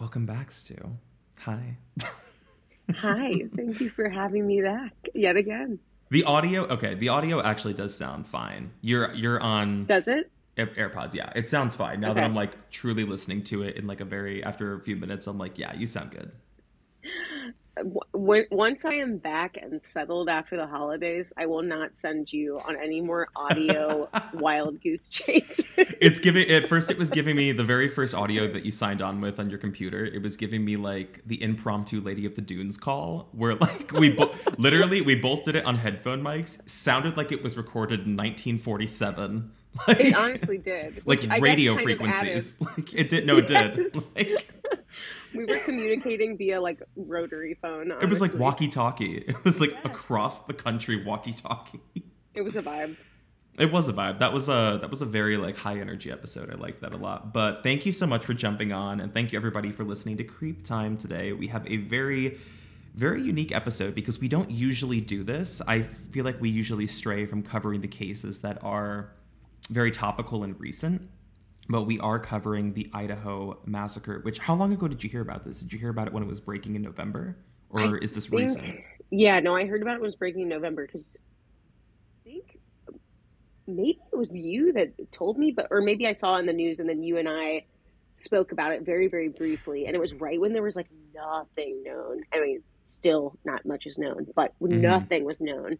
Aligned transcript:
Welcome 0.00 0.24
back, 0.24 0.50
Stu. 0.50 0.96
Hi. 1.40 1.76
Hi. 2.96 3.32
Thank 3.54 3.80
you 3.80 3.90
for 3.90 4.08
having 4.08 4.46
me 4.46 4.62
back 4.62 4.94
yet 5.14 5.36
again. 5.36 5.78
The 6.10 6.24
audio, 6.24 6.62
okay, 6.64 6.94
the 6.94 7.10
audio 7.10 7.42
actually 7.42 7.74
does 7.74 7.94
sound 7.94 8.26
fine. 8.26 8.70
You're 8.80 9.12
you're 9.12 9.38
on 9.40 9.84
Does 9.84 10.08
it? 10.08 10.30
AirPods, 10.56 11.14
yeah. 11.14 11.30
It 11.36 11.48
sounds 11.48 11.74
fine. 11.74 12.00
Now 12.00 12.10
Okay. 12.10 12.20
that 12.20 12.24
I'm 12.24 12.34
like 12.34 12.70
truly 12.70 13.04
listening 13.04 13.44
to 13.44 13.62
it 13.62 13.76
in 13.76 13.86
like 13.86 14.00
a 14.00 14.04
very 14.06 14.42
after 14.42 14.74
a 14.74 14.80
few 14.80 14.96
minutes, 14.96 15.26
I'm 15.26 15.36
like, 15.38 15.58
yeah, 15.58 15.74
you 15.74 15.86
sound 15.86 16.10
good. 16.10 16.32
W- 17.82 18.46
once 18.50 18.84
I 18.84 18.94
am 18.94 19.18
back 19.18 19.56
and 19.60 19.82
settled 19.82 20.28
after 20.28 20.56
the 20.56 20.66
holidays, 20.66 21.32
I 21.36 21.46
will 21.46 21.62
not 21.62 21.96
send 21.96 22.32
you 22.32 22.58
on 22.66 22.76
any 22.76 23.00
more 23.00 23.28
audio 23.36 24.08
wild 24.34 24.80
goose 24.82 25.08
chase. 25.08 25.60
It's 26.00 26.18
giving 26.18 26.48
at 26.50 26.66
first 26.66 26.90
it 26.90 26.96
was 26.96 27.10
giving 27.10 27.36
me 27.36 27.52
the 27.52 27.64
very 27.64 27.86
first 27.86 28.14
audio 28.14 28.50
that 28.52 28.64
you 28.64 28.70
signed 28.70 29.02
on 29.02 29.20
with 29.20 29.38
on 29.38 29.50
your 29.50 29.58
computer. 29.58 30.04
It 30.04 30.22
was 30.22 30.34
giving 30.36 30.64
me 30.64 30.76
like 30.76 31.20
the 31.26 31.42
impromptu 31.42 32.00
Lady 32.00 32.24
of 32.24 32.34
the 32.36 32.40
Dunes 32.40 32.78
call 32.78 33.28
where 33.32 33.54
like 33.54 33.92
we 33.92 34.10
bo- 34.10 34.34
literally 34.58 35.02
we 35.02 35.14
both 35.14 35.44
did 35.44 35.56
it 35.56 35.64
on 35.66 35.76
headphone 35.76 36.22
mics. 36.22 36.66
Sounded 36.68 37.16
like 37.18 37.32
it 37.32 37.42
was 37.42 37.56
recorded 37.56 38.00
in 38.00 38.16
1947. 38.16 39.52
Like, 39.86 40.00
it 40.00 40.14
honestly 40.14 40.58
did. 40.58 40.96
like 40.96 41.04
which 41.04 41.24
I 41.26 41.34
guess 41.34 41.42
radio 41.42 41.76
frequencies. 41.76 42.60
Like 42.60 42.94
it 42.94 43.08
did 43.10 43.26
no 43.26 43.38
it 43.38 43.46
did. 43.46 43.94
Like 44.16 44.48
we 45.34 45.44
were 45.44 45.58
communicating 45.64 46.36
via 46.36 46.60
like 46.60 46.82
rotary 46.96 47.56
phone. 47.62 47.92
it 48.00 48.08
was 48.08 48.20
like 48.20 48.34
walkie-talkie. 48.34 49.24
It 49.28 49.44
was 49.44 49.60
like 49.60 49.70
Yes. 49.70 49.80
across 49.84 50.46
the 50.46 50.54
country 50.54 51.04
walkie-talkie. 51.04 51.80
It 52.34 52.42
was 52.42 52.54
a 52.54 52.62
vibe. 52.62 52.96
It 53.58 53.72
was 53.72 53.88
a 53.88 53.92
vibe. 53.92 54.20
That 54.20 54.32
was 54.32 54.48
a 54.48 54.78
that 54.80 54.88
was 54.88 55.02
a 55.02 55.04
very 55.06 55.36
like 55.36 55.56
high 55.56 55.78
energy 55.80 56.10
episode. 56.12 56.48
I 56.50 56.54
liked 56.54 56.80
that 56.82 56.94
a 56.94 56.96
lot. 56.96 57.32
But 57.34 57.62
thank 57.64 57.84
you 57.84 57.90
so 57.92 58.06
much 58.06 58.24
for 58.24 58.34
jumping 58.34 58.72
on 58.72 59.00
and 59.00 59.12
thank 59.12 59.32
you 59.32 59.36
everybody 59.38 59.72
for 59.72 59.82
listening 59.82 60.16
to 60.18 60.24
CreepTime 60.24 60.98
today. 60.98 61.32
We 61.32 61.48
have 61.48 61.66
a 61.66 61.78
very 61.78 62.38
very 62.94 63.20
unique 63.22 63.52
episode 63.52 63.94
because 63.94 64.20
we 64.20 64.28
don't 64.28 64.50
usually 64.50 65.00
do 65.00 65.22
this. 65.24 65.60
I 65.66 65.82
feel 65.82 66.24
like 66.24 66.40
we 66.40 66.48
usually 66.48 66.86
stray 66.86 67.26
from 67.26 67.42
covering 67.42 67.80
the 67.80 67.88
cases 67.88 68.38
that 68.40 68.62
are 68.62 69.12
very 69.68 69.90
topical 69.90 70.42
and 70.44 70.58
recent. 70.60 71.08
But 71.68 71.82
we 71.82 72.00
are 72.00 72.18
covering 72.18 72.72
the 72.72 72.90
Idaho 72.92 73.58
massacre, 73.64 74.20
which 74.20 74.38
how 74.38 74.54
long 74.54 74.72
ago 74.72 74.88
did 74.88 75.04
you 75.04 75.10
hear 75.10 75.20
about 75.20 75.44
this? 75.44 75.60
Did 75.60 75.72
you 75.72 75.78
hear 75.78 75.90
about 75.90 76.08
it 76.08 76.12
when 76.12 76.22
it 76.22 76.26
was 76.28 76.40
breaking 76.40 76.74
in 76.74 76.82
November? 76.82 77.36
Or 77.68 77.80
I 77.80 77.98
is 78.02 78.12
this 78.12 78.26
think- 78.26 78.40
recent? 78.40 78.80
Yeah, 79.12 79.40
no, 79.40 79.56
I 79.56 79.66
heard 79.66 79.82
about 79.82 79.96
it 79.96 80.02
was 80.02 80.14
breaking 80.16 80.42
in 80.42 80.48
November 80.48 80.86
because 80.86 81.16
I 82.24 82.28
think 82.30 82.58
maybe 83.66 83.98
it 84.12 84.16
was 84.16 84.34
you 84.34 84.72
that 84.72 84.92
told 85.12 85.36
me, 85.38 85.52
but 85.52 85.66
or 85.70 85.80
maybe 85.80 86.06
I 86.06 86.12
saw 86.12 86.36
in 86.38 86.46
the 86.46 86.52
news 86.52 86.78
and 86.80 86.88
then 86.88 87.02
you 87.02 87.18
and 87.18 87.28
I 87.28 87.64
spoke 88.12 88.52
about 88.52 88.72
it 88.72 88.82
very, 88.82 89.06
very 89.08 89.28
briefly, 89.28 89.86
and 89.86 89.94
it 89.94 89.98
was 90.00 90.14
right 90.14 90.40
when 90.40 90.52
there 90.52 90.62
was 90.62 90.76
like 90.76 90.88
nothing 91.14 91.82
known. 91.84 92.22
I 92.32 92.40
mean, 92.40 92.62
still 92.86 93.36
not 93.44 93.64
much 93.66 93.86
is 93.86 93.98
known, 93.98 94.26
but 94.34 94.54
when 94.58 94.72
Mhm. 94.72 94.80
nothing 94.82 95.24
was 95.24 95.40
known. 95.40 95.78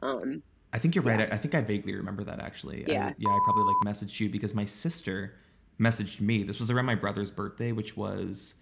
Um, 0.00 0.42
I 0.72 0.78
think 0.78 0.94
you're 0.94 1.04
right. 1.04 1.20
Yeah. 1.20 1.28
I, 1.30 1.34
I 1.34 1.38
think 1.38 1.54
I 1.54 1.60
vaguely 1.60 1.94
remember 1.94 2.24
that 2.24 2.40
actually. 2.40 2.84
Yeah. 2.88 3.08
I, 3.08 3.14
yeah, 3.18 3.30
I 3.30 3.40
probably 3.44 3.64
like 3.64 3.94
messaged 3.94 4.18
you 4.20 4.28
because 4.28 4.54
my 4.54 4.64
sister 4.64 5.34
messaged 5.78 6.20
me. 6.20 6.42
This 6.42 6.58
was 6.58 6.70
around 6.70 6.86
my 6.86 6.94
brother's 6.94 7.30
birthday, 7.30 7.72
which 7.72 7.96
was 7.96 8.54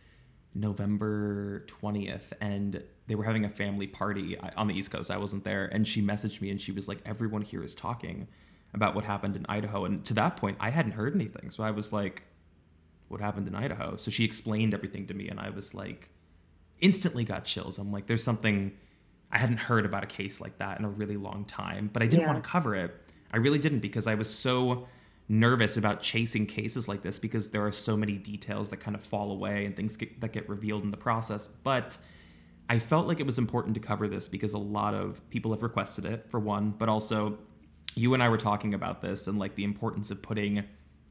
November 0.54 1.64
20th, 1.66 2.32
and 2.40 2.82
they 3.06 3.14
were 3.14 3.24
having 3.24 3.44
a 3.44 3.48
family 3.48 3.86
party 3.86 4.36
uh, 4.38 4.50
on 4.56 4.66
the 4.66 4.74
East 4.74 4.90
Coast. 4.90 5.10
I 5.10 5.16
wasn't 5.16 5.44
there, 5.44 5.66
and 5.66 5.86
she 5.86 6.02
messaged 6.02 6.40
me 6.40 6.50
and 6.50 6.60
she 6.60 6.72
was 6.72 6.88
like, 6.88 6.98
"Everyone 7.06 7.42
here 7.42 7.62
is 7.62 7.74
talking 7.74 8.26
about 8.74 8.94
what 8.94 9.04
happened 9.04 9.36
in 9.36 9.46
Idaho." 9.48 9.84
And 9.84 10.04
to 10.06 10.14
that 10.14 10.36
point, 10.36 10.56
I 10.60 10.70
hadn't 10.70 10.92
heard 10.92 11.14
anything, 11.14 11.50
so 11.50 11.62
I 11.62 11.70
was 11.70 11.92
like, 11.92 12.24
"What 13.08 13.20
happened 13.20 13.46
in 13.46 13.54
Idaho?" 13.54 13.96
So 13.96 14.10
she 14.10 14.24
explained 14.24 14.74
everything 14.74 15.06
to 15.06 15.14
me, 15.14 15.28
and 15.28 15.38
I 15.38 15.50
was 15.50 15.74
like, 15.74 16.10
instantly 16.80 17.24
got 17.24 17.44
chills. 17.44 17.78
I'm 17.78 17.92
like, 17.92 18.06
"There's 18.06 18.24
something." 18.24 18.72
I 19.32 19.38
hadn't 19.38 19.58
heard 19.58 19.84
about 19.86 20.02
a 20.02 20.06
case 20.06 20.40
like 20.40 20.58
that 20.58 20.78
in 20.78 20.84
a 20.84 20.88
really 20.88 21.16
long 21.16 21.44
time, 21.44 21.88
but 21.92 22.02
I 22.02 22.06
didn't 22.06 22.22
Yeah. 22.22 22.32
want 22.32 22.42
to 22.42 22.48
cover 22.48 22.74
it. 22.74 22.94
I 23.32 23.36
really 23.36 23.58
didn't 23.58 23.78
because 23.80 24.06
I 24.06 24.14
was 24.16 24.28
so 24.32 24.88
nervous 25.28 25.76
about 25.76 26.00
chasing 26.02 26.46
cases 26.46 26.88
like 26.88 27.02
this 27.02 27.18
because 27.18 27.50
there 27.50 27.64
are 27.64 27.70
so 27.70 27.96
many 27.96 28.18
details 28.18 28.70
that 28.70 28.78
kind 28.78 28.96
of 28.96 29.02
fall 29.02 29.30
away 29.30 29.64
and 29.64 29.76
things 29.76 29.96
get, 29.96 30.20
that 30.20 30.32
get 30.32 30.48
revealed 30.48 30.82
in 30.82 30.90
the 30.90 30.96
process. 30.96 31.46
But 31.46 31.96
I 32.68 32.80
felt 32.80 33.06
like 33.06 33.20
it 33.20 33.26
was 33.26 33.38
important 33.38 33.74
to 33.74 33.80
cover 33.80 34.08
this 34.08 34.26
because 34.26 34.52
a 34.52 34.58
lot 34.58 34.94
of 34.94 35.28
people 35.30 35.52
have 35.52 35.62
requested 35.62 36.04
it, 36.04 36.26
for 36.28 36.40
one, 36.40 36.70
but 36.76 36.88
also 36.88 37.38
you 37.94 38.14
and 38.14 38.22
I 38.22 38.28
were 38.28 38.36
talking 38.38 38.74
about 38.74 39.02
this 39.02 39.28
and 39.28 39.38
like 39.38 39.54
the 39.54 39.64
importance 39.64 40.10
of 40.10 40.22
putting 40.22 40.64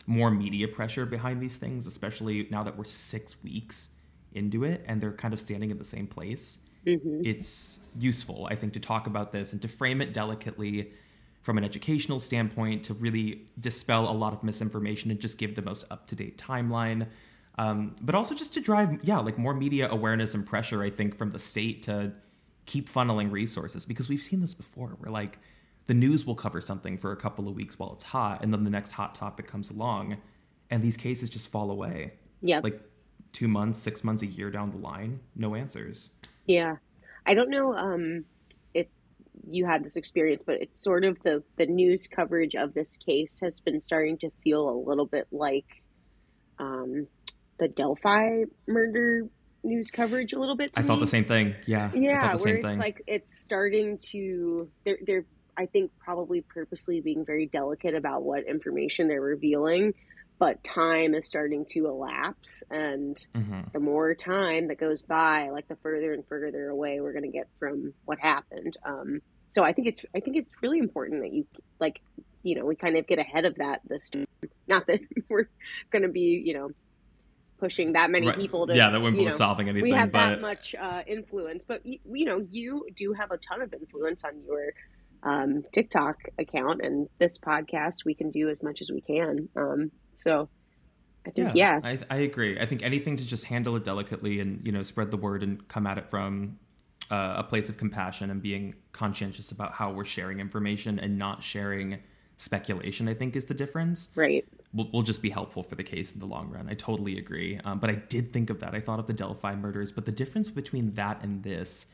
more 0.06 0.32
media 0.32 0.68
pressure 0.68 1.06
behind 1.06 1.42
these 1.42 1.56
things, 1.58 1.88
especially 1.88 2.48
now 2.52 2.64
that 2.64 2.78
we're 2.78 2.84
six 2.84 3.42
weeks 3.44 3.92
into 4.34 4.64
it 4.66 4.84
and 4.86 5.02
they're 5.02 5.14
kind 5.14 5.34
of 5.34 5.40
standing 5.40 5.72
in 5.72 5.78
the 5.78 5.84
same 5.84 6.08
place 6.08 6.66
mhm. 6.86 7.22
it's 7.26 7.82
useful, 7.98 8.48
I 8.50 8.56
think, 8.56 8.74
to 8.74 8.80
talk 8.80 9.08
about 9.08 9.32
this 9.32 9.54
and 9.54 9.62
to 9.62 9.68
frame 9.68 10.02
it 10.02 10.14
delicately 10.14 10.92
from 11.42 11.58
an 11.58 11.64
educational 11.64 12.20
standpoint 12.20 12.84
to 12.84 12.94
really 12.94 13.48
dispel 13.60 14.10
a 14.10 14.14
lot 14.14 14.34
of 14.34 14.44
misinformation 14.44 15.10
and 15.10 15.20
just 15.20 15.38
give 15.38 15.56
the 15.56 15.62
most 15.62 15.86
up 15.90 16.08
to 16.08 16.16
date 16.16 16.38
timeline. 16.38 17.08
Um, 17.58 17.96
but 18.02 18.16
also 18.16 18.36
just 18.36 18.54
to 18.54 18.62
drive, 18.62 19.00
yeah, 19.04 19.20
like 19.20 19.38
more 19.38 19.54
media 19.54 19.90
awareness 19.90 20.34
and 20.34 20.46
pressure, 20.46 20.84
I 20.84 20.90
think, 20.90 21.18
from 21.18 21.32
the 21.32 21.40
state 21.40 21.84
to 21.84 22.14
keep 22.66 22.88
funneling 22.88 23.32
resources 23.32 23.86
because 23.86 24.08
we've 24.08 24.22
seen 24.22 24.42
this 24.42 24.54
before 24.54 24.90
where 25.00 25.12
like 25.12 25.40
the 25.88 25.94
news 25.96 26.28
will 26.28 26.36
cover 26.36 26.62
something 26.62 27.00
for 27.00 27.12
a 27.12 27.16
couple 27.16 27.48
of 27.48 27.56
weeks 27.56 27.80
while 27.80 27.94
it's 27.94 28.04
hot 28.04 28.44
and 28.44 28.54
then 28.54 28.64
the 28.64 28.70
next 28.70 28.92
hot 28.92 29.16
topic 29.16 29.48
comes 29.48 29.72
along 29.72 30.18
and 30.70 30.84
these 30.84 30.96
cases 30.96 31.32
just 31.32 31.50
fall 31.50 31.72
away. 31.72 32.14
yeah, 32.42 32.60
Like 32.64 32.80
two 33.34 33.48
months, 33.48 33.80
six 33.80 34.04
months, 34.04 34.22
a 34.22 34.28
year 34.28 34.52
down 34.52 34.70
the 34.70 34.78
line, 34.78 35.20
no 35.36 35.56
answers. 35.56 36.12
Yeah. 36.50 36.78
I 37.28 37.36
don't 37.36 37.52
know 37.52 37.76
um, 37.76 38.26
if 38.74 38.88
you 39.48 39.68
had 39.68 39.84
this 39.84 39.96
experience, 39.96 40.42
but 40.44 40.56
it's 40.62 40.82
sort 40.84 41.06
of 41.06 41.22
the, 41.22 41.44
the 41.58 41.68
news 41.68 42.08
coverage 42.08 42.56
of 42.56 42.74
this 42.74 42.98
case 42.98 43.40
has 43.44 43.60
been 43.60 43.82
starting 43.82 44.18
to 44.18 44.32
feel 44.44 44.68
a 44.68 44.78
little 44.90 45.06
bit 45.06 45.28
like 45.32 45.68
um, 46.58 47.08
the 47.60 47.68
Delphi 47.68 48.46
murder 48.68 49.28
news 49.64 49.92
coverage 49.92 50.34
a 50.34 50.40
little 50.40 50.56
bit 50.56 50.72
I 50.76 50.82
felt 50.82 51.00
me. 51.00 51.06
the 51.06 51.12
same 51.12 51.26
thing. 51.26 51.54
Yeah. 51.68 51.92
Yeah, 51.94 52.36
where 52.36 52.56
it's 52.56 52.66
thing. 52.66 52.80
like 52.80 53.04
it's 53.06 53.40
starting 53.40 54.00
to 54.10 54.70
they're 54.86 54.98
they're 55.06 55.26
I 55.56 55.68
think 55.68 55.92
probably 56.00 56.42
purposely 56.42 57.02
being 57.02 57.26
very 57.26 57.46
delicate 57.46 57.94
about 57.94 58.24
what 58.24 58.48
information 58.48 59.08
they're 59.08 59.22
revealing, 59.22 59.94
but 60.40 60.64
time 60.64 61.14
is 61.14 61.26
starting 61.28 61.66
to 61.72 61.86
elapse 61.88 62.64
and 62.70 63.18
Mhm. 63.36 63.72
the 63.74 63.80
more 63.80 64.16
time 64.16 64.70
that 64.70 64.80
goes 64.80 65.02
by, 65.02 65.50
like 65.50 65.68
the 65.68 65.76
further 65.84 66.14
and 66.14 66.26
further 66.28 66.70
away 66.70 67.02
we're 67.02 67.12
going 67.14 67.30
to 67.30 67.38
get 67.38 67.48
from 67.60 67.94
what 68.06 68.20
happened. 68.20 68.74
Um, 68.86 69.20
so 69.50 69.64
I 69.64 69.74
think 69.74 69.88
it's 69.90 70.02
I 70.16 70.20
think 70.22 70.38
it's 70.38 70.50
really 70.64 70.80
important 70.80 71.22
that 71.24 71.34
you 71.34 71.46
like 71.80 72.00
you 72.44 72.56
know 72.56 72.66
we 72.66 72.76
kind 72.76 72.96
of 72.98 73.06
get 73.08 73.20
ahead 73.20 73.46
of 73.46 73.56
that 73.56 73.82
this 73.86 74.10
time. 74.10 74.26
Not 74.68 74.88
that 74.88 75.00
we're 75.30 75.50
going 75.92 76.04
to 76.04 76.10
be 76.10 76.42
you 76.46 76.54
know 76.54 76.70
pushing 77.60 77.94
that 77.94 78.10
many 78.10 78.28
Right. 78.28 78.38
people 78.38 78.68
to 78.68 78.76
yeah, 78.76 78.90
that 78.92 79.02
wouldn't 79.02 79.18
you 79.18 79.26
be 79.26 79.30
know, 79.32 79.36
solving 79.36 79.68
anything. 79.68 79.92
we 79.92 79.98
have 79.98 80.12
but 80.14 80.30
that 80.30 80.42
much 80.42 80.74
uh, 80.80 81.02
influence, 81.06 81.66
but 81.68 81.82
y- 81.86 82.00
you 82.06 82.26
know 82.26 82.40
you 82.50 82.86
do 82.98 83.12
have 83.14 83.32
a 83.32 83.38
ton 83.38 83.62
of 83.62 83.74
influence 83.74 84.24
on 84.24 84.42
your 84.46 84.72
um, 85.24 85.64
TikTok 85.74 86.16
account 86.38 86.80
and 86.82 87.08
this 87.20 87.38
podcast. 87.40 88.06
We 88.06 88.16
can 88.16 88.32
do 88.32 88.48
as 88.50 88.64
much 88.64 88.80
as 88.82 88.90
we 88.90 89.02
can. 89.02 89.50
Um, 89.58 89.92
so 90.20 90.50
I 91.26 91.30
think 91.30 91.56
yeah, 91.56 91.80
I, 91.82 91.98
I 92.10 92.18
agree. 92.18 92.60
I 92.60 92.66
think 92.66 92.84
anything 92.84 93.16
to 93.18 93.26
just 93.26 93.46
handle 93.46 93.76
it 93.78 93.86
delicately 93.86 94.42
and 94.42 94.66
you 94.66 94.72
know 94.72 94.84
spread 94.84 95.12
the 95.12 95.18
word 95.18 95.44
and 95.44 95.66
come 95.70 95.88
at 95.88 95.98
it 95.98 96.10
from 96.10 96.60
uh, 97.10 97.36
a 97.38 97.44
place 97.44 97.70
of 97.70 97.78
compassion 97.78 98.30
and 98.30 98.42
being 98.42 98.76
conscientious 98.92 99.52
about 99.52 99.74
how 99.74 99.92
we're 99.92 100.06
sharing 100.06 100.42
information 100.42 101.00
and 101.00 101.18
not 101.18 101.42
sharing 101.42 102.00
speculation. 102.36 103.08
I 103.08 103.14
think 103.14 103.38
is 103.38 103.46
the 103.46 103.54
difference. 103.54 104.10
right. 104.16 104.46
Will, 104.74 104.90
will 104.92 105.02
just 105.02 105.22
be 105.22 105.30
helpful 105.30 105.64
for 105.64 105.76
the 105.76 105.84
case 105.84 106.14
in 106.14 106.20
the 106.20 106.28
long 106.28 106.50
run. 106.50 106.68
I 106.70 106.74
totally 106.74 107.18
agree. 107.18 107.60
Um, 107.64 107.80
but 107.80 107.90
I 107.90 107.96
did 107.96 108.32
think 108.32 108.50
of 108.50 108.60
that. 108.60 108.76
I 108.76 108.82
thought 108.82 109.00
of 109.00 109.08
the 109.08 109.14
Delphi 109.14 109.56
murders, 109.56 109.92
but 109.92 110.06
the 110.06 110.12
difference 110.12 110.50
between 110.50 110.94
that 110.94 111.24
and 111.24 111.44
this 111.44 111.94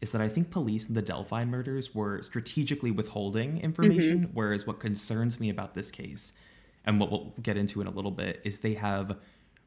is 0.00 0.12
that 0.12 0.20
I 0.20 0.28
think 0.28 0.50
police 0.50 0.88
in 0.88 0.94
the 0.94 1.02
Delphi 1.02 1.44
murders 1.44 1.94
were 1.94 2.22
strategically 2.22 2.90
withholding 2.90 3.60
information, 3.60 4.30
whereas 4.32 4.66
what 4.66 4.80
concerns 4.80 5.38
me 5.38 5.50
about 5.50 5.74
this 5.74 5.90
case, 5.90 6.32
and 6.84 7.00
what 7.00 7.10
we'll 7.10 7.32
get 7.42 7.56
into 7.56 7.80
in 7.80 7.86
a 7.86 7.90
little 7.90 8.10
bit, 8.10 8.40
is 8.44 8.60
they 8.60 8.74
have 8.74 9.16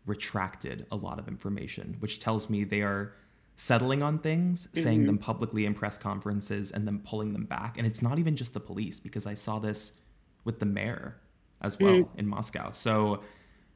retracted 0.06 0.86
a 0.92 0.96
lot 0.96 1.20
of 1.20 1.28
information, 1.28 1.98
which 2.00 2.20
tells 2.20 2.50
me 2.50 2.64
they 2.64 2.82
are 2.82 3.14
settling 3.56 4.04
on 4.04 4.20
things, 4.20 4.68
saying 4.74 5.06
them 5.06 5.16
mm-hmm. 5.16 5.24
publicly 5.24 5.66
in 5.66 5.74
press 5.74 5.98
conferences, 5.98 6.72
and 6.72 6.86
then 6.88 7.00
pulling 7.00 7.34
them 7.34 7.46
back. 7.46 7.78
And 7.78 7.88
it's 7.88 8.02
not 8.02 8.20
even 8.20 8.36
just 8.36 8.54
the 8.54 8.60
police, 8.60 9.00
because 9.00 9.26
I 9.26 9.34
saw 9.34 9.60
this 9.60 10.02
with 10.44 10.60
the 10.60 10.66
mayor 10.66 11.18
as 11.60 11.80
well 11.80 11.94
mm. 11.94 12.10
in 12.16 12.28
Moscow. 12.28 12.72
So 12.72 13.24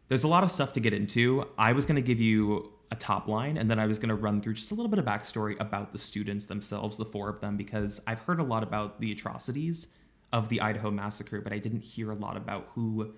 there's 0.08 0.24
a 0.24 0.28
lot 0.28 0.44
of 0.44 0.52
stuff 0.52 0.72
to 0.74 0.80
get 0.80 0.94
into. 0.94 1.48
I 1.58 1.74
was 1.74 1.86
going 1.88 1.96
to 1.96 2.02
give 2.02 2.20
you 2.20 2.72
a 2.92 2.96
top 2.96 3.28
line, 3.28 3.58
and 3.58 3.72
then 3.72 3.80
I 3.80 3.88
was 3.88 3.98
going 3.98 4.10
to 4.10 4.16
run 4.16 4.40
through 4.42 4.54
just 4.54 4.72
a 4.72 4.76
little 4.76 4.90
bit 4.90 5.00
of 5.00 5.06
backstory 5.06 5.60
about 5.60 5.92
the 5.94 5.98
students 5.98 6.46
themselves, 6.46 6.98
the 6.98 7.06
four 7.06 7.30
of 7.30 7.42
them, 7.42 7.58
because 7.58 8.02
I've 8.06 8.20
heard 8.20 8.40
a 8.40 8.44
lot 8.44 8.62
about 8.64 9.00
the 9.00 9.12
atrocities 9.12 9.88
of 10.32 10.50
the 10.50 10.62
Idaho 10.62 10.92
massacre, 10.92 11.42
but 11.42 11.54
I 11.54 11.58
didn't 11.58 11.82
hear 11.82 12.12
a 12.12 12.16
lot 12.16 12.38
about 12.38 12.70
who 12.76 13.14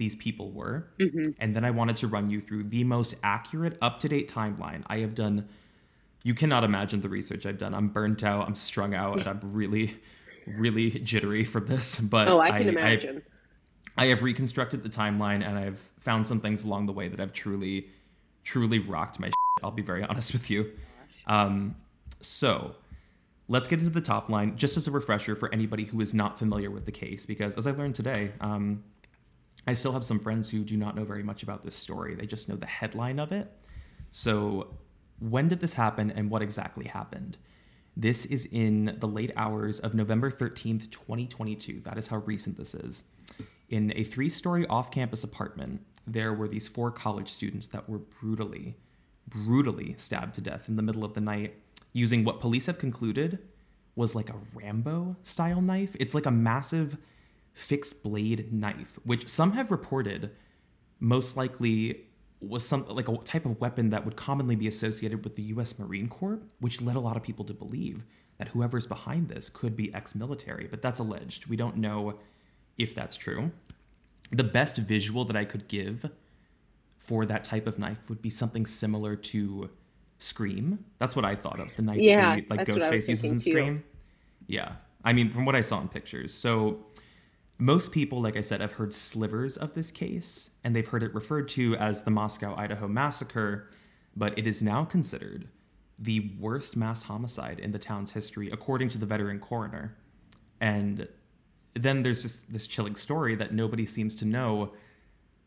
these 0.00 0.16
people 0.16 0.50
were. 0.50 0.88
Mm-hmm. 0.98 1.32
And 1.38 1.54
then 1.54 1.62
I 1.62 1.70
wanted 1.70 1.96
to 1.96 2.08
run 2.08 2.30
you 2.30 2.40
through 2.40 2.64
the 2.64 2.84
most 2.84 3.14
accurate, 3.22 3.76
up 3.82 4.00
to 4.00 4.08
date 4.08 4.32
timeline. 4.32 4.82
I 4.86 4.98
have 5.00 5.14
done, 5.14 5.46
you 6.22 6.34
cannot 6.34 6.64
imagine 6.64 7.02
the 7.02 7.10
research 7.10 7.44
I've 7.44 7.58
done. 7.58 7.74
I'm 7.74 7.88
burnt 7.88 8.24
out, 8.24 8.46
I'm 8.46 8.54
strung 8.54 8.94
out, 8.94 9.18
and 9.18 9.28
I'm 9.28 9.40
really, 9.42 9.94
really 10.46 10.90
jittery 10.90 11.44
from 11.44 11.66
this. 11.66 12.00
But 12.00 12.28
oh, 12.28 12.40
I 12.40 12.50
can 12.50 12.68
I, 12.68 12.70
imagine. 12.70 13.16
I've, 13.18 13.22
I 13.98 14.06
have 14.06 14.22
reconstructed 14.22 14.82
the 14.82 14.88
timeline 14.88 15.46
and 15.46 15.58
I've 15.58 15.90
found 16.00 16.26
some 16.26 16.40
things 16.40 16.64
along 16.64 16.86
the 16.86 16.92
way 16.92 17.08
that 17.08 17.20
have 17.20 17.34
truly, 17.34 17.88
truly 18.42 18.78
rocked 18.78 19.20
my 19.20 19.26
shit, 19.26 19.34
I'll 19.62 19.70
be 19.70 19.82
very 19.82 20.02
honest 20.08 20.32
with 20.32 20.48
you. 20.48 20.72
Um, 21.26 21.76
so 22.20 22.74
let's 23.48 23.68
get 23.68 23.80
into 23.80 23.90
the 23.90 24.00
top 24.00 24.30
line 24.30 24.56
just 24.56 24.78
as 24.78 24.88
a 24.88 24.90
refresher 24.90 25.36
for 25.36 25.52
anybody 25.52 25.84
who 25.84 26.00
is 26.00 26.14
not 26.14 26.38
familiar 26.38 26.70
with 26.70 26.86
the 26.86 26.92
case, 26.92 27.26
because 27.26 27.54
as 27.56 27.66
I 27.66 27.72
learned 27.72 27.96
today, 27.96 28.32
um, 28.40 28.82
I 29.66 29.74
still 29.74 29.92
have 29.92 30.04
some 30.04 30.18
friends 30.18 30.50
who 30.50 30.64
do 30.64 30.76
not 30.76 30.96
know 30.96 31.04
very 31.04 31.22
much 31.22 31.42
about 31.42 31.64
this 31.64 31.74
story. 31.74 32.14
They 32.14 32.26
just 32.26 32.48
know 32.48 32.56
the 32.56 32.66
headline 32.66 33.18
of 33.18 33.32
it. 33.32 33.52
So, 34.10 34.74
when 35.18 35.48
did 35.48 35.60
this 35.60 35.74
happen 35.74 36.10
and 36.10 36.30
what 36.30 36.42
exactly 36.42 36.86
happened? 36.86 37.36
This 37.96 38.24
is 38.24 38.46
in 38.46 38.96
the 38.98 39.06
late 39.06 39.32
hours 39.36 39.78
of 39.78 39.94
November 39.94 40.30
13th, 40.30 40.90
2022. 40.90 41.80
That 41.80 41.98
is 41.98 42.06
how 42.06 42.18
recent 42.18 42.56
this 42.56 42.74
is. 42.74 43.04
In 43.68 43.92
a 43.94 44.04
three 44.04 44.30
story 44.30 44.66
off 44.66 44.90
campus 44.90 45.22
apartment, 45.22 45.82
there 46.06 46.32
were 46.32 46.48
these 46.48 46.66
four 46.66 46.90
college 46.90 47.28
students 47.28 47.66
that 47.68 47.88
were 47.88 47.98
brutally, 47.98 48.76
brutally 49.28 49.94
stabbed 49.98 50.34
to 50.36 50.40
death 50.40 50.68
in 50.68 50.76
the 50.76 50.82
middle 50.82 51.04
of 51.04 51.14
the 51.14 51.20
night 51.20 51.54
using 51.92 52.24
what 52.24 52.40
police 52.40 52.66
have 52.66 52.78
concluded 52.78 53.38
was 53.94 54.14
like 54.14 54.30
a 54.30 54.36
Rambo 54.54 55.16
style 55.22 55.60
knife. 55.60 55.96
It's 56.00 56.14
like 56.14 56.26
a 56.26 56.30
massive 56.30 56.96
fixed 57.52 58.02
blade 58.02 58.52
knife, 58.52 58.98
which 59.04 59.28
some 59.28 59.52
have 59.52 59.70
reported 59.70 60.30
most 60.98 61.36
likely 61.36 62.06
was 62.40 62.66
some 62.66 62.86
like 62.88 63.08
a 63.08 63.16
type 63.18 63.44
of 63.44 63.60
weapon 63.60 63.90
that 63.90 64.04
would 64.04 64.16
commonly 64.16 64.56
be 64.56 64.66
associated 64.66 65.24
with 65.24 65.36
the 65.36 65.42
US 65.42 65.78
Marine 65.78 66.08
Corps, 66.08 66.40
which 66.58 66.80
led 66.80 66.96
a 66.96 67.00
lot 67.00 67.16
of 67.16 67.22
people 67.22 67.44
to 67.44 67.54
believe 67.54 68.02
that 68.38 68.48
whoever's 68.48 68.86
behind 68.86 69.28
this 69.28 69.50
could 69.50 69.76
be 69.76 69.92
ex-military, 69.92 70.66
but 70.66 70.80
that's 70.80 70.98
alleged. 70.98 71.46
We 71.46 71.56
don't 71.56 71.76
know 71.76 72.18
if 72.78 72.94
that's 72.94 73.16
true. 73.16 73.50
The 74.30 74.44
best 74.44 74.76
visual 74.78 75.26
that 75.26 75.36
I 75.36 75.44
could 75.44 75.68
give 75.68 76.10
for 76.96 77.26
that 77.26 77.44
type 77.44 77.66
of 77.66 77.78
knife 77.78 77.98
would 78.08 78.22
be 78.22 78.30
something 78.30 78.64
similar 78.64 79.16
to 79.16 79.68
Scream. 80.16 80.84
That's 80.98 81.16
what 81.16 81.24
I 81.24 81.34
thought 81.34 81.60
of. 81.60 81.68
The 81.76 81.82
knife 81.82 81.98
yeah, 81.98 82.36
that 82.36 82.50
like 82.50 82.66
Ghostface 82.66 83.08
uses 83.08 83.24
in 83.24 83.40
Scream. 83.40 83.84
Yeah. 84.46 84.72
I 85.04 85.12
mean, 85.12 85.30
from 85.30 85.44
what 85.44 85.56
I 85.56 85.62
saw 85.62 85.80
in 85.80 85.88
pictures. 85.88 86.32
So 86.32 86.84
most 87.60 87.92
people, 87.92 88.22
like 88.22 88.36
I 88.36 88.40
said, 88.40 88.60
have 88.60 88.72
heard 88.72 88.94
slivers 88.94 89.56
of 89.56 89.74
this 89.74 89.90
case, 89.90 90.50
and 90.64 90.74
they've 90.74 90.86
heard 90.86 91.02
it 91.02 91.14
referred 91.14 91.48
to 91.50 91.76
as 91.76 92.02
the 92.02 92.10
Moscow, 92.10 92.54
Idaho 92.56 92.88
massacre, 92.88 93.68
but 94.16 94.38
it 94.38 94.46
is 94.46 94.62
now 94.62 94.84
considered 94.84 95.48
the 95.98 96.32
worst 96.38 96.76
mass 96.76 97.04
homicide 97.04 97.58
in 97.58 97.72
the 97.72 97.78
town's 97.78 98.12
history, 98.12 98.50
according 98.50 98.88
to 98.88 98.98
the 98.98 99.06
veteran 99.06 99.38
coroner. 99.38 99.96
And 100.60 101.06
then 101.74 102.02
there's 102.02 102.22
this, 102.22 102.40
this 102.48 102.66
chilling 102.66 102.96
story 102.96 103.34
that 103.34 103.52
nobody 103.52 103.84
seems 103.84 104.14
to 104.16 104.24
know 104.24 104.72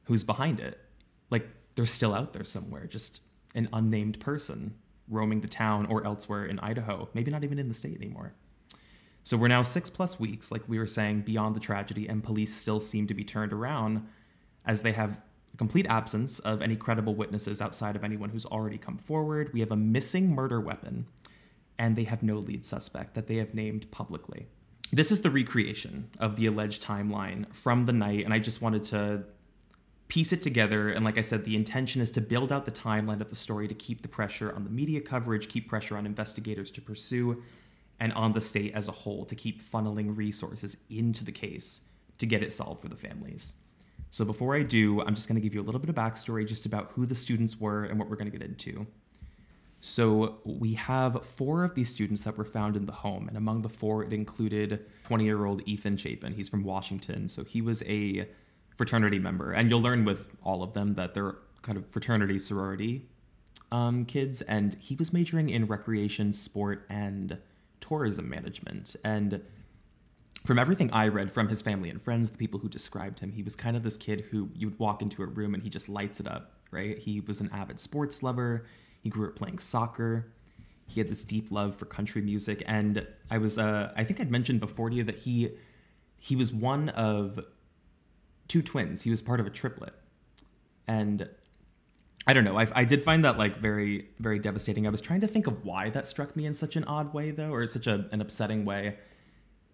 who's 0.04 0.24
behind 0.24 0.60
it. 0.60 0.80
Like, 1.32 1.48
they're 1.76 1.86
still 1.88 2.14
out 2.14 2.34
there 2.34 2.44
somewhere, 2.44 2.86
just 2.86 3.22
an 3.56 3.68
unnamed 3.74 4.20
person 4.20 4.76
roaming 5.10 5.42
the 5.42 5.48
town 5.48 5.88
or 5.88 6.06
elsewhere 6.06 6.46
in 6.46 6.60
Idaho, 6.60 7.10
maybe 7.14 7.32
not 7.32 7.44
even 7.44 7.58
in 7.58 7.68
the 7.68 7.74
state 7.74 7.98
anymore. 7.98 8.34
So 9.24 9.38
we're 9.38 9.48
now 9.48 9.62
six 9.62 9.90
plus 9.90 10.20
weeks, 10.20 10.52
like 10.52 10.68
we 10.68 10.78
were 10.78 10.88
saying, 10.88 11.22
beyond 11.22 11.56
the 11.56 11.62
tragedy, 11.62 12.08
and 12.08 12.22
police 12.22 12.54
still 12.54 12.82
seem 12.82 13.08
to 13.08 13.14
be 13.14 13.24
turned 13.24 13.54
around 13.54 14.06
as 14.66 14.82
they 14.82 14.92
have 14.92 15.24
a 15.54 15.58
complete 15.58 15.86
absence 15.88 16.40
of 16.40 16.62
any 16.62 16.76
credible 16.76 17.16
witnesses 17.16 17.62
outside 17.62 17.96
of 17.96 18.04
anyone 18.04 18.30
who's 18.30 18.46
already 18.46 18.78
come 18.78 18.98
forward. 18.98 19.52
We 19.54 19.62
have 19.62 19.72
a 19.72 19.78
missing 19.78 20.36
murder 20.36 20.60
weapon, 20.60 21.06
and 21.80 21.96
they 21.96 22.04
have 22.04 22.22
no 22.22 22.36
lead 22.36 22.66
suspect 22.66 23.14
that 23.16 23.28
they 23.28 23.38
have 23.38 23.54
named 23.54 23.90
publicly. 23.92 24.48
This 24.92 25.12
is 25.12 25.22
the 25.22 25.30
recreation 25.30 26.10
of 26.20 26.36
the 26.36 26.46
alleged 26.46 26.84
timeline 26.84 27.52
from 27.54 27.86
the 27.86 27.94
night, 27.94 28.26
and 28.26 28.34
I 28.34 28.40
just 28.40 28.62
wanted 28.62 28.84
to 28.86 29.24
piece 30.10 30.34
it 30.34 30.44
together. 30.44 30.90
And 30.90 31.06
like 31.06 31.18
I 31.18 31.22
said, 31.22 31.46
the 31.46 31.56
intention 31.56 32.02
is 32.02 32.12
to 32.12 32.22
build 32.22 32.52
out 32.52 32.66
the 32.66 32.72
timeline 32.72 33.22
of 33.22 33.30
the 33.30 33.36
story 33.36 33.68
to 33.70 33.74
keep 33.74 34.02
the 34.02 34.08
pressure 34.08 34.54
on 34.54 34.66
the 34.66 34.70
media 34.70 35.02
coverage, 35.02 35.48
keep 35.48 35.70
pressure 35.70 35.98
on 35.98 36.06
investigators 36.06 36.70
to 36.72 36.82
pursue, 36.82 37.42
and 38.00 38.14
on 38.14 38.34
the 38.34 38.42
state 38.42 38.74
as 38.74 38.88
a 38.88 38.92
whole 38.92 39.26
to 39.26 39.36
keep 39.36 39.62
funneling 39.62 40.16
resources 40.16 40.78
into 40.90 41.24
the 41.24 41.32
case 41.32 41.88
to 42.18 42.26
get 42.26 42.44
it 42.44 42.52
solved 42.52 42.82
for 42.82 42.90
the 42.90 42.96
families. 42.96 43.54
So 44.10 44.26
before 44.26 44.56
I 44.56 44.64
do, 44.64 45.02
I'm 45.02 45.16
just 45.16 45.28
going 45.28 45.36
to 45.36 45.42
give 45.42 45.54
you 45.54 45.62
a 45.62 45.64
little 45.66 45.80
bit 45.80 45.90
of 45.90 45.96
backstory 45.96 46.48
just 46.48 46.66
about 46.66 46.92
who 46.92 47.06
the 47.06 47.16
students 47.16 47.60
were 47.60 47.84
and 47.84 47.98
what 47.98 48.10
we're 48.10 48.16
going 48.16 48.32
to 48.32 48.38
get 48.38 48.48
into. 48.48 48.86
So 49.80 50.38
we 50.46 50.76
have 50.76 51.26
four 51.26 51.64
of 51.64 51.76
these 51.76 51.90
students 51.90 52.22
that 52.22 52.38
were 52.38 52.46
found 52.46 52.78
in 52.78 52.86
the 52.86 52.94
home, 52.94 53.28
and 53.28 53.36
among 53.36 53.64
the 53.64 53.70
four, 53.70 54.04
it 54.04 54.14
included 54.14 54.86
20 55.04 55.26
year 55.26 55.46
old 55.46 55.62
Ethan 55.66 55.98
Chapin. 55.98 56.34
He's 56.34 56.48
from 56.48 56.64
Washington, 56.64 57.28
so 57.28 57.44
he 57.44 57.62
was 57.62 57.84
a 57.84 58.30
fraternity 58.78 59.20
member, 59.20 59.52
and 59.52 59.70
you'll 59.70 59.82
learn 59.82 60.06
with 60.06 60.30
all 60.42 60.64
of 60.64 60.74
them 60.74 60.94
that 60.94 61.14
they're 61.14 61.36
kind 61.64 61.78
of 61.78 61.86
fraternity 61.90 62.40
sorority 62.40 63.10
um, 63.74 64.06
kids, 64.06 64.42
and 64.44 64.76
he 64.76 64.96
was 64.96 65.12
majoring 65.12 65.50
in 65.50 65.66
recreation, 65.66 66.32
sport, 66.32 66.86
and 66.90 67.40
tourism 67.94 68.28
management. 68.28 68.96
And 69.04 69.42
from 70.46 70.58
everything 70.58 70.92
I 70.92 71.08
read 71.08 71.32
from 71.32 71.48
his 71.48 71.62
family 71.62 71.90
and 71.90 72.02
friends, 72.02 72.32
the 72.32 72.38
people 72.38 72.60
who 72.60 72.68
described 72.68 73.20
him, 73.20 73.32
he 73.32 73.44
was 73.44 73.56
kind 73.56 73.78
of 73.78 73.84
this 73.84 73.98
kid 73.98 74.26
who 74.32 74.50
you 74.56 74.68
would 74.70 74.80
walk 74.80 75.02
into 75.02 75.22
a 75.22 75.28
room 75.28 75.54
and 75.54 75.64
he 75.64 75.70
just 75.70 75.88
lights 75.88 76.20
it 76.20 76.28
up, 76.28 76.54
right? 76.72 76.98
He 76.98 77.22
was 77.22 77.40
an 77.40 77.50
avid 77.54 77.80
sports 77.80 78.24
lover. 78.24 78.66
He 79.02 79.10
grew 79.10 79.28
up 79.28 79.36
playing 79.36 79.60
soccer. 79.60 80.34
He 80.88 81.00
had 81.00 81.08
this 81.08 81.24
deep 81.24 81.52
love 81.52 81.76
for 81.76 81.86
country 81.86 82.22
music, 82.22 82.62
and 82.68 83.08
I 83.32 83.38
was, 83.38 83.58
uh, 83.58 83.94
I 83.96 84.04
think 84.04 84.20
I'd 84.20 84.30
mentioned 84.30 84.60
before 84.60 84.90
to 84.90 84.96
you 84.96 85.04
that 85.06 85.20
he, 85.20 85.52
he 86.20 86.36
was 86.36 86.52
one 86.52 86.90
of 86.90 87.40
two 88.50 88.62
twins. 88.62 89.04
He 89.04 89.10
was 89.10 89.22
part 89.22 89.40
of 89.40 89.48
a 89.48 89.50
triplet, 89.50 89.94
and 90.86 91.30
I 92.26 92.34
don't 92.34 92.46
know. 92.46 92.58
I, 92.58 92.68
I 92.74 92.86
did 92.86 93.04
find 93.04 93.26
that 93.26 93.38
like 93.38 93.58
very, 93.58 94.08
very 94.20 94.40
devastating. 94.40 94.88
I 94.88 94.90
was 94.90 95.02
trying 95.02 95.22
to 95.22 95.28
think 95.28 95.48
of 95.48 95.66
why 95.66 95.90
that 95.90 96.08
struck 96.08 96.36
me 96.36 96.46
in 96.46 96.54
such 96.54 96.76
an 96.76 96.86
odd 96.86 97.14
way, 97.14 97.32
though, 97.32 97.52
or 97.52 97.66
such 97.68 97.88
a, 97.88 98.08
an 98.12 98.22
upsetting 98.22 98.64
way, 98.64 98.98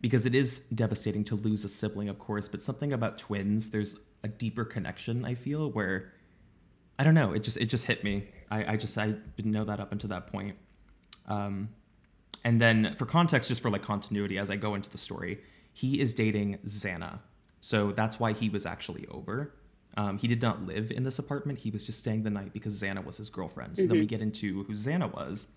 because 0.01 0.25
it 0.25 0.33
is 0.33 0.59
devastating 0.69 1.23
to 1.25 1.35
lose 1.35 1.63
a 1.63 1.69
sibling, 1.69 2.09
of 2.09 2.17
course. 2.17 2.47
But 2.47 2.63
something 2.63 2.91
about 2.91 3.17
twins, 3.17 3.69
there's 3.69 3.97
a 4.23 4.27
deeper 4.27 4.65
connection. 4.65 5.25
I 5.25 5.35
feel 5.35 5.71
where 5.71 6.11
I 6.97 7.03
don't 7.03 7.13
know. 7.13 7.33
It 7.33 7.43
just 7.43 7.57
it 7.57 7.65
just 7.65 7.85
hit 7.85 8.03
me. 8.03 8.27
I, 8.49 8.73
I 8.73 8.77
just 8.77 8.97
I 8.97 9.11
didn't 9.37 9.51
know 9.51 9.65
that 9.65 9.79
up 9.79 9.91
until 9.91 10.09
that 10.09 10.27
point. 10.27 10.57
Um, 11.27 11.69
and 12.43 12.59
then 12.59 12.95
for 12.97 13.05
context, 13.05 13.49
just 13.49 13.61
for 13.61 13.69
like 13.69 13.83
continuity, 13.83 14.37
as 14.37 14.49
I 14.49 14.55
go 14.55 14.75
into 14.75 14.89
the 14.89 14.97
story, 14.97 15.39
he 15.73 15.99
is 15.99 16.13
dating 16.13 16.57
Xana. 16.65 17.19
So 17.61 17.91
that's 17.91 18.19
why 18.19 18.33
he 18.33 18.49
was 18.49 18.65
actually 18.65 19.05
over. 19.07 19.53
Um, 19.97 20.17
he 20.17 20.27
did 20.27 20.41
not 20.41 20.65
live 20.65 20.91
in 20.91 21.03
this 21.03 21.19
apartment. 21.19 21.59
He 21.59 21.71
was 21.71 21.83
just 21.83 21.99
staying 21.99 22.23
the 22.23 22.29
night 22.29 22.53
because 22.53 22.79
Xana 22.81 23.03
was 23.03 23.17
his 23.17 23.29
girlfriend. 23.29 23.77
So 23.77 23.83
mm-hmm. 23.83 23.89
then 23.89 23.97
we 23.97 24.05
mm-hmm. 24.05 24.09
get 24.09 24.21
into 24.21 24.63
who 24.63 24.73
Xana 24.73 25.11
was. 25.13 25.47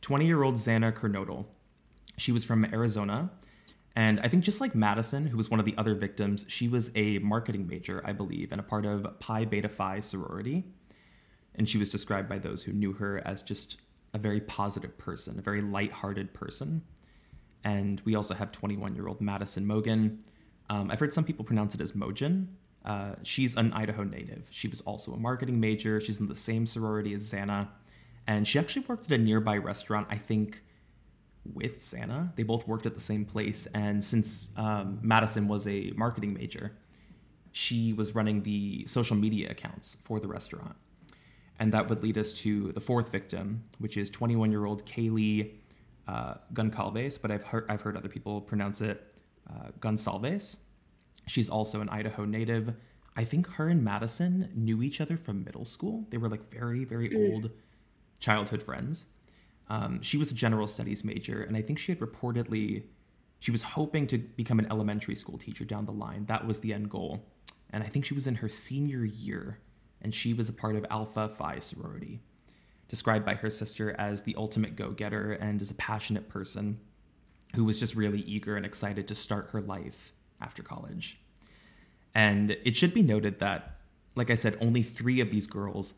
20 0.00 0.26
year 0.26 0.42
old 0.42 0.56
Xana 0.56 0.92
Kernodle. 0.92 1.46
She 2.16 2.32
was 2.32 2.44
from 2.44 2.64
Arizona. 2.66 3.30
And 3.96 4.20
I 4.20 4.28
think 4.28 4.44
just 4.44 4.60
like 4.60 4.74
Madison, 4.74 5.26
who 5.26 5.36
was 5.36 5.50
one 5.50 5.58
of 5.58 5.66
the 5.66 5.74
other 5.76 5.94
victims, 5.94 6.44
she 6.46 6.68
was 6.68 6.92
a 6.94 7.18
marketing 7.18 7.66
major, 7.66 8.02
I 8.04 8.12
believe, 8.12 8.52
and 8.52 8.60
a 8.60 8.64
part 8.64 8.86
of 8.86 9.18
Pi 9.18 9.44
Beta 9.44 9.68
Phi 9.68 10.00
sorority. 10.00 10.64
And 11.54 11.68
she 11.68 11.78
was 11.78 11.90
described 11.90 12.28
by 12.28 12.38
those 12.38 12.62
who 12.62 12.72
knew 12.72 12.92
her 12.92 13.20
as 13.26 13.42
just 13.42 13.78
a 14.14 14.18
very 14.18 14.40
positive 14.40 14.96
person, 14.98 15.38
a 15.38 15.42
very 15.42 15.60
light-hearted 15.60 16.32
person. 16.32 16.82
And 17.64 18.00
we 18.04 18.14
also 18.14 18.34
have 18.34 18.52
21 18.52 18.94
year 18.94 19.08
old 19.08 19.20
Madison 19.20 19.66
Mogen. 19.66 20.18
Um, 20.70 20.90
I've 20.90 21.00
heard 21.00 21.12
some 21.12 21.24
people 21.24 21.44
pronounce 21.44 21.74
it 21.74 21.80
as 21.80 21.92
Mojin, 21.92 22.46
uh, 22.88 23.16
she's 23.22 23.54
an 23.54 23.72
Idaho 23.74 24.02
native. 24.02 24.48
She 24.50 24.66
was 24.66 24.80
also 24.80 25.12
a 25.12 25.18
marketing 25.18 25.60
major. 25.60 26.00
She's 26.00 26.18
in 26.18 26.26
the 26.26 26.34
same 26.34 26.66
sorority 26.66 27.12
as 27.12 27.30
Xana. 27.30 27.68
And 28.26 28.48
she 28.48 28.58
actually 28.58 28.86
worked 28.88 29.06
at 29.06 29.12
a 29.12 29.22
nearby 29.22 29.58
restaurant, 29.58 30.06
I 30.10 30.16
think, 30.16 30.62
with 31.44 31.80
Xana. 31.80 32.34
They 32.36 32.44
both 32.44 32.66
worked 32.66 32.86
at 32.86 32.94
the 32.94 33.00
same 33.00 33.26
place. 33.26 33.66
And 33.74 34.02
since 34.02 34.50
um, 34.56 35.00
Madison 35.02 35.48
was 35.48 35.68
a 35.68 35.92
marketing 35.96 36.32
major, 36.32 36.72
she 37.52 37.92
was 37.92 38.14
running 38.14 38.42
the 38.42 38.86
social 38.86 39.16
media 39.16 39.50
accounts 39.50 39.98
for 40.04 40.18
the 40.18 40.28
restaurant. 40.28 40.76
And 41.58 41.72
that 41.72 41.90
would 41.90 42.02
lead 42.02 42.16
us 42.16 42.32
to 42.34 42.72
the 42.72 42.80
fourth 42.80 43.12
victim, 43.12 43.64
which 43.78 43.98
is 43.98 44.08
21 44.10 44.50
year 44.50 44.64
old 44.64 44.86
Kaylee 44.86 45.52
uh, 46.06 46.34
Goncalves, 46.54 47.20
but 47.20 47.30
I've 47.30 47.42
heard, 47.42 47.66
I've 47.68 47.82
heard 47.82 47.98
other 47.98 48.08
people 48.08 48.40
pronounce 48.40 48.80
it 48.80 49.12
uh, 49.50 49.72
Gonsalves. 49.78 50.60
She's 51.28 51.48
also 51.48 51.80
an 51.80 51.88
Idaho 51.88 52.24
native. 52.24 52.74
I 53.16 53.24
think 53.24 53.48
her 53.54 53.68
and 53.68 53.84
Madison 53.84 54.50
knew 54.54 54.82
each 54.82 55.00
other 55.00 55.16
from 55.16 55.44
middle 55.44 55.64
school. 55.64 56.06
They 56.10 56.16
were 56.16 56.28
like 56.28 56.44
very, 56.44 56.84
very 56.84 57.10
mm. 57.10 57.32
old 57.32 57.50
childhood 58.20 58.62
friends. 58.62 59.06
Um, 59.68 60.00
she 60.00 60.16
was 60.16 60.30
a 60.30 60.34
general 60.34 60.66
studies 60.66 61.04
major, 61.04 61.42
and 61.42 61.56
I 61.56 61.62
think 61.62 61.78
she 61.78 61.92
had 61.92 62.00
reportedly, 62.00 62.84
she 63.38 63.50
was 63.50 63.62
hoping 63.62 64.06
to 64.06 64.18
become 64.18 64.58
an 64.58 64.66
elementary 64.70 65.14
school 65.14 65.36
teacher 65.36 65.64
down 65.64 65.84
the 65.84 65.92
line. 65.92 66.24
That 66.26 66.46
was 66.46 66.60
the 66.60 66.72
end 66.72 66.90
goal. 66.90 67.26
and 67.70 67.82
I 67.82 67.86
think 67.86 68.06
she 68.06 68.14
was 68.14 68.26
in 68.26 68.36
her 68.36 68.48
senior 68.48 69.04
year, 69.04 69.58
and 70.00 70.14
she 70.14 70.32
was 70.32 70.48
a 70.48 70.54
part 70.54 70.74
of 70.74 70.86
Alpha 70.88 71.28
Phi 71.28 71.58
sorority, 71.58 72.20
described 72.88 73.26
by 73.26 73.34
her 73.34 73.50
sister 73.50 73.94
as 73.98 74.22
the 74.22 74.34
ultimate 74.36 74.74
go 74.74 74.90
getter 74.90 75.32
and 75.32 75.60
as 75.60 75.70
a 75.70 75.74
passionate 75.74 76.30
person 76.30 76.80
who 77.54 77.64
was 77.64 77.78
just 77.78 77.94
really 77.94 78.20
eager 78.20 78.56
and 78.56 78.64
excited 78.64 79.06
to 79.08 79.14
start 79.14 79.50
her 79.50 79.60
life 79.60 80.12
after 80.40 80.62
college. 80.62 81.20
And 82.14 82.56
it 82.64 82.76
should 82.76 82.94
be 82.94 83.02
noted 83.02 83.38
that, 83.38 83.78
like 84.14 84.30
I 84.30 84.34
said, 84.34 84.56
only 84.60 84.82
three 84.82 85.20
of 85.20 85.30
these 85.30 85.46
girls 85.46 85.94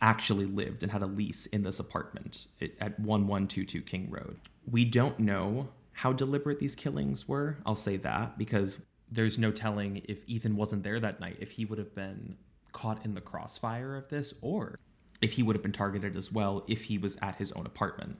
actually 0.00 0.46
lived 0.46 0.82
and 0.82 0.92
had 0.92 1.02
a 1.02 1.06
lease 1.06 1.46
in 1.46 1.62
this 1.62 1.80
apartment 1.80 2.46
at 2.60 2.98
1122 2.98 3.80
King 3.82 4.10
Road. 4.10 4.38
We 4.70 4.84
don't 4.84 5.18
know 5.18 5.68
how 5.92 6.12
deliberate 6.12 6.60
these 6.60 6.74
killings 6.74 7.26
were, 7.26 7.56
I'll 7.64 7.76
say 7.76 7.96
that, 7.98 8.36
because 8.36 8.82
there's 9.10 9.38
no 9.38 9.50
telling 9.50 10.02
if 10.04 10.28
Ethan 10.28 10.56
wasn't 10.56 10.82
there 10.82 11.00
that 11.00 11.20
night, 11.20 11.38
if 11.40 11.52
he 11.52 11.64
would 11.64 11.78
have 11.78 11.94
been 11.94 12.36
caught 12.72 13.02
in 13.04 13.14
the 13.14 13.20
crossfire 13.22 13.96
of 13.96 14.08
this, 14.08 14.34
or 14.42 14.78
if 15.22 15.32
he 15.32 15.42
would 15.42 15.56
have 15.56 15.62
been 15.62 15.72
targeted 15.72 16.14
as 16.14 16.30
well 16.30 16.64
if 16.68 16.84
he 16.84 16.98
was 16.98 17.16
at 17.22 17.36
his 17.36 17.52
own 17.52 17.64
apartment. 17.64 18.18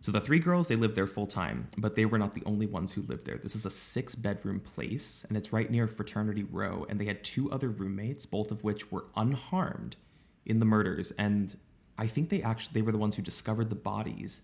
So 0.00 0.12
the 0.12 0.20
three 0.20 0.38
girls, 0.38 0.68
they 0.68 0.76
lived 0.76 0.94
there 0.94 1.08
full 1.08 1.26
time, 1.26 1.68
but 1.76 1.96
they 1.96 2.04
were 2.06 2.18
not 2.18 2.32
the 2.32 2.44
only 2.46 2.66
ones 2.66 2.92
who 2.92 3.02
lived 3.02 3.24
there. 3.24 3.38
This 3.38 3.56
is 3.56 3.66
a 3.66 3.70
six 3.70 4.14
bedroom 4.14 4.60
place, 4.60 5.24
and 5.28 5.36
it's 5.36 5.52
right 5.52 5.70
near 5.70 5.88
Fraternity 5.88 6.44
Row, 6.44 6.86
and 6.88 7.00
they 7.00 7.06
had 7.06 7.24
two 7.24 7.50
other 7.50 7.68
roommates, 7.68 8.24
both 8.24 8.50
of 8.50 8.62
which 8.62 8.92
were 8.92 9.06
unharmed 9.16 9.96
in 10.46 10.60
the 10.60 10.64
murders. 10.64 11.10
And 11.12 11.56
I 11.98 12.06
think 12.06 12.28
they 12.28 12.42
actually 12.42 12.74
they 12.74 12.82
were 12.82 12.92
the 12.92 12.98
ones 12.98 13.16
who 13.16 13.22
discovered 13.22 13.70
the 13.70 13.74
bodies. 13.74 14.42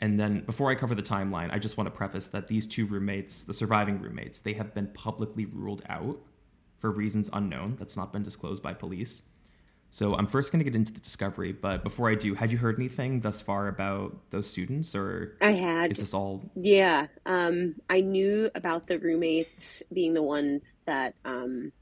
And 0.00 0.18
then 0.18 0.40
before 0.40 0.70
I 0.70 0.74
cover 0.74 0.94
the 0.94 1.02
timeline, 1.02 1.52
I 1.52 1.58
just 1.58 1.76
want 1.76 1.86
to 1.86 1.96
preface 1.96 2.28
that 2.28 2.48
these 2.48 2.66
two 2.66 2.86
roommates, 2.86 3.42
the 3.42 3.54
surviving 3.54 4.00
roommates, 4.00 4.40
they 4.40 4.54
have 4.54 4.74
been 4.74 4.88
publicly 4.88 5.46
ruled 5.46 5.82
out 5.88 6.18
for 6.78 6.90
reasons 6.90 7.30
unknown 7.32 7.76
that's 7.78 7.96
not 7.96 8.12
been 8.12 8.22
disclosed 8.22 8.62
by 8.62 8.74
police. 8.74 9.22
So 9.90 10.14
I'm 10.14 10.26
first 10.26 10.52
going 10.52 10.60
to 10.60 10.64
get 10.64 10.76
into 10.76 10.92
the 10.92 11.00
discovery, 11.00 11.52
but 11.52 11.82
before 11.82 12.10
I 12.10 12.16
do, 12.16 12.34
had 12.34 12.52
you 12.52 12.58
heard 12.58 12.78
anything 12.78 13.20
thus 13.20 13.40
far 13.40 13.68
about 13.68 14.14
those 14.30 14.48
students, 14.48 14.94
or 14.94 15.36
I 15.40 15.52
had. 15.52 15.90
Is 15.90 15.96
this 15.96 16.12
all? 16.12 16.50
Yeah, 16.54 17.06
um, 17.24 17.76
I 17.88 18.00
knew 18.00 18.50
about 18.54 18.88
the 18.88 18.98
roommates 18.98 19.82
being 19.92 20.12
the 20.12 20.22
ones 20.22 20.76
that 20.86 21.14
um, 21.24 21.72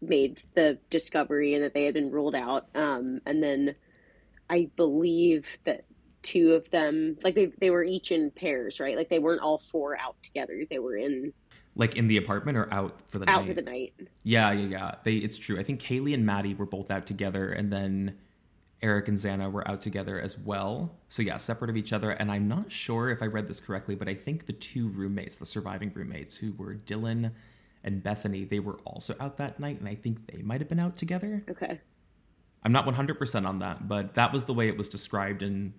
made 0.00 0.42
the 0.54 0.78
discovery 0.88 1.54
and 1.54 1.64
that 1.64 1.74
they 1.74 1.84
had 1.84 1.94
been 1.94 2.10
ruled 2.10 2.34
out, 2.34 2.68
um, 2.74 3.20
and 3.26 3.42
then 3.42 3.74
I 4.48 4.70
believe 4.76 5.46
that 5.64 5.84
two 6.22 6.54
of 6.54 6.70
them, 6.70 7.18
like 7.22 7.34
they 7.34 7.46
they 7.60 7.70
were 7.70 7.84
each 7.84 8.12
in 8.12 8.30
pairs, 8.30 8.80
right? 8.80 8.96
Like 8.96 9.08
they 9.08 9.18
weren't 9.18 9.42
all 9.42 9.58
four 9.58 9.98
out 9.98 10.16
together. 10.22 10.64
They 10.68 10.78
were 10.78 10.96
in 10.96 11.32
like 11.78 11.96
in 11.96 12.08
the 12.08 12.18
apartment 12.18 12.58
or 12.58 12.72
out 12.72 13.00
for 13.06 13.18
the 13.18 13.28
out 13.30 13.36
night? 13.36 13.40
Out 13.40 13.46
for 13.46 13.54
the 13.54 13.62
night. 13.62 13.94
Yeah, 14.22 14.52
yeah, 14.52 14.66
yeah. 14.66 14.94
They 15.04 15.14
it's 15.14 15.38
true. 15.38 15.58
I 15.58 15.62
think 15.62 15.80
Kaylee 15.80 16.12
and 16.12 16.26
Maddie 16.26 16.54
were 16.54 16.66
both 16.66 16.90
out 16.90 17.06
together 17.06 17.50
and 17.50 17.72
then 17.72 18.18
Eric 18.82 19.08
and 19.08 19.16
Xana 19.16 19.50
were 19.50 19.66
out 19.68 19.82
together 19.82 20.20
as 20.20 20.38
well. 20.38 20.96
So 21.08 21.22
yeah, 21.22 21.38
separate 21.38 21.70
of 21.70 21.76
each 21.76 21.92
other. 21.92 22.10
And 22.10 22.30
I'm 22.30 22.46
not 22.46 22.70
sure 22.70 23.10
if 23.10 23.22
I 23.22 23.26
read 23.26 23.48
this 23.48 23.60
correctly, 23.60 23.94
but 23.94 24.08
I 24.08 24.14
think 24.14 24.46
the 24.46 24.52
two 24.52 24.88
roommates, 24.88 25.36
the 25.36 25.46
surviving 25.46 25.90
roommates, 25.94 26.36
who 26.36 26.52
were 26.52 26.74
Dylan 26.74 27.32
and 27.82 28.02
Bethany, 28.02 28.44
they 28.44 28.60
were 28.60 28.78
also 28.84 29.14
out 29.18 29.36
that 29.38 29.58
night, 29.58 29.78
and 29.78 29.88
I 29.88 29.94
think 29.94 30.30
they 30.30 30.42
might 30.42 30.60
have 30.60 30.68
been 30.68 30.80
out 30.80 30.96
together. 30.96 31.44
Okay. 31.48 31.80
I'm 32.62 32.72
not 32.72 32.86
100% 32.86 33.46
on 33.46 33.60
that, 33.60 33.88
but 33.88 34.14
that 34.14 34.32
was 34.32 34.44
the 34.44 34.54
way 34.54 34.68
it 34.68 34.76
was 34.76 34.88
described 34.88 35.42
in 35.42 35.74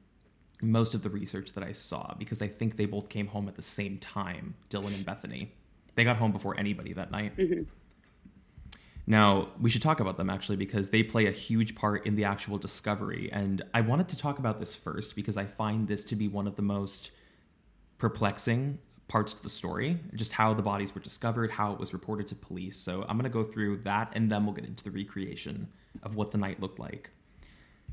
most 0.62 0.94
of 0.94 1.03
the 1.03 1.10
research 1.10 1.53
that 1.53 1.63
I 1.63 1.72
saw 1.72 2.13
because 2.18 2.41
I 2.41 2.48
think 2.48 2.75
they 2.75 2.86
both 2.86 3.10
came 3.10 3.27
home 3.27 3.48
at 3.48 3.56
the 3.56 3.62
same 3.62 3.98
time, 3.98 4.56
Dylan 4.70 4.94
and 4.94 5.06
Bethany. 5.06 5.53
They 6.00 6.06
got 6.06 6.15
home 6.15 6.32
before 6.32 6.58
anybody 6.58 6.94
that 6.94 7.12
night. 7.12 7.36
Mm-hmm. 7.36 7.63
Now, 9.06 9.50
we 9.60 9.70
should 9.70 9.82
talk 9.82 10.00
about 10.00 10.15
them 10.15 10.29
actually 10.29 10.56
because 10.56 10.91
they 10.91 11.03
play 11.03 11.25
a 11.25 11.32
huge 11.32 11.75
part 11.75 12.06
in 12.06 12.15
the 12.15 12.24
actual 12.24 12.58
discovery. 12.58 13.29
And 13.34 13.63
I 13.74 13.82
wanted 13.82 14.08
to 14.08 14.18
talk 14.18 14.39
about 14.39 14.62
this 14.62 14.74
first 14.74 15.13
because 15.13 15.36
I 15.36 15.44
find 15.44 15.89
this 15.89 16.06
to 16.06 16.15
be 16.15 16.29
one 16.29 16.48
of 16.48 16.56
the 16.56 16.62
most 16.62 17.12
perplexing 17.98 18.79
parts 19.10 19.34
to 19.34 19.44
the 19.44 19.50
story, 19.50 20.00
just 20.15 20.32
how 20.32 20.53
the 20.53 20.62
bodies 20.62 20.96
were 20.96 21.01
discovered, 21.01 21.51
how 21.51 21.74
it 21.74 21.79
was 21.79 21.91
reported 21.91 22.29
to 22.29 22.36
police. 22.36 22.77
So 22.77 23.01
I'm 23.10 23.18
going 23.18 23.24
to 23.24 23.29
go 23.29 23.44
through 23.44 23.79
that 23.79 24.13
and 24.13 24.32
then 24.32 24.46
we'll 24.46 24.56
get 24.56 24.63
into 24.63 24.86
the 24.86 24.91
recreation 24.91 25.68
of 26.01 26.15
what 26.15 26.32
the 26.32 26.38
night 26.38 26.62
looked 26.62 26.79
like. 26.79 27.10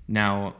Now, 0.06 0.54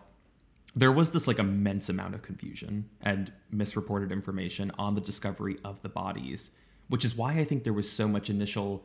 there 0.74 0.90
was 0.90 1.12
this 1.12 1.28
like 1.28 1.38
immense 1.38 1.88
amount 1.88 2.16
of 2.16 2.22
confusion 2.22 2.90
and 3.00 3.32
misreported 3.52 4.10
information 4.10 4.72
on 4.80 4.96
the 4.96 5.00
discovery 5.00 5.58
of 5.64 5.82
the 5.82 5.88
bodies 5.88 6.50
which 6.88 7.04
is 7.04 7.16
why 7.16 7.34
I 7.34 7.44
think 7.44 7.64
there 7.64 7.72
was 7.72 7.90
so 7.90 8.08
much 8.08 8.30
initial 8.30 8.84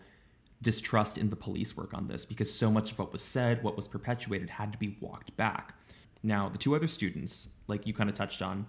distrust 0.62 1.18
in 1.18 1.30
the 1.30 1.36
police 1.36 1.76
work 1.76 1.94
on 1.94 2.08
this 2.08 2.26
because 2.26 2.54
so 2.54 2.70
much 2.70 2.92
of 2.92 3.00
what 3.00 3.12
was 3.12 3.24
said, 3.24 3.64
what 3.64 3.76
was 3.76 3.88
perpetuated, 3.88 4.52
had 4.52 4.72
to 4.72 4.78
be 4.78 4.98
walked 5.00 5.36
back. 5.36 5.76
Now, 6.24 6.50
the 6.50 6.58
two 6.58 6.76
other 6.76 6.88
students, 6.88 7.50
like 7.68 7.88
you 7.88 7.94
kind 7.94 8.10
of 8.10 8.16
touched 8.16 8.42
on, 8.42 8.68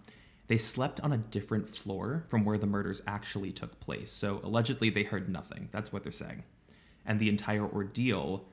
they 0.49 0.57
slept 0.57 1.01
on 1.01 1.13
a 1.13 1.19
different 1.19 1.69
floor 1.69 2.25
from 2.29 2.45
where 2.45 2.59
the 2.59 2.67
murders 2.67 3.03
actually 3.07 3.53
took 3.53 3.79
place. 3.81 4.11
So 4.11 4.41
allegedly, 4.43 4.91
they 4.91 5.03
heard 5.03 5.29
nothing. 5.29 5.69
That's 5.71 5.93
what 5.93 6.03
they're 6.03 6.13
saying. 6.13 6.45
And 7.05 7.21
the 7.21 7.29
entire 7.29 7.65
ordeal 7.65 8.47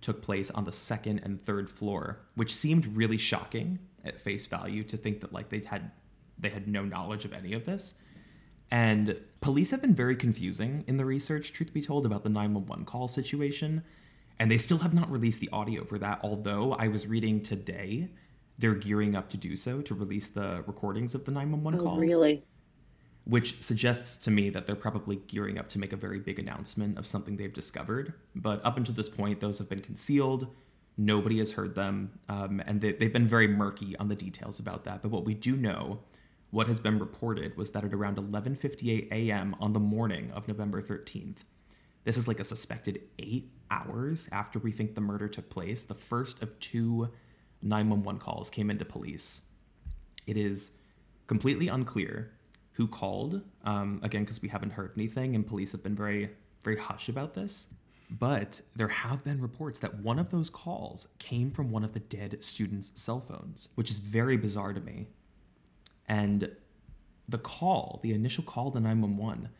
took 0.00 0.22
place 0.22 0.50
on 0.50 0.64
the 0.64 0.72
second 0.72 1.20
and 1.24 1.44
third 1.44 1.70
floor, 1.70 2.20
which 2.34 2.54
seemed 2.54 2.96
really 2.96 3.18
shocking 3.18 3.80
at 4.04 4.20
face 4.20 4.46
value 4.46 4.84
to 4.84 4.96
think 4.96 5.20
that 5.20 5.32
like 5.32 5.48
they 5.48 5.60
had 5.60 5.90
they 6.38 6.50
had 6.50 6.68
no 6.68 6.84
knowledge 6.84 7.24
of 7.24 7.32
any 7.32 7.52
of 7.52 7.64
this. 7.66 7.94
And 8.70 9.18
police 9.40 9.70
have 9.70 9.80
been 9.80 9.94
very 9.94 10.16
confusing 10.16 10.84
in 10.86 10.96
the 10.96 11.04
research, 11.04 11.52
truth 11.52 11.72
be 11.72 11.82
told, 11.82 12.04
about 12.04 12.22
the 12.22 12.28
911 12.28 12.84
call 12.84 13.08
situation. 13.08 13.82
And 14.38 14.50
they 14.50 14.58
still 14.58 14.78
have 14.78 14.94
not 14.94 15.10
released 15.10 15.40
the 15.40 15.48
audio 15.52 15.84
for 15.84 15.98
that, 15.98 16.20
although 16.22 16.74
I 16.74 16.88
was 16.88 17.06
reading 17.06 17.42
today 17.42 18.10
they're 18.58 18.74
gearing 18.74 19.14
up 19.14 19.30
to 19.30 19.36
do 19.36 19.56
so 19.56 19.80
to 19.82 19.94
release 19.94 20.28
the 20.28 20.64
recordings 20.66 21.14
of 21.14 21.24
the 21.24 21.30
911 21.30 21.80
oh, 21.80 21.82
calls. 21.82 22.00
Really? 22.00 22.44
Which 23.24 23.62
suggests 23.62 24.16
to 24.24 24.30
me 24.30 24.50
that 24.50 24.66
they're 24.66 24.74
probably 24.74 25.16
gearing 25.28 25.58
up 25.58 25.68
to 25.70 25.78
make 25.78 25.92
a 25.92 25.96
very 25.96 26.18
big 26.18 26.38
announcement 26.38 26.98
of 26.98 27.06
something 27.06 27.36
they've 27.36 27.52
discovered. 27.52 28.14
But 28.34 28.64
up 28.64 28.76
until 28.76 28.94
this 28.94 29.08
point, 29.08 29.40
those 29.40 29.58
have 29.58 29.68
been 29.68 29.80
concealed. 29.80 30.48
Nobody 30.96 31.38
has 31.38 31.52
heard 31.52 31.74
them. 31.74 32.18
Um, 32.28 32.60
and 32.66 32.80
they, 32.80 32.92
they've 32.92 33.12
been 33.12 33.28
very 33.28 33.46
murky 33.46 33.96
on 33.96 34.08
the 34.08 34.16
details 34.16 34.58
about 34.58 34.84
that. 34.84 35.02
But 35.02 35.10
what 35.10 35.24
we 35.24 35.34
do 35.34 35.56
know 35.56 36.00
what 36.50 36.66
has 36.66 36.80
been 36.80 36.98
reported 36.98 37.56
was 37.56 37.72
that 37.72 37.84
at 37.84 37.92
around 37.92 38.16
11:58 38.16 39.10
a.m. 39.12 39.54
on 39.60 39.72
the 39.72 39.80
morning 39.80 40.30
of 40.32 40.48
November 40.48 40.80
13th, 40.80 41.44
this 42.04 42.16
is 42.16 42.26
like 42.26 42.40
a 42.40 42.44
suspected 42.44 43.02
8 43.18 43.50
hours 43.70 44.28
after 44.32 44.58
we 44.58 44.72
think 44.72 44.94
the 44.94 45.00
murder 45.00 45.28
took 45.28 45.50
place, 45.50 45.84
the 45.84 45.94
first 45.94 46.42
of 46.42 46.58
two 46.58 47.10
911 47.60 48.20
calls 48.20 48.50
came 48.50 48.70
into 48.70 48.84
police. 48.84 49.42
It 50.26 50.36
is 50.36 50.72
completely 51.26 51.68
unclear 51.68 52.32
who 52.72 52.86
called, 52.86 53.42
um, 53.64 54.00
again, 54.02 54.22
because 54.22 54.40
we 54.40 54.48
haven't 54.48 54.74
heard 54.74 54.92
anything, 54.96 55.34
and 55.34 55.46
police 55.46 55.72
have 55.72 55.82
been 55.82 55.96
very, 55.96 56.30
very 56.62 56.78
hush 56.78 57.08
about 57.08 57.34
this. 57.34 57.74
But 58.10 58.62
there 58.76 58.88
have 58.88 59.24
been 59.24 59.40
reports 59.40 59.80
that 59.80 59.98
one 59.98 60.18
of 60.18 60.30
those 60.30 60.48
calls 60.48 61.08
came 61.18 61.50
from 61.50 61.70
one 61.70 61.84
of 61.84 61.92
the 61.92 62.00
dead 62.00 62.42
students' 62.42 62.92
cell 62.94 63.20
phones, 63.20 63.68
which 63.74 63.90
is 63.90 63.98
very 63.98 64.36
bizarre 64.36 64.72
to 64.72 64.80
me 64.80 65.08
and 66.08 66.50
the 67.28 67.38
call, 67.38 68.00
the 68.02 68.12
initial 68.12 68.42
call 68.42 68.70
to 68.70 68.80
911, 68.80 69.50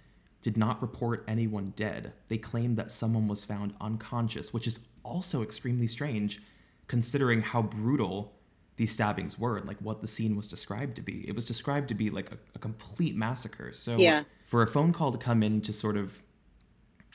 did 0.43 0.57
not 0.57 0.81
report 0.81 1.25
anyone 1.29 1.73
dead. 1.77 2.13
They 2.29 2.39
claimed 2.39 2.77
that 2.77 2.91
someone 2.91 3.29
was 3.29 3.45
found 3.45 3.75
unconscious, 3.81 4.53
which 4.53 4.67
is 4.67 4.81
also 5.03 5.43
extremely 5.43 5.87
strange 5.87 6.41
considering 6.87 7.43
how 7.43 7.63
brutal 7.63 8.35
these 8.77 8.93
stabbings 8.93 9.39
were 9.39 9.57
and 9.57 9.67
like 9.67 9.77
what 9.79 10.01
the 10.01 10.07
scene 10.07 10.37
was 10.37 10.49
described 10.49 10.97
to 10.97 11.03
be. 11.03 11.29
It 11.29 11.35
was 11.35 11.45
described 11.45 11.89
to 11.89 11.95
be 11.95 12.11
like 12.11 12.33
a, 12.33 12.39
a 12.55 12.59
complete 12.59 13.17
massacre. 13.17 13.73
So 13.73 13.97
yeah. 13.97 14.23
for 14.47 14.63
a 14.63 14.67
phone 14.67 14.93
call 14.93 15.13
to 15.13 15.19
come 15.19 15.43
in 15.43 15.61
to 15.63 15.73
sort 15.73 15.97
of, 15.97 16.23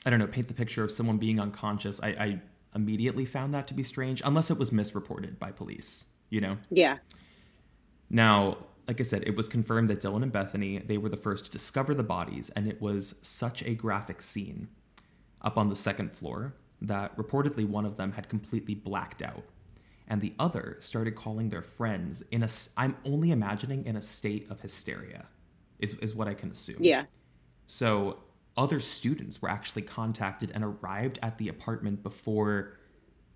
I 0.06 0.10
don't 0.10 0.20
know, 0.20 0.28
paint 0.28 0.48
the 0.48 0.54
picture 0.54 0.84
of 0.84 0.92
someone 0.92 1.18
being 1.18 1.40
unconscious, 1.40 2.04
I, 2.04 2.08
I 2.10 2.42
immediately 2.76 3.26
found 3.26 3.54
that 3.54 3.68
to 3.70 3.74
be 3.74 3.84
strange, 3.84 4.22
unless 4.26 4.52
it 4.52 4.60
was 4.60 4.72
misreported 4.72 5.40
by 5.40 5.52
police, 5.52 6.08
you 6.30 6.42
know? 6.42 6.58
Yeah. 6.70 6.98
Now, 8.10 8.58
like 8.88 9.00
I 9.00 9.04
said, 9.04 9.24
it 9.26 9.36
was 9.36 9.48
confirmed 9.48 9.90
that 9.90 10.02
Dylan 10.02 10.24
and 10.24 10.32
Bethany, 10.32 10.80
they 10.80 10.98
were 10.98 11.10
the 11.10 11.18
first 11.18 11.46
to 11.46 11.52
discover 11.52 11.94
the 11.94 12.04
bodies, 12.04 12.50
and 12.50 12.68
it 12.68 12.82
was 12.82 13.16
such 13.22 13.64
a 13.64 13.74
graphic 13.74 14.22
scene 14.22 14.68
up 15.42 15.58
on 15.58 15.70
the 15.70 15.76
second 15.76 16.12
floor 16.14 16.54
that 16.82 17.16
reportedly 17.18 17.68
one 17.68 17.86
of 17.86 17.96
them 17.96 18.14
had 18.14 18.28
completely 18.28 18.76
blacked 18.76 19.22
out. 19.22 19.44
And 20.08 20.22
the 20.22 20.34
other 20.38 20.78
started 20.82 21.16
calling 21.16 21.50
their 21.50 21.62
friends 21.62 22.24
in 22.30 22.44
a, 22.44 22.50
I'm 22.76 22.98
only 23.06 23.32
imagining 23.32 23.86
in 23.86 23.96
a 23.96 24.02
state 24.02 24.48
of 24.50 24.60
hysteria, 24.60 25.28
is, 25.80 25.94
is 25.96 26.14
what 26.14 26.28
I 26.28 26.34
can 26.34 26.52
assume. 26.52 26.84
Yeah. 26.84 27.06
So 27.66 28.20
other 28.58 28.82
students 28.82 29.42
were 29.42 29.50
actually 29.50 29.84
contacted 29.84 30.52
and 30.52 30.64
arrived 30.64 31.20
at 31.24 31.38
the 31.38 31.48
apartment 31.48 32.04
before 32.04 32.78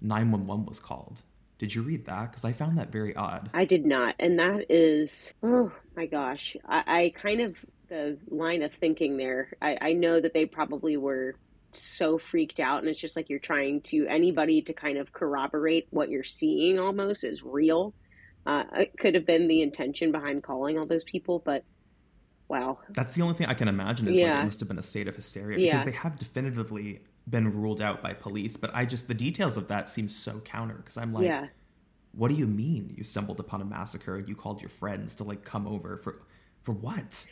911 0.01 0.66
was 0.66 0.80
called. 0.80 1.22
Did 1.60 1.74
you 1.74 1.82
read 1.82 2.06
that? 2.06 2.32
Because 2.32 2.46
I 2.46 2.52
found 2.52 2.78
that 2.78 2.92
very 2.92 3.16
odd. 3.16 3.50
I 3.54 3.66
did 3.66 3.86
not. 3.86 4.16
And 4.20 4.40
that 4.40 4.66
is, 4.70 5.32
oh 5.44 5.72
my 5.96 6.06
gosh. 6.06 6.56
I, 6.68 6.84
I 6.86 7.14
kind 7.20 7.42
of, 7.42 7.56
the 7.90 8.18
line 8.30 8.62
of 8.62 8.72
thinking 8.74 9.18
there, 9.18 9.54
I, 9.62 9.78
I 9.82 9.94
know 9.94 10.20
that 10.20 10.34
they 10.34 10.46
probably 10.46 10.98
were 10.98 11.36
so 11.72 12.18
freaked 12.18 12.60
out 12.60 12.80
and 12.80 12.90
it's 12.90 13.00
just 13.00 13.16
like 13.16 13.30
you're 13.30 13.40
trying 13.40 13.82
to 13.82 14.08
anybody 14.08 14.62
to 14.62 14.74
kind 14.74 14.98
of 14.98 15.12
corroborate 15.14 15.88
what 15.92 16.10
you're 16.10 16.24
seeing 16.24 16.80
almost 16.80 17.24
is 17.24 17.44
real 17.44 17.94
uh, 18.46 18.64
it 18.78 18.98
could 18.98 19.14
have 19.14 19.26
been 19.26 19.48
the 19.48 19.62
intention 19.62 20.12
behind 20.12 20.44
calling 20.44 20.78
all 20.78 20.86
those 20.86 21.04
people 21.04 21.40
but 21.46 21.64
wow 22.48 22.80
that's 22.92 23.14
the 23.14 23.22
only 23.22 23.34
thing 23.34 23.48
i 23.48 23.54
can 23.54 23.68
imagine 23.68 24.08
is 24.08 24.18
yeah. 24.18 24.36
like 24.36 24.42
it 24.42 24.46
must 24.46 24.60
have 24.60 24.70
been 24.70 24.80
a 24.80 24.84
state 24.84 25.08
of 25.08 25.16
hysteria 25.16 25.58
because 25.58 25.86
they 25.86 25.92
have 25.92 26.18
definitively 26.18 27.02
been 27.30 27.52
ruled 27.52 27.82
out 27.82 28.02
by 28.02 28.14
police 28.14 28.56
but 28.58 28.72
i 28.74 28.86
just 28.86 29.08
the 29.08 29.14
details 29.14 29.58
of 29.58 29.68
that 29.68 29.90
seem 29.90 30.08
so 30.08 30.40
counter 30.40 30.76
because 30.76 30.98
i'm 30.98 31.14
like 31.14 31.26
yeah. 31.26 31.48
what 32.14 32.30
do 32.30 32.36
you 32.36 32.48
mean 32.48 32.94
you 32.98 33.04
stumbled 33.04 33.40
upon 33.40 33.62
a 33.62 33.66
massacre 33.66 34.16
and 34.16 34.30
you 34.30 34.36
called 34.36 34.62
your 34.62 34.70
friends 34.70 35.16
to 35.16 35.24
like 35.24 35.44
come 35.44 35.68
over 35.68 35.98
for 35.98 36.22
for 36.62 36.72
what 36.72 37.26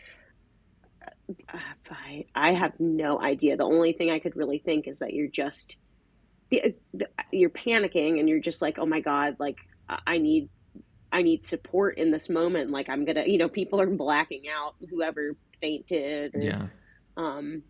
I, 1.89 2.25
I 2.35 2.53
have 2.53 2.79
no 2.79 3.19
idea. 3.19 3.57
The 3.57 3.63
only 3.63 3.93
thing 3.93 4.11
I 4.11 4.19
could 4.19 4.35
really 4.35 4.59
think 4.59 4.87
is 4.87 4.99
that 4.99 5.13
you're 5.13 5.27
just 5.27 5.77
you're 7.31 7.49
panicking 7.49 8.19
and 8.19 8.29
you're 8.29 8.39
just 8.39 8.61
like, 8.61 8.77
oh 8.77 8.85
my 8.85 8.99
god, 8.99 9.37
like 9.39 9.57
I 9.89 10.17
need 10.17 10.49
I 11.11 11.21
need 11.21 11.45
support 11.45 11.97
in 11.97 12.11
this 12.11 12.29
moment. 12.29 12.71
Like 12.71 12.89
I'm 12.89 13.05
gonna, 13.05 13.25
you 13.25 13.37
know, 13.37 13.49
people 13.49 13.81
are 13.81 13.87
blacking 13.87 14.43
out. 14.47 14.75
Whoever 14.89 15.35
fainted. 15.61 16.35
Or, 16.35 16.41
yeah. 16.41 16.67
Um, 17.17 17.63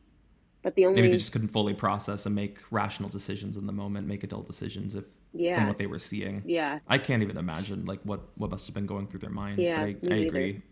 but 0.66 0.74
the 0.74 0.88
only 0.88 1.00
maybe 1.00 1.12
they 1.12 1.18
just 1.18 1.32
couldn't 1.32 1.50
fully 1.50 1.76
process 1.76 2.26
and 2.26 2.34
make 2.34 2.58
rational 2.72 3.08
decisions 3.08 3.56
in 3.56 3.68
the 3.68 3.72
moment, 3.72 4.08
make 4.08 4.24
adult 4.24 4.48
decisions 4.48 4.96
if 4.96 5.06
yeah. 5.32 5.54
from 5.54 5.68
what 5.68 5.78
they 5.78 5.86
were 5.86 6.00
seeing. 6.00 6.42
Yeah. 6.44 6.80
I 6.88 6.98
can't 6.98 7.22
even 7.22 7.38
imagine 7.38 7.86
like 7.86 8.02
what 8.02 8.22
what 8.34 8.50
must 8.50 8.66
have 8.66 8.74
been 8.74 8.88
going 8.88 9.06
through 9.06 9.20
their 9.20 9.30
minds. 9.30 9.62
Yeah, 9.62 9.86
but 9.86 10.12
I, 10.12 10.16
I 10.16 10.18
agree 10.18 10.64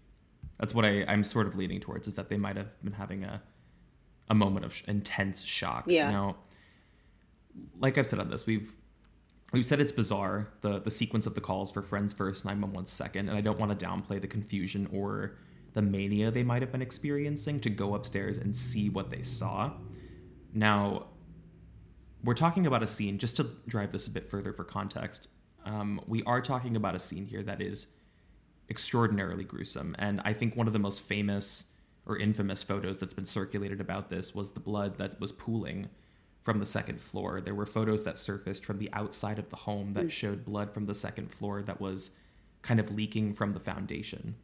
that's 0.58 0.74
what 0.74 0.84
I, 0.84 1.04
I'm 1.08 1.24
sort 1.24 1.46
of 1.46 1.56
leaning 1.56 1.80
towards 1.80 2.08
is 2.08 2.16
that 2.16 2.30
they 2.30 2.38
might 2.38 2.58
have 2.58 2.82
been 2.84 2.94
having 2.94 3.24
a 3.24 3.44
a 4.30 4.34
moment 4.34 4.66
of 4.66 4.74
sh- 4.74 4.84
intense 4.88 5.44
shock. 5.44 5.84
Yeah. 5.88 6.10
Now, 6.10 6.38
like 7.80 7.98
I've 8.00 8.08
said 8.08 8.20
on 8.20 8.30
this, 8.30 8.48
we've 8.48 8.74
we've 9.52 9.66
said 9.66 9.80
it's 9.80 9.92
bizarre 9.92 10.48
the 10.62 10.80
the 10.80 10.90
sequence 10.90 11.28
of 11.28 11.36
the 11.36 11.42
calls 11.42 11.72
for 11.72 11.84
friends 11.84 12.14
first, 12.14 12.46
nine 12.46 12.62
one 12.62 12.74
one 12.74 12.86
second, 12.88 13.30
and 13.30 13.38
I 13.38 13.42
don't 13.42 13.60
want 13.60 13.78
to 13.78 13.86
downplay 13.86 14.20
the 14.20 14.28
confusion 14.28 14.90
or 14.92 15.38
the 15.74 15.82
mania 15.82 16.32
they 16.32 16.44
might 16.44 16.62
have 16.62 16.72
been 16.72 16.82
experiencing 16.82 17.60
to 17.62 17.70
go 17.70 17.96
upstairs 17.96 18.38
and 18.38 18.56
see 18.56 18.90
what 18.90 19.10
they 19.10 19.22
saw. 19.22 19.72
Now, 20.54 21.08
we're 22.24 22.36
talking 22.36 22.66
about 22.66 22.84
a 22.84 22.88
scene 22.88 23.18
just 23.18 23.38
to 23.38 23.50
drive 23.68 23.92
this 23.92 24.08
a 24.08 24.12
bit 24.12 24.30
further 24.30 24.54
for 24.54 24.64
context. 24.64 25.28
Um, 25.66 26.02
we 26.08 26.24
are 26.24 26.42
talking 26.42 26.76
about 26.76 26.96
a 26.96 27.00
scene 27.00 27.26
here 27.26 27.44
that 27.44 27.62
is 27.62 27.94
extraordinarily 28.70 29.44
gruesome. 29.44 29.96
And 30.00 30.22
I 30.24 30.34
think 30.34 30.56
one 30.56 30.68
of 30.68 30.74
the 30.74 30.80
most 30.80 31.02
famous 31.02 31.74
or 32.06 32.18
infamous 32.18 32.64
photos 32.64 32.98
that's 32.98 33.14
been 33.14 33.26
circulated 33.26 33.82
about 33.82 34.10
this 34.10 34.36
was 34.36 34.52
the 34.52 34.60
blood 34.60 34.98
that 34.98 35.20
was 35.20 35.32
pooling 35.32 35.90
from 36.42 36.60
the 36.60 36.66
second 36.66 37.00
floor. 37.00 37.40
There 37.40 37.56
were 37.56 37.66
photos 37.66 38.04
that 38.04 38.18
surfaced 38.18 38.66
from 38.66 38.78
the 38.78 38.90
outside 38.94 39.40
of 39.40 39.50
the 39.50 39.56
home 39.56 39.94
that 39.94 40.08
mm. 40.08 40.12
showed 40.12 40.46
blood 40.46 40.74
from 40.74 40.86
the 40.86 40.94
second 40.94 41.32
floor 41.32 41.62
that 41.64 41.80
was 41.80 42.12
kind 42.62 42.80
of 42.80 42.92
leaking 42.92 43.34
from 43.34 43.54
the 43.54 43.60
foundation, 43.60 44.36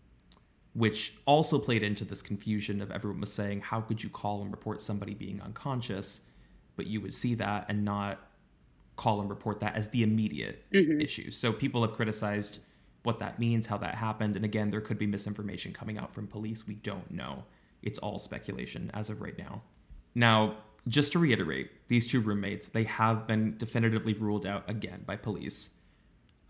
which 0.73 1.15
also 1.25 1.59
played 1.59 1.83
into 1.83 2.05
this 2.05 2.21
confusion 2.21 2.81
of 2.81 2.91
everyone 2.91 3.21
was 3.21 3.33
saying, 3.33 3.61
How 3.61 3.81
could 3.81 4.03
you 4.03 4.09
call 4.09 4.41
and 4.41 4.51
report 4.51 4.81
somebody 4.81 5.13
being 5.13 5.41
unconscious? 5.41 6.21
But 6.75 6.87
you 6.87 7.01
would 7.01 7.13
see 7.13 7.35
that 7.35 7.65
and 7.69 7.83
not 7.83 8.19
call 8.95 9.21
and 9.21 9.29
report 9.29 9.61
that 9.61 9.75
as 9.75 9.89
the 9.89 10.03
immediate 10.03 10.65
mm-hmm. 10.71 10.99
issue. 10.99 11.31
So 11.31 11.53
people 11.53 11.81
have 11.81 11.93
criticized 11.93 12.59
what 13.03 13.19
that 13.19 13.39
means, 13.39 13.65
how 13.65 13.77
that 13.77 13.95
happened. 13.95 14.35
And 14.35 14.43
again, 14.43 14.71
there 14.71 14.81
could 14.81 14.99
be 14.99 15.07
misinformation 15.07 15.73
coming 15.73 15.97
out 15.97 16.11
from 16.11 16.27
police. 16.27 16.67
We 16.67 16.75
don't 16.75 17.09
know. 17.09 17.45
It's 17.81 17.97
all 17.99 18.19
speculation 18.19 18.91
as 18.93 19.09
of 19.09 19.21
right 19.21 19.37
now. 19.37 19.61
Now, 20.15 20.57
just 20.87 21.13
to 21.13 21.19
reiterate, 21.19 21.87
these 21.87 22.07
two 22.07 22.19
roommates, 22.19 22.69
they 22.69 22.83
have 22.83 23.27
been 23.27 23.57
definitively 23.57 24.13
ruled 24.13 24.45
out 24.45 24.69
again 24.69 25.03
by 25.05 25.15
police. 25.15 25.75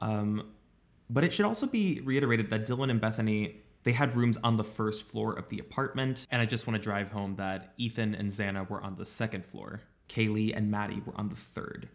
Um, 0.01 0.51
but 1.09 1.23
it 1.23 1.33
should 1.33 1.45
also 1.45 1.67
be 1.67 2.01
reiterated 2.03 2.49
that 2.49 2.65
Dylan 2.65 2.89
and 2.89 3.01
Bethany, 3.01 3.61
they 3.83 3.91
had 3.93 4.15
rooms 4.15 4.37
on 4.43 4.57
the 4.57 4.63
first 4.63 5.03
floor 5.03 5.33
of 5.33 5.49
the 5.49 5.59
apartment. 5.59 6.27
And 6.31 6.41
I 6.41 6.45
just 6.45 6.67
want 6.67 6.75
to 6.75 6.83
drive 6.83 7.11
home 7.11 7.35
that 7.35 7.73
Ethan 7.77 8.15
and 8.15 8.29
Xana 8.29 8.69
were 8.69 8.81
on 8.81 8.95
the 8.95 9.05
second 9.05 9.45
floor. 9.45 9.81
Kaylee 10.09 10.55
and 10.55 10.69
Maddie 10.69 11.01
were 11.05 11.15
on 11.15 11.29
the 11.29 11.35
third. 11.35 11.89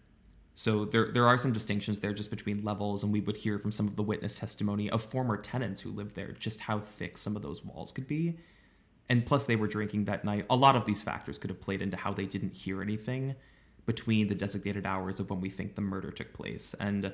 So 0.55 0.85
there 0.85 1.11
there 1.11 1.27
are 1.27 1.37
some 1.37 1.53
distinctions 1.53 1.99
there 1.99 2.13
just 2.13 2.31
between 2.31 2.63
levels, 2.63 3.03
and 3.03 3.13
we 3.13 3.21
would 3.21 3.37
hear 3.37 3.59
from 3.59 3.73
some 3.73 3.89
of 3.89 3.97
the 3.97 4.05
witness 4.05 4.37
testimony 4.37 4.89
of 4.89 5.03
former 5.03 5.37
tenants 5.37 5.81
who 5.81 5.91
lived 5.91 6.15
there 6.15 6.31
just 6.33 6.61
how 6.61 6.79
thick 6.79 7.19
some 7.19 7.35
of 7.35 7.43
those 7.43 7.65
walls 7.65 7.91
could 7.91 8.07
be. 8.07 8.39
And 9.09 9.27
plus, 9.27 9.47
they 9.47 9.57
were 9.57 9.67
drinking 9.67 10.05
that 10.05 10.25
night. 10.25 10.47
A 10.49 10.57
lot 10.57 10.77
of 10.77 10.87
these 10.87 11.03
factors 11.03 11.39
could 11.39 11.51
have 11.51 11.61
played 11.61 11.83
into 11.83 11.97
how 11.97 12.13
they 12.13 12.25
didn't 12.25 12.55
hear 12.55 12.81
anything 12.81 13.35
between 13.85 14.29
the 14.29 14.35
designated 14.35 14.87
hours 14.87 15.21
of 15.21 15.29
when 15.29 15.41
we 15.41 15.51
think 15.51 15.75
the 15.75 15.83
murder 15.83 16.11
took 16.11 16.33
place. 16.33 16.75
And 16.81 17.13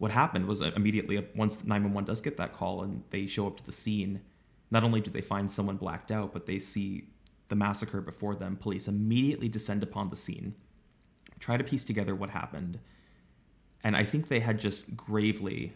what 0.00 0.10
happened 0.10 0.46
was 0.46 0.62
immediately 0.62 1.22
once 1.36 1.62
911 1.62 2.06
does 2.06 2.22
get 2.22 2.38
that 2.38 2.54
call 2.54 2.82
and 2.82 3.04
they 3.10 3.26
show 3.26 3.46
up 3.46 3.58
to 3.58 3.64
the 3.64 3.70
scene, 3.70 4.22
not 4.70 4.82
only 4.82 4.98
do 4.98 5.10
they 5.10 5.20
find 5.20 5.50
someone 5.50 5.76
blacked 5.76 6.10
out, 6.10 6.32
but 6.32 6.46
they 6.46 6.58
see 6.58 7.08
the 7.48 7.54
massacre 7.54 8.00
before 8.00 8.34
them. 8.34 8.56
Police 8.56 8.88
immediately 8.88 9.46
descend 9.46 9.82
upon 9.82 10.08
the 10.08 10.16
scene 10.16 10.54
try 11.38 11.58
to 11.58 11.64
piece 11.64 11.84
together 11.84 12.14
what 12.14 12.30
happened. 12.30 12.78
And 13.84 13.94
I 13.94 14.04
think 14.04 14.28
they 14.28 14.40
had 14.40 14.58
just 14.58 14.96
gravely, 14.96 15.74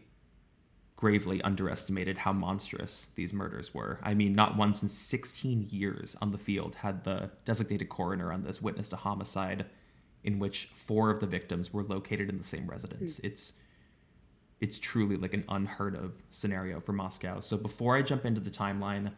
gravely 0.97 1.43
underestimated 1.43 2.17
how 2.19 2.33
monstrous 2.33 3.09
these 3.17 3.35
murders 3.35 3.75
were. 3.75 4.01
I 4.03 4.15
mean, 4.15 4.35
not 4.35 4.57
once 4.57 4.83
in 4.83 4.89
16 4.89 5.69
years 5.71 6.17
on 6.23 6.33
the 6.33 6.39
field 6.39 6.77
had 6.77 7.05
the 7.05 7.31
designated 7.45 7.91
coroner 7.91 8.33
on 8.33 8.43
this 8.45 8.63
witnessed 8.63 8.95
a 8.95 8.97
homicide 8.97 9.67
in 10.23 10.39
which 10.39 10.71
four 10.73 11.11
of 11.11 11.21
the 11.21 11.27
victims 11.27 11.75
were 11.75 11.83
located 11.83 12.31
in 12.31 12.39
the 12.39 12.45
same 12.45 12.67
residence. 12.67 13.21
Mm. 13.21 13.25
It's 13.25 13.53
it's 14.65 14.79
truly 14.79 15.19
like 15.19 15.35
an 15.35 15.45
unheard 15.51 15.95
of 15.95 16.15
scenario 16.31 16.81
for 16.81 16.95
Moscow. 16.95 17.39
So 17.41 17.59
before 17.59 17.97
I 17.97 18.01
jump 18.01 18.25
into 18.25 18.41
the 18.41 18.51
timeline, 18.51 19.13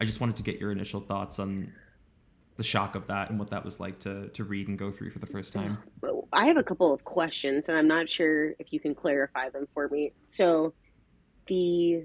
I 0.00 0.04
just 0.04 0.20
wanted 0.20 0.36
to 0.36 0.44
get 0.44 0.60
your 0.60 0.70
initial 0.70 1.00
thoughts 1.00 1.40
on 1.40 1.72
the 2.56 2.62
shock 2.62 2.94
of 2.94 3.08
that 3.08 3.30
and 3.30 3.38
what 3.38 3.50
that 3.50 3.64
was 3.64 3.80
like 3.80 3.98
to 4.00 4.28
to 4.28 4.44
read 4.44 4.68
and 4.68 4.78
go 4.78 4.92
through 4.92 5.08
for 5.08 5.18
the 5.18 5.26
first 5.26 5.52
time. 5.52 5.78
I 6.32 6.46
have 6.46 6.56
a 6.56 6.62
couple 6.62 6.94
of 6.94 7.02
questions, 7.02 7.68
and 7.68 7.76
I'm 7.76 7.88
not 7.88 8.08
sure 8.08 8.52
if 8.60 8.72
you 8.72 8.78
can 8.78 8.94
clarify 8.94 9.48
them 9.48 9.66
for 9.74 9.88
me. 9.88 10.12
So, 10.24 10.72
the 11.46 12.04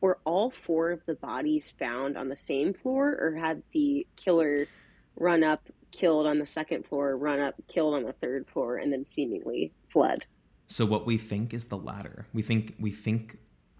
were 0.00 0.18
all 0.24 0.50
four 0.50 0.90
of 0.90 1.06
the 1.06 1.14
bodies 1.14 1.72
found 1.78 2.16
on 2.18 2.28
the 2.28 2.34
same 2.34 2.74
floor, 2.74 3.16
or 3.20 3.36
had 3.36 3.62
the 3.72 4.04
killer 4.16 4.66
run 5.14 5.44
up, 5.44 5.62
killed 5.92 6.26
on 6.26 6.40
the 6.40 6.46
second 6.46 6.84
floor, 6.84 7.16
run 7.16 7.38
up, 7.38 7.54
killed 7.68 7.94
on 7.94 8.02
the 8.02 8.14
third 8.14 8.48
floor, 8.48 8.78
and 8.78 8.92
then 8.92 9.04
seemingly 9.04 9.72
fled? 9.92 10.24
So 10.70 10.86
what 10.86 11.04
we 11.04 11.18
think 11.18 11.52
is 11.52 11.66
the 11.66 11.76
latter. 11.76 12.26
We 12.32 12.42
think 12.42 12.76
we 12.78 12.92
think 12.92 13.38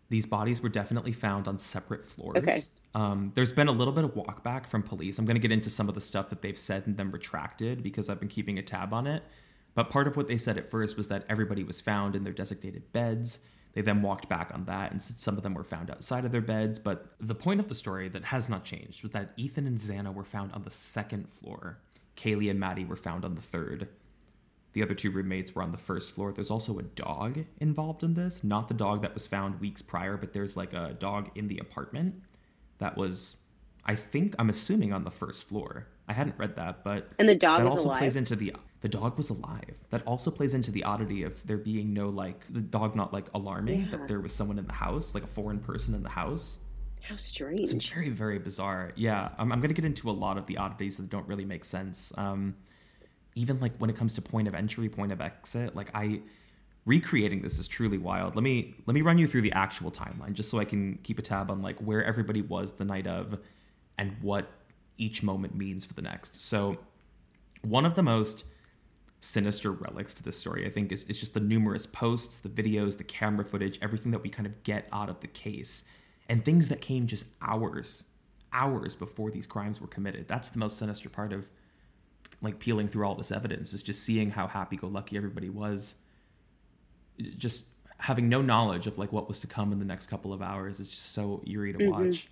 these 0.08 0.26
bodies 0.26 0.60
were 0.60 0.68
definitely 0.68 1.12
found 1.12 1.46
on 1.46 1.60
separate 1.60 2.04
floors. 2.04 2.38
Okay. 2.38 2.60
Um, 2.96 3.30
there's 3.36 3.52
been 3.52 3.68
a 3.68 3.72
little 3.72 3.92
bit 3.92 4.02
of 4.02 4.16
walk 4.16 4.42
back 4.42 4.66
from 4.66 4.82
police. 4.82 5.16
I'm 5.16 5.24
going 5.24 5.36
to 5.36 5.40
get 5.40 5.52
into 5.52 5.70
some 5.70 5.88
of 5.88 5.94
the 5.94 6.00
stuff 6.00 6.30
that 6.30 6.42
they've 6.42 6.58
said 6.58 6.88
and 6.88 6.96
then 6.96 7.12
retracted 7.12 7.84
because 7.84 8.08
I've 8.08 8.18
been 8.18 8.28
keeping 8.28 8.58
a 8.58 8.62
tab 8.62 8.92
on 8.92 9.06
it. 9.06 9.22
But 9.76 9.88
part 9.88 10.08
of 10.08 10.16
what 10.16 10.26
they 10.26 10.36
said 10.36 10.58
at 10.58 10.66
first 10.66 10.96
was 10.96 11.06
that 11.06 11.24
everybody 11.28 11.62
was 11.62 11.80
found 11.80 12.16
in 12.16 12.24
their 12.24 12.32
designated 12.32 12.92
beds. 12.92 13.38
They 13.72 13.82
then 13.82 14.02
walked 14.02 14.28
back 14.28 14.50
on 14.52 14.64
that 14.64 14.90
and 14.90 15.00
said 15.00 15.20
some 15.20 15.36
of 15.36 15.44
them 15.44 15.54
were 15.54 15.62
found 15.62 15.92
outside 15.92 16.24
of 16.24 16.32
their 16.32 16.40
beds. 16.40 16.80
But 16.80 17.14
the 17.20 17.36
point 17.36 17.60
of 17.60 17.68
the 17.68 17.76
story 17.76 18.08
that 18.08 18.24
has 18.24 18.48
not 18.48 18.64
changed 18.64 19.02
was 19.02 19.12
that 19.12 19.30
Ethan 19.36 19.68
and 19.68 19.78
Xana 19.78 20.12
were 20.12 20.24
found 20.24 20.50
on 20.52 20.64
the 20.64 20.72
second 20.72 21.30
floor. 21.30 21.78
Kaylee 22.16 22.50
and 22.50 22.58
Maddie 22.58 22.84
were 22.84 22.96
found 22.96 23.24
on 23.24 23.36
the 23.36 23.40
third. 23.40 23.88
The 24.72 24.82
other 24.82 24.94
two 24.94 25.10
roommates 25.10 25.54
were 25.54 25.62
on 25.62 25.72
the 25.72 25.78
first 25.78 26.12
floor. 26.12 26.32
There's 26.32 26.50
also 26.50 26.78
a 26.78 26.82
dog 26.82 27.44
involved 27.58 28.02
in 28.02 28.14
this. 28.14 28.44
Not 28.44 28.68
the 28.68 28.74
dog 28.74 29.02
that 29.02 29.14
was 29.14 29.26
found 29.26 29.60
weeks 29.60 29.82
prior, 29.82 30.16
but 30.16 30.32
there's 30.32 30.56
like 30.56 30.72
a 30.72 30.94
dog 30.98 31.30
in 31.34 31.48
the 31.48 31.58
apartment 31.58 32.22
that 32.78 32.96
was, 32.96 33.36
I 33.84 33.96
think, 33.96 34.34
I'm 34.38 34.48
assuming 34.48 34.92
on 34.92 35.04
the 35.04 35.10
first 35.10 35.48
floor. 35.48 35.88
I 36.08 36.12
hadn't 36.12 36.38
read 36.38 36.56
that, 36.56 36.82
but 36.82 37.12
and 37.20 37.28
the 37.28 37.36
dog 37.36 37.58
that 37.58 37.64
was 37.64 37.74
also 37.74 37.88
alive. 37.88 37.98
plays 38.00 38.16
into 38.16 38.34
the 38.34 38.54
the 38.80 38.88
dog 38.88 39.16
was 39.16 39.30
alive. 39.30 39.76
That 39.90 40.04
also 40.06 40.30
plays 40.30 40.54
into 40.54 40.70
the 40.70 40.82
oddity 40.82 41.22
of 41.22 41.46
there 41.46 41.56
being 41.58 41.92
no 41.92 42.08
like 42.08 42.44
the 42.50 42.60
dog 42.60 42.96
not 42.96 43.12
like 43.12 43.26
alarming 43.32 43.82
yeah. 43.82 43.90
that 43.92 44.08
there 44.08 44.20
was 44.20 44.32
someone 44.32 44.58
in 44.58 44.66
the 44.66 44.72
house, 44.72 45.14
like 45.14 45.22
a 45.22 45.28
foreign 45.28 45.60
person 45.60 45.94
in 45.94 46.02
the 46.02 46.08
house. 46.08 46.58
How 47.02 47.16
strange! 47.16 47.60
It's 47.60 47.72
very 47.72 48.08
very 48.08 48.38
bizarre. 48.38 48.90
Yeah, 48.96 49.28
I'm, 49.38 49.52
I'm 49.52 49.60
going 49.60 49.68
to 49.68 49.74
get 49.74 49.84
into 49.84 50.10
a 50.10 50.12
lot 50.12 50.36
of 50.36 50.46
the 50.46 50.56
oddities 50.56 50.96
that 50.96 51.08
don't 51.08 51.28
really 51.28 51.44
make 51.44 51.64
sense. 51.64 52.12
Um, 52.18 52.56
even 53.34 53.60
like 53.60 53.76
when 53.78 53.90
it 53.90 53.96
comes 53.96 54.14
to 54.14 54.22
point 54.22 54.48
of 54.48 54.54
entry, 54.54 54.88
point 54.88 55.12
of 55.12 55.20
exit, 55.20 55.76
like 55.76 55.90
I 55.94 56.22
recreating 56.86 57.42
this 57.42 57.58
is 57.58 57.68
truly 57.68 57.98
wild. 57.98 58.34
Let 58.34 58.42
me 58.42 58.74
let 58.86 58.94
me 58.94 59.02
run 59.02 59.18
you 59.18 59.26
through 59.26 59.42
the 59.42 59.52
actual 59.52 59.90
timeline 59.90 60.32
just 60.32 60.50
so 60.50 60.58
I 60.58 60.64
can 60.64 60.98
keep 61.02 61.18
a 61.18 61.22
tab 61.22 61.50
on 61.50 61.62
like 61.62 61.78
where 61.78 62.04
everybody 62.04 62.42
was 62.42 62.72
the 62.72 62.84
night 62.84 63.06
of 63.06 63.38
and 63.98 64.16
what 64.20 64.50
each 64.96 65.22
moment 65.22 65.54
means 65.54 65.84
for 65.84 65.94
the 65.94 66.02
next. 66.02 66.40
So 66.40 66.78
one 67.62 67.84
of 67.84 67.94
the 67.94 68.02
most 68.02 68.44
sinister 69.20 69.70
relics 69.70 70.14
to 70.14 70.22
this 70.22 70.38
story, 70.38 70.66
I 70.66 70.70
think, 70.70 70.92
is, 70.92 71.04
is 71.04 71.20
just 71.20 71.34
the 71.34 71.40
numerous 71.40 71.86
posts, 71.86 72.38
the 72.38 72.48
videos, 72.48 72.96
the 72.96 73.04
camera 73.04 73.44
footage, 73.44 73.78
everything 73.82 74.12
that 74.12 74.22
we 74.22 74.30
kind 74.30 74.46
of 74.46 74.62
get 74.62 74.88
out 74.92 75.10
of 75.10 75.20
the 75.20 75.26
case, 75.26 75.84
and 76.28 76.44
things 76.44 76.68
that 76.68 76.80
came 76.80 77.06
just 77.06 77.26
hours, 77.42 78.04
hours 78.52 78.96
before 78.96 79.30
these 79.30 79.46
crimes 79.46 79.80
were 79.80 79.86
committed. 79.86 80.26
That's 80.26 80.48
the 80.48 80.58
most 80.58 80.78
sinister 80.78 81.10
part 81.10 81.32
of 81.32 81.46
like 82.42 82.58
peeling 82.58 82.88
through 82.88 83.06
all 83.06 83.14
this 83.14 83.30
evidence 83.30 83.72
is 83.72 83.82
just 83.82 84.02
seeing 84.02 84.30
how 84.30 84.46
happy-go-lucky 84.46 85.16
everybody 85.16 85.48
was 85.48 85.96
just 87.36 87.68
having 87.98 88.28
no 88.28 88.40
knowledge 88.40 88.86
of 88.86 88.98
like 88.98 89.12
what 89.12 89.28
was 89.28 89.40
to 89.40 89.46
come 89.46 89.72
in 89.72 89.78
the 89.78 89.84
next 89.84 90.06
couple 90.06 90.32
of 90.32 90.40
hours 90.40 90.80
is 90.80 90.90
just 90.90 91.12
so 91.12 91.42
eerie 91.46 91.72
to 91.72 91.78
mm-hmm. 91.78 91.90
watch 91.90 92.28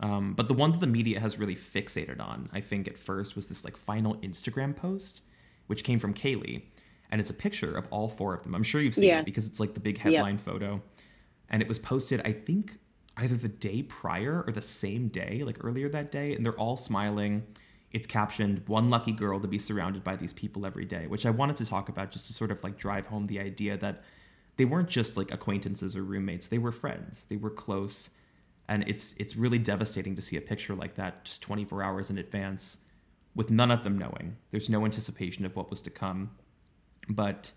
um, 0.00 0.34
but 0.34 0.48
the 0.48 0.54
one 0.54 0.72
that 0.72 0.80
the 0.80 0.86
media 0.86 1.20
has 1.20 1.38
really 1.38 1.54
fixated 1.54 2.20
on 2.20 2.48
i 2.52 2.60
think 2.60 2.88
at 2.88 2.96
first 2.96 3.36
was 3.36 3.46
this 3.46 3.64
like 3.64 3.76
final 3.76 4.14
instagram 4.16 4.74
post 4.74 5.20
which 5.66 5.84
came 5.84 5.98
from 5.98 6.14
kaylee 6.14 6.62
and 7.10 7.20
it's 7.20 7.30
a 7.30 7.34
picture 7.34 7.76
of 7.76 7.86
all 7.90 8.08
four 8.08 8.34
of 8.34 8.42
them 8.42 8.54
i'm 8.54 8.62
sure 8.62 8.80
you've 8.80 8.94
seen 8.94 9.04
yes. 9.04 9.20
it 9.20 9.26
because 9.26 9.46
it's 9.46 9.60
like 9.60 9.74
the 9.74 9.80
big 9.80 9.98
headline 9.98 10.34
yep. 10.34 10.40
photo 10.40 10.82
and 11.50 11.60
it 11.60 11.68
was 11.68 11.78
posted 11.78 12.20
i 12.24 12.32
think 12.32 12.78
either 13.18 13.36
the 13.36 13.48
day 13.48 13.82
prior 13.82 14.42
or 14.46 14.52
the 14.52 14.62
same 14.62 15.08
day 15.08 15.42
like 15.44 15.62
earlier 15.62 15.88
that 15.88 16.10
day 16.10 16.34
and 16.34 16.44
they're 16.44 16.58
all 16.58 16.76
smiling 16.76 17.44
it's 17.94 18.06
captioned 18.06 18.62
one 18.66 18.90
lucky 18.90 19.12
girl 19.12 19.40
to 19.40 19.48
be 19.48 19.58
surrounded 19.58 20.04
by 20.04 20.14
these 20.16 20.34
people 20.34 20.66
every 20.66 20.84
day 20.84 21.06
which 21.06 21.24
i 21.24 21.30
wanted 21.30 21.56
to 21.56 21.64
talk 21.64 21.88
about 21.88 22.10
just 22.10 22.26
to 22.26 22.32
sort 22.34 22.50
of 22.50 22.62
like 22.62 22.76
drive 22.76 23.06
home 23.06 23.24
the 23.26 23.40
idea 23.40 23.76
that 23.78 24.02
they 24.56 24.64
weren't 24.64 24.88
just 24.88 25.16
like 25.16 25.32
acquaintances 25.32 25.96
or 25.96 26.02
roommates. 26.02 26.48
They 26.48 26.58
were 26.58 26.72
friends. 26.72 27.24
They 27.24 27.36
were 27.36 27.50
close. 27.50 28.10
And 28.68 28.84
it's 28.88 29.14
it's 29.18 29.36
really 29.36 29.58
devastating 29.58 30.14
to 30.16 30.22
see 30.22 30.36
a 30.36 30.40
picture 30.40 30.74
like 30.74 30.94
that 30.94 31.24
just 31.24 31.42
24 31.42 31.82
hours 31.82 32.10
in 32.10 32.18
advance 32.18 32.84
with 33.34 33.50
none 33.50 33.70
of 33.70 33.84
them 33.84 33.98
knowing. 33.98 34.36
There's 34.52 34.70
no 34.70 34.84
anticipation 34.84 35.44
of 35.44 35.56
what 35.56 35.70
was 35.70 35.82
to 35.82 35.90
come. 35.90 36.30
But 37.08 37.52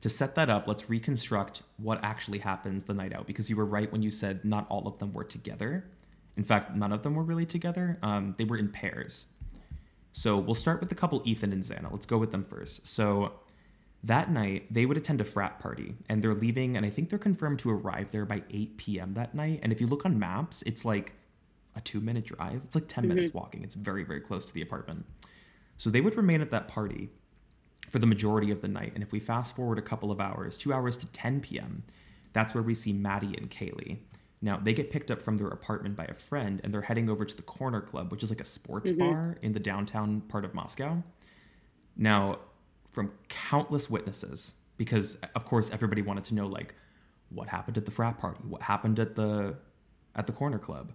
to 0.00 0.08
set 0.08 0.34
that 0.34 0.50
up 0.50 0.66
let's 0.66 0.90
reconstruct 0.90 1.62
what 1.76 2.02
actually 2.02 2.38
happens 2.38 2.84
the 2.84 2.94
night 2.94 3.14
out 3.14 3.26
because 3.26 3.48
you 3.48 3.56
were 3.56 3.66
right 3.66 3.90
when 3.92 4.02
you 4.02 4.10
said 4.10 4.44
not 4.44 4.66
all 4.68 4.86
of 4.86 4.98
them 4.98 5.12
were 5.12 5.24
together. 5.24 5.88
In 6.36 6.44
fact 6.44 6.74
none 6.74 6.92
of 6.92 7.02
them 7.02 7.14
were 7.14 7.22
really 7.22 7.46
together. 7.46 7.98
Um, 8.02 8.34
they 8.36 8.44
were 8.44 8.58
in 8.58 8.70
pairs 8.70 9.26
so 10.12 10.36
we'll 10.36 10.54
start 10.54 10.80
with 10.80 10.88
the 10.88 10.94
couple 10.94 11.22
Ethan 11.24 11.52
and 11.52 11.62
Xana. 11.62 11.90
Let's 11.90 12.06
go 12.06 12.18
with 12.18 12.32
them 12.32 12.44
first. 12.44 12.86
So 12.86 13.32
that 14.02 14.30
night, 14.30 14.72
they 14.72 14.86
would 14.86 14.96
attend 14.96 15.20
a 15.20 15.24
frat 15.24 15.58
party 15.58 15.94
and 16.08 16.22
they're 16.22 16.34
leaving, 16.34 16.76
and 16.76 16.86
I 16.86 16.90
think 16.90 17.10
they're 17.10 17.18
confirmed 17.18 17.58
to 17.60 17.70
arrive 17.70 18.10
there 18.12 18.24
by 18.24 18.42
8 18.50 18.76
p.m. 18.76 19.14
that 19.14 19.34
night. 19.34 19.60
And 19.62 19.72
if 19.72 19.80
you 19.80 19.86
look 19.86 20.04
on 20.04 20.18
maps, 20.18 20.62
it's 20.62 20.84
like 20.84 21.12
a 21.76 21.80
two 21.80 22.00
minute 22.00 22.24
drive. 22.24 22.62
It's 22.64 22.74
like 22.74 22.88
10 22.88 23.04
mm-hmm. 23.04 23.14
minutes 23.14 23.34
walking. 23.34 23.62
It's 23.62 23.74
very, 23.74 24.04
very 24.04 24.20
close 24.20 24.44
to 24.46 24.54
the 24.54 24.62
apartment. 24.62 25.04
So 25.76 25.90
they 25.90 26.00
would 26.00 26.16
remain 26.16 26.40
at 26.40 26.50
that 26.50 26.68
party 26.68 27.10
for 27.88 27.98
the 27.98 28.06
majority 28.06 28.50
of 28.50 28.60
the 28.60 28.68
night. 28.68 28.92
And 28.94 29.02
if 29.02 29.12
we 29.12 29.20
fast 29.20 29.54
forward 29.54 29.78
a 29.78 29.82
couple 29.82 30.10
of 30.10 30.20
hours, 30.20 30.56
two 30.56 30.72
hours 30.72 30.96
to 30.98 31.06
10 31.06 31.40
p.m., 31.40 31.82
that's 32.32 32.54
where 32.54 32.62
we 32.62 32.74
see 32.74 32.92
Maddie 32.92 33.36
and 33.36 33.50
Kaylee. 33.50 33.98
Now, 34.42 34.56
they 34.56 34.72
get 34.72 34.90
picked 34.90 35.10
up 35.10 35.20
from 35.20 35.36
their 35.36 35.48
apartment 35.48 35.96
by 35.96 36.04
a 36.04 36.14
friend 36.14 36.60
and 36.64 36.72
they're 36.72 36.80
heading 36.82 37.10
over 37.10 37.24
to 37.24 37.36
the 37.36 37.42
Corner 37.42 37.80
Club, 37.80 38.10
which 38.10 38.22
is 38.22 38.30
like 38.30 38.40
a 38.40 38.44
sports 38.44 38.90
mm-hmm. 38.90 39.00
bar 39.00 39.38
in 39.42 39.52
the 39.52 39.60
downtown 39.60 40.22
part 40.22 40.44
of 40.44 40.54
Moscow. 40.54 41.02
Now, 41.96 42.38
from 42.90 43.12
countless 43.28 43.90
witnesses, 43.90 44.54
because 44.78 45.16
of 45.34 45.44
course 45.44 45.70
everybody 45.70 46.00
wanted 46.00 46.24
to 46.24 46.34
know 46.34 46.46
like 46.46 46.74
what 47.28 47.48
happened 47.48 47.76
at 47.76 47.84
the 47.84 47.90
frat 47.90 48.18
party, 48.18 48.40
what 48.48 48.62
happened 48.62 48.98
at 48.98 49.14
the 49.14 49.56
at 50.16 50.26
the 50.26 50.32
Corner 50.32 50.58
Club. 50.58 50.92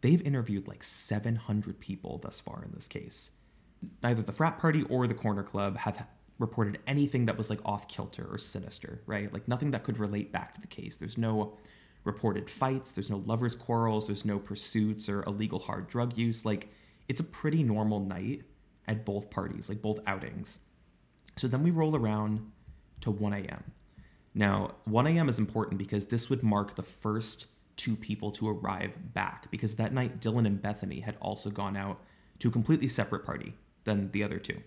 They've 0.00 0.20
interviewed 0.20 0.68
like 0.68 0.82
700 0.82 1.80
people 1.80 2.18
thus 2.18 2.40
far 2.40 2.62
in 2.64 2.72
this 2.72 2.88
case. 2.88 3.30
Neither 4.02 4.22
the 4.22 4.32
frat 4.32 4.58
party 4.58 4.82
or 4.90 5.06
the 5.06 5.14
Corner 5.14 5.42
Club 5.42 5.78
have 5.78 6.06
reported 6.38 6.78
anything 6.86 7.26
that 7.26 7.38
was 7.38 7.48
like 7.48 7.60
off 7.64 7.88
kilter 7.88 8.26
or 8.30 8.36
sinister, 8.36 9.00
right? 9.06 9.32
Like 9.32 9.48
nothing 9.48 9.70
that 9.70 9.84
could 9.84 9.98
relate 9.98 10.32
back 10.32 10.52
to 10.54 10.60
the 10.60 10.66
case. 10.66 10.96
There's 10.96 11.16
no 11.16 11.56
reported 12.04 12.50
fights, 12.50 12.90
there's 12.90 13.10
no 13.10 13.22
lovers' 13.26 13.56
quarrels, 13.56 14.06
there's 14.06 14.24
no 14.24 14.38
pursuits 14.38 15.08
or 15.08 15.22
illegal 15.22 15.58
hard 15.58 15.88
drug 15.88 16.16
use. 16.16 16.44
Like, 16.44 16.68
it's 17.08 17.20
a 17.20 17.24
pretty 17.24 17.62
normal 17.62 18.00
night 18.00 18.42
at 18.86 19.04
both 19.04 19.30
parties, 19.30 19.68
like 19.68 19.82
both 19.82 19.98
outings. 20.06 20.60
So 21.36 21.48
then 21.48 21.62
we 21.62 21.70
roll 21.70 21.96
around 21.96 22.50
to 23.00 23.10
1 23.10 23.32
a.m. 23.32 23.64
Now, 24.34 24.74
1 24.84 25.06
a.m. 25.06 25.28
is 25.28 25.38
important 25.38 25.78
because 25.78 26.06
this 26.06 26.28
would 26.28 26.42
mark 26.42 26.74
the 26.74 26.82
first 26.82 27.46
two 27.76 27.96
people 27.96 28.30
to 28.32 28.48
arrive 28.48 28.92
back, 29.14 29.50
because 29.50 29.76
that 29.76 29.92
night 29.92 30.20
Dylan 30.20 30.46
and 30.46 30.60
Bethany 30.60 31.00
had 31.00 31.16
also 31.20 31.50
gone 31.50 31.76
out 31.76 32.00
to 32.38 32.48
a 32.48 32.52
completely 32.52 32.88
separate 32.88 33.24
party 33.24 33.54
than 33.84 34.10
the 34.10 34.22
other 34.22 34.38
two. 34.38 34.62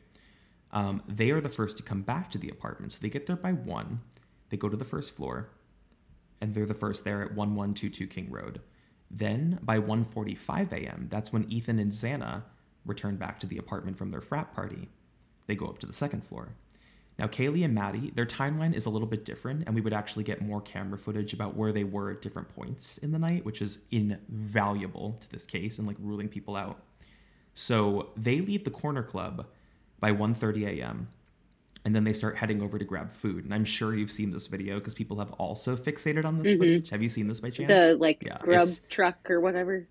Um, 0.71 1.03
they 1.07 1.31
are 1.31 1.41
the 1.41 1.49
first 1.49 1.77
to 1.77 1.83
come 1.83 2.01
back 2.01 2.29
to 2.31 2.37
the 2.37 2.49
apartment. 2.49 2.91
So 2.91 2.99
they 3.01 3.09
get 3.09 3.27
there 3.27 3.35
by 3.35 3.53
1, 3.53 4.01
they 4.49 4.57
go 4.57 4.69
to 4.69 4.77
the 4.77 4.85
first 4.85 5.15
floor, 5.15 5.49
and 6.41 6.53
they're 6.53 6.65
the 6.65 6.73
first 6.73 7.03
there 7.03 7.21
at 7.21 7.35
1122 7.35 8.07
King 8.07 8.31
Road. 8.31 8.61
Then 9.09 9.59
by 9.61 9.79
1:45 9.79 10.71
a.m., 10.73 11.07
that's 11.09 11.31
when 11.31 11.51
Ethan 11.51 11.79
and 11.79 11.91
Xana 11.91 12.43
return 12.85 13.17
back 13.17 13.39
to 13.39 13.47
the 13.47 13.57
apartment 13.57 13.97
from 13.97 14.11
their 14.11 14.21
frat 14.21 14.53
party. 14.53 14.89
They 15.45 15.55
go 15.55 15.67
up 15.67 15.79
to 15.79 15.87
the 15.87 15.93
second 15.93 16.23
floor. 16.23 16.55
Now, 17.17 17.25
Kaylee 17.25 17.65
and 17.65 17.73
Maddie, 17.73 18.11
their 18.11 18.27
timeline 18.27 18.75
is 18.75 18.85
a 18.85 18.91
little 18.91 19.07
bit 19.07 19.25
different, 19.25 19.63
and 19.65 19.73
we 19.73 19.81
would 19.81 19.93
actually 19.93 20.23
get 20.23 20.41
more 20.41 20.61
camera 20.61 20.99
footage 20.99 21.33
about 21.33 21.55
where 21.55 21.71
they 21.71 21.83
were 21.83 22.11
at 22.11 22.21
different 22.21 22.49
points 22.49 22.99
in 22.99 23.11
the 23.11 23.17
night, 23.17 23.43
which 23.43 23.61
is 23.61 23.79
invaluable 23.89 25.17
to 25.21 25.29
this 25.31 25.43
case 25.43 25.79
and 25.79 25.87
like 25.87 25.97
ruling 25.99 26.27
people 26.27 26.55
out. 26.55 26.83
So 27.53 28.09
they 28.15 28.39
leave 28.39 28.65
the 28.65 28.71
corner 28.71 29.01
club 29.01 29.47
by 29.99 30.11
1:30 30.11 30.67
a.m 30.67 31.07
and 31.87 31.95
then 31.95 32.03
they 32.03 32.11
start 32.11 32.35
heading 32.35 32.61
over 32.61 32.77
to 32.77 32.83
grab 32.83 33.13
food. 33.13 33.45
And 33.45 33.53
I'm 33.53 33.63
sure 33.63 33.95
you've 33.95 34.11
seen 34.11 34.31
this 34.31 34.47
video 34.47 34.77
because 34.77 34.93
people 34.93 35.19
have 35.19 35.31
also 35.31 35.77
fixated 35.77 36.25
on 36.25 36.37
this 36.37 36.49
mm-hmm. 36.49 36.59
footage. 36.59 36.89
Have 36.89 37.01
you 37.01 37.07
seen 37.07 37.29
this 37.29 37.39
by 37.39 37.49
chance? 37.49 37.71
The 37.71 37.95
like 37.95 38.21
yeah, 38.25 38.39
grub 38.41 38.67
truck 38.89 39.31
or 39.31 39.39
whatever. 39.39 39.87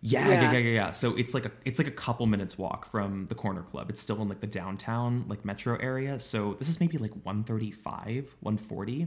Yeah, 0.00 0.26
yeah, 0.26 0.50
yeah, 0.50 0.58
yeah, 0.58 0.70
yeah. 0.70 0.90
So 0.90 1.16
it's 1.16 1.34
like 1.34 1.44
a 1.44 1.52
it's 1.64 1.78
like 1.78 1.86
a 1.86 1.92
couple 1.92 2.26
minutes 2.26 2.58
walk 2.58 2.84
from 2.84 3.28
the 3.28 3.36
corner 3.36 3.62
club. 3.62 3.90
It's 3.90 4.02
still 4.02 4.20
in 4.22 4.28
like 4.28 4.40
the 4.40 4.48
downtown 4.48 5.24
like 5.28 5.44
metro 5.44 5.76
area. 5.76 6.18
So 6.18 6.54
this 6.54 6.68
is 6.68 6.80
maybe 6.80 6.98
like 6.98 7.12
135, 7.12 8.34
140. 8.40 9.06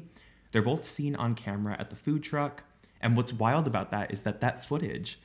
They're 0.54 0.62
both 0.62 0.86
seen 0.86 1.18
on 1.18 1.36
camera 1.36 1.76
at 1.78 1.90
the 1.90 1.98
food 1.98 2.24
truck. 2.24 2.64
And 3.02 3.18
what's 3.18 3.34
wild 3.34 3.68
about 3.68 3.92
that 3.92 4.14
is 4.14 4.22
that 4.22 4.40
that 4.40 4.64
footage 4.64 5.20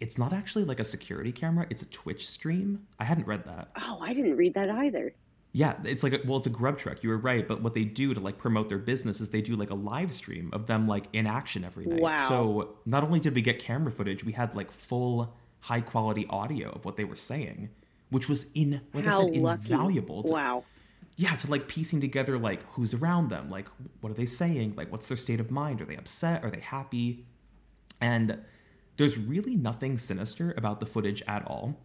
it's 0.00 0.18
not 0.18 0.32
actually 0.32 0.64
like 0.64 0.80
a 0.80 0.84
security 0.84 1.32
camera, 1.32 1.66
it's 1.70 1.82
a 1.82 1.88
Twitch 1.88 2.28
stream. 2.28 2.86
I 2.98 3.04
hadn't 3.04 3.26
read 3.26 3.44
that. 3.44 3.70
Oh, 3.80 3.98
I 4.02 4.12
didn't 4.12 4.36
read 4.36 4.54
that 4.54 4.68
either. 4.68 5.14
Yeah, 5.56 5.72
it's 5.84 6.02
like 6.02 6.12
a, 6.12 6.20
well, 6.26 6.36
it's 6.36 6.46
a 6.46 6.50
grub 6.50 6.76
truck. 6.76 7.02
You 7.02 7.08
were 7.08 7.16
right, 7.16 7.48
but 7.48 7.62
what 7.62 7.72
they 7.72 7.84
do 7.84 8.12
to 8.12 8.20
like 8.20 8.36
promote 8.36 8.68
their 8.68 8.76
business 8.76 9.22
is 9.22 9.30
they 9.30 9.40
do 9.40 9.56
like 9.56 9.70
a 9.70 9.74
live 9.74 10.12
stream 10.12 10.50
of 10.52 10.66
them 10.66 10.86
like 10.86 11.06
in 11.14 11.26
action 11.26 11.64
every 11.64 11.86
night. 11.86 11.98
Wow. 11.98 12.28
So 12.28 12.76
not 12.84 13.02
only 13.02 13.20
did 13.20 13.34
we 13.34 13.40
get 13.40 13.58
camera 13.58 13.90
footage, 13.90 14.22
we 14.22 14.32
had 14.32 14.54
like 14.54 14.70
full 14.70 15.34
high 15.60 15.80
quality 15.80 16.26
audio 16.28 16.68
of 16.72 16.84
what 16.84 16.98
they 16.98 17.04
were 17.04 17.16
saying, 17.16 17.70
which 18.10 18.28
was 18.28 18.52
in 18.52 18.82
like 18.92 19.06
How 19.06 19.22
I 19.22 19.32
said 19.32 19.36
lucky. 19.40 19.72
invaluable. 19.72 20.24
To, 20.24 20.32
wow. 20.34 20.64
Yeah, 21.16 21.34
to 21.36 21.50
like 21.50 21.68
piecing 21.68 22.02
together 22.02 22.38
like 22.38 22.62
who's 22.72 22.92
around 22.92 23.30
them, 23.30 23.48
like 23.48 23.68
what 24.02 24.10
are 24.10 24.14
they 24.14 24.26
saying, 24.26 24.74
like 24.76 24.92
what's 24.92 25.06
their 25.06 25.16
state 25.16 25.40
of 25.40 25.50
mind? 25.50 25.80
Are 25.80 25.86
they 25.86 25.96
upset? 25.96 26.44
Are 26.44 26.50
they 26.50 26.60
happy? 26.60 27.24
And 27.98 28.42
there's 28.98 29.16
really 29.16 29.56
nothing 29.56 29.96
sinister 29.96 30.52
about 30.58 30.80
the 30.80 30.86
footage 30.86 31.22
at 31.26 31.46
all. 31.46 31.80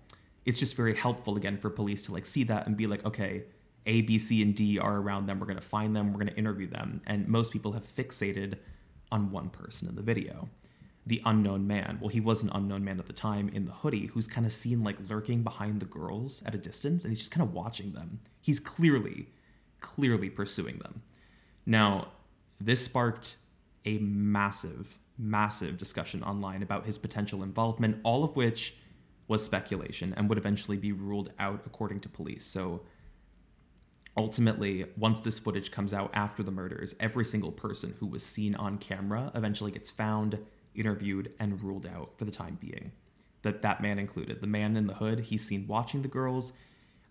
It's 0.46 0.60
just 0.60 0.76
very 0.76 0.94
helpful 0.94 1.38
again 1.38 1.58
for 1.58 1.70
police 1.70 2.02
to 2.04 2.12
like 2.12 2.26
see 2.26 2.44
that 2.44 2.68
and 2.68 2.76
be 2.76 2.86
like, 2.86 3.06
okay, 3.06 3.46
a, 3.86 4.02
B, 4.02 4.20
C, 4.20 4.42
and 4.42 4.56
D 4.56 4.78
are 4.78 4.98
around 4.98 5.26
them. 5.26 5.40
We're 5.40 5.48
going 5.48 5.60
to 5.60 5.66
find 5.66 5.96
them. 5.96 6.14
We're 6.14 6.20
going 6.20 6.34
to 6.34 6.38
interview 6.38 6.68
them. 6.68 7.02
And 7.08 7.28
most 7.28 7.52
people 7.52 7.72
have 7.74 7.84
fixated 7.84 8.56
on 9.12 9.32
one 9.32 9.50
person 9.50 9.88
in 9.88 9.96
the 9.96 10.02
video 10.02 10.50
the 11.06 11.22
unknown 11.26 11.66
man. 11.66 11.98
Well, 12.00 12.10
he 12.10 12.20
was 12.20 12.44
an 12.44 12.52
unknown 12.54 12.84
man 12.84 13.00
at 13.00 13.08
the 13.08 13.14
time 13.14 13.50
in 13.50 13.66
the 13.66 13.72
hoodie 13.72 14.08
who's 14.08 14.28
kind 14.28 14.46
of 14.46 14.52
seen 14.52 14.84
like 14.84 14.98
lurking 15.10 15.42
behind 15.42 15.80
the 15.80 15.86
girls 15.86 16.44
at 16.46 16.54
a 16.54 16.58
distance 16.58 17.04
and 17.04 17.12
he's 17.12 17.20
just 17.20 17.32
kind 17.32 17.48
of 17.48 17.54
watching 17.54 17.94
them. 17.94 18.20
He's 18.40 18.60
clearly, 18.60 19.30
clearly 19.80 20.30
pursuing 20.30 20.78
them. 20.78 21.02
Now, 21.66 22.10
this 22.60 22.86
sparked 22.86 23.38
a 23.84 23.98
massive, 23.98 25.00
massive 25.18 25.78
discussion 25.78 26.22
online 26.22 26.62
about 26.62 26.86
his 26.86 27.00
potential 27.00 27.42
involvement, 27.42 27.98
all 28.04 28.24
of 28.24 28.36
which 28.36 28.76
was 29.28 29.44
speculation 29.44 30.14
and 30.16 30.30
would 30.30 30.38
eventually 30.38 30.78
be 30.78 30.92
ruled 30.92 31.32
out 31.40 31.62
according 31.66 32.00
to 32.02 32.10
police. 32.10 32.46
So, 32.46 32.82
ultimately, 34.18 34.86
once 34.98 35.22
this 35.22 35.40
footage 35.40 35.72
comes 35.72 35.94
out 35.94 36.12
after 36.14 36.44
the 36.44 36.52
murders, 36.52 36.96
every 37.00 37.26
single 37.26 37.52
person 37.52 37.96
who 38.00 38.08
was 38.08 38.26
seen 38.26 38.56
on 38.56 38.78
camera 38.78 39.32
eventually 39.36 39.72
gets 39.72 39.90
found, 39.90 40.40
interviewed, 40.76 41.32
and 41.40 41.62
ruled 41.62 41.86
out 41.86 42.14
for 42.18 42.26
the 42.26 42.32
time 42.32 42.58
being. 42.60 42.92
That 43.44 43.62
that 43.62 43.82
man 43.82 43.98
included. 43.98 44.42
The 44.42 44.48
man 44.48 44.78
in 44.78 44.88
the 44.88 44.96
hood, 44.96 45.22
he's 45.22 45.46
seen 45.46 45.66
watching 45.68 46.02
the 46.02 46.08
girls. 46.08 46.54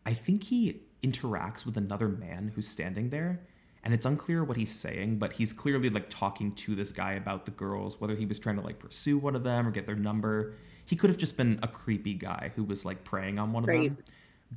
I 0.07 0.15
think 0.15 0.45
he 0.45 0.83
interacts 1.03 1.67
with 1.67 1.77
another 1.77 2.09
man 2.09 2.53
who's 2.55 2.69
standing 2.69 3.11
there, 3.11 3.41
and 3.83 3.95
it's 3.95 4.07
unclear 4.07 4.45
what 4.45 4.57
he's 4.57 4.71
saying, 4.71 5.19
but 5.19 5.35
he's 5.35 5.53
clearly 5.53 5.91
like 5.91 6.09
talking 6.09 6.55
to 6.55 6.75
this 6.75 6.93
guy 6.93 7.13
about 7.13 7.47
the 7.47 7.51
girls, 7.51 8.01
whether 8.01 8.15
he 8.15 8.27
was 8.27 8.39
trying 8.39 8.57
to 8.57 8.63
like 8.63 8.79
pursue 8.79 9.19
one 9.19 9.35
of 9.35 9.43
them 9.43 9.67
or 9.67 9.71
get 9.71 9.87
their 9.87 9.97
number. 9.97 10.55
He 10.85 10.97
could 10.97 11.11
have 11.11 11.19
just 11.19 11.37
been 11.37 11.59
a 11.63 11.69
creepy 11.69 12.15
guy 12.15 12.53
who 12.55 12.65
was 12.65 12.85
like 12.85 13.05
preying 13.05 13.39
on 13.39 13.53
one 13.53 13.65
right. 13.65 13.91
of 13.91 13.97
them. 13.97 14.05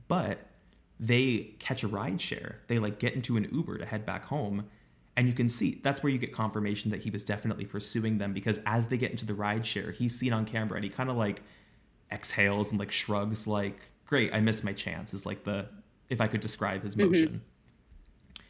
But 0.08 0.40
they 1.04 1.54
catch 1.60 1.84
a 1.84 1.88
ride 1.88 2.22
share. 2.22 2.60
They 2.68 2.80
like 2.80 2.98
get 2.98 3.14
into 3.14 3.36
an 3.36 3.50
Uber 3.52 3.78
to 3.78 3.86
head 3.86 4.06
back 4.06 4.26
home. 4.26 4.70
And 5.18 5.28
you 5.28 5.34
can 5.34 5.50
see 5.50 5.82
that's 5.84 6.02
where 6.02 6.12
you 6.12 6.18
get 6.18 6.34
confirmation 6.34 6.92
that 6.92 7.04
he 7.04 7.10
was 7.10 7.26
definitely 7.26 7.66
pursuing 7.66 8.20
them 8.20 8.34
because 8.34 8.62
as 8.66 8.88
they 8.88 8.98
get 8.98 9.12
into 9.12 9.26
the 9.26 9.34
ride 9.34 9.66
share, 9.66 9.92
he's 9.92 10.18
seen 10.18 10.32
on 10.32 10.46
camera 10.46 10.78
and 10.78 10.84
he 10.86 10.90
kind 10.90 11.10
of 11.10 11.18
like 11.18 11.42
exhales 12.10 12.72
and 12.72 12.80
like 12.80 12.92
shrugs, 12.92 13.46
like, 13.46 13.78
great, 14.06 14.34
I 14.34 14.40
missed 14.40 14.64
my 14.64 14.72
chance, 14.72 15.14
is 15.14 15.26
like 15.26 15.44
the 15.44 15.68
if 16.10 16.22
I 16.22 16.28
could 16.28 16.42
describe 16.42 16.84
his 16.84 16.96
motion. 16.96 17.28
Mm-hmm. 17.28 18.44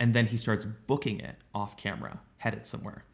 And 0.00 0.14
then 0.14 0.26
he 0.26 0.36
starts 0.36 0.64
booking 0.64 1.20
it 1.20 1.36
off 1.54 1.76
camera, 1.76 2.20
headed 2.38 2.66
somewhere. 2.66 3.04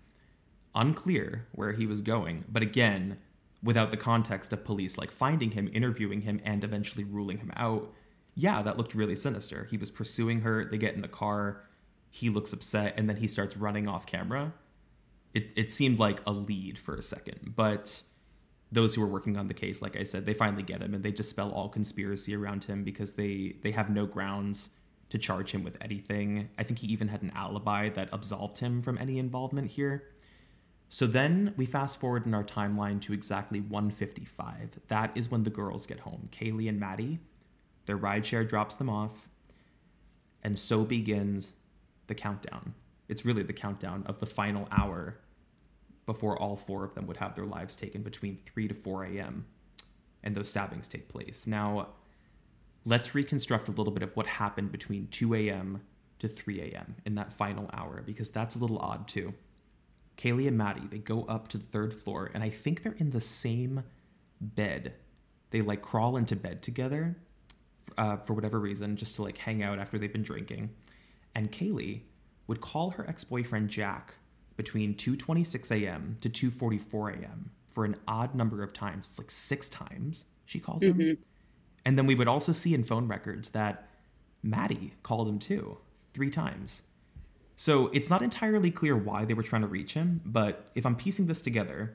Unclear 0.75 1.47
where 1.53 1.73
he 1.73 1.85
was 1.85 2.01
going, 2.01 2.45
but 2.49 2.63
again, 2.63 3.19
without 3.63 3.91
the 3.91 3.97
context 3.99 4.55
of 4.55 4.65
police 4.65 4.97
like 4.97 5.11
finding 5.11 5.51
him, 5.51 5.69
interviewing 5.73 6.23
him, 6.23 6.41
and 6.45 6.65
eventually 6.65 7.05
ruling 7.05 7.39
him 7.39 7.53
out, 7.57 7.93
yeah, 8.41 8.63
that 8.63 8.79
looked 8.79 8.95
really 8.95 9.17
sinister. 9.17 9.67
He 9.71 9.77
was 9.77 9.91
pursuing 9.91 10.41
her, 10.41 10.65
they 10.65 10.79
get 10.79 10.95
in 10.95 11.03
the 11.03 11.09
car, 11.09 11.63
he 12.09 12.31
looks 12.31 12.53
upset, 12.53 12.95
and 12.97 13.09
then 13.09 13.17
he 13.17 13.29
starts 13.29 13.57
running 13.57 13.87
off 13.87 14.07
camera. 14.07 14.55
It, 15.35 15.49
it 15.57 15.71
seemed 15.71 15.99
like 15.99 16.21
a 16.27 16.33
lead 16.33 16.79
for 16.79 16.95
a 16.95 17.03
second, 17.03 17.53
but 17.55 18.03
those 18.73 18.95
who 18.95 19.03
were 19.03 19.07
working 19.07 19.37
on 19.37 19.49
the 19.49 19.55
case, 19.55 19.83
like 19.83 19.97
I 19.97 20.05
said, 20.05 20.27
they 20.27 20.33
finally 20.33 20.63
get 20.63 20.81
him 20.81 20.95
and 20.95 21.05
they 21.05 21.11
dispel 21.11 21.51
all 21.53 21.69
conspiracy 21.69 22.35
around 22.35 22.65
him 22.65 22.83
because 22.83 23.13
they 23.13 23.57
they 23.63 23.73
have 23.73 23.91
no 23.91 24.07
grounds 24.07 24.71
to 25.11 25.19
charge 25.19 25.53
him 25.53 25.63
with 25.63 25.77
anything. 25.81 26.49
I 26.57 26.63
think 26.63 26.79
he 26.79 26.87
even 26.89 27.09
had 27.09 27.23
an 27.23 27.33
alibi 27.35 27.91
that 27.91 28.09
absolved 28.13 28.59
him 28.59 28.81
from 28.81 28.97
any 28.99 29.19
involvement 29.19 29.73
here. 29.73 30.05
So 30.89 31.07
then 31.07 31.53
we 31.57 31.67
fast 31.67 32.01
forward 32.01 32.27
in 32.27 32.35
our 32.35 32.45
timeline 32.45 33.01
to 33.03 33.13
exactly 33.13 33.61
155. 33.61 34.81
That 34.89 35.13
is 35.15 35.31
when 35.31 35.43
the 35.43 35.51
girls 35.51 35.87
get 35.87 36.01
home. 36.01 36.29
Kaylee 36.33 36.69
and 36.69 36.81
Maddie, 36.81 37.21
their 37.91 37.99
rideshare 37.99 38.49
drops 38.49 38.77
them 38.77 38.89
off, 38.89 39.29
and 40.45 40.57
so 40.57 40.85
begins 40.85 41.55
the 42.07 42.15
countdown. 42.15 42.75
It's 43.09 43.25
really 43.25 43.43
the 43.43 43.53
countdown 43.53 44.05
of 44.07 44.21
the 44.21 44.27
final 44.27 44.69
hour 44.71 45.19
before 46.07 46.41
all 46.41 46.55
four 46.55 46.85
of 46.85 46.95
them 46.95 47.09
would 47.09 47.17
have 47.17 47.35
their 47.35 47.47
lives 47.47 47.75
taken 47.75 48.03
between 48.03 48.37
3 48.37 48.69
to 48.69 48.75
4 48.75 49.07
a.m. 49.07 49.47
and 50.23 50.37
those 50.37 50.49
stabbings 50.49 50.87
take 50.87 51.09
place. 51.09 51.49
Now, 51.49 51.89
let's 52.85 53.13
reconstruct 53.13 53.67
a 53.67 53.73
little 53.73 53.93
bit 53.93 54.05
of 54.05 54.15
what 54.15 54.29
happened 54.29 54.71
between 54.71 55.09
2 55.09 55.35
a.m. 55.35 55.83
to 56.21 56.29
3 56.29 56.61
a.m. 56.61 56.95
in 57.05 57.17
that 57.17 57.33
final 57.33 57.69
hour, 57.73 58.05
because 58.07 58.31
that's 58.31 58.55
a 58.55 58.61
little 58.61 58.79
odd 58.79 59.09
too. 59.09 59.35
Kaylee 60.17 60.47
and 60.47 60.57
Maddie, 60.57 60.87
they 60.89 60.99
go 60.99 61.25
up 61.25 61.49
to 61.49 61.59
the 61.59 61.67
third 61.67 61.93
floor, 61.93 62.31
and 62.33 62.45
I 62.45 62.51
think 62.51 62.85
they're 62.85 62.93
in 62.99 63.11
the 63.11 63.21
same 63.21 63.83
bed. 64.41 64.93
They 65.51 65.61
like 65.61 65.83
crawl 65.83 66.17
into 66.17 66.37
bed 66.37 66.63
together 66.63 67.17
uh, 67.99 68.17
for 68.17 68.35
whatever 68.35 68.59
reason, 68.59 68.97
just 68.97 69.17
to 69.17 69.23
like 69.23 69.39
hang 69.39 69.63
out 69.63 69.79
after 69.79 69.99
they've 69.99 70.13
been 70.13 70.23
drinking. 70.23 70.71
And 71.35 71.51
Kaylee 71.53 72.03
would 72.47 72.61
call 72.61 72.91
her 72.91 73.09
ex 73.09 73.25
boyfriend 73.25 73.71
Jack 73.71 74.15
between 74.57 74.95
2:26 74.95 75.71
a.m. 75.83 76.17
to 76.21 76.29
2:44 76.29 77.21
a.m. 77.21 77.51
for 77.69 77.85
an 77.85 77.97
odd 78.07 78.35
number 78.35 78.63
of 78.63 78.73
times. 78.73 79.09
It's 79.09 79.19
like 79.19 79.31
six 79.31 79.69
times 79.69 80.27
she 80.45 80.59
calls 80.59 80.83
mm-hmm. 80.83 81.01
him. 81.01 81.19
And 81.85 81.97
then 81.97 82.07
we 82.07 82.15
would 82.15 82.29
also 82.29 82.53
see 82.53 82.75
in 82.75 82.83
phone 82.83 83.09
records 83.09 83.51
that 83.51 83.89
Maddie 84.43 84.95
called 85.03 85.29
him 85.29 85.39
too, 85.39 85.79
three 86.13 86.31
times. 86.31 86.83
So 87.57 87.89
it's 87.89 88.09
not 88.09 88.23
entirely 88.23 88.71
clear 88.71 88.97
why 88.97 89.25
they 89.25 89.35
were 89.35 89.43
trying 89.43 89.63
to 89.63 89.69
reach 89.69 89.95
him, 89.95 90.23
but 90.25 90.71
if 90.75 90.87
I'm 90.87 90.97
piecing 90.97 91.27
this 91.27 91.43
together, 91.43 91.95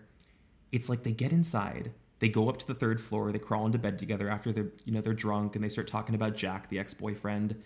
it's 0.71 0.89
like 0.89 1.03
they 1.03 1.11
get 1.11 1.31
inside, 1.31 1.91
they 2.19 2.29
go 2.29 2.49
up 2.49 2.57
to 2.57 2.67
the 2.67 2.73
third 2.73 3.01
floor, 3.01 3.31
they 3.31 3.39
crawl 3.39 3.65
into 3.65 3.77
bed 3.77 3.99
together 3.99 4.29
after 4.29 4.51
they're, 4.51 4.71
you 4.85 4.93
know, 4.93 5.01
they're 5.01 5.13
drunk 5.13 5.55
and 5.55 5.63
they 5.63 5.69
start 5.69 5.87
talking 5.87 6.15
about 6.15 6.35
Jack, 6.35 6.69
the 6.69 6.79
ex-boyfriend. 6.79 7.61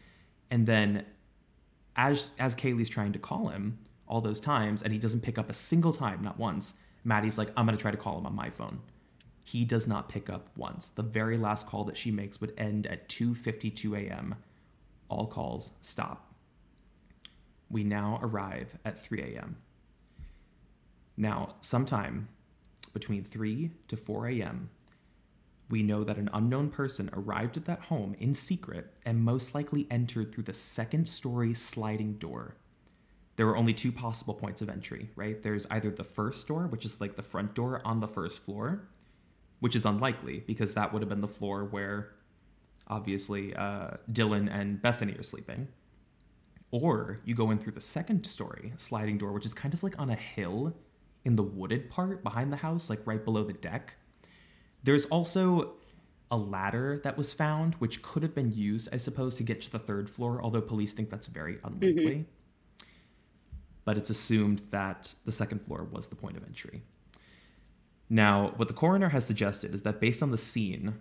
And 0.49 0.65
then 0.65 1.05
as 1.95 2.31
as 2.39 2.55
Kaylee's 2.55 2.89
trying 2.89 3.13
to 3.13 3.19
call 3.19 3.49
him 3.49 3.79
all 4.07 4.21
those 4.21 4.39
times 4.39 4.81
and 4.81 4.91
he 4.91 4.99
doesn't 4.99 5.21
pick 5.21 5.37
up 5.37 5.49
a 5.49 5.53
single 5.53 5.93
time, 5.93 6.21
not 6.21 6.39
once, 6.39 6.75
Maddie's 7.03 7.37
like, 7.37 7.49
I'm 7.55 7.65
gonna 7.65 7.77
try 7.77 7.91
to 7.91 7.97
call 7.97 8.17
him 8.17 8.25
on 8.25 8.35
my 8.35 8.49
phone. 8.49 8.81
He 9.45 9.65
does 9.65 9.87
not 9.87 10.09
pick 10.09 10.29
up 10.29 10.49
once. 10.55 10.89
The 10.89 11.03
very 11.03 11.37
last 11.37 11.67
call 11.67 11.83
that 11.85 11.97
she 11.97 12.11
makes 12.11 12.41
would 12.41 12.53
end 12.57 12.87
at 12.87 13.09
2:52 13.09 14.09
a.m. 14.09 14.35
All 15.09 15.27
calls 15.27 15.71
stop 15.81 16.29
we 17.69 17.83
now 17.83 18.19
arrive 18.21 18.77
at 18.83 18.99
3 18.99 19.21
a.m. 19.21 19.57
Now, 21.15 21.55
sometime 21.61 22.29
between 22.93 23.23
3 23.23 23.71
to 23.87 23.97
4 23.97 24.27
a.m., 24.27 24.69
we 25.69 25.83
know 25.83 26.03
that 26.03 26.17
an 26.17 26.29
unknown 26.33 26.69
person 26.69 27.09
arrived 27.13 27.55
at 27.55 27.65
that 27.65 27.81
home 27.81 28.15
in 28.19 28.33
secret 28.33 28.93
and 29.05 29.23
most 29.23 29.53
likely 29.53 29.87
entered 29.91 30.33
through 30.33 30.43
the 30.43 30.53
second 30.53 31.07
story 31.07 31.53
sliding 31.53 32.13
door. 32.13 32.55
There 33.35 33.47
are 33.47 33.55
only 33.55 33.73
two 33.73 33.91
possible 33.91 34.33
points 34.33 34.61
of 34.61 34.69
entry, 34.69 35.11
right? 35.15 35.41
There's 35.41 35.67
either 35.69 35.91
the 35.91 36.03
first 36.03 36.47
door, 36.47 36.67
which 36.67 36.85
is 36.85 36.99
like 36.99 37.15
the 37.15 37.21
front 37.21 37.53
door 37.53 37.81
on 37.85 37.99
the 37.99 38.07
first 38.07 38.43
floor, 38.43 38.89
which 39.59 39.75
is 39.75 39.85
unlikely 39.85 40.43
because 40.45 40.73
that 40.73 40.91
would 40.91 41.01
have 41.01 41.09
been 41.09 41.21
the 41.21 41.27
floor 41.27 41.63
where 41.63 42.15
obviously 42.87 43.55
uh, 43.55 43.91
Dylan 44.11 44.51
and 44.51 44.81
Bethany 44.81 45.13
are 45.13 45.23
sleeping. 45.23 45.67
Or 46.71 47.19
you 47.23 47.35
go 47.35 47.51
in 47.51 47.59
through 47.59 47.73
the 47.73 47.81
second 47.81 48.25
story 48.25 48.73
sliding 48.77 49.17
door, 49.17 49.31
which 49.31 49.45
is 49.45 49.53
kind 49.53 49.73
of 49.73 49.83
like 49.83 49.97
on 49.99 50.09
a 50.09 50.15
hill 50.15 50.75
in 51.25 51.35
the 51.35 51.43
wooded 51.43 51.89
part 51.89 52.23
behind 52.23 52.51
the 52.51 52.57
house, 52.57 52.89
like 52.89 53.05
right 53.05 53.23
below 53.23 53.43
the 53.43 53.53
deck. 53.53 53.95
There's 54.83 55.05
also 55.05 55.73
a 56.31 56.37
ladder 56.37 57.01
that 57.03 57.17
was 57.17 57.33
found, 57.33 57.75
which 57.75 58.01
could 58.01 58.23
have 58.23 58.35
been 58.35 58.51
used, 58.51 58.87
I 58.93 58.97
suppose, 58.97 59.35
to 59.35 59.43
get 59.43 59.61
to 59.61 59.71
the 59.71 59.79
third 59.79 60.09
floor, 60.09 60.41
although 60.41 60.61
police 60.61 60.93
think 60.93 61.09
that's 61.09 61.27
very 61.27 61.57
unlikely. 61.63 62.05
Mm-hmm. 62.05 62.85
But 63.83 63.97
it's 63.97 64.09
assumed 64.09 64.61
that 64.69 65.13
the 65.25 65.31
second 65.31 65.61
floor 65.61 65.83
was 65.83 66.07
the 66.07 66.15
point 66.15 66.37
of 66.37 66.43
entry. 66.43 66.83
Now, 68.09 68.53
what 68.55 68.67
the 68.67 68.73
coroner 68.73 69.09
has 69.09 69.25
suggested 69.25 69.73
is 69.73 69.81
that 69.83 69.99
based 69.99 70.21
on 70.21 70.31
the 70.31 70.37
scene, 70.37 70.95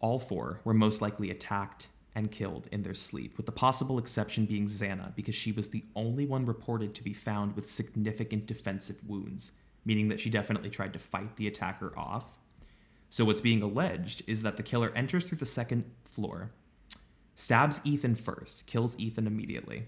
all 0.00 0.18
four 0.18 0.60
were 0.64 0.74
most 0.74 1.00
likely 1.00 1.30
attacked 1.30 1.88
and 2.14 2.30
killed 2.30 2.68
in 2.70 2.82
their 2.82 2.94
sleep, 2.94 3.36
with 3.36 3.46
the 3.46 3.52
possible 3.52 3.98
exception 3.98 4.46
being 4.46 4.66
Xana, 4.66 5.14
because 5.16 5.34
she 5.34 5.52
was 5.52 5.68
the 5.68 5.84
only 5.96 6.26
one 6.26 6.46
reported 6.46 6.94
to 6.94 7.02
be 7.02 7.12
found 7.12 7.56
with 7.56 7.68
significant 7.68 8.46
defensive 8.46 9.06
wounds, 9.06 9.52
meaning 9.84 10.08
that 10.08 10.20
she 10.20 10.30
definitely 10.30 10.70
tried 10.70 10.92
to 10.92 10.98
fight 10.98 11.36
the 11.36 11.48
attacker 11.48 11.92
off. 11.98 12.38
So, 13.10 13.24
what's 13.24 13.40
being 13.40 13.62
alleged 13.62 14.22
is 14.26 14.42
that 14.42 14.56
the 14.56 14.62
killer 14.62 14.92
enters 14.94 15.26
through 15.26 15.38
the 15.38 15.46
second 15.46 15.84
floor, 16.04 16.52
stabs 17.34 17.80
Ethan 17.84 18.14
first, 18.14 18.66
kills 18.66 18.98
Ethan 18.98 19.26
immediately. 19.26 19.86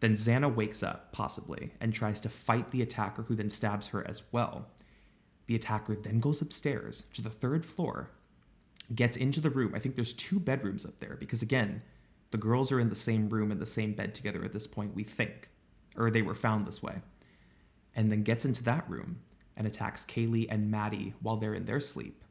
Then 0.00 0.12
Xana 0.12 0.52
wakes 0.54 0.82
up, 0.82 1.12
possibly, 1.12 1.72
and 1.80 1.92
tries 1.92 2.20
to 2.20 2.28
fight 2.28 2.70
the 2.70 2.82
attacker, 2.82 3.22
who 3.22 3.34
then 3.34 3.50
stabs 3.50 3.88
her 3.88 4.06
as 4.06 4.22
well. 4.30 4.68
The 5.46 5.56
attacker 5.56 5.96
then 5.96 6.20
goes 6.20 6.40
upstairs 6.40 7.04
to 7.14 7.22
the 7.22 7.30
third 7.30 7.66
floor 7.66 8.10
gets 8.94 9.16
into 9.16 9.40
the 9.40 9.50
room. 9.50 9.74
I 9.74 9.78
think 9.78 9.94
there's 9.94 10.12
two 10.12 10.40
bedrooms 10.40 10.86
up 10.86 11.00
there 11.00 11.16
because, 11.18 11.42
again, 11.42 11.82
the 12.30 12.38
girls 12.38 12.72
are 12.72 12.80
in 12.80 12.88
the 12.88 12.94
same 12.94 13.28
room 13.28 13.50
in 13.50 13.58
the 13.58 13.66
same 13.66 13.92
bed 13.92 14.14
together 14.14 14.44
at 14.44 14.52
this 14.52 14.66
point, 14.66 14.94
we 14.94 15.04
think, 15.04 15.48
or 15.96 16.10
they 16.10 16.22
were 16.22 16.34
found 16.34 16.66
this 16.66 16.82
way. 16.82 17.02
And 17.94 18.12
then 18.12 18.22
gets 18.22 18.44
into 18.44 18.62
that 18.64 18.88
room 18.88 19.20
and 19.56 19.66
attacks 19.66 20.04
Kaylee 20.04 20.46
and 20.48 20.70
Maddie 20.70 21.14
while 21.20 21.36
they're 21.36 21.54
in 21.54 21.66
their 21.66 21.80
sleep. 21.80 22.22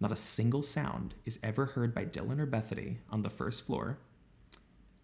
Not 0.00 0.12
a 0.12 0.16
single 0.16 0.62
sound 0.62 1.14
is 1.24 1.38
ever 1.42 1.66
heard 1.66 1.94
by 1.94 2.04
Dylan 2.04 2.40
or 2.40 2.46
Bethany 2.46 2.98
on 3.10 3.22
the 3.22 3.30
first 3.30 3.62
floor. 3.62 3.98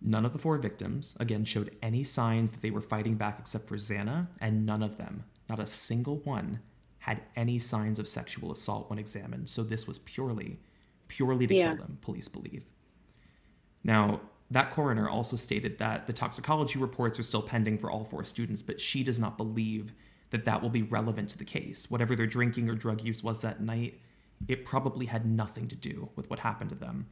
None 0.00 0.24
of 0.26 0.32
the 0.32 0.38
four 0.38 0.59
victims, 0.59 1.16
again, 1.18 1.44
showed 1.44 1.74
any 1.82 2.02
signs 2.02 2.52
that 2.52 2.62
they 2.62 2.70
were 2.70 2.80
fighting 2.80 3.14
back 3.14 3.38
except 3.38 3.68
for 3.68 3.76
Xana, 3.76 4.28
and 4.40 4.66
none 4.66 4.82
of 4.82 4.98
them, 4.98 5.24
not 5.48 5.59
a 5.59 5.66
single 5.66 6.16
one, 6.18 6.61
had 7.07 7.23
any 7.37 7.57
signs 7.57 8.01
of 8.01 8.09
sexual 8.09 8.51
assault 8.51 8.90
when 8.90 8.99
examined. 8.99 9.49
So 9.49 9.62
this 9.62 9.87
was 9.87 10.01
purely, 10.01 10.59
purely 11.07 11.47
to 11.47 11.55
yeah. 11.55 11.69
kill 11.69 11.77
them, 11.77 11.99
police 12.01 12.27
believe. 12.27 12.64
Now, 13.85 14.23
that 14.51 14.73
coroner 14.73 15.09
also 15.09 15.37
stated 15.37 15.79
that 15.79 16.09
the 16.09 16.12
toxicology 16.12 16.81
reports 16.81 17.16
are 17.21 17.23
still 17.23 17.42
pending 17.42 17.79
for 17.79 17.92
all 17.92 18.03
four 18.03 18.25
students, 18.25 18.61
but 18.61 18.81
she 18.81 19.05
does 19.05 19.21
not 19.21 19.37
believe 19.37 19.92
that 20.31 20.42
that 20.47 20.61
will 20.61 20.69
be 20.69 20.83
relevant 20.83 21.31
to 21.31 21.38
the 21.38 21.45
case. 21.45 21.88
Whatever 21.88 22.16
their 22.16 22.27
drinking 22.27 22.69
or 22.69 22.75
drug 22.75 23.05
use 23.05 23.23
was 23.23 23.40
that 23.42 23.61
night, 23.61 24.01
it 24.49 24.64
probably 24.64 25.07
had 25.07 25.25
nothing 25.25 25.69
to 25.69 25.77
do 25.77 26.09
with 26.16 26.29
what 26.29 26.40
happened 26.40 26.71
to 26.71 26.77
them. 26.77 27.07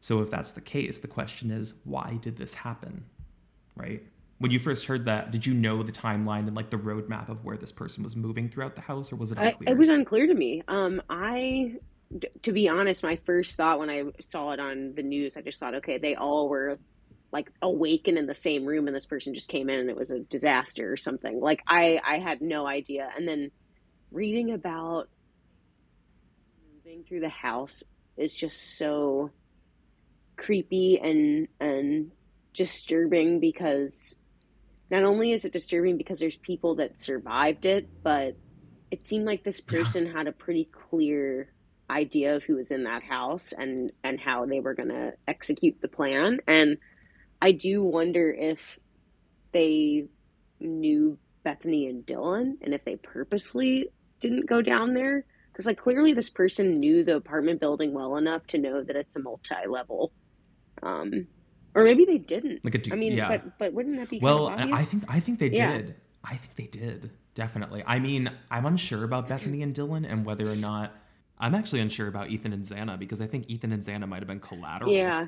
So, 0.00 0.20
if 0.20 0.32
that's 0.32 0.50
the 0.50 0.60
case, 0.60 0.98
the 0.98 1.06
question 1.06 1.52
is 1.52 1.74
why 1.84 2.18
did 2.20 2.38
this 2.38 2.54
happen? 2.54 3.04
Right? 3.76 4.04
When 4.38 4.50
you 4.50 4.58
first 4.58 4.86
heard 4.86 5.06
that, 5.06 5.30
did 5.30 5.46
you 5.46 5.54
know 5.54 5.82
the 5.82 5.92
timeline 5.92 6.46
and 6.46 6.54
like 6.54 6.70
the 6.70 6.76
roadmap 6.76 7.28
of 7.28 7.44
where 7.44 7.56
this 7.56 7.72
person 7.72 8.04
was 8.04 8.16
moving 8.16 8.48
throughout 8.48 8.74
the 8.74 8.82
house, 8.82 9.12
or 9.12 9.16
was 9.16 9.32
it 9.32 9.38
unclear? 9.38 9.68
I, 9.68 9.72
it 9.72 9.78
was 9.78 9.88
unclear 9.88 10.26
to 10.26 10.34
me. 10.34 10.62
Um, 10.68 11.00
I, 11.08 11.76
to 12.42 12.52
be 12.52 12.68
honest, 12.68 13.02
my 13.02 13.16
first 13.24 13.56
thought 13.56 13.78
when 13.78 13.88
I 13.88 14.04
saw 14.26 14.52
it 14.52 14.60
on 14.60 14.94
the 14.94 15.02
news, 15.02 15.36
I 15.36 15.40
just 15.40 15.58
thought, 15.58 15.76
okay, 15.76 15.98
they 15.98 16.14
all 16.14 16.48
were 16.48 16.78
like 17.32 17.50
awakened 17.62 18.18
in 18.18 18.26
the 18.26 18.34
same 18.34 18.66
room, 18.66 18.86
and 18.86 18.94
this 18.94 19.06
person 19.06 19.34
just 19.34 19.48
came 19.48 19.70
in, 19.70 19.80
and 19.80 19.90
it 19.90 19.96
was 19.96 20.10
a 20.10 20.20
disaster 20.20 20.92
or 20.92 20.96
something. 20.96 21.40
Like 21.40 21.62
I, 21.66 22.00
I 22.04 22.18
had 22.18 22.42
no 22.42 22.66
idea. 22.66 23.08
And 23.16 23.26
then 23.26 23.50
reading 24.12 24.52
about 24.52 25.08
moving 26.74 27.04
through 27.04 27.20
the 27.20 27.28
house 27.28 27.82
is 28.16 28.34
just 28.34 28.76
so 28.76 29.30
creepy 30.36 30.98
and 30.98 31.48
and 31.58 32.12
disturbing 32.52 33.40
because 33.40 34.14
not 34.90 35.04
only 35.04 35.32
is 35.32 35.44
it 35.44 35.52
disturbing 35.52 35.96
because 35.96 36.18
there's 36.18 36.36
people 36.36 36.76
that 36.76 36.98
survived 36.98 37.64
it, 37.64 37.88
but 38.02 38.36
it 38.90 39.06
seemed 39.06 39.26
like 39.26 39.42
this 39.42 39.60
person 39.60 40.06
yeah. 40.06 40.12
had 40.12 40.26
a 40.26 40.32
pretty 40.32 40.68
clear 40.70 41.52
idea 41.90 42.36
of 42.36 42.42
who 42.42 42.56
was 42.56 42.70
in 42.70 42.84
that 42.84 43.02
house 43.02 43.52
and 43.56 43.92
and 44.02 44.20
how 44.20 44.44
they 44.46 44.60
were 44.60 44.74
going 44.74 44.88
to 44.88 45.12
execute 45.28 45.80
the 45.80 45.88
plan 45.88 46.40
and 46.48 46.78
i 47.40 47.52
do 47.52 47.82
wonder 47.82 48.32
if 48.32 48.78
they 49.52 50.06
knew 50.58 51.16
bethany 51.44 51.86
and 51.86 52.04
dylan 52.04 52.54
and 52.60 52.74
if 52.74 52.84
they 52.84 52.96
purposely 52.96 53.88
didn't 54.18 54.48
go 54.48 54.60
down 54.60 54.94
there 54.94 55.24
because 55.52 55.66
like 55.66 55.78
clearly 55.78 56.12
this 56.12 56.30
person 56.30 56.72
knew 56.72 57.04
the 57.04 57.16
apartment 57.16 57.60
building 57.60 57.92
well 57.92 58.16
enough 58.16 58.44
to 58.48 58.58
know 58.58 58.82
that 58.82 58.96
it's 58.96 59.14
a 59.14 59.20
multi-level 59.20 60.10
um 60.82 61.26
or 61.76 61.84
maybe 61.84 62.04
they 62.04 62.18
didn't 62.18 62.64
Like 62.64 62.74
a 62.74 62.92
i 62.92 62.96
mean 62.96 63.12
yeah. 63.12 63.28
but 63.28 63.58
but 63.58 63.72
wouldn't 63.72 63.96
that 63.98 64.08
be 64.10 64.18
Well, 64.18 64.48
kind 64.48 64.72
of 64.72 64.78
I 64.78 64.84
think 64.84 65.04
I 65.08 65.20
think 65.20 65.38
they 65.38 65.50
Yeah. 65.50 65.76
did. 65.76 65.94
I 66.24 66.34
think 66.36 66.54
they 66.56 66.66
did. 66.66 67.10
Definitely. 67.34 67.84
I 67.86 67.98
mean, 68.00 68.30
I'm 68.50 68.64
unsure 68.66 69.04
about 69.04 69.28
Bethany 69.28 69.62
and 69.62 69.74
Dylan 69.74 70.10
and 70.10 70.24
whether 70.24 70.48
or 70.50 70.56
not 70.56 70.92
I'm 71.38 71.54
actually 71.54 71.80
unsure 71.80 72.08
about 72.08 72.30
Ethan 72.30 72.52
and 72.52 72.64
Xana 72.64 72.98
because 72.98 73.20
I 73.20 73.26
think 73.26 73.48
Ethan 73.48 73.70
and 73.72 73.82
Xana 73.82 74.08
might 74.08 74.20
have 74.20 74.26
been 74.26 74.40
collateral 74.40 74.90
yeah 74.90 75.26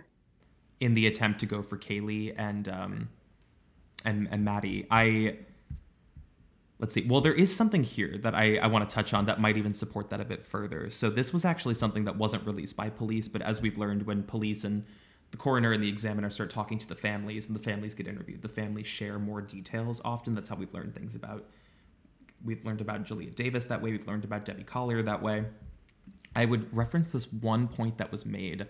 in 0.81 0.95
the 0.95 1.07
attempt 1.07 1.41
to 1.41 1.47
go 1.47 1.61
for 1.63 1.77
Kaylee 1.77 2.35
and 2.37 2.69
um 2.69 3.09
and 4.05 4.27
and 4.31 4.45
Maddie. 4.45 4.87
I 4.91 5.37
let's 6.79 6.95
see. 6.95 7.05
Well, 7.07 7.21
there 7.21 7.35
is 7.35 7.55
something 7.55 7.83
here 7.85 8.17
that 8.23 8.35
I, 8.35 8.57
I 8.57 8.69
want 8.69 8.89
to 8.89 8.95
touch 8.95 9.13
on 9.13 9.27
that 9.27 9.41
might 9.41 9.57
even 9.57 9.73
support 9.73 10.11
that 10.11 10.21
a 10.21 10.25
bit 10.25 10.45
further. 10.45 10.89
So 10.91 11.11
this 11.11 11.33
was 11.33 11.45
actually 11.45 11.75
something 11.75 12.05
that 12.05 12.17
wasn't 12.17 12.47
released 12.47 12.77
by 12.77 12.89
police, 12.89 13.27
but 13.29 13.43
as 13.43 13.61
we've 13.61 13.77
learned, 13.77 14.07
when 14.07 14.23
police 14.23 14.63
and 14.65 14.85
the 15.31 15.37
coroner 15.37 15.73
and 15.73 15.83
the 15.83 15.89
examiner 15.89 16.31
start 16.31 16.51
talking 16.51 16.79
to 16.79 16.89
the 16.89 16.95
families 16.95 17.47
and 17.47 17.55
the 17.55 17.61
families 17.61 17.95
get 17.95 18.07
interviewed, 18.07 18.43
the 18.43 18.49
families 18.49 18.87
share 18.87 19.19
more 19.19 19.41
details. 19.41 20.01
Often 20.05 20.35
that's 20.35 20.49
how 20.49 20.57
we've 20.57 20.73
learned 20.73 20.95
things 20.95 21.15
about. 21.15 21.45
We've 22.45 22.65
learned 22.65 22.81
about 22.81 23.05
Julia 23.05 23.31
Davis 23.31 23.67
that 23.67 23.83
way. 23.83 23.91
We've 23.91 24.07
learned 24.07 24.25
about 24.25 24.45
Debbie 24.45 24.65
Collier 24.65 25.03
that 25.03 25.23
way. 25.23 25.45
I 26.35 26.45
would 26.45 26.75
reference 26.75 27.11
this 27.11 27.33
one 27.33 27.69
point 27.69 27.99
that 27.99 28.13
was 28.13 28.25
made. 28.25 28.67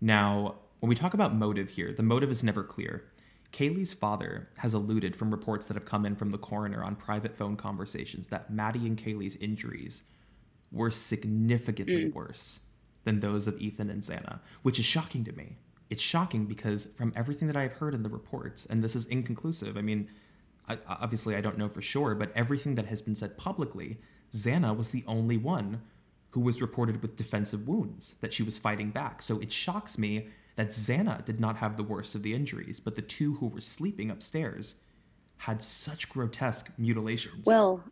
Now, 0.00 0.56
when 0.80 0.88
we 0.88 0.94
talk 0.94 1.14
about 1.14 1.34
motive 1.34 1.70
here, 1.70 1.92
the 1.92 2.02
motive 2.02 2.30
is 2.30 2.44
never 2.44 2.62
clear. 2.62 3.04
Kaylee's 3.52 3.94
father 3.94 4.48
has 4.58 4.74
alluded 4.74 5.16
from 5.16 5.30
reports 5.30 5.66
that 5.66 5.74
have 5.74 5.86
come 5.86 6.04
in 6.04 6.16
from 6.16 6.30
the 6.30 6.38
coroner 6.38 6.82
on 6.82 6.96
private 6.96 7.36
phone 7.36 7.56
conversations 7.56 8.26
that 8.26 8.50
Maddie 8.50 8.86
and 8.86 8.98
Kaylee's 8.98 9.36
injuries 9.36 10.04
were 10.72 10.90
significantly 10.90 12.06
mm. 12.06 12.12
worse 12.12 12.66
than 13.04 13.20
those 13.20 13.46
of 13.46 13.58
Ethan 13.60 13.88
and 13.88 14.02
Xana, 14.02 14.40
which 14.62 14.78
is 14.78 14.84
shocking 14.84 15.24
to 15.24 15.32
me. 15.32 15.56
It's 15.88 16.02
shocking 16.02 16.46
because 16.46 16.86
from 16.86 17.12
everything 17.16 17.48
that 17.48 17.56
I've 17.56 17.74
heard 17.74 17.94
in 17.94 18.02
the 18.02 18.08
reports, 18.08 18.66
and 18.66 18.82
this 18.82 18.96
is 18.96 19.06
inconclusive, 19.06 19.76
I 19.76 19.82
mean, 19.82 20.08
I, 20.68 20.78
obviously 20.88 21.36
I 21.36 21.40
don't 21.40 21.58
know 21.58 21.68
for 21.68 21.80
sure, 21.80 22.14
but 22.14 22.32
everything 22.34 22.74
that 22.74 22.86
has 22.86 23.00
been 23.00 23.14
said 23.14 23.38
publicly, 23.38 23.98
Xana 24.32 24.76
was 24.76 24.90
the 24.90 25.04
only 25.06 25.36
one 25.36 25.82
who 26.30 26.40
was 26.40 26.60
reported 26.60 27.02
with 27.02 27.16
defensive 27.16 27.68
wounds 27.68 28.16
that 28.20 28.34
she 28.34 28.42
was 28.42 28.58
fighting 28.58 28.90
back. 28.90 29.22
So 29.22 29.38
it 29.40 29.52
shocks 29.52 29.96
me 29.96 30.28
that 30.56 30.68
Xana 30.68 31.24
did 31.24 31.38
not 31.38 31.58
have 31.58 31.76
the 31.76 31.82
worst 31.82 32.14
of 32.14 32.22
the 32.22 32.34
injuries, 32.34 32.80
but 32.80 32.94
the 32.94 33.02
two 33.02 33.36
who 33.36 33.46
were 33.46 33.60
sleeping 33.60 34.10
upstairs 34.10 34.80
had 35.38 35.62
such 35.62 36.08
grotesque 36.08 36.72
mutilations. 36.78 37.46
well 37.46 37.82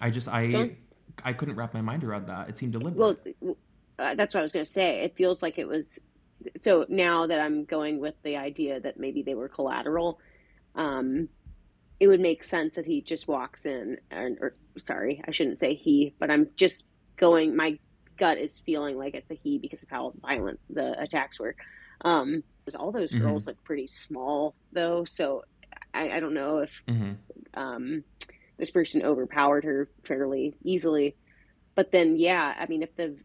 I 0.00 0.10
just 0.10 0.28
I 0.28 0.76
I 1.24 1.32
couldn't 1.32 1.56
wrap 1.56 1.74
my 1.74 1.80
mind 1.80 2.04
around 2.04 2.26
that. 2.28 2.48
It 2.48 2.58
seemed 2.58 2.72
deliberate. 2.72 3.36
Well, 3.40 3.56
uh, 3.98 4.14
that's 4.14 4.34
what 4.34 4.40
I 4.40 4.42
was 4.42 4.52
going 4.52 4.64
to 4.64 4.70
say. 4.70 5.00
It 5.00 5.16
feels 5.16 5.42
like 5.42 5.58
it 5.58 5.66
was. 5.66 6.00
So 6.56 6.86
now 6.88 7.26
that 7.26 7.40
I'm 7.40 7.64
going 7.64 7.98
with 8.00 8.14
the 8.22 8.36
idea 8.36 8.80
that 8.80 8.98
maybe 8.98 9.22
they 9.22 9.34
were 9.34 9.48
collateral, 9.48 10.18
um, 10.74 11.28
it 11.98 12.08
would 12.08 12.20
make 12.20 12.44
sense 12.44 12.76
that 12.76 12.86
he 12.86 13.00
just 13.00 13.26
walks 13.26 13.64
in, 13.64 13.98
and, 14.10 14.38
or 14.40 14.56
sorry, 14.78 15.22
I 15.26 15.30
shouldn't 15.30 15.58
say 15.58 15.74
he, 15.74 16.14
but 16.20 16.30
I'm 16.30 16.50
just 16.56 16.84
going. 17.18 17.56
My 17.56 17.78
gut 18.18 18.38
is 18.38 18.60
feeling 18.64 18.96
like 18.98 19.14
it's 19.14 19.30
a 19.30 19.34
he 19.34 19.58
because 19.58 19.82
of 19.82 19.88
how 19.90 20.12
violent 20.20 20.60
the 20.68 21.00
attacks 21.00 21.40
were. 21.40 21.56
Um, 22.04 22.44
all 22.78 22.92
those 22.92 23.14
Mhm. 23.14 23.20
girls 23.20 23.46
look 23.46 23.62
pretty 23.64 23.86
small 23.86 24.56
though, 24.72 25.04
so 25.04 25.42
I, 25.94 26.10
I 26.10 26.20
don't 26.20 26.34
know 26.34 26.58
if 26.58 26.82
hmm 26.88 27.12
um, 27.54 28.04
this 28.58 28.70
person 28.70 29.02
overpowered 29.02 29.64
her 29.64 29.90
fairly 30.04 30.54
easily. 30.62 31.16
But 31.74 31.92
then, 31.92 32.16
yeah, 32.16 32.54
I 32.58 32.66
mean, 32.66 32.82
if 32.82 32.94
the 32.96 33.16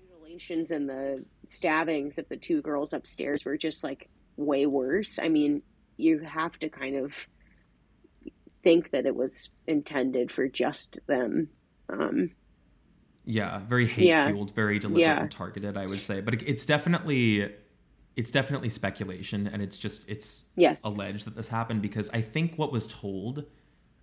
mutilations 0.00 0.70
and 0.70 0.88
the 0.88 1.24
stabbings 1.50 2.18
of 2.18 2.28
the 2.28 2.36
two 2.36 2.62
girls 2.62 2.92
upstairs 2.92 3.44
were 3.44 3.56
just 3.56 3.82
like 3.82 4.08
way 4.36 4.66
worse, 4.66 5.18
I 5.20 5.28
mean, 5.28 5.62
you 5.96 6.20
have 6.20 6.58
to 6.60 6.68
kind 6.68 6.96
of 6.96 7.12
think 8.62 8.90
that 8.90 9.06
it 9.06 9.14
was 9.14 9.50
intended 9.66 10.30
for 10.30 10.48
just 10.48 10.98
them. 11.06 11.48
Um, 11.88 12.30
Yeah, 13.24 13.58
very 13.68 13.86
hate 13.86 14.06
Yeah. 14.06 14.26
fueled, 14.28 14.54
very 14.54 14.78
deliberate 14.78 15.02
Yeah. 15.02 15.20
and 15.20 15.30
targeted, 15.30 15.76
I 15.76 15.86
would 15.86 16.02
say. 16.02 16.20
But 16.22 16.34
it- 16.34 16.42
it's 16.48 16.64
definitely 16.66 17.54
it's 18.16 18.32
definitely 18.32 18.68
speculation 18.68 19.46
and 19.46 19.62
it's 19.62 19.76
just 19.76 20.08
it's 20.08 20.44
yes. 20.56 20.82
alleged 20.82 21.24
that 21.24 21.36
this 21.36 21.48
happened 21.48 21.80
because 21.82 22.10
I 22.10 22.20
think 22.20 22.56
what 22.58 22.72
was 22.72 22.88
told 22.88 23.44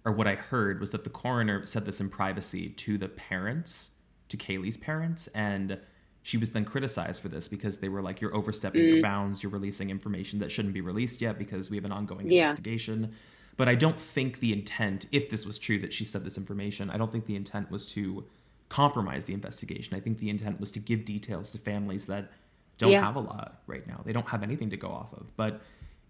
or 0.05 0.13
what 0.13 0.25
I 0.25 0.35
heard 0.35 0.79
was 0.79 0.91
that 0.91 1.03
the 1.03 1.09
coroner 1.09 1.65
said 1.65 1.83
this 1.85 1.99
in 1.99 2.09
privacy 2.09 2.69
to 2.69 2.97
the 2.97 3.09
parents, 3.09 3.89
to 4.29 4.37
Kaylee's 4.37 4.77
parents, 4.77 5.27
and 5.35 5.81
she 6.25 6.37
was 6.37 6.53
then 6.53 6.65
criticized 6.65 7.21
for 7.21 7.27
this 7.29 7.47
because 7.47 7.77
they 7.77 7.87
were 7.87 8.01
like, 8.01 8.19
You're 8.19 8.33
overstepping 8.35 8.81
Mm. 8.81 8.93
your 8.93 9.01
bounds, 9.03 9.43
you're 9.43 9.51
releasing 9.51 9.91
information 9.91 10.39
that 10.39 10.51
shouldn't 10.51 10.73
be 10.73 10.81
released 10.81 11.21
yet 11.21 11.37
because 11.37 11.69
we 11.69 11.77
have 11.77 11.85
an 11.85 11.91
ongoing 11.91 12.31
Yeah. 12.31 12.41
investigation. 12.41 13.13
But 13.57 13.69
I 13.69 13.75
don't 13.75 13.99
think 13.99 14.39
the 14.39 14.51
intent, 14.51 15.05
if 15.11 15.29
this 15.29 15.45
was 15.45 15.59
true 15.59 15.77
that 15.81 15.93
she 15.93 16.03
said 16.03 16.23
this 16.25 16.35
information, 16.35 16.89
I 16.89 16.97
don't 16.97 17.11
think 17.11 17.27
the 17.27 17.35
intent 17.35 17.69
was 17.69 17.85
to 17.93 18.25
compromise 18.69 19.25
the 19.25 19.35
investigation. 19.35 19.95
I 19.95 19.99
think 19.99 20.17
the 20.17 20.31
intent 20.31 20.59
was 20.59 20.71
to 20.71 20.79
give 20.79 21.05
details 21.05 21.51
to 21.51 21.59
families 21.59 22.07
that 22.07 22.31
don't 22.79 22.89
Yeah. 22.91 23.05
have 23.05 23.15
a 23.15 23.19
lot 23.19 23.61
right 23.67 23.85
now. 23.85 24.01
They 24.03 24.11
don't 24.11 24.27
have 24.29 24.41
anything 24.41 24.71
to 24.71 24.77
go 24.77 24.87
off 24.89 25.13
of. 25.13 25.31
But 25.37 25.61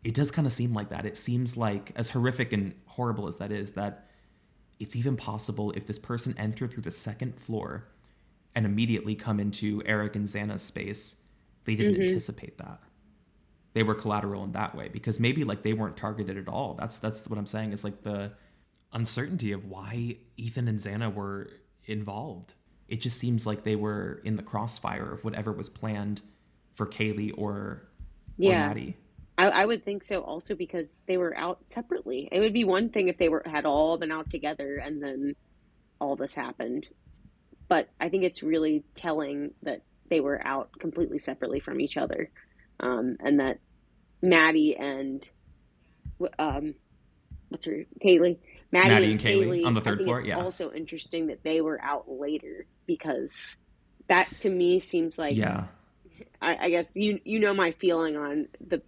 it 0.05 0.13
does 0.13 0.31
kind 0.31 0.47
of 0.47 0.53
seem 0.53 0.73
like 0.73 0.87
that. 0.91 1.05
It 1.05 1.17
seems 1.17 1.57
like, 1.57 1.91
as 1.97 2.11
horrific 2.11 2.53
and 2.53 2.73
horrible 2.85 3.27
as 3.27 3.35
that 3.37 3.51
is, 3.51 3.71
that 3.71 4.09
it's 4.79 4.95
even 4.95 5.17
possible 5.17 5.71
if 5.71 5.85
this 5.85 5.99
person 5.99 6.33
entered 6.37 6.71
through 6.71 6.83
the 6.83 6.91
second 6.91 7.37
floor 7.37 7.89
and 8.55 8.65
immediately 8.65 9.15
come 9.15 9.39
into 9.39 9.81
Eric 9.85 10.15
and 10.15 10.25
Xana's 10.25 10.61
space, 10.61 11.21
they 11.65 11.75
didn't 11.75 11.95
Mhm. 11.95 12.07
anticipate 12.07 12.57
that. 12.57 12.81
They 13.73 13.83
were 13.83 13.95
collateral 13.95 14.43
in 14.45 14.53
that 14.53 14.73
way 14.73 14.87
because 14.87 15.19
maybe 15.19 15.43
like 15.43 15.63
they 15.63 15.73
weren't 15.73 15.97
targeted 15.97 16.37
at 16.37 16.47
all. 16.47 16.75
That's 16.75 16.97
that's 16.97 17.27
what 17.27 17.37
I'm 17.37 17.45
saying 17.45 17.73
is 17.73 17.83
like 17.83 18.03
the 18.03 18.31
uncertainty 18.93 19.51
of 19.51 19.65
why 19.65 20.17
Ethan 20.37 20.67
and 20.69 20.79
Xana 20.79 21.13
were 21.13 21.49
involved. 21.83 22.53
It 22.87 23.01
just 23.01 23.17
seems 23.17 23.45
like 23.45 23.63
they 23.63 23.75
were 23.75 24.21
in 24.23 24.37
the 24.37 24.43
crossfire 24.43 25.11
of 25.11 25.23
whatever 25.25 25.51
was 25.51 25.67
planned 25.69 26.21
for 26.75 26.85
Kaylee 26.85 27.33
or, 27.37 27.51
or 27.51 27.89
Yeah. 28.37 28.67
Maddie. 28.69 28.95
I, 29.37 29.49
I 29.49 29.65
would 29.65 29.83
think 29.83 30.03
so 30.05 30.21
also 30.21 30.55
because 30.55 31.03
they 31.07 31.17
were 31.17 31.35
out 31.35 31.59
separately. 31.69 32.29
It 32.31 32.39
would 32.39 32.53
be 32.53 32.63
one 32.63 32.89
thing 32.89 33.09
if 33.09 33.17
they 33.17 33.27
were 33.27 33.43
had 33.45 33.65
all 33.65 33.97
been 33.97 34.11
out 34.11 34.29
together 34.29 34.77
and 34.77 35.03
then 35.03 35.35
all 35.99 36.15
this 36.15 36.33
happened. 36.33 36.87
But 37.67 37.89
I 37.99 38.09
think 38.09 38.23
it's 38.23 38.43
really 38.43 38.83
telling 38.93 39.51
that 39.63 39.81
they 40.09 40.19
were 40.19 40.45
out 40.45 40.69
completely 40.79 41.19
separately 41.19 41.59
from 41.59 41.81
each 41.81 41.97
other. 41.97 42.29
Um, 42.79 43.17
and 43.19 43.39
that 43.39 43.59
Maddie 44.21 44.75
and 44.75 45.27
um, 46.37 46.75
what's 47.49 47.65
her 47.65 47.85
Kaylee? 48.03 48.37
Maddie, 48.71 48.89
Maddie 48.89 49.11
and 49.11 49.21
Kaylee 49.21 49.65
on 49.65 49.73
the 49.73 49.81
I 49.81 49.83
third 49.83 49.97
think 49.99 50.07
floor, 50.07 50.19
It's 50.19 50.27
yeah. 50.27 50.39
also 50.39 50.71
interesting 50.71 51.27
that 51.27 51.43
they 51.43 51.61
were 51.61 51.81
out 51.81 52.05
later 52.09 52.65
because 52.85 53.55
that 54.07 54.29
to 54.41 54.49
me 54.49 54.79
seems 54.79 55.17
like 55.17 55.35
yeah. 55.35 55.65
I, 56.41 56.65
I 56.65 56.69
guess 56.69 56.95
you 56.95 57.19
you 57.23 57.39
know 57.39 57.53
my 57.53 57.71
feeling 57.71 58.15
on 58.15 58.47
the 58.65 58.81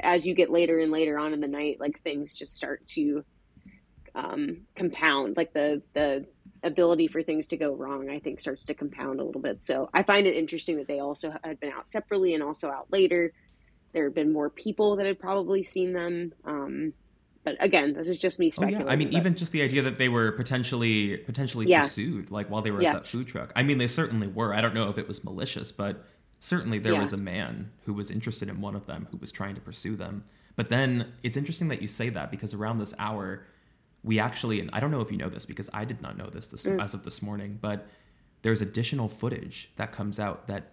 as 0.00 0.26
you 0.26 0.34
get 0.34 0.50
later 0.50 0.78
and 0.78 0.90
later 0.90 1.18
on 1.18 1.32
in 1.32 1.40
the 1.40 1.48
night, 1.48 1.78
like 1.80 2.02
things 2.02 2.34
just 2.34 2.56
start 2.56 2.86
to 2.88 3.24
um, 4.14 4.62
compound. 4.76 5.36
Like 5.36 5.52
the 5.52 5.82
the 5.92 6.26
ability 6.64 7.06
for 7.08 7.22
things 7.22 7.46
to 7.48 7.56
go 7.56 7.72
wrong, 7.74 8.08
I 8.10 8.18
think, 8.18 8.40
starts 8.40 8.64
to 8.64 8.74
compound 8.74 9.20
a 9.20 9.24
little 9.24 9.40
bit. 9.40 9.62
So 9.62 9.88
I 9.94 10.02
find 10.02 10.26
it 10.26 10.36
interesting 10.36 10.76
that 10.78 10.86
they 10.88 11.00
also 11.00 11.32
had 11.44 11.60
been 11.60 11.72
out 11.72 11.88
separately 11.88 12.34
and 12.34 12.42
also 12.42 12.68
out 12.68 12.86
later. 12.90 13.32
There 13.92 14.04
have 14.04 14.14
been 14.14 14.32
more 14.32 14.50
people 14.50 14.96
that 14.96 15.06
had 15.06 15.18
probably 15.20 15.62
seen 15.62 15.92
them. 15.92 16.32
Um, 16.44 16.92
but 17.44 17.56
again, 17.62 17.92
this 17.92 18.08
is 18.08 18.18
just 18.18 18.38
me 18.40 18.46
Oh 18.46 18.50
speculating. 18.50 18.86
yeah, 18.86 18.92
I 18.92 18.96
mean, 18.96 19.08
but- 19.08 19.16
even 19.18 19.34
just 19.36 19.52
the 19.52 19.62
idea 19.62 19.82
that 19.82 19.98
they 19.98 20.08
were 20.08 20.32
potentially 20.32 21.18
potentially 21.18 21.66
Yeah. 21.66 21.82
pursued, 21.82 22.30
like 22.30 22.48
while 22.50 22.62
they 22.62 22.70
were 22.70 22.82
at 22.82 22.96
that 22.96 23.04
food 23.04 23.26
truck. 23.28 23.52
I 23.54 23.62
mean, 23.62 23.78
they 23.78 23.86
certainly 23.86 24.26
were. 24.26 24.54
I 24.54 24.60
don't 24.60 24.74
know 24.74 24.88
if 24.88 24.98
it 24.98 25.06
was 25.06 25.22
malicious, 25.22 25.70
but 25.70 26.04
certainly 26.40 26.78
there 26.78 26.94
Yeah. 26.94 27.00
was 27.00 27.12
a 27.12 27.16
man 27.18 27.70
who 27.84 27.92
was 27.92 28.10
interested 28.10 28.48
in 28.48 28.60
one 28.60 28.74
of 28.74 28.86
them 28.86 29.08
who 29.10 29.18
was 29.18 29.30
trying 29.30 29.54
to 29.54 29.60
pursue 29.60 29.94
them. 29.96 30.24
But 30.56 30.68
then 30.70 31.12
it's 31.22 31.36
interesting 31.36 31.68
that 31.68 31.82
you 31.82 31.88
say 31.88 32.08
that 32.10 32.30
because 32.30 32.54
around 32.54 32.78
this 32.78 32.94
hour, 32.98 33.44
we 34.04 34.18
actually, 34.20 34.60
and 34.60 34.70
I 34.72 34.78
don't 34.80 34.90
know 34.92 35.00
if 35.00 35.10
you 35.10 35.16
know 35.16 35.28
this 35.30 35.46
because 35.46 35.68
I 35.72 35.84
did 35.84 36.00
not 36.02 36.16
know 36.16 36.28
this, 36.30 36.46
this 36.48 36.66
Mm. 36.66 36.80
as 36.82 36.94
of 36.94 37.02
this 37.04 37.22
morning, 37.22 37.58
but 37.60 37.88
there's 38.42 38.60
additional 38.62 39.08
footage 39.08 39.70
that 39.76 39.90
comes 39.92 40.20
out 40.20 40.46
that 40.48 40.72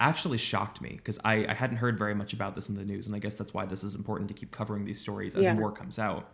actually 0.00 0.38
shocked 0.38 0.80
me 0.80 0.90
because 0.96 1.18
I, 1.24 1.46
I 1.48 1.54
hadn't 1.54 1.78
heard 1.78 1.98
very 1.98 2.14
much 2.14 2.32
about 2.32 2.54
this 2.54 2.68
in 2.68 2.76
the 2.76 2.84
news, 2.84 3.06
and 3.06 3.16
I 3.16 3.18
guess 3.18 3.34
that's 3.34 3.52
why 3.54 3.66
this 3.66 3.82
is 3.82 3.94
important 3.94 4.28
to 4.28 4.34
keep 4.34 4.50
covering 4.52 4.84
these 4.84 5.00
stories 5.00 5.34
as 5.34 5.46
Yeah. 5.46 5.54
more 5.54 5.72
comes 5.72 5.98
out. 5.98 6.28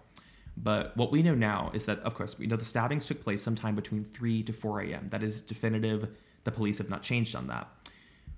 But 0.57 0.97
what 0.97 1.11
we 1.11 1.23
know 1.23 1.35
now 1.35 1.71
is 1.75 1.87
that, 1.87 1.99
of 2.01 2.15
course, 2.15 2.39
we 2.39 2.47
know 2.47 2.57
the 2.57 2.65
stabbings 2.65 3.07
took 3.07 3.23
place 3.23 3.43
sometime 3.43 3.75
between 3.75 4.05
3 4.05 4.43
to 4.45 4.53
4 4.53 4.81
a.m. 4.83 5.09
That 5.09 5.23
is 5.23 5.41
definitive. 5.41 6.09
The 6.45 6.53
police 6.53 6.79
have 6.79 6.91
not 6.91 7.03
changed 7.03 7.35
on 7.35 7.47
that. 7.49 7.69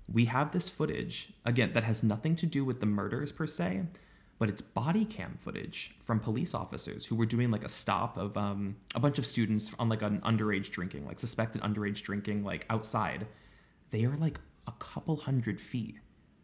We 0.07 0.25
have 0.25 0.51
this 0.51 0.69
footage, 0.69 1.33
again, 1.45 1.73
that 1.73 1.83
has 1.83 2.01
nothing 2.03 2.35
to 2.37 2.45
do 2.45 2.63
with 2.63 2.79
the 2.79 2.85
murders 2.85 3.31
per 3.31 3.45
se, 3.45 3.83
but 4.39 4.49
it's 4.49 4.61
body 4.61 5.03
cam 5.05 5.35
footage 5.39 5.95
from 5.99 6.19
police 6.19 6.53
officers 6.53 7.05
who 7.05 7.15
were 7.15 7.25
doing 7.25 7.49
like 7.49 7.63
a 7.63 7.69
stop 7.69 8.17
of 8.17 8.37
um, 8.37 8.75
a 8.93 8.99
bunch 8.99 9.17
of 9.17 9.25
students 9.25 9.73
on 9.79 9.89
like 9.89 10.01
an 10.01 10.21
underage 10.21 10.69
drinking, 10.69 11.05
like 11.05 11.19
suspected 11.19 11.61
underage 11.61 12.03
drinking, 12.03 12.43
like 12.43 12.65
outside. 12.69 13.27
They 13.89 14.05
are 14.05 14.15
like 14.17 14.39
a 14.67 14.73
couple 14.73 15.15
hundred 15.15 15.59
feet 15.59 15.99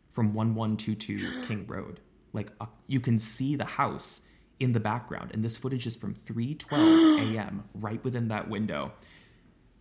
from 0.10 0.34
1122 0.34 1.44
King 1.48 1.68
Road. 1.68 2.00
Like 2.32 2.52
uh, 2.60 2.66
you 2.88 3.00
can 3.00 3.20
see 3.20 3.56
the 3.56 3.66
house 3.66 4.22
in 4.60 4.72
the 4.72 4.80
background, 4.80 5.32
and 5.34 5.44
this 5.44 5.58
footage 5.58 5.86
is 5.86 5.96
from 5.96 6.16
3:12 6.16 7.36
a.m. 7.36 7.64
right 7.76 8.04
within 8.04 8.30
that 8.30 8.50
window. 8.50 8.92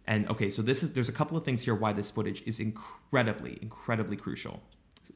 And 0.06 0.28
okay, 0.28 0.50
so 0.50 0.60
this 0.60 0.82
is 0.82 0.92
there's 0.92 1.08
a 1.08 1.12
couple 1.12 1.38
of 1.38 1.44
things 1.44 1.62
here 1.62 1.74
why 1.74 1.94
this 1.94 2.10
footage 2.10 2.42
is 2.44 2.60
incredibly, 2.60 3.58
incredibly 3.62 4.16
crucial. 4.16 4.62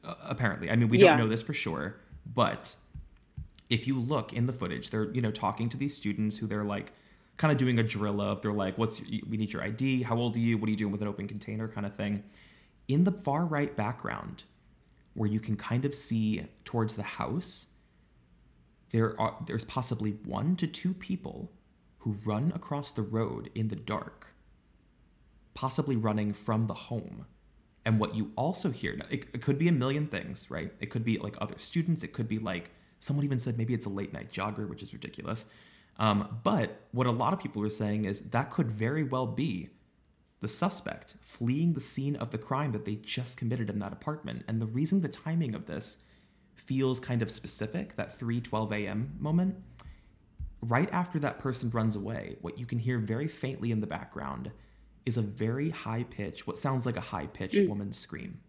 Uh, 0.03 0.15
apparently, 0.23 0.71
I 0.71 0.75
mean 0.75 0.89
we 0.89 0.97
don't 0.97 1.17
know 1.17 1.27
this 1.27 1.43
for 1.43 1.53
sure, 1.53 1.97
but 2.25 2.75
if 3.69 3.87
you 3.87 3.99
look 3.99 4.33
in 4.33 4.47
the 4.47 4.53
footage, 4.53 4.89
they're 4.89 5.11
you 5.11 5.21
know 5.21 5.31
talking 5.31 5.69
to 5.69 5.77
these 5.77 5.95
students 5.95 6.37
who 6.37 6.47
they're 6.47 6.63
like 6.63 6.93
kind 7.37 7.51
of 7.51 7.57
doing 7.57 7.79
a 7.79 7.83
drill 7.83 8.21
of. 8.21 8.41
They're 8.41 8.53
like, 8.53 8.77
"What's 8.77 9.01
we 9.01 9.37
need 9.37 9.53
your 9.53 9.63
ID? 9.63 10.03
How 10.03 10.17
old 10.17 10.35
are 10.35 10.39
you? 10.39 10.57
What 10.57 10.67
are 10.67 10.71
you 10.71 10.77
doing 10.77 10.91
with 10.91 11.01
an 11.01 11.07
open 11.07 11.27
container?" 11.27 11.67
kind 11.67 11.85
of 11.85 11.95
thing. 11.95 12.23
In 12.87 13.03
the 13.03 13.11
far 13.11 13.45
right 13.45 13.75
background, 13.75 14.43
where 15.13 15.29
you 15.29 15.39
can 15.39 15.57
kind 15.57 15.83
of 15.83 15.93
see 15.93 16.45
towards 16.63 16.95
the 16.95 17.03
house, 17.03 17.67
there 18.91 19.19
are 19.19 19.35
there's 19.45 19.65
possibly 19.65 20.11
one 20.11 20.55
to 20.57 20.67
two 20.67 20.93
people 20.93 21.51
who 21.99 22.15
run 22.23 22.53
across 22.55 22.91
the 22.91 23.01
road 23.01 23.49
in 23.53 23.67
the 23.67 23.75
dark, 23.75 24.27
possibly 25.53 25.95
running 25.95 26.31
from 26.31 26.67
the 26.67 26.73
home. 26.73 27.25
And 27.83 27.99
what 27.99 28.15
you 28.15 28.31
also 28.35 28.69
hear, 28.71 28.99
it, 29.09 29.25
it 29.33 29.41
could 29.41 29.57
be 29.57 29.67
a 29.67 29.71
million 29.71 30.07
things, 30.07 30.51
right? 30.51 30.73
It 30.79 30.87
could 30.87 31.05
be 31.05 31.17
like 31.17 31.35
other 31.39 31.57
students. 31.57 32.03
It 32.03 32.13
could 32.13 32.27
be 32.27 32.37
like 32.37 32.71
someone 32.99 33.25
even 33.25 33.39
said 33.39 33.57
maybe 33.57 33.73
it's 33.73 33.85
a 33.85 33.89
late 33.89 34.13
night 34.13 34.31
jogger, 34.31 34.67
which 34.67 34.81
is 34.81 34.93
ridiculous. 34.93 35.45
Um, 35.99 36.39
but 36.43 36.81
what 36.91 37.07
a 37.07 37.11
lot 37.11 37.33
of 37.33 37.39
people 37.39 37.63
are 37.63 37.69
saying 37.69 38.05
is 38.05 38.29
that 38.29 38.51
could 38.51 38.71
very 38.71 39.03
well 39.03 39.25
be 39.25 39.69
the 40.39 40.47
suspect 40.47 41.15
fleeing 41.21 41.73
the 41.73 41.81
scene 41.81 42.15
of 42.15 42.29
the 42.29 42.37
crime 42.37 42.71
that 42.71 42.85
they 42.85 42.95
just 42.95 43.37
committed 43.37 43.69
in 43.69 43.79
that 43.79 43.93
apartment. 43.93 44.43
And 44.47 44.61
the 44.61 44.67
reason 44.67 45.01
the 45.01 45.09
timing 45.09 45.55
of 45.55 45.65
this 45.65 46.03
feels 46.53 46.99
kind 46.99 47.21
of 47.21 47.31
specific, 47.31 47.95
that 47.95 48.17
3:12 48.17 48.71
a.m. 48.71 49.15
moment, 49.19 49.55
right 50.61 50.89
after 50.91 51.19
that 51.19 51.39
person 51.39 51.69
runs 51.71 51.95
away, 51.95 52.37
what 52.41 52.57
you 52.57 52.65
can 52.65 52.79
hear 52.79 52.99
very 52.99 53.27
faintly 53.27 53.71
in 53.71 53.81
the 53.81 53.87
background 53.87 54.51
is 55.05 55.17
a 55.17 55.21
very 55.21 55.69
high 55.69 56.03
pitch, 56.03 56.45
what 56.45 56.57
sounds 56.57 56.85
like 56.85 56.97
a 56.97 57.01
high 57.01 57.27
pitched 57.27 57.67
woman's 57.67 57.97
scream. 57.97 58.41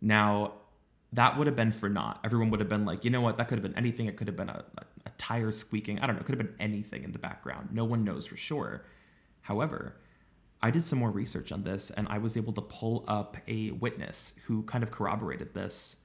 Now, 0.00 0.54
that 1.12 1.36
would 1.36 1.46
have 1.46 1.56
been 1.56 1.72
for 1.72 1.88
naught. 1.88 2.20
Everyone 2.24 2.50
would 2.50 2.60
have 2.60 2.68
been 2.68 2.84
like, 2.84 3.04
you 3.04 3.10
know 3.10 3.20
what? 3.20 3.36
That 3.36 3.48
could 3.48 3.58
have 3.58 3.62
been 3.62 3.76
anything. 3.76 4.06
It 4.06 4.16
could 4.16 4.28
have 4.28 4.36
been 4.36 4.48
a, 4.48 4.64
a, 5.06 5.10
tire 5.18 5.52
squeaking. 5.52 5.98
I 5.98 6.06
don't 6.06 6.16
know. 6.16 6.20
It 6.20 6.24
could 6.26 6.38
have 6.38 6.46
been 6.46 6.56
anything 6.60 7.04
in 7.04 7.12
the 7.12 7.18
background. 7.18 7.70
No 7.72 7.84
one 7.84 8.04
knows 8.04 8.26
for 8.26 8.36
sure. 8.36 8.84
However, 9.42 9.96
I 10.62 10.70
did 10.70 10.84
some 10.84 10.98
more 10.98 11.10
research 11.10 11.52
on 11.52 11.64
this 11.64 11.90
and 11.90 12.06
I 12.08 12.18
was 12.18 12.36
able 12.36 12.52
to 12.52 12.60
pull 12.60 13.04
up 13.08 13.36
a 13.48 13.72
witness 13.72 14.34
who 14.46 14.62
kind 14.62 14.84
of 14.84 14.90
corroborated 14.90 15.52
this. 15.52 15.96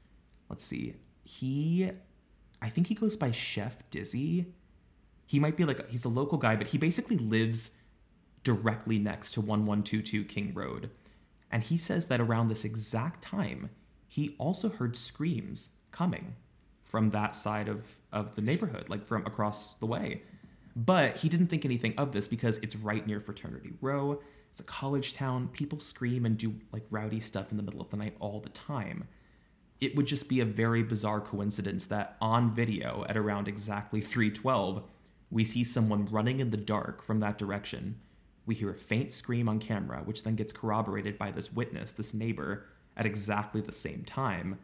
Let's 0.50 0.66
see. 0.66 0.96
He, 1.24 1.92
I 2.62 2.70
think 2.70 2.88
he 2.88 2.96
goes 2.96 3.16
by 3.16 3.32
Chef 3.32 3.90
Dizzy. 3.90 4.54
He 5.28 5.40
might 5.40 5.58
be 5.58 5.66
like, 5.66 5.90
he's 5.90 6.06
a 6.06 6.10
local 6.10 6.38
guy, 6.38 6.56
but 6.56 6.68
he 6.68 6.78
basically 6.78 7.18
lives 7.18 7.78
directly 8.44 9.00
next 9.00 9.32
to 9.32 9.42
1122 9.42 10.24
King 10.26 10.54
Road. 10.54 10.90
And 11.52 11.64
he 11.64 11.78
says 11.78 12.08
that 12.08 12.22
around 12.22 12.48
this 12.48 12.66
exact 12.66 13.22
time, 13.24 13.70
he 14.16 14.34
also 14.38 14.70
heard 14.70 14.96
screams 14.96 15.72
coming 15.92 16.38
from 16.86 17.10
that 17.10 17.36
side 17.36 17.68
of, 17.68 17.96
of 18.14 18.36
the 18.36 18.42
neighborhood, 18.42 18.88
like 18.88 19.06
from 19.06 19.26
across 19.26 19.74
the 19.74 19.86
way. 19.86 20.22
But 20.74 21.18
he 21.18 21.28
didn't 21.28 21.48
think 21.48 21.66
anything 21.66 21.94
of 21.98 22.14
this 22.14 22.26
because 22.26 22.58
it's 22.60 22.78
right 22.78 23.06
near 23.06 23.20
Fraternity 23.20 23.74
Row. 23.82 24.22
It's 24.52 24.62
a 24.62 24.64
college 24.64 25.16
town. 25.16 25.50
People 25.50 25.82
scream 25.82 26.26
and 26.26 26.38
do 26.38 26.56
like 26.72 26.86
rowdy 26.90 27.20
stuff 27.20 27.52
in 27.52 27.58
the 27.58 27.64
middle 27.64 27.82
of 27.82 27.90
the 27.90 27.98
night 27.98 28.16
all 28.22 28.40
the 28.40 28.48
time. 28.48 29.10
It 29.82 29.98
would 29.98 30.06
just 30.06 30.30
be 30.30 30.40
a 30.40 30.46
very 30.46 30.82
bizarre 30.82 31.20
coincidence 31.20 31.84
that 31.88 32.16
on 32.22 32.50
video 32.50 33.06
at 33.10 33.18
around 33.18 33.50
exactly 33.50 34.00
312, 34.00 34.82
we 35.30 35.44
see 35.44 35.66
someone 35.66 36.06
running 36.06 36.40
in 36.40 36.52
the 36.52 36.58
dark 36.58 37.04
from 37.04 37.20
that 37.20 37.38
direction. 37.38 38.00
We 38.46 38.56
hear 38.56 38.70
a 38.70 38.78
faint 38.78 39.14
scream 39.14 39.50
on 39.50 39.60
camera, 39.60 40.04
which 40.06 40.24
then 40.24 40.36
gets 40.36 40.54
corroborated 40.54 41.18
by 41.18 41.32
this 41.32 41.52
witness, 41.52 41.92
this 41.92 42.14
neighbor, 42.14 42.68
at 42.98 43.06
exactly 43.06 43.62
the 43.62 43.72
same 43.72 44.04
time. 44.04 44.60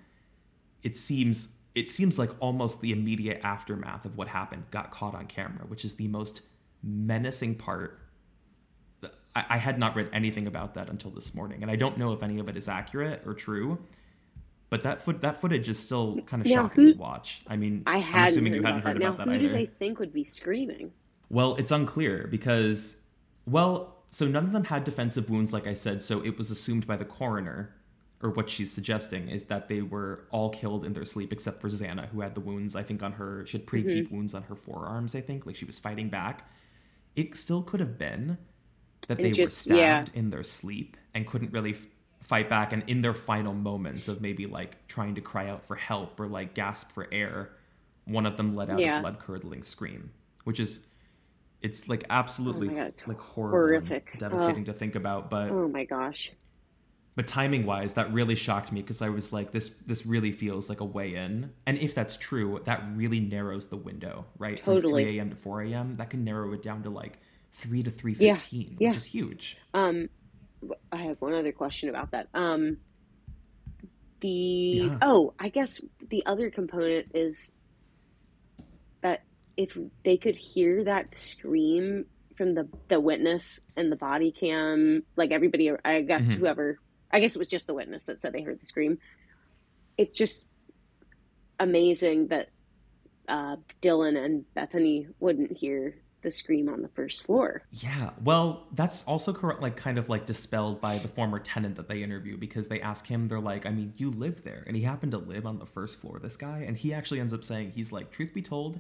It 0.83 0.97
seems 0.97 1.57
it 1.73 1.89
seems 1.89 2.19
like 2.19 2.29
almost 2.41 2.81
the 2.81 2.91
immediate 2.91 3.39
aftermath 3.43 4.05
of 4.05 4.17
what 4.17 4.27
happened 4.27 4.65
got 4.71 4.91
caught 4.91 5.15
on 5.15 5.25
camera, 5.27 5.65
which 5.67 5.85
is 5.85 5.93
the 5.95 6.07
most 6.09 6.41
menacing 6.83 7.55
part. 7.55 7.97
I, 9.35 9.45
I 9.51 9.57
had 9.57 9.79
not 9.79 9.95
read 9.95 10.09
anything 10.11 10.47
about 10.47 10.73
that 10.73 10.89
until 10.89 11.11
this 11.11 11.33
morning, 11.33 11.61
and 11.61 11.71
I 11.71 11.75
don't 11.77 11.97
know 11.97 12.11
if 12.11 12.23
any 12.23 12.39
of 12.39 12.49
it 12.49 12.57
is 12.57 12.67
accurate 12.67 13.21
or 13.25 13.33
true. 13.33 13.79
But 14.69 14.83
that 14.83 15.01
foot 15.01 15.19
that 15.21 15.35
footage 15.37 15.67
is 15.69 15.77
still 15.77 16.19
kind 16.25 16.41
of 16.41 16.47
Now, 16.47 16.55
shocking 16.63 16.83
who- 16.85 16.93
to 16.93 16.99
watch. 16.99 17.41
I 17.47 17.57
mean, 17.57 17.83
I 17.85 17.97
I'm 17.97 18.01
hadn't 18.01 18.29
assuming 18.29 18.53
you 18.53 18.61
hadn't 18.63 18.79
about 18.81 18.87
heard 18.93 19.01
that. 19.01 19.05
about 19.07 19.17
now, 19.19 19.25
that 19.25 19.31
who 19.31 19.45
either. 19.45 19.47
do 19.49 19.53
they 19.53 19.65
think 19.79 19.99
would 19.99 20.13
be 20.13 20.23
screaming? 20.23 20.91
Well, 21.29 21.55
it's 21.55 21.71
unclear 21.71 22.27
because, 22.29 23.05
well, 23.45 23.97
so 24.09 24.27
none 24.27 24.45
of 24.45 24.51
them 24.53 24.65
had 24.65 24.83
defensive 24.85 25.29
wounds, 25.29 25.51
like 25.53 25.67
I 25.67 25.73
said, 25.73 26.01
so 26.03 26.23
it 26.23 26.37
was 26.37 26.51
assumed 26.51 26.85
by 26.87 26.95
the 26.97 27.05
coroner, 27.05 27.73
or 28.23 28.29
what 28.31 28.49
she's 28.49 28.71
suggesting, 28.71 29.29
is 29.29 29.45
that 29.45 29.67
they 29.67 29.81
were 29.81 30.25
all 30.31 30.49
killed 30.49 30.85
in 30.85 30.93
their 30.93 31.05
sleep 31.05 31.31
except 31.33 31.59
for 31.59 31.67
Xana, 31.69 32.07
who 32.09 32.21
had 32.21 32.35
the 32.35 32.41
wounds, 32.41 32.75
I 32.75 32.83
think, 32.83 33.01
on 33.03 33.13
her, 33.13 33.45
she 33.45 33.57
had 33.57 33.65
pretty 33.67 33.89
Mm-hmm. 33.89 33.99
deep 33.99 34.11
wounds 34.11 34.33
on 34.33 34.43
her 34.43 34.55
forearms, 34.55 35.15
I 35.15 35.21
think, 35.21 35.45
like 35.45 35.55
she 35.55 35.65
was 35.65 35.79
fighting 35.79 36.09
back. 36.09 36.47
It 37.15 37.35
still 37.35 37.61
could 37.63 37.79
have 37.79 37.97
been 37.97 38.37
that 39.07 39.17
And 39.17 39.25
they 39.25 39.31
just- 39.31 39.69
were 39.69 39.75
yeah. 39.75 40.03
stabbed 40.03 40.17
in 40.17 40.29
their 40.29 40.43
sleep 40.43 40.97
and 41.13 41.25
couldn't 41.25 41.51
really 41.51 41.71
f- 41.71 41.85
fight 42.21 42.47
back, 42.49 42.71
and 42.71 42.83
in 42.87 43.01
their 43.01 43.13
final 43.15 43.53
moments 43.53 44.07
of 44.07 44.21
maybe 44.21 44.45
like 44.45 44.87
trying 44.87 45.15
to 45.15 45.21
cry 45.21 45.49
out 45.49 45.65
for 45.65 45.75
help 45.75 46.19
or 46.19 46.27
like 46.27 46.53
gasp 46.53 46.91
for 46.91 47.07
air, 47.11 47.49
one 48.05 48.25
of 48.27 48.37
them 48.37 48.55
let 48.55 48.69
out 48.69 48.79
Yeah. 48.79 48.99
a 48.99 49.01
blood 49.01 49.19
curdling 49.19 49.63
scream, 49.63 50.11
which 50.43 50.59
is 50.59 50.87
it's 51.61 51.87
like 51.89 52.03
absolutely 52.09 52.69
Oh 52.69 52.71
God, 52.75 52.87
it's 52.87 53.07
like 53.07 53.19
horrible 53.19 53.57
horrific. 53.57 54.17
devastating 54.19 54.65
to 54.65 54.73
think 54.73 54.95
about 54.95 55.29
but 55.29 55.49
Oh 55.51 55.67
my 55.67 55.83
gosh. 55.85 56.31
But 57.15 57.27
timing 57.27 57.65
wise 57.65 57.93
that 57.93 58.11
really 58.13 58.35
shocked 58.35 58.71
me 58.71 58.81
because 58.81 59.01
i 59.01 59.09
was 59.09 59.33
like 59.33 59.51
this 59.51 59.69
this 59.85 60.05
really 60.05 60.31
feels 60.31 60.69
like 60.69 60.79
a 60.79 60.85
way 60.85 61.13
in 61.15 61.51
and 61.65 61.77
if 61.79 61.93
that's 61.93 62.17
true 62.17 62.61
that 62.65 62.81
really 62.95 63.19
narrows 63.19 63.67
the 63.67 63.77
window 63.77 64.25
right 64.37 64.63
from 64.63 64.75
Totally. 64.75 65.03
3 65.03 65.17
a.m 65.17 65.29
to 65.29 65.35
4 65.35 65.61
a.m 65.63 65.93
that 65.95 66.09
can 66.09 66.23
narrow 66.23 66.53
it 66.53 66.61
down 66.63 66.83
to 66.83 66.89
like 66.89 67.19
3 67.51 67.83
to 67.83 67.91
3.15 67.91 68.17
Yeah, 68.19 68.37
yeah. 68.79 68.87
which 68.89 68.97
is 68.97 69.05
huge 69.05 69.57
Um, 69.73 70.09
I 70.91 70.97
have 70.97 71.17
one 71.19 71.33
other 71.33 71.51
question 71.51 71.89
about 71.89 72.11
that. 72.11 72.27
Um, 72.35 72.77
the 74.21 74.29
Yeah. 74.29 74.97
oh, 75.01 75.33
I 75.39 75.49
guess 75.49 75.81
the 76.09 76.23
other 76.27 76.51
component 76.51 77.07
is 77.15 77.49
that 79.01 79.23
if 79.57 79.75
they 80.05 80.17
could 80.17 80.35
hear 80.37 80.83
that 80.83 81.15
scream 81.15 82.05
from 82.37 82.53
the 82.53 82.69
the 82.89 82.99
witness 82.99 83.59
and 83.75 83.91
the 83.91 83.95
body 83.95 84.31
cam, 84.31 85.01
like 85.17 85.31
everybody, 85.31 85.71
I 85.83 86.01
guess 86.01 86.27
Mhm. 86.27 86.37
whoever, 86.37 86.77
I 87.11 87.19
guess 87.19 87.35
it 87.35 87.39
was 87.39 87.47
just 87.47 87.67
the 87.67 87.73
witness 87.73 88.03
that 88.03 88.21
said 88.21 88.33
they 88.33 88.41
heard 88.41 88.59
the 88.61 88.65
scream. 88.65 88.97
It's 89.97 90.15
just 90.15 90.47
amazing 91.59 92.27
that 92.27 92.49
uh, 93.27 93.57
Dylan 93.81 94.23
and 94.23 94.45
Bethany 94.53 95.07
wouldn't 95.19 95.51
hear 95.55 95.95
the 96.21 96.31
scream 96.31 96.69
on 96.69 96.81
the 96.81 96.87
first 96.89 97.23
floor. 97.25 97.63
Yeah, 97.71 98.11
well, 98.23 98.67
that's 98.73 99.03
also 99.05 99.33
correct, 99.33 99.61
like 99.61 99.75
kind 99.75 99.97
of 99.97 100.07
like 100.07 100.25
dispelled 100.25 100.79
by 100.79 100.99
the 100.99 101.07
former 101.07 101.39
tenant 101.39 101.75
that 101.77 101.87
they 101.87 102.03
interview 102.03 102.37
because 102.37 102.67
they 102.67 102.79
ask 102.79 103.07
him, 103.07 103.27
they're 103.27 103.39
like, 103.39 103.65
I 103.65 103.71
mean, 103.71 103.93
you 103.97 104.11
live 104.11 104.43
there, 104.43 104.63
and 104.67 104.75
he 104.75 104.83
happened 104.83 105.13
to 105.13 105.17
live 105.17 105.45
on 105.45 105.57
the 105.59 105.65
first 105.65 105.99
floor. 105.99 106.19
This 106.19 106.37
guy, 106.37 106.63
and 106.67 106.77
he 106.77 106.93
actually 106.93 107.19
ends 107.19 107.33
up 107.33 107.43
saying, 107.43 107.71
he's 107.75 107.91
like, 107.91 108.11
truth 108.11 108.33
be 108.33 108.41
told, 108.41 108.79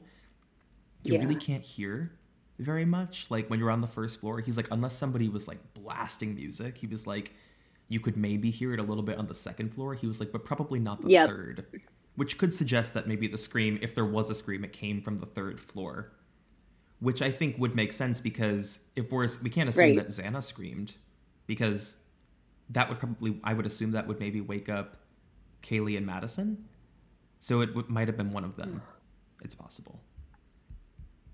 you 1.03 1.15
Yeah. 1.15 1.19
really 1.21 1.35
can't 1.35 1.63
hear 1.63 2.11
very 2.59 2.85
much. 2.85 3.31
Like 3.31 3.49
when 3.49 3.59
you're 3.59 3.71
on 3.71 3.81
the 3.81 3.87
first 3.87 4.19
floor, 4.19 4.39
he's 4.39 4.55
like, 4.57 4.67
unless 4.69 4.93
somebody 4.93 5.27
was 5.27 5.47
like 5.47 5.59
blasting 5.73 6.35
music, 6.35 6.77
he 6.77 6.85
was 6.85 7.07
like, 7.07 7.33
you 7.91 7.99
could 7.99 8.15
maybe 8.15 8.49
hear 8.51 8.73
it 8.73 8.79
a 8.79 8.83
little 8.83 9.03
bit 9.03 9.17
on 9.17 9.27
the 9.27 9.33
second 9.33 9.73
floor. 9.73 9.93
He 9.93 10.07
was 10.07 10.19
like, 10.21 10.31
but 10.31 10.45
probably 10.45 10.79
not 10.79 11.01
the 11.01 11.09
Yep. 11.09 11.27
third, 11.29 11.65
which 12.15 12.37
could 12.37 12.53
suggest 12.53 12.93
that 12.93 13.05
maybe 13.07 13.27
the 13.27 13.37
scream, 13.37 13.77
if 13.81 13.93
there 13.93 14.05
was 14.05 14.29
a 14.29 14.33
scream, 14.35 14.63
it 14.63 14.71
came 14.71 15.01
from 15.01 15.19
the 15.19 15.25
third 15.25 15.59
floor 15.59 16.13
which 16.99 17.19
I 17.19 17.31
think 17.31 17.57
would 17.57 17.75
make 17.75 17.93
sense 17.93 18.21
because 18.21 18.85
if 18.95 19.11
we're 19.11 19.27
we 19.41 19.49
can't 19.49 19.67
assume 19.67 19.85
Right. 19.85 19.95
that 19.97 20.09
Xana 20.09 20.43
screamed 20.43 20.93
because 21.47 21.99
that 22.69 22.89
would 22.89 22.99
probably 22.99 23.39
I 23.43 23.55
would 23.55 23.65
assume 23.65 23.91
that 23.93 24.05
would 24.07 24.19
maybe 24.19 24.39
wake 24.39 24.69
up 24.69 24.97
Kaylee 25.63 25.97
and 25.97 26.05
Madison, 26.05 26.65
so 27.39 27.61
it 27.61 27.67
w- 27.73 27.87
might 27.89 28.07
have 28.07 28.17
been 28.17 28.31
one 28.31 28.43
of 28.45 28.55
them. 28.55 28.69
Hmm. 28.69 29.43
It's 29.43 29.55
possible. 29.55 29.99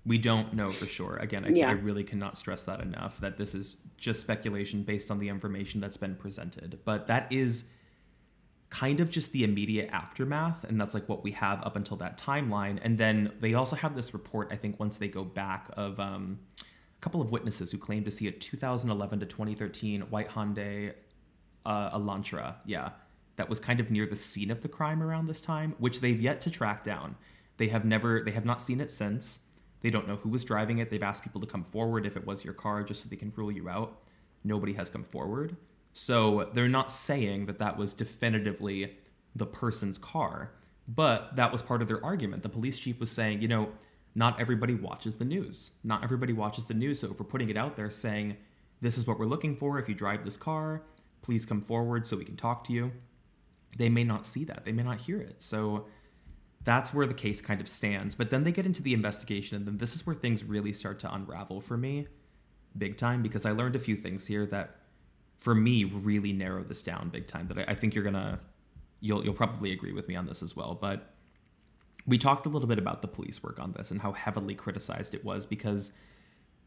We 0.06 0.16
don't 0.16 0.54
know 0.54 0.70
for 0.70 0.86
sure. 0.86 1.16
Again, 1.16 1.44
I, 1.44 1.48
yeah. 1.50 1.68
I 1.68 1.72
really 1.72 2.02
cannot 2.02 2.38
stress 2.38 2.62
that 2.62 2.80
enough 2.80 3.20
that 3.20 3.36
this 3.36 3.54
is 3.54 3.76
just 3.98 4.20
speculation 4.20 4.82
based 4.82 5.10
on 5.10 5.18
the 5.18 5.28
information 5.28 5.80
that's 5.80 5.96
been 5.96 6.14
presented. 6.14 6.78
But 6.84 7.06
that 7.08 7.30
is 7.30 7.66
kind 8.70 9.00
of 9.00 9.10
just 9.10 9.32
the 9.32 9.44
immediate 9.44 9.88
aftermath 9.92 10.62
and 10.64 10.80
that's 10.80 10.92
like 10.94 11.08
what 11.08 11.24
we 11.24 11.32
have 11.32 11.62
up 11.62 11.74
until 11.74 11.96
that 11.98 12.18
timeline. 12.18 12.78
And 12.82 12.98
then 12.98 13.32
they 13.40 13.54
also 13.54 13.76
have 13.76 13.94
this 13.94 14.12
report 14.12 14.48
i 14.50 14.56
think 14.56 14.78
once 14.78 14.98
they 14.98 15.08
go 15.08 15.24
back 15.24 15.70
of 15.72 15.98
um, 15.98 16.38
a 16.60 17.00
couple 17.00 17.22
of 17.22 17.30
witnesses 17.30 17.72
who 17.72 17.78
claim 17.78 18.04
to 18.04 18.10
see 18.10 18.28
a 18.28 18.30
2011 18.30 19.20
to 19.20 19.26
2013 19.26 20.02
white 20.02 20.28
hyundai 20.28 20.92
uh, 21.64 21.98
elantra 21.98 22.56
yeah 22.66 22.90
that 23.36 23.48
was 23.48 23.58
kind 23.58 23.80
of 23.80 23.90
near 23.90 24.04
the 24.04 24.16
scene 24.16 24.50
of 24.50 24.60
the 24.62 24.68
crime 24.68 25.02
around 25.02 25.28
this 25.28 25.40
time 25.40 25.74
which 25.78 26.00
they've 26.00 26.20
yet 26.20 26.40
to 26.42 26.50
track 26.50 26.84
down. 26.84 27.16
They 27.56 27.68
have 27.68 27.84
never 27.84 28.22
they 28.22 28.32
have 28.32 28.44
not 28.44 28.60
seen 28.60 28.80
it 28.80 28.90
since 28.90 29.40
they 29.80 29.90
don't 29.90 30.08
know 30.08 30.16
who 30.16 30.28
was 30.28 30.44
driving 30.44 30.78
it 30.78 30.90
they've 30.90 31.02
asked 31.02 31.22
people 31.22 31.40
to 31.40 31.46
come 31.46 31.64
forward 31.64 32.06
if 32.06 32.16
it 32.16 32.26
was 32.26 32.44
your 32.44 32.54
car 32.54 32.82
just 32.82 33.02
so 33.02 33.08
they 33.08 33.16
can 33.16 33.32
rule 33.36 33.52
you 33.52 33.68
out 33.68 34.00
nobody 34.44 34.72
has 34.72 34.90
come 34.90 35.04
forward 35.04 35.56
so 35.98 36.48
they're 36.54 36.68
not 36.68 36.92
saying 36.92 37.46
that 37.46 37.58
that 37.58 37.76
was 37.76 37.92
definitively 37.92 38.96
the 39.34 39.46
person's 39.46 39.98
car, 39.98 40.52
but 40.86 41.34
that 41.34 41.50
was 41.50 41.60
part 41.60 41.82
of 41.82 41.88
their 41.88 42.04
argument. 42.04 42.44
The 42.44 42.48
police 42.48 42.78
chief 42.78 43.00
was 43.00 43.10
saying, 43.10 43.42
you 43.42 43.48
know, 43.48 43.70
not 44.14 44.40
everybody 44.40 44.74
watches 44.74 45.16
the 45.16 45.24
news. 45.24 45.72
Not 45.82 46.04
everybody 46.04 46.32
watches 46.32 46.64
the 46.64 46.74
news. 46.74 47.00
So 47.00 47.10
if 47.10 47.18
we're 47.18 47.26
putting 47.26 47.48
it 47.48 47.56
out 47.56 47.74
there 47.74 47.90
saying, 47.90 48.36
this 48.80 48.96
is 48.96 49.08
what 49.08 49.18
we're 49.18 49.26
looking 49.26 49.56
for, 49.56 49.78
if 49.80 49.88
you 49.88 49.94
drive 49.96 50.24
this 50.24 50.36
car, 50.36 50.82
please 51.22 51.44
come 51.44 51.60
forward 51.60 52.06
so 52.06 52.16
we 52.16 52.24
can 52.24 52.36
talk 52.36 52.62
to 52.64 52.72
you, 52.72 52.92
they 53.76 53.88
may 53.88 54.04
not 54.04 54.24
see 54.24 54.44
that. 54.44 54.64
They 54.64 54.72
may 54.72 54.84
not 54.84 55.00
hear 55.00 55.20
it. 55.20 55.42
So 55.42 55.86
that's 56.64 56.92
where 56.92 57.06
the 57.06 57.14
case 57.14 57.40
kind 57.40 57.60
of 57.60 57.68
stands. 57.68 58.14
But 58.14 58.30
then 58.30 58.44
they 58.44 58.52
get 58.52 58.66
into 58.66 58.82
the 58.82 58.94
investigation, 58.94 59.56
and 59.56 59.66
then 59.66 59.78
this 59.78 59.94
is 59.94 60.06
where 60.06 60.16
things 60.16 60.44
really 60.44 60.72
start 60.72 60.98
to 61.00 61.14
unravel 61.14 61.60
for 61.60 61.76
me 61.76 62.08
big 62.76 62.96
time 62.96 63.22
because 63.22 63.46
I 63.46 63.52
learned 63.52 63.76
a 63.76 63.78
few 63.78 63.96
things 63.96 64.26
here 64.26 64.46
that 64.46 64.76
for 65.36 65.54
me 65.54 65.84
really 65.84 66.32
narrow 66.32 66.62
this 66.62 66.82
down 66.82 67.08
big 67.08 67.26
time 67.26 67.48
that 67.48 67.58
I, 67.58 67.72
I 67.72 67.74
think 67.74 67.94
you're 67.94 68.04
gonna 68.04 68.40
you'll 69.00 69.24
you'll 69.24 69.34
probably 69.34 69.72
agree 69.72 69.92
with 69.92 70.08
me 70.08 70.16
on 70.16 70.26
this 70.26 70.42
as 70.42 70.54
well 70.54 70.74
but 70.74 71.14
we 72.06 72.18
talked 72.18 72.46
a 72.46 72.48
little 72.48 72.68
bit 72.68 72.78
about 72.78 73.02
the 73.02 73.08
police 73.08 73.42
work 73.42 73.60
on 73.60 73.72
this 73.72 73.90
and 73.90 74.00
how 74.00 74.12
heavily 74.12 74.54
criticized 74.54 75.14
it 75.14 75.24
was 75.24 75.46
because 75.46 75.92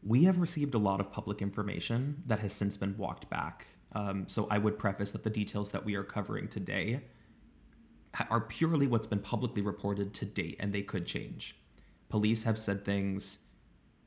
we 0.02 0.24
have 0.24 0.38
received 0.38 0.74
a 0.74 0.78
lot 0.78 1.00
of 1.00 1.12
public 1.12 1.42
information 1.42 2.22
that 2.26 2.40
has 2.40 2.52
since 2.52 2.76
been 2.76 2.96
walked 2.96 3.28
back 3.28 3.66
um, 3.92 4.26
so 4.26 4.48
i 4.50 4.58
would 4.58 4.78
preface 4.78 5.12
that 5.12 5.22
the 5.24 5.30
details 5.30 5.70
that 5.70 5.84
we 5.84 5.94
are 5.94 6.04
covering 6.04 6.48
today 6.48 7.02
are 8.30 8.40
purely 8.40 8.86
what's 8.86 9.06
been 9.06 9.20
publicly 9.20 9.62
reported 9.62 10.12
to 10.14 10.24
date 10.24 10.56
and 10.60 10.72
they 10.72 10.82
could 10.82 11.06
change 11.06 11.56
police 12.08 12.44
have 12.44 12.58
said 12.58 12.84
things 12.84 13.40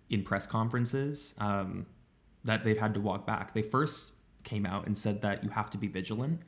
in 0.10 0.24
press 0.24 0.46
conferences 0.46 1.34
um, 1.40 1.86
that 2.44 2.64
they've 2.64 2.80
had 2.80 2.94
to 2.94 3.00
walk 3.00 3.26
back 3.26 3.54
they 3.54 3.62
first 3.62 4.12
came 4.44 4.66
out 4.66 4.86
and 4.86 4.98
said 4.98 5.22
that 5.22 5.44
you 5.44 5.50
have 5.50 5.70
to 5.70 5.78
be 5.78 5.88
vigilant 5.88 6.42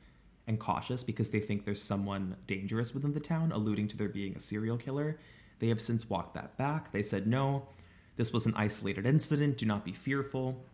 and 0.48 0.58
cautious 0.58 1.04
because 1.04 1.28
they 1.28 1.40
think 1.40 1.64
there's 1.64 1.82
someone 1.82 2.34
dangerous 2.46 2.94
within 2.94 3.12
the 3.12 3.20
town, 3.20 3.52
alluding 3.52 3.86
to 3.88 3.96
there 3.96 4.08
being 4.08 4.34
a 4.34 4.40
serial 4.40 4.78
killer. 4.78 5.18
They 5.58 5.68
have 5.68 5.80
since 5.80 6.08
walked 6.08 6.34
that 6.34 6.56
back. 6.56 6.90
They 6.90 7.02
said, 7.02 7.26
no, 7.26 7.68
this 8.16 8.32
was 8.32 8.46
an 8.46 8.54
isolated 8.56 9.04
incident. 9.04 9.58
Do 9.58 9.66
not 9.66 9.84
be 9.84 9.92
fearful. 9.92 10.64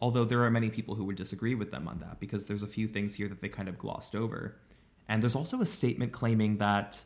Although 0.00 0.24
there 0.24 0.42
are 0.42 0.50
many 0.50 0.70
people 0.70 0.94
who 0.94 1.04
would 1.04 1.16
disagree 1.16 1.54
with 1.54 1.70
them 1.70 1.86
on 1.86 2.00
that 2.00 2.18
because 2.18 2.46
there's 2.46 2.62
a 2.62 2.66
few 2.66 2.88
things 2.88 3.16
here 3.16 3.28
that 3.28 3.42
they 3.42 3.50
kind 3.50 3.68
of 3.68 3.78
glossed 3.78 4.16
over. 4.16 4.56
And 5.10 5.20
there's 5.20 5.34
also 5.34 5.60
a 5.60 5.66
statement 5.66 6.12
claiming 6.12 6.58
that 6.58 7.02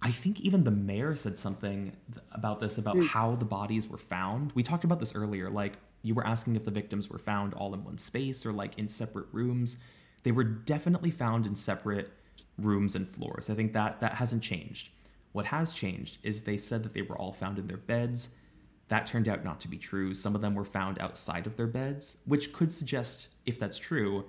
I 0.00 0.12
think 0.12 0.40
even 0.40 0.62
the 0.62 0.70
mayor 0.70 1.16
said 1.16 1.36
something 1.36 1.96
about 2.30 2.60
this 2.60 2.78
about 2.78 2.94
mm. 2.94 3.08
how 3.08 3.34
the 3.34 3.44
bodies 3.44 3.88
were 3.88 3.98
found. 3.98 4.52
We 4.54 4.62
talked 4.62 4.84
about 4.84 5.00
this 5.00 5.12
earlier. 5.12 5.50
Like, 5.50 5.78
you 6.02 6.14
were 6.14 6.24
asking 6.24 6.54
if 6.54 6.64
the 6.64 6.70
victims 6.70 7.10
were 7.10 7.18
found 7.18 7.52
all 7.52 7.74
in 7.74 7.82
one 7.82 7.98
space 7.98 8.46
or 8.46 8.52
like 8.52 8.78
in 8.78 8.86
separate 8.86 9.26
rooms. 9.32 9.78
They 10.22 10.30
were 10.30 10.44
definitely 10.44 11.10
found 11.10 11.46
in 11.46 11.56
separate 11.56 12.12
rooms 12.58 12.94
and 12.94 13.08
floors. 13.08 13.50
I 13.50 13.54
think 13.54 13.72
that 13.72 13.98
that 13.98 14.14
hasn't 14.14 14.44
changed. 14.44 14.90
What 15.32 15.46
has 15.46 15.72
changed 15.72 16.18
is 16.22 16.42
they 16.42 16.56
said 16.56 16.84
that 16.84 16.94
they 16.94 17.02
were 17.02 17.18
all 17.18 17.32
found 17.32 17.58
in 17.58 17.66
their 17.66 17.76
beds. 17.76 18.36
That 18.86 19.08
turned 19.08 19.28
out 19.28 19.44
not 19.44 19.60
to 19.62 19.68
be 19.68 19.78
true. 19.78 20.14
Some 20.14 20.36
of 20.36 20.42
them 20.42 20.54
were 20.54 20.64
found 20.64 21.00
outside 21.00 21.48
of 21.48 21.56
their 21.56 21.66
beds, 21.66 22.18
which 22.24 22.52
could 22.52 22.72
suggest, 22.72 23.30
if 23.46 23.58
that's 23.58 23.78
true, 23.78 24.26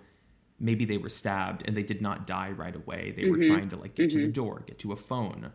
maybe 0.60 0.86
they 0.86 0.98
were 0.98 1.10
stabbed 1.10 1.64
and 1.66 1.76
they 1.76 1.84
did 1.84 2.02
not 2.02 2.26
die 2.26 2.50
right 2.50 2.76
away. 2.76 3.14
They 3.16 3.24
mm-hmm. 3.24 3.32
were 3.32 3.42
trying 3.44 3.70
to 3.70 3.78
like 3.78 3.96
get 3.96 4.10
mm-hmm. 4.10 4.18
to 4.18 4.18
the 4.18 4.32
mm-hmm. 4.32 4.32
door, 4.32 4.64
get 4.66 4.80
to 4.80 4.92
a 4.92 4.96
phone, 4.96 5.52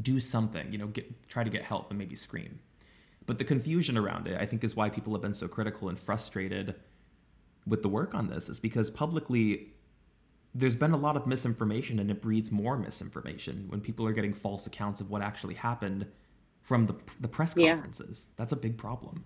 do 0.00 0.20
something, 0.20 0.72
you 0.72 0.78
know, 0.78 0.86
get 0.86 1.28
try 1.28 1.44
to 1.44 1.50
get 1.50 1.62
help 1.62 1.90
and 1.90 1.98
maybe 1.98 2.14
scream. 2.14 2.60
But 3.26 3.38
the 3.38 3.44
confusion 3.44 3.96
around 3.96 4.26
it, 4.26 4.40
I 4.40 4.46
think, 4.46 4.64
is 4.64 4.76
why 4.76 4.90
people 4.90 5.12
have 5.14 5.22
been 5.22 5.34
so 5.34 5.48
critical 5.48 5.88
and 5.88 5.98
frustrated 5.98 6.74
with 7.66 7.82
the 7.82 7.88
work 7.88 8.14
on 8.14 8.28
this, 8.28 8.48
is 8.48 8.60
because 8.60 8.90
publicly 8.90 9.74
there's 10.54 10.76
been 10.76 10.92
a 10.92 10.96
lot 10.96 11.16
of 11.16 11.26
misinformation 11.26 11.98
and 11.98 12.10
it 12.10 12.22
breeds 12.22 12.52
more 12.52 12.76
misinformation 12.76 13.66
when 13.68 13.80
people 13.80 14.06
are 14.06 14.12
getting 14.12 14.32
false 14.32 14.66
accounts 14.66 15.00
of 15.00 15.10
what 15.10 15.20
actually 15.20 15.54
happened 15.54 16.06
from 16.60 16.86
the, 16.86 16.94
the 17.20 17.28
press 17.28 17.54
conferences. 17.54 18.26
Yeah. 18.28 18.34
That's 18.36 18.52
a 18.52 18.56
big 18.56 18.78
problem. 18.78 19.24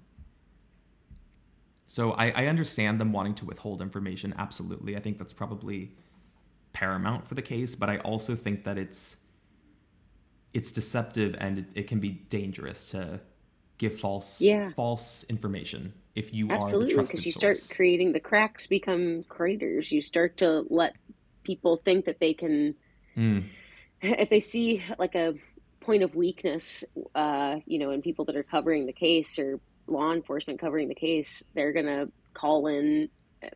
So 1.88 2.12
I, 2.12 2.30
I 2.30 2.46
understand 2.46 3.00
them 3.00 3.12
wanting 3.12 3.34
to 3.36 3.46
withhold 3.46 3.80
information, 3.80 4.34
absolutely. 4.36 4.94
I 4.94 5.00
think 5.00 5.16
that's 5.16 5.32
probably 5.32 5.92
paramount 6.74 7.26
for 7.26 7.34
the 7.34 7.42
case, 7.42 7.74
but 7.74 7.88
I 7.88 7.96
also 7.98 8.34
think 8.36 8.64
that 8.64 8.76
it's 8.78 9.22
it's 10.52 10.70
deceptive 10.70 11.34
and 11.38 11.58
it, 11.58 11.64
it 11.74 11.82
can 11.88 11.98
be 11.98 12.10
dangerous 12.10 12.90
to 12.90 13.20
give 13.78 13.98
false 13.98 14.40
yeah. 14.40 14.68
false 14.68 15.24
information 15.30 15.94
if 16.14 16.34
you 16.34 16.50
Absolutely, 16.50 16.94
are 16.94 17.00
absolutely 17.00 17.02
because 17.04 17.26
you 17.26 17.32
source. 17.32 17.62
start 17.62 17.76
creating 17.76 18.12
the 18.12 18.20
cracks 18.20 18.66
become 18.66 19.22
craters. 19.28 19.90
You 19.90 20.02
start 20.02 20.36
to 20.38 20.66
let 20.68 20.94
people 21.42 21.78
think 21.84 22.04
that 22.04 22.20
they 22.20 22.34
can 22.34 22.74
mm. 23.16 23.44
if 24.02 24.28
they 24.28 24.40
see 24.40 24.82
like 24.98 25.14
a 25.14 25.34
point 25.80 26.02
of 26.02 26.14
weakness, 26.14 26.84
uh, 27.14 27.60
you 27.64 27.78
know, 27.78 27.92
in 27.92 28.02
people 28.02 28.26
that 28.26 28.36
are 28.36 28.42
covering 28.42 28.84
the 28.84 28.92
case 28.92 29.38
or 29.38 29.58
law 29.88 30.12
enforcement 30.12 30.60
covering 30.60 30.88
the 30.88 30.94
case, 30.94 31.42
they're 31.54 31.72
gonna 31.72 32.08
call 32.34 32.66
in 32.66 33.08
uh, 33.42 33.48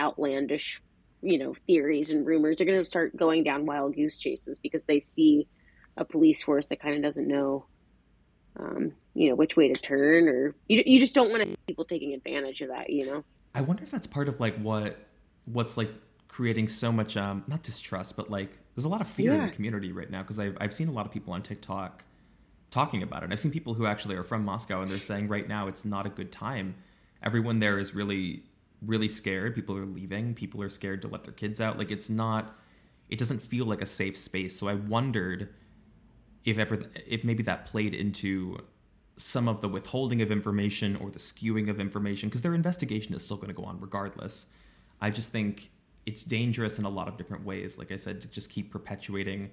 outlandish, 0.00 0.82
you 1.22 1.38
know, 1.38 1.54
theories 1.66 2.10
and 2.10 2.26
rumors. 2.26 2.58
They're 2.58 2.66
gonna 2.66 2.84
start 2.84 3.16
going 3.16 3.44
down 3.44 3.66
wild 3.66 3.94
goose 3.94 4.16
chases 4.16 4.58
because 4.58 4.84
they 4.84 5.00
see 5.00 5.48
a 5.96 6.04
police 6.04 6.42
force 6.42 6.66
that 6.66 6.80
kind 6.80 6.96
of 6.96 7.02
doesn't 7.02 7.28
know 7.28 7.66
um, 8.58 8.92
you 9.14 9.28
know 9.28 9.34
which 9.34 9.56
way 9.56 9.68
to 9.68 9.80
turn 9.80 10.28
or 10.28 10.54
you, 10.68 10.82
you 10.84 11.00
just 11.00 11.14
don't 11.14 11.30
want 11.30 11.42
to 11.42 11.56
people 11.66 11.84
taking 11.84 12.12
advantage 12.12 12.60
of 12.60 12.68
that 12.68 12.90
you 12.90 13.06
know 13.06 13.24
i 13.54 13.60
wonder 13.60 13.82
if 13.82 13.90
that's 13.90 14.06
part 14.06 14.28
of 14.28 14.40
like 14.40 14.56
what 14.56 14.96
what's 15.46 15.76
like 15.76 15.90
creating 16.28 16.68
so 16.68 16.90
much 16.90 17.16
um 17.16 17.44
not 17.46 17.62
distrust 17.62 18.16
but 18.16 18.30
like 18.30 18.58
there's 18.74 18.84
a 18.84 18.88
lot 18.88 19.00
of 19.00 19.06
fear 19.06 19.32
yeah. 19.32 19.40
in 19.40 19.46
the 19.46 19.52
community 19.52 19.92
right 19.92 20.10
now 20.10 20.22
because 20.22 20.38
I've, 20.38 20.56
I've 20.60 20.72
seen 20.72 20.88
a 20.88 20.92
lot 20.92 21.04
of 21.06 21.12
people 21.12 21.32
on 21.32 21.42
tiktok 21.42 22.04
talking 22.72 23.02
about 23.02 23.22
it. 23.22 23.30
I've 23.30 23.38
seen 23.38 23.52
people 23.52 23.74
who 23.74 23.86
actually 23.86 24.16
are 24.16 24.24
from 24.24 24.44
moscow 24.44 24.82
and 24.82 24.90
they're 24.90 24.98
saying 24.98 25.28
right 25.28 25.46
now 25.46 25.68
it's 25.68 25.84
not 25.84 26.06
a 26.06 26.08
good 26.08 26.32
time. 26.32 26.74
Everyone 27.22 27.60
there 27.60 27.78
is 27.78 27.94
really 27.94 28.42
really 28.84 29.08
scared. 29.08 29.54
People 29.54 29.76
are 29.76 29.86
leaving. 29.86 30.34
People 30.34 30.60
are 30.60 30.68
scared 30.68 31.02
to 31.02 31.08
let 31.08 31.22
their 31.22 31.32
kids 31.32 31.60
out. 31.60 31.78
Like 31.78 31.92
it's 31.92 32.10
not 32.10 32.58
it 33.08 33.18
doesn't 33.18 33.40
feel 33.40 33.66
like 33.66 33.82
a 33.82 33.86
safe 33.86 34.16
space. 34.16 34.58
So 34.58 34.68
i 34.68 34.74
wondered 34.74 35.50
if 36.44 36.58
ever 36.58 36.82
if 37.06 37.22
maybe 37.22 37.42
that 37.44 37.66
played 37.66 37.94
into 37.94 38.58
some 39.16 39.46
of 39.46 39.60
the 39.60 39.68
withholding 39.68 40.22
of 40.22 40.32
information 40.32 40.96
or 40.96 41.10
the 41.10 41.18
skewing 41.18 41.68
of 41.68 41.78
information 41.78 42.28
because 42.28 42.40
their 42.40 42.54
investigation 42.54 43.14
is 43.14 43.24
still 43.24 43.36
going 43.36 43.48
to 43.48 43.54
go 43.54 43.64
on 43.64 43.78
regardless. 43.80 44.46
I 45.00 45.10
just 45.10 45.30
think 45.30 45.70
it's 46.06 46.24
dangerous 46.24 46.78
in 46.78 46.84
a 46.84 46.88
lot 46.88 47.06
of 47.06 47.16
different 47.16 47.44
ways. 47.44 47.78
Like 47.78 47.92
I 47.92 47.96
said, 47.96 48.20
to 48.22 48.28
just 48.28 48.50
keep 48.50 48.72
perpetuating 48.72 49.50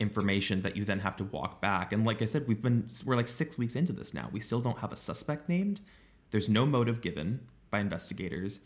information 0.00 0.62
that 0.62 0.76
you 0.76 0.84
then 0.84 1.00
have 1.00 1.16
to 1.16 1.24
walk 1.24 1.60
back. 1.60 1.92
And 1.92 2.04
like 2.04 2.22
I 2.22 2.24
said, 2.24 2.48
we've 2.48 2.62
been 2.62 2.88
we're 3.04 3.16
like 3.16 3.28
6 3.28 3.58
weeks 3.58 3.76
into 3.76 3.92
this 3.92 4.12
now. 4.12 4.28
We 4.32 4.40
still 4.40 4.60
don't 4.60 4.78
have 4.78 4.92
a 4.92 4.96
suspect 4.96 5.48
named. 5.48 5.80
There's 6.30 6.48
no 6.48 6.66
motive 6.66 7.00
given 7.00 7.46
by 7.70 7.80
investigators, 7.80 8.60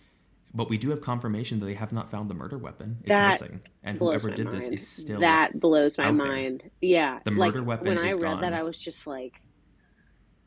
but 0.55 0.71
we 0.71 0.79
do 0.79 0.91
have 0.91 1.01
confirmation 1.01 1.61
that 1.61 1.67
they 1.67 1.75
have 1.75 1.93
not 1.93 2.11
found 2.11 2.31
the 2.31 2.35
murder 2.35 2.59
weapon. 2.59 2.99
It's 3.03 3.09
that 3.11 3.33
missing, 3.33 3.61
and 3.83 3.99
whoever 3.99 4.31
did 4.31 4.47
mind. 4.47 4.57
this 4.57 4.69
is 4.69 4.89
still 4.89 5.21
that 5.21 5.59
blows 5.59 5.99
my 5.99 6.11
mind. 6.11 6.61
There. 6.61 6.71
Yeah, 6.81 7.19
the 7.25 7.33
murder 7.33 7.59
like, 7.59 7.67
weapon. 7.67 7.89
When 7.89 7.99
I 7.99 8.13
read 8.13 8.21
gone. 8.21 8.41
that, 8.43 8.53
I 8.53 8.63
was 8.63 8.79
just 8.79 9.07
like, 9.07 9.35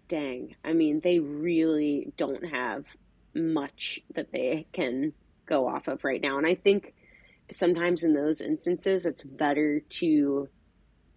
dang. 0.07 0.55
I 0.63 0.73
mean, 0.73 1.01
they 1.01 1.19
really 1.19 2.11
don't 2.17 2.43
have 2.43 2.85
much 3.35 3.99
that 4.15 4.31
they 4.31 4.65
can 4.73 5.13
go 5.45 5.67
off 5.67 5.87
of 5.87 6.03
right 6.03 6.21
now. 6.21 6.37
And 6.37 6.47
I 6.47 6.55
think 6.55 6.93
sometimes 7.51 8.03
in 8.03 8.13
those 8.13 8.41
instances, 8.41 9.05
it's 9.05 9.23
better 9.23 9.79
to, 9.79 10.49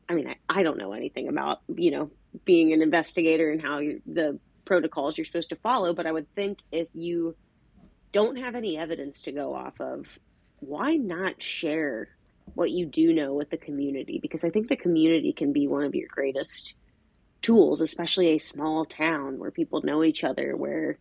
I 0.08 0.14
mean, 0.14 0.28
I, 0.28 0.36
I 0.48 0.62
don't 0.62 0.78
know 0.78 0.92
anything 0.92 1.28
about, 1.28 1.60
you 1.74 1.90
know, 1.90 2.10
being 2.44 2.72
an 2.72 2.82
investigator 2.82 3.50
and 3.50 3.60
how 3.60 3.78
you, 3.78 4.02
the 4.06 4.38
protocols 4.64 5.16
you're 5.16 5.24
supposed 5.24 5.50
to 5.50 5.56
follow, 5.56 5.92
but 5.92 6.06
I 6.06 6.12
would 6.12 6.32
think 6.34 6.58
if 6.70 6.88
you 6.94 7.36
don't 8.12 8.36
have 8.36 8.54
any 8.54 8.76
evidence 8.76 9.22
to 9.22 9.32
go 9.32 9.54
off 9.54 9.80
of, 9.80 10.06
why 10.60 10.94
not 10.94 11.42
share 11.42 12.08
what 12.54 12.70
you 12.70 12.86
do 12.86 13.12
know 13.12 13.34
with 13.34 13.50
the 13.50 13.56
community? 13.56 14.18
Because 14.20 14.44
I 14.44 14.50
think 14.50 14.68
the 14.68 14.76
community 14.76 15.32
can 15.32 15.52
be 15.52 15.66
one 15.66 15.84
of 15.84 15.94
your 15.94 16.08
greatest 16.08 16.74
tools, 17.40 17.80
especially 17.80 18.28
a 18.28 18.38
small 18.38 18.84
town 18.84 19.38
where 19.38 19.50
people 19.50 19.82
know 19.82 20.04
each 20.04 20.24
other, 20.24 20.56
where, 20.56 20.98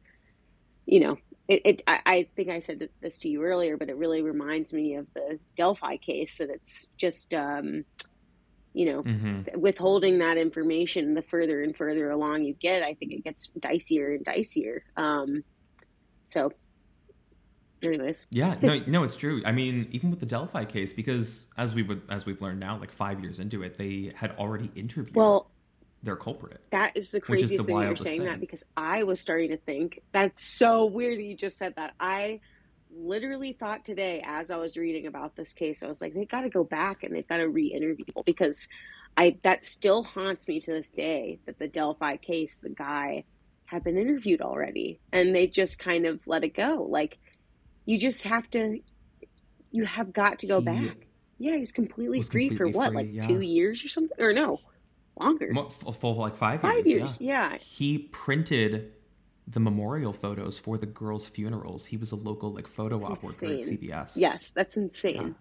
you 0.85 0.99
know, 0.99 1.17
it, 1.47 1.61
it 1.65 1.81
I, 1.85 1.99
I, 2.05 2.27
think 2.35 2.49
I 2.49 2.61
said 2.61 2.89
this 3.01 3.19
to 3.19 3.29
you 3.29 3.43
earlier, 3.43 3.77
but 3.77 3.89
it 3.89 3.97
really 3.97 4.21
reminds 4.21 4.73
me 4.73 4.95
of 4.95 5.07
the 5.13 5.39
Delphi 5.55 5.97
case 5.97 6.37
that 6.37 6.49
it's 6.49 6.87
just, 6.97 7.33
um, 7.33 7.85
you 8.73 8.85
know, 8.85 9.03
mm-hmm. 9.03 9.59
withholding 9.59 10.19
that 10.19 10.37
information, 10.37 11.13
the 11.13 11.21
further 11.21 11.61
and 11.61 11.75
further 11.75 12.09
along 12.09 12.43
you 12.43 12.53
get, 12.53 12.83
I 12.83 12.93
think 12.93 13.11
it 13.11 13.23
gets 13.23 13.49
dicier 13.59 14.15
and 14.15 14.25
dicier. 14.25 14.81
Um, 14.97 15.43
so 16.25 16.51
anyways 17.83 18.23
yeah 18.29 18.55
no 18.61 18.79
no 18.85 19.03
it's 19.03 19.15
true 19.15 19.41
i 19.43 19.51
mean 19.51 19.87
even 19.89 20.11
with 20.11 20.19
the 20.19 20.25
delphi 20.27 20.63
case 20.63 20.93
because 20.93 21.47
as 21.57 21.73
we 21.73 21.81
would 21.81 21.99
as 22.09 22.27
we've 22.27 22.39
learned 22.39 22.59
now 22.59 22.77
like 22.77 22.91
five 22.91 23.23
years 23.23 23.39
into 23.39 23.63
it 23.63 23.75
they 23.79 24.13
had 24.15 24.29
already 24.37 24.69
interviewed 24.75 25.15
well 25.15 25.49
their 26.03 26.15
culprit. 26.15 26.61
That 26.71 26.95
is 26.95 27.11
the 27.11 27.21
craziest 27.21 27.53
is 27.53 27.59
the 27.59 27.65
thing 27.65 27.77
you're 27.77 27.95
saying 27.95 28.19
thing. 28.19 28.27
that 28.27 28.39
because 28.39 28.63
I 28.75 29.03
was 29.03 29.19
starting 29.19 29.49
to 29.49 29.57
think 29.57 30.01
that's 30.11 30.43
so 30.43 30.85
weird 30.85 31.19
that 31.19 31.23
you 31.23 31.35
just 31.35 31.57
said 31.57 31.75
that. 31.75 31.93
I 31.99 32.39
literally 32.95 33.53
thought 33.53 33.85
today 33.85 34.23
as 34.25 34.51
I 34.51 34.57
was 34.57 34.77
reading 34.77 35.07
about 35.07 35.35
this 35.35 35.53
case, 35.53 35.83
I 35.83 35.87
was 35.87 36.01
like, 36.01 36.13
they 36.13 36.25
got 36.25 36.41
to 36.41 36.49
go 36.49 36.63
back 36.63 37.03
and 37.03 37.15
they've 37.15 37.27
got 37.27 37.37
to 37.37 37.49
re-interview 37.49 38.05
people 38.05 38.23
because 38.23 38.67
I 39.17 39.37
that 39.43 39.65
still 39.65 40.03
haunts 40.03 40.47
me 40.47 40.59
to 40.61 40.71
this 40.71 40.89
day 40.89 41.39
that 41.45 41.59
the 41.59 41.67
Delphi 41.67 42.17
case, 42.17 42.59
the 42.61 42.69
guy 42.69 43.25
had 43.65 43.83
been 43.83 43.97
interviewed 43.97 44.41
already 44.41 44.99
and 45.11 45.35
they 45.35 45.47
just 45.47 45.79
kind 45.79 46.05
of 46.05 46.19
let 46.25 46.43
it 46.43 46.55
go. 46.55 46.87
Like 46.89 47.17
you 47.85 47.97
just 47.97 48.23
have 48.23 48.49
to, 48.51 48.79
you 49.71 49.85
have 49.85 50.13
got 50.13 50.39
to 50.39 50.47
go 50.47 50.59
he 50.59 50.65
back. 50.65 50.97
Yeah, 51.39 51.53
he 51.53 51.59
was 51.59 51.71
completely 51.71 52.19
was 52.19 52.29
free 52.29 52.49
completely 52.49 52.73
for 52.73 52.77
what, 52.77 52.87
free, 52.89 52.97
like 52.97 53.13
yeah. 53.13 53.27
two 53.27 53.41
years 53.41 53.83
or 53.83 53.87
something, 53.87 54.19
or 54.19 54.31
no? 54.31 54.59
longer. 55.19 55.53
For 55.73 56.15
like 56.15 56.35
five, 56.35 56.61
five 56.61 56.85
years. 56.87 56.87
years 56.87 57.17
yeah. 57.21 57.51
yeah. 57.51 57.57
He 57.57 57.97
printed 57.97 58.93
the 59.51 59.59
memorial 59.59 60.13
photos 60.13 60.57
for 60.57 60.77
the 60.77 60.85
girls' 60.85 61.27
funerals. 61.27 61.87
He 61.87 61.97
was 61.97 62.11
a 62.11 62.15
local 62.15 62.51
like 62.53 62.67
photo 62.67 62.99
that's 62.99 63.11
op 63.11 63.23
insane. 63.23 63.49
worker 63.49 63.61
at 63.61 63.63
CVS. 63.63 64.13
Yes, 64.17 64.51
that's 64.53 64.77
insane. 64.77 65.35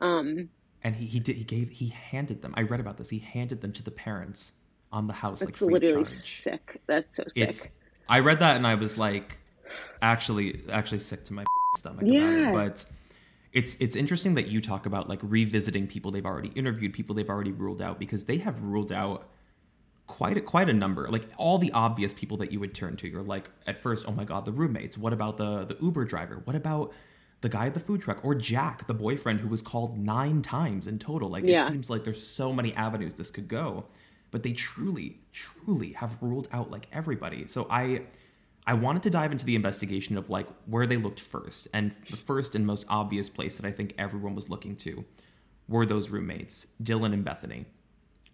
Yeah. 0.00 0.06
Um, 0.06 0.48
and 0.82 0.96
he, 0.96 1.06
he 1.06 1.20
did 1.20 1.36
he 1.36 1.44
gave 1.44 1.70
he 1.70 1.88
handed 1.88 2.42
them. 2.42 2.54
I 2.56 2.62
read 2.62 2.80
about 2.80 2.96
this. 2.96 3.10
He 3.10 3.18
handed 3.18 3.60
them 3.60 3.72
to 3.72 3.82
the 3.82 3.90
parents 3.90 4.52
on 4.92 5.06
the 5.06 5.12
house. 5.12 5.40
That's 5.40 5.60
like 5.60 5.70
literally 5.70 6.04
sick. 6.04 6.80
That's 6.86 7.16
so 7.16 7.24
sick. 7.28 7.48
It's, 7.48 7.78
I 8.08 8.20
read 8.20 8.40
that 8.40 8.56
and 8.56 8.66
I 8.66 8.74
was 8.74 8.98
like, 8.98 9.38
actually, 10.02 10.62
actually 10.70 10.98
sick 11.00 11.24
to 11.26 11.32
my 11.32 11.44
stomach. 11.76 12.04
Yeah. 12.06 12.50
But 12.52 12.86
it's 13.52 13.76
it's 13.80 13.96
interesting 13.96 14.34
that 14.34 14.48
you 14.48 14.60
talk 14.60 14.86
about 14.86 15.08
like 15.08 15.20
revisiting 15.22 15.86
people 15.86 16.10
they've 16.10 16.26
already 16.26 16.48
interviewed, 16.50 16.92
people 16.92 17.14
they've 17.14 17.28
already 17.28 17.52
ruled 17.52 17.82
out 17.82 17.98
because 17.98 18.24
they 18.24 18.38
have 18.38 18.60
ruled 18.62 18.92
out 18.92 19.29
quite 20.10 20.36
a, 20.36 20.40
quite 20.40 20.68
a 20.68 20.72
number. 20.72 21.08
Like 21.08 21.28
all 21.38 21.56
the 21.56 21.70
obvious 21.72 22.12
people 22.12 22.36
that 22.38 22.50
you 22.50 22.58
would 22.58 22.74
turn 22.74 22.96
to. 22.96 23.08
You're 23.08 23.22
like 23.22 23.48
at 23.66 23.78
first, 23.78 24.04
oh 24.08 24.12
my 24.12 24.24
god, 24.24 24.44
the 24.44 24.52
roommates. 24.52 24.98
What 24.98 25.12
about 25.12 25.38
the 25.38 25.64
the 25.64 25.76
Uber 25.80 26.04
driver? 26.04 26.42
What 26.44 26.56
about 26.56 26.92
the 27.40 27.48
guy 27.48 27.66
at 27.66 27.74
the 27.74 27.80
food 27.80 28.02
truck 28.02 28.24
or 28.24 28.34
Jack, 28.34 28.86
the 28.86 28.94
boyfriend 28.94 29.40
who 29.40 29.48
was 29.48 29.62
called 29.62 29.96
9 29.96 30.42
times 30.42 30.86
in 30.86 30.98
total? 30.98 31.30
Like 31.30 31.44
yeah. 31.44 31.62
it 31.62 31.68
seems 31.68 31.88
like 31.88 32.04
there's 32.04 32.24
so 32.26 32.52
many 32.52 32.74
avenues 32.74 33.14
this 33.14 33.30
could 33.30 33.48
go, 33.48 33.86
but 34.32 34.42
they 34.42 34.52
truly 34.52 35.20
truly 35.32 35.92
have 35.92 36.18
ruled 36.20 36.48
out 36.52 36.70
like 36.70 36.88
everybody. 36.92 37.46
So 37.46 37.68
I 37.70 38.02
I 38.66 38.74
wanted 38.74 39.04
to 39.04 39.10
dive 39.10 39.30
into 39.30 39.46
the 39.46 39.54
investigation 39.54 40.18
of 40.18 40.28
like 40.28 40.48
where 40.66 40.86
they 40.86 40.96
looked 40.96 41.20
first. 41.20 41.68
And 41.72 41.92
the 42.10 42.16
first 42.16 42.56
and 42.56 42.66
most 42.66 42.84
obvious 42.88 43.28
place 43.28 43.56
that 43.56 43.66
I 43.66 43.70
think 43.70 43.94
everyone 43.96 44.34
was 44.34 44.50
looking 44.50 44.74
to 44.76 45.04
were 45.68 45.86
those 45.86 46.10
roommates, 46.10 46.66
Dylan 46.82 47.12
and 47.12 47.24
Bethany. 47.24 47.66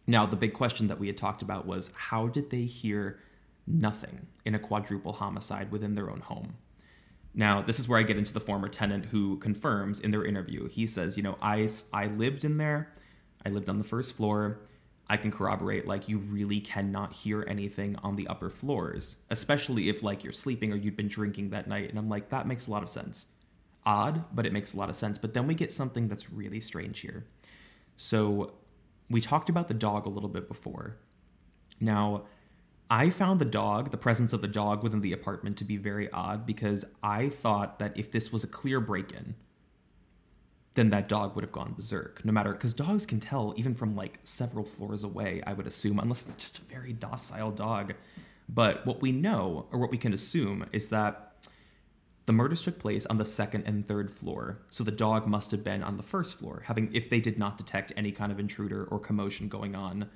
Now, 0.06 0.26
the 0.26 0.36
big 0.36 0.52
question 0.52 0.88
that 0.88 1.00
we 1.00 1.08
had 1.08 1.16
talked 1.16 1.42
about 1.42 1.66
was 1.66 1.90
how 1.94 2.28
did 2.28 2.50
they 2.50 2.62
hear 2.62 3.18
nothing 3.66 4.28
in 4.44 4.54
a 4.54 4.58
quadruple 4.58 5.14
homicide 5.14 5.72
within 5.72 5.94
their 5.94 6.10
own 6.10 6.20
home? 6.20 6.56
Now, 7.34 7.60
this 7.60 7.78
is 7.78 7.88
where 7.88 7.98
I 7.98 8.02
get 8.02 8.16
into 8.16 8.32
the 8.32 8.40
former 8.40 8.68
tenant 8.68 9.06
who 9.06 9.38
confirms 9.38 10.00
in 10.00 10.10
their 10.10 10.24
interview. 10.24 10.68
He 10.68 10.86
says, 10.86 11.16
you 11.16 11.22
know, 11.22 11.36
I, 11.42 11.68
I 11.92 12.06
lived 12.06 12.44
in 12.44 12.56
there, 12.56 12.92
I 13.44 13.50
lived 13.50 13.68
on 13.68 13.78
the 13.78 13.84
first 13.84 14.16
floor. 14.16 14.60
I 15.08 15.16
can 15.16 15.30
corroborate 15.30 15.86
like 15.86 16.08
you 16.08 16.18
really 16.18 16.58
cannot 16.58 17.12
hear 17.12 17.44
anything 17.46 17.94
on 18.02 18.16
the 18.16 18.26
upper 18.26 18.50
floors, 18.50 19.18
especially 19.30 19.88
if 19.88 20.02
like 20.02 20.24
you're 20.24 20.32
sleeping 20.32 20.72
or 20.72 20.76
you've 20.76 20.96
been 20.96 21.06
drinking 21.06 21.50
that 21.50 21.68
night. 21.68 21.90
And 21.90 21.98
I'm 21.98 22.08
like, 22.08 22.30
that 22.30 22.48
makes 22.48 22.66
a 22.66 22.72
lot 22.72 22.82
of 22.82 22.88
sense. 22.88 23.26
Odd, 23.84 24.24
but 24.34 24.46
it 24.46 24.52
makes 24.52 24.72
a 24.74 24.76
lot 24.76 24.88
of 24.88 24.96
sense. 24.96 25.16
But 25.16 25.32
then 25.32 25.46
we 25.46 25.54
get 25.54 25.70
something 25.70 26.08
that's 26.08 26.32
really 26.32 26.58
strange 26.58 27.00
here. 27.00 27.24
So 27.96 28.54
we 29.08 29.20
talked 29.20 29.48
about 29.48 29.68
the 29.68 29.74
dog 29.74 30.06
a 30.06 30.10
little 30.10 30.28
bit 30.28 30.48
before. 30.48 30.98
Now, 31.80 32.24
I 32.88 33.10
found 33.10 33.40
the 33.40 33.44
dog, 33.44 33.90
the 33.90 33.96
presence 33.96 34.32
of 34.32 34.40
the 34.40 34.48
dog 34.48 34.82
within 34.82 35.00
the 35.00 35.12
apartment 35.12 35.56
to 35.58 35.64
be 35.64 35.76
very 35.76 36.10
odd 36.10 36.46
because 36.46 36.84
I 37.02 37.28
thought 37.28 37.78
that 37.78 37.98
if 37.98 38.12
this 38.12 38.32
was 38.32 38.44
a 38.44 38.48
clear 38.48 38.80
break 38.80 39.12
in, 39.12 39.34
then 40.74 40.90
that 40.90 41.08
dog 41.08 41.34
would 41.34 41.42
have 41.42 41.52
gone 41.52 41.72
berserk. 41.74 42.24
No 42.24 42.32
matter, 42.32 42.52
because 42.52 42.74
dogs 42.74 43.06
can 43.06 43.18
tell 43.18 43.54
even 43.56 43.74
from 43.74 43.96
like 43.96 44.20
several 44.22 44.64
floors 44.64 45.02
away, 45.02 45.42
I 45.46 45.54
would 45.54 45.66
assume, 45.66 45.98
unless 45.98 46.24
it's 46.24 46.34
just 46.34 46.58
a 46.58 46.64
very 46.64 46.92
docile 46.92 47.50
dog. 47.50 47.94
But 48.48 48.86
what 48.86 49.02
we 49.02 49.10
know, 49.10 49.66
or 49.72 49.80
what 49.80 49.90
we 49.90 49.98
can 49.98 50.12
assume, 50.12 50.66
is 50.72 50.88
that 50.88 51.25
the 52.26 52.32
murders 52.32 52.62
took 52.62 52.78
place 52.78 53.06
on 53.06 53.18
the 53.18 53.24
second 53.24 53.64
and 53.66 53.86
third 53.86 54.10
floor, 54.10 54.60
so 54.68 54.82
the 54.84 54.90
dog 54.90 55.26
must 55.26 55.52
have 55.52 55.62
been 55.64 55.82
on 55.82 55.96
the 55.96 56.02
first 56.02 56.34
floor, 56.34 56.62
having 56.66 56.92
if 56.92 57.08
they 57.08 57.20
did 57.20 57.38
not 57.38 57.56
detect 57.56 57.92
any 57.96 58.12
kind 58.12 58.30
of 58.30 58.40
intruder 58.40 58.84
or 58.84 58.98
commotion 58.98 59.48
going 59.48 59.74
on 59.74 60.10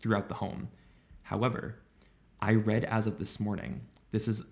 throughout 0.00 0.28
the 0.28 0.36
home. 0.36 0.68
However, 1.24 1.80
I 2.40 2.54
read 2.54 2.84
as 2.84 3.06
of 3.06 3.18
this 3.18 3.40
morning, 3.40 3.82
this 4.12 4.28
is 4.28 4.44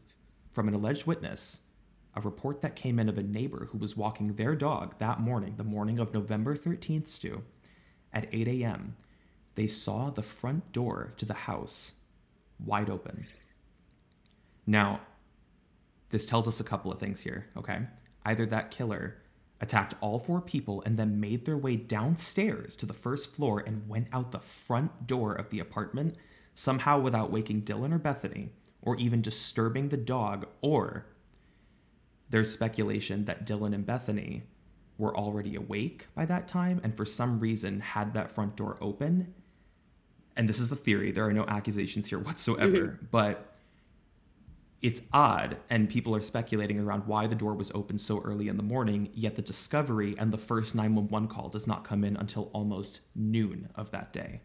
from 0.52 0.68
an 0.68 0.74
alleged 0.74 1.06
witness 1.06 1.60
a 2.14 2.20
report 2.20 2.62
that 2.62 2.74
came 2.74 2.98
in 2.98 3.08
of 3.08 3.16
a 3.16 3.22
neighbor 3.22 3.68
who 3.70 3.78
was 3.78 3.96
walking 3.96 4.34
their 4.34 4.56
dog 4.56 4.98
that 4.98 5.20
morning, 5.20 5.54
the 5.56 5.64
morning 5.64 5.98
of 5.98 6.12
November 6.12 6.56
13th, 6.56 7.08
Stu, 7.08 7.44
at 8.12 8.28
8 8.32 8.48
a.m. 8.48 8.96
They 9.54 9.66
saw 9.68 10.10
the 10.10 10.22
front 10.22 10.72
door 10.72 11.12
to 11.18 11.24
the 11.24 11.34
house 11.34 11.92
wide 12.58 12.90
open. 12.90 13.26
Now, 14.66 15.00
this 16.10 16.26
tells 16.26 16.48
us 16.48 16.60
a 16.60 16.64
couple 16.64 16.90
of 16.90 16.98
things 16.98 17.20
here, 17.20 17.46
okay? 17.56 17.80
Either 18.24 18.46
that 18.46 18.70
killer 18.70 19.16
attacked 19.60 19.94
all 20.00 20.18
four 20.18 20.40
people 20.40 20.82
and 20.86 20.96
then 20.96 21.20
made 21.20 21.44
their 21.44 21.56
way 21.56 21.76
downstairs 21.76 22.76
to 22.76 22.86
the 22.86 22.94
first 22.94 23.34
floor 23.34 23.62
and 23.66 23.88
went 23.88 24.08
out 24.12 24.32
the 24.32 24.38
front 24.38 25.06
door 25.06 25.32
of 25.34 25.50
the 25.50 25.58
apartment 25.58 26.14
somehow 26.54 26.98
without 26.98 27.30
waking 27.30 27.62
Dylan 27.62 27.92
or 27.92 27.98
Bethany 27.98 28.50
or 28.82 28.96
even 28.96 29.20
disturbing 29.20 29.88
the 29.88 29.96
dog, 29.96 30.46
or 30.60 31.06
there's 32.30 32.52
speculation 32.52 33.24
that 33.24 33.46
Dylan 33.46 33.74
and 33.74 33.84
Bethany 33.84 34.44
were 34.96 35.16
already 35.16 35.54
awake 35.56 36.06
by 36.14 36.24
that 36.24 36.48
time 36.48 36.80
and 36.82 36.96
for 36.96 37.04
some 37.04 37.40
reason 37.40 37.80
had 37.80 38.14
that 38.14 38.30
front 38.30 38.56
door 38.56 38.78
open. 38.80 39.34
And 40.36 40.48
this 40.48 40.60
is 40.60 40.70
a 40.70 40.76
theory, 40.76 41.10
there 41.10 41.26
are 41.26 41.32
no 41.32 41.44
accusations 41.46 42.06
here 42.08 42.18
whatsoever, 42.18 42.78
mm-hmm. 42.78 43.06
but 43.10 43.57
it's 44.80 45.02
odd 45.12 45.56
and 45.68 45.88
people 45.88 46.14
are 46.14 46.20
speculating 46.20 46.78
around 46.78 47.06
why 47.06 47.26
the 47.26 47.34
door 47.34 47.54
was 47.54 47.70
open 47.72 47.98
so 47.98 48.20
early 48.22 48.48
in 48.48 48.56
the 48.56 48.62
morning 48.62 49.08
yet 49.12 49.36
the 49.36 49.42
discovery 49.42 50.14
and 50.18 50.32
the 50.32 50.38
first 50.38 50.74
911 50.74 51.28
call 51.28 51.48
does 51.48 51.66
not 51.66 51.84
come 51.84 52.04
in 52.04 52.16
until 52.16 52.44
almost 52.52 53.00
noon 53.14 53.68
of 53.74 53.90
that 53.90 54.12
day 54.12 54.40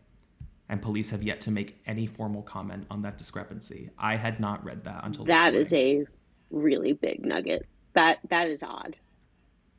and 0.69 0.81
police 0.81 1.11
have 1.11 1.21
yet 1.21 1.39
to 1.41 1.51
make 1.51 1.81
any 1.85 2.07
formal 2.07 2.41
comment 2.41 2.85
on 2.89 3.01
that 3.03 3.17
discrepancy 3.17 3.89
i 3.97 4.15
had 4.15 4.39
not 4.39 4.63
read 4.65 4.83
that 4.83 5.01
until 5.03 5.25
that 5.25 5.53
is 5.53 5.71
a 5.73 6.05
really 6.49 6.93
big 6.93 7.23
nugget 7.23 7.67
that 7.93 8.19
that 8.29 8.49
is 8.49 8.63
odd. 8.63 8.97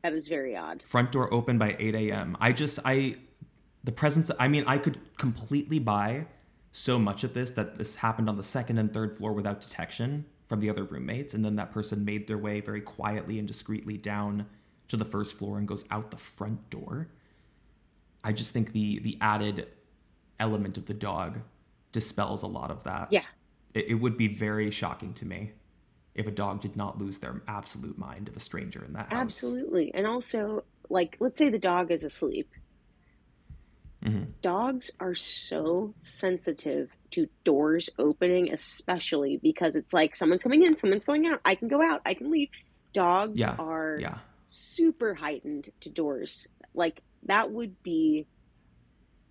That 0.03 0.13
is 0.13 0.27
very 0.27 0.55
odd. 0.55 0.83
Front 0.83 1.11
door 1.11 1.33
open 1.33 1.57
by 1.57 1.75
8 1.79 1.95
a.m. 1.95 2.37
I 2.39 2.51
just 2.51 2.79
I 2.85 3.15
the 3.83 3.91
presence 3.91 4.31
I 4.39 4.47
mean 4.47 4.63
I 4.67 4.77
could 4.77 4.99
completely 5.17 5.79
buy 5.79 6.27
so 6.71 6.99
much 6.99 7.23
of 7.23 7.33
this 7.33 7.51
that 7.51 7.77
this 7.77 7.97
happened 7.97 8.29
on 8.29 8.37
the 8.37 8.43
second 8.43 8.77
and 8.77 8.93
third 8.93 9.15
floor 9.15 9.33
without 9.33 9.61
detection 9.61 10.25
from 10.47 10.59
the 10.59 10.69
other 10.69 10.83
roommates 10.83 11.33
and 11.33 11.43
then 11.43 11.55
that 11.55 11.71
person 11.71 12.05
made 12.05 12.27
their 12.27 12.37
way 12.37 12.61
very 12.61 12.81
quietly 12.81 13.39
and 13.39 13.47
discreetly 13.47 13.97
down 13.97 14.45
to 14.87 14.97
the 14.97 15.05
first 15.05 15.37
floor 15.37 15.57
and 15.57 15.67
goes 15.67 15.83
out 15.89 16.11
the 16.11 16.17
front 16.17 16.69
door. 16.69 17.07
I 18.23 18.31
just 18.31 18.51
think 18.51 18.71
the 18.71 18.99
the 18.99 19.17
added 19.21 19.67
element 20.39 20.77
of 20.77 20.85
the 20.85 20.93
dog 20.93 21.39
dispels 21.91 22.43
a 22.43 22.47
lot 22.47 22.71
of 22.71 22.83
that. 22.83 23.07
Yeah. 23.11 23.23
It, 23.73 23.85
it 23.89 23.93
would 23.95 24.17
be 24.17 24.27
very 24.27 24.69
shocking 24.71 25.13
to 25.15 25.25
me 25.25 25.53
if 26.13 26.27
a 26.27 26.31
dog 26.31 26.61
did 26.61 26.75
not 26.75 26.97
lose 26.97 27.17
their 27.19 27.41
absolute 27.47 27.97
mind 27.97 28.27
of 28.27 28.35
a 28.35 28.39
stranger 28.39 28.83
in 28.83 28.93
that 28.93 29.11
house. 29.11 29.21
Absolutely. 29.21 29.93
And 29.93 30.07
also, 30.07 30.63
like, 30.89 31.17
let's 31.19 31.37
say 31.37 31.49
the 31.49 31.59
dog 31.59 31.91
is 31.91 32.03
asleep. 32.03 32.49
Mm-hmm. 34.03 34.31
Dogs 34.41 34.91
are 34.99 35.15
so 35.15 35.93
sensitive 36.01 36.89
to 37.15 37.27
doors 37.43 37.89
opening, 37.97 38.51
especially 38.51 39.37
because 39.41 39.75
it's 39.75 39.93
like 39.93 40.15
someone's 40.15 40.43
coming 40.43 40.63
in, 40.63 40.75
someone's 40.75 41.05
going 41.05 41.27
out. 41.27 41.41
I 41.43 41.55
can 41.55 41.67
go 41.67 41.81
out, 41.81 42.01
I 42.05 42.13
can 42.13 42.31
leave. 42.31 42.49
Dogs 42.93 43.39
yeah. 43.39 43.55
are 43.57 43.97
yeah. 43.99 44.17
super 44.49 45.13
heightened 45.13 45.69
to 45.81 45.89
doors. 45.89 46.47
Like, 46.73 47.01
that 47.23 47.51
would 47.51 47.81
be 47.83 48.27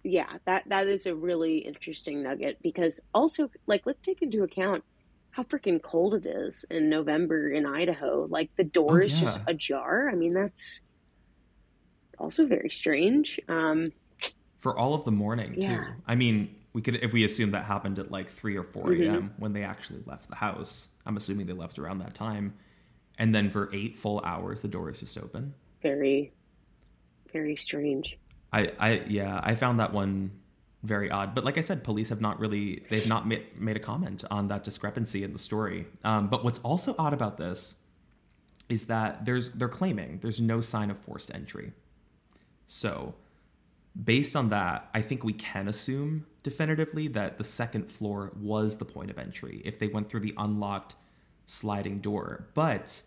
yeah, 0.04 0.36
that 0.44 0.64
that 0.68 0.86
is 0.86 1.06
a 1.06 1.14
really 1.14 1.58
interesting 1.58 2.22
nugget 2.22 2.58
because 2.62 3.00
also 3.14 3.50
like 3.66 3.86
let's 3.86 4.02
take 4.02 4.20
into 4.20 4.42
account 4.42 4.84
how 5.30 5.42
freaking 5.42 5.82
cold 5.82 6.14
it 6.14 6.26
is 6.26 6.64
in 6.70 6.90
November 6.90 7.48
in 7.48 7.64
Idaho. 7.64 8.26
Like 8.28 8.50
the 8.56 8.64
door 8.64 9.00
Oh 9.00 9.06
is 9.06 9.18
just 9.18 9.40
ajar. 9.46 10.10
I 10.10 10.14
mean, 10.14 10.34
that's 10.34 10.82
also 12.18 12.46
very 12.46 12.68
strange. 12.68 13.40
Um, 13.48 13.92
For 14.60 14.78
all 14.78 14.94
of 14.94 15.04
the 15.04 15.10
morning 15.10 15.60
too. 15.60 15.84
I 16.06 16.14
mean, 16.14 16.54
we 16.74 16.82
could 16.82 16.96
if 16.96 17.12
we 17.12 17.24
assume 17.24 17.52
that 17.52 17.64
happened 17.64 17.98
at 17.98 18.10
like 18.10 18.28
three 18.28 18.56
or 18.56 18.62
four 18.62 18.92
hmm 18.92 19.02
a.m. 19.02 19.34
when 19.38 19.54
they 19.54 19.62
actually 19.62 20.00
left 20.04 20.28
the 20.28 20.36
house. 20.36 20.88
I'm 21.06 21.16
assuming 21.16 21.46
they 21.46 21.54
left 21.54 21.78
around 21.78 21.98
that 22.00 22.14
time. 22.14 22.54
And 23.16 23.32
then 23.34 23.48
for 23.48 23.70
eight 23.72 23.96
full 23.96 24.20
hours 24.24 24.60
the 24.60 24.68
door 24.68 24.90
is 24.90 25.00
just 25.00 25.16
open. 25.16 25.54
Very, 25.82 26.32
very 27.32 27.56
strange. 27.56 28.18
I, 28.52 28.72
I 28.78 29.02
yeah, 29.06 29.40
I 29.42 29.54
found 29.54 29.80
that 29.80 29.92
one 29.92 30.32
very 30.82 31.10
odd. 31.10 31.34
But 31.34 31.44
like 31.44 31.56
I 31.56 31.60
said, 31.60 31.84
police 31.84 32.08
have 32.08 32.20
not 32.20 32.40
really 32.40 32.84
they've 32.90 33.08
not 33.08 33.26
made, 33.26 33.58
made 33.58 33.76
a 33.76 33.80
comment 33.80 34.24
on 34.30 34.48
that 34.48 34.64
discrepancy 34.64 35.22
in 35.22 35.32
the 35.32 35.38
story. 35.38 35.86
Um, 36.02 36.28
but 36.28 36.44
what's 36.44 36.58
also 36.58 36.94
odd 36.98 37.14
about 37.14 37.38
this 37.38 37.80
is 38.68 38.86
that 38.86 39.24
there's 39.24 39.50
they're 39.50 39.68
claiming 39.68 40.18
there's 40.22 40.40
no 40.40 40.60
sign 40.60 40.90
of 40.90 40.98
forced 40.98 41.32
entry. 41.32 41.72
So 42.66 43.14
based 44.02 44.34
on 44.34 44.48
that, 44.48 44.88
I 44.92 45.02
think 45.02 45.22
we 45.22 45.32
can 45.32 45.68
assume 45.68 46.26
definitively 46.44 47.08
that 47.08 47.38
the 47.38 47.42
second 47.44 47.90
floor 47.90 48.30
was 48.40 48.76
the 48.76 48.84
point 48.84 49.10
of 49.10 49.18
entry 49.18 49.60
if 49.64 49.78
they 49.80 49.88
went 49.88 50.08
through 50.08 50.20
the 50.20 50.34
unlocked 50.36 50.94
sliding 51.46 51.98
door. 51.98 52.46
But 52.54 53.02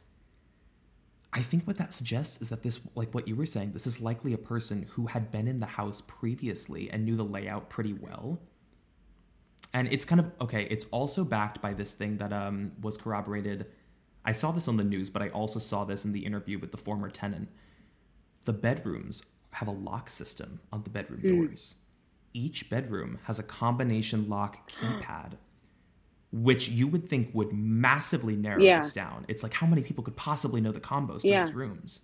I 1.32 1.42
think 1.42 1.66
what 1.66 1.78
that 1.78 1.94
suggests 1.94 2.42
is 2.42 2.50
that 2.50 2.64
this, 2.64 2.80
like 2.96 3.14
what 3.14 3.28
you 3.28 3.36
were 3.36 3.46
saying, 3.46 3.72
this 3.74 3.88
is 3.88 4.02
likely 4.02 4.34
a 4.34 4.38
person 4.38 4.88
who 4.92 5.06
had 5.08 5.32
been 5.32 5.48
in 5.48 5.60
the 5.60 5.66
house 5.68 6.02
previously 6.02 6.90
and 6.90 7.06
knew 7.06 7.16
the 7.16 7.24
layout 7.24 7.70
pretty 7.70 7.94
well. 7.94 8.40
And 9.74 9.88
it's 9.92 10.06
kind 10.06 10.20
of 10.20 10.32
okay, 10.42 10.64
it's 10.64 10.86
also 10.86 11.24
backed 11.24 11.62
by 11.62 11.74
this 11.74 11.94
thing 11.94 12.18
that 12.18 12.34
um, 12.34 12.72
was 12.82 12.98
corroborated. 12.98 13.68
I 14.26 14.32
saw 14.32 14.52
this 14.52 14.68
on 14.68 14.78
the 14.78 14.84
news, 14.84 15.10
but 15.10 15.22
I 15.22 15.30
also 15.30 15.60
saw 15.60 15.84
this 15.86 16.04
in 16.06 16.12
the 16.12 16.26
interview 16.26 16.58
with 16.58 16.72
the 16.72 16.78
former 16.78 17.10
tenant. 17.10 17.50
The 18.46 18.54
bedrooms 18.54 19.24
have 19.52 19.68
a 19.68 19.72
lock 19.72 20.10
system 20.10 20.60
on 20.72 20.84
the 20.84 20.90
bedroom 20.90 21.22
Mm. 21.22 21.30
doors. 21.48 21.76
Each 22.38 22.70
bedroom 22.70 23.18
has 23.24 23.40
a 23.40 23.44
combination 23.44 24.30
lock 24.30 24.70
keypad 24.70 25.34
which 26.32 26.68
you 26.68 26.88
would 26.88 27.08
think 27.08 27.30
would 27.34 27.54
massively 27.54 28.36
narrow 28.36 28.62
Yeah, 28.62 28.80
this 28.80 28.94
down. 28.94 29.26
It's 29.28 29.44
like 29.44 29.54
how 29.54 29.66
many 29.68 29.82
people 29.82 30.04
could 30.04 30.16
possibly 30.16 30.62
know 30.62 30.72
the 30.72 30.80
combos 30.80 31.22
to 31.22 31.30
yeah. 31.30 31.44
those 31.44 31.54
rooms? 31.54 32.02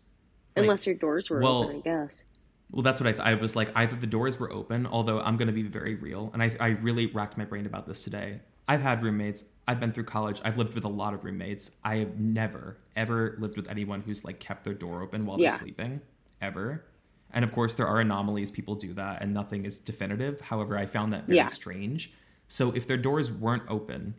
Like, 0.55 0.63
Unless 0.63 0.85
your 0.85 0.95
doors 0.95 1.29
were 1.29 1.43
open, 1.43 1.77
I 1.77 1.79
guess. 1.81 2.23
well, 2.71 2.83
that's 2.83 3.01
what 3.01 3.07
I 3.07 3.11
th- 3.11 3.23
I 3.23 3.33
was 3.35 3.55
like. 3.55 3.71
Either 3.75 3.95
the 3.95 4.07
doors 4.07 4.39
were 4.39 4.51
open, 4.51 4.85
although 4.85 5.19
I'm 5.19 5.35
going 5.37 5.47
to 5.47 5.53
be 5.53 5.63
very 5.63 5.95
real, 5.95 6.29
and 6.33 6.41
I 6.41 6.55
I 6.59 6.67
really 6.69 7.07
racked 7.07 7.37
my 7.37 7.45
brain 7.45 7.65
about 7.65 7.87
this 7.87 8.03
today. 8.03 8.39
I've 8.67 8.81
had 8.81 9.03
roommates. 9.03 9.43
I've 9.67 9.79
been 9.79 9.91
through 9.91 10.05
college. 10.05 10.39
I've 10.45 10.57
lived 10.57 10.73
with 10.73 10.85
a 10.85 10.89
lot 10.89 11.13
of 11.13 11.25
roommates. 11.25 11.71
I 11.83 11.97
have 11.97 12.17
never 12.17 12.77
ever 12.95 13.35
lived 13.39 13.57
with 13.57 13.69
anyone 13.69 14.01
who's 14.01 14.23
like 14.23 14.39
kept 14.39 14.63
their 14.63 14.73
door 14.73 15.01
open 15.01 15.25
while 15.25 15.37
they're 15.37 15.49
sleeping, 15.49 16.01
ever. 16.41 16.85
And 17.33 17.43
of 17.43 17.51
course, 17.51 17.73
there 17.73 17.87
are 17.87 17.99
anomalies. 17.99 18.51
People 18.51 18.75
do 18.75 18.93
that, 18.93 19.21
and 19.21 19.33
nothing 19.33 19.65
is 19.65 19.79
definitive. 19.79 20.39
However, 20.39 20.77
I 20.77 20.85
found 20.85 21.13
that 21.13 21.25
very 21.25 21.37
yeah, 21.37 21.47
strange. 21.47 22.13
So 22.47 22.71
if 22.71 22.85
their 22.85 22.97
doors 22.97 23.31
weren't 23.31 23.63
open, 23.67 24.13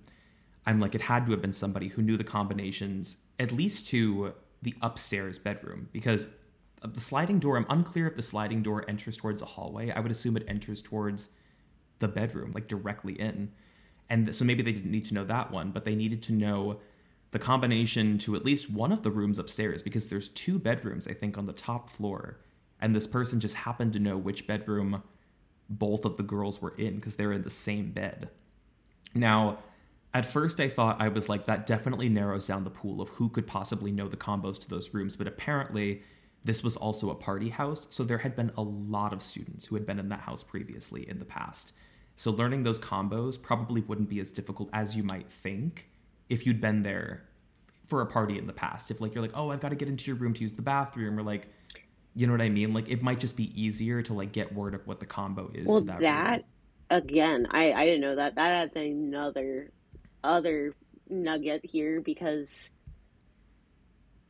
I'm 0.66 0.80
like, 0.80 0.94
it 0.94 1.02
had 1.02 1.26
to 1.26 1.32
have 1.32 1.40
been 1.40 1.52
somebody 1.52 1.88
who 1.88 2.02
knew 2.02 2.16
the 2.16 2.24
combinations, 2.24 3.18
at 3.38 3.52
least 3.52 3.86
to 3.88 4.34
the 4.62 4.74
upstairs 4.82 5.38
bedroom, 5.38 5.88
because 5.92 6.28
the 6.82 7.00
sliding 7.00 7.38
door, 7.38 7.56
I'm 7.56 7.66
unclear 7.68 8.08
if 8.08 8.16
the 8.16 8.22
sliding 8.22 8.62
door 8.62 8.84
enters 8.88 9.16
towards 9.16 9.40
a 9.42 9.46
hallway. 9.46 9.90
I 9.90 10.00
would 10.00 10.10
assume 10.10 10.36
it 10.36 10.44
enters 10.48 10.82
towards 10.82 11.28
the 11.98 12.08
bedroom, 12.08 12.52
like 12.52 12.66
directly 12.66 13.12
in. 13.12 13.52
And 14.10 14.34
so 14.34 14.44
maybe 14.44 14.62
they 14.62 14.72
didn't 14.72 14.90
need 14.90 15.04
to 15.06 15.14
know 15.14 15.24
that 15.24 15.50
one, 15.50 15.70
but 15.70 15.84
they 15.84 15.94
needed 15.94 16.22
to 16.24 16.32
know 16.32 16.80
the 17.30 17.38
combination 17.38 18.18
to 18.18 18.36
at 18.36 18.44
least 18.44 18.70
one 18.70 18.92
of 18.92 19.02
the 19.02 19.10
rooms 19.10 19.38
upstairs, 19.38 19.82
because 19.82 20.08
there's 20.08 20.28
two 20.28 20.58
bedrooms, 20.58 21.06
I 21.06 21.14
think, 21.14 21.38
on 21.38 21.46
the 21.46 21.52
top 21.52 21.88
floor. 21.90 22.38
And 22.84 22.94
this 22.94 23.06
person 23.06 23.40
just 23.40 23.54
happened 23.54 23.94
to 23.94 23.98
know 23.98 24.18
which 24.18 24.46
bedroom 24.46 25.02
both 25.70 26.04
of 26.04 26.18
the 26.18 26.22
girls 26.22 26.60
were 26.60 26.74
in 26.76 26.96
because 26.96 27.14
they're 27.14 27.32
in 27.32 27.40
the 27.40 27.48
same 27.48 27.92
bed. 27.92 28.28
Now, 29.14 29.60
at 30.12 30.26
first, 30.26 30.60
I 30.60 30.68
thought 30.68 31.00
I 31.00 31.08
was 31.08 31.26
like, 31.26 31.46
that 31.46 31.64
definitely 31.64 32.10
narrows 32.10 32.46
down 32.46 32.64
the 32.64 32.68
pool 32.68 33.00
of 33.00 33.08
who 33.08 33.30
could 33.30 33.46
possibly 33.46 33.90
know 33.90 34.06
the 34.06 34.18
combos 34.18 34.60
to 34.60 34.68
those 34.68 34.92
rooms. 34.92 35.16
But 35.16 35.26
apparently, 35.26 36.02
this 36.44 36.62
was 36.62 36.76
also 36.76 37.08
a 37.08 37.14
party 37.14 37.48
house. 37.48 37.86
So 37.88 38.04
there 38.04 38.18
had 38.18 38.36
been 38.36 38.52
a 38.54 38.60
lot 38.60 39.14
of 39.14 39.22
students 39.22 39.64
who 39.64 39.76
had 39.76 39.86
been 39.86 39.98
in 39.98 40.10
that 40.10 40.20
house 40.20 40.42
previously 40.42 41.08
in 41.08 41.20
the 41.20 41.24
past. 41.24 41.72
So 42.16 42.32
learning 42.32 42.64
those 42.64 42.78
combos 42.78 43.40
probably 43.40 43.80
wouldn't 43.80 44.10
be 44.10 44.20
as 44.20 44.30
difficult 44.30 44.68
as 44.74 44.94
you 44.94 45.04
might 45.04 45.32
think 45.32 45.88
if 46.28 46.44
you'd 46.44 46.60
been 46.60 46.82
there 46.82 47.24
for 47.82 48.02
a 48.02 48.06
party 48.06 48.36
in 48.36 48.46
the 48.46 48.52
past. 48.52 48.90
If, 48.90 49.00
like, 49.00 49.14
you're 49.14 49.22
like, 49.22 49.32
oh, 49.34 49.50
I've 49.50 49.60
got 49.60 49.70
to 49.70 49.74
get 49.74 49.88
into 49.88 50.06
your 50.06 50.16
room 50.16 50.34
to 50.34 50.42
use 50.42 50.52
the 50.52 50.60
bathroom, 50.60 51.18
or 51.18 51.22
like, 51.22 51.48
you 52.14 52.26
know 52.26 52.32
what 52.32 52.42
I 52.42 52.48
mean? 52.48 52.72
Like, 52.72 52.88
it 52.88 53.02
might 53.02 53.20
just 53.20 53.36
be 53.36 53.60
easier 53.60 54.02
to 54.02 54.14
like 54.14 54.32
get 54.32 54.54
word 54.54 54.74
of 54.74 54.86
what 54.86 55.00
the 55.00 55.06
combo 55.06 55.50
is 55.54 55.66
to 55.66 55.72
Well, 55.72 55.80
that 55.82 56.00
that 56.00 56.42
again, 56.90 57.46
I 57.50 57.72
I 57.72 57.84
didn't 57.86 58.02
know 58.02 58.16
that. 58.16 58.36
That 58.36 58.52
adds 58.52 58.76
another 58.76 59.72
other 60.22 60.74
nugget 61.08 61.62
here 61.64 62.00
because 62.00 62.70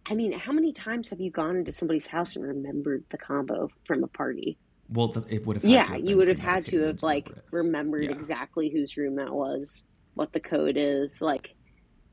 I 0.07 0.15
mean, 0.15 0.33
how 0.33 0.53
many 0.53 0.73
times 0.73 1.09
have 1.11 1.21
you 1.21 1.31
gone 1.31 1.57
into 1.57 1.73
somebody's 1.73 2.07
house 2.07 2.37
and 2.37 2.45
remembered 2.47 3.05
the 3.11 3.19
combo 3.19 3.69
from 3.87 4.05
a 4.05 4.09
party? 4.09 4.59
Well, 4.89 5.09
th- 5.09 5.27
it 5.31 5.47
would 5.47 5.57
have 5.57 5.65
had 5.65 5.85
to 5.85 5.89
Yeah, 5.89 5.97
have 5.97 6.05
you 6.05 6.17
would 6.17 6.29
have 6.29 6.39
had 6.39 6.67
to 6.67 6.81
have 6.83 7.03
like 7.03 7.31
remembered 7.51 8.11
Yeah. 8.11 8.11
exactly 8.11 8.71
whose 8.71 8.97
room 8.97 9.17
that 9.17 9.33
was, 9.33 9.83
what 10.15 10.33
the 10.33 10.41
code 10.41 10.77
is. 10.77 11.21
Like, 11.23 11.49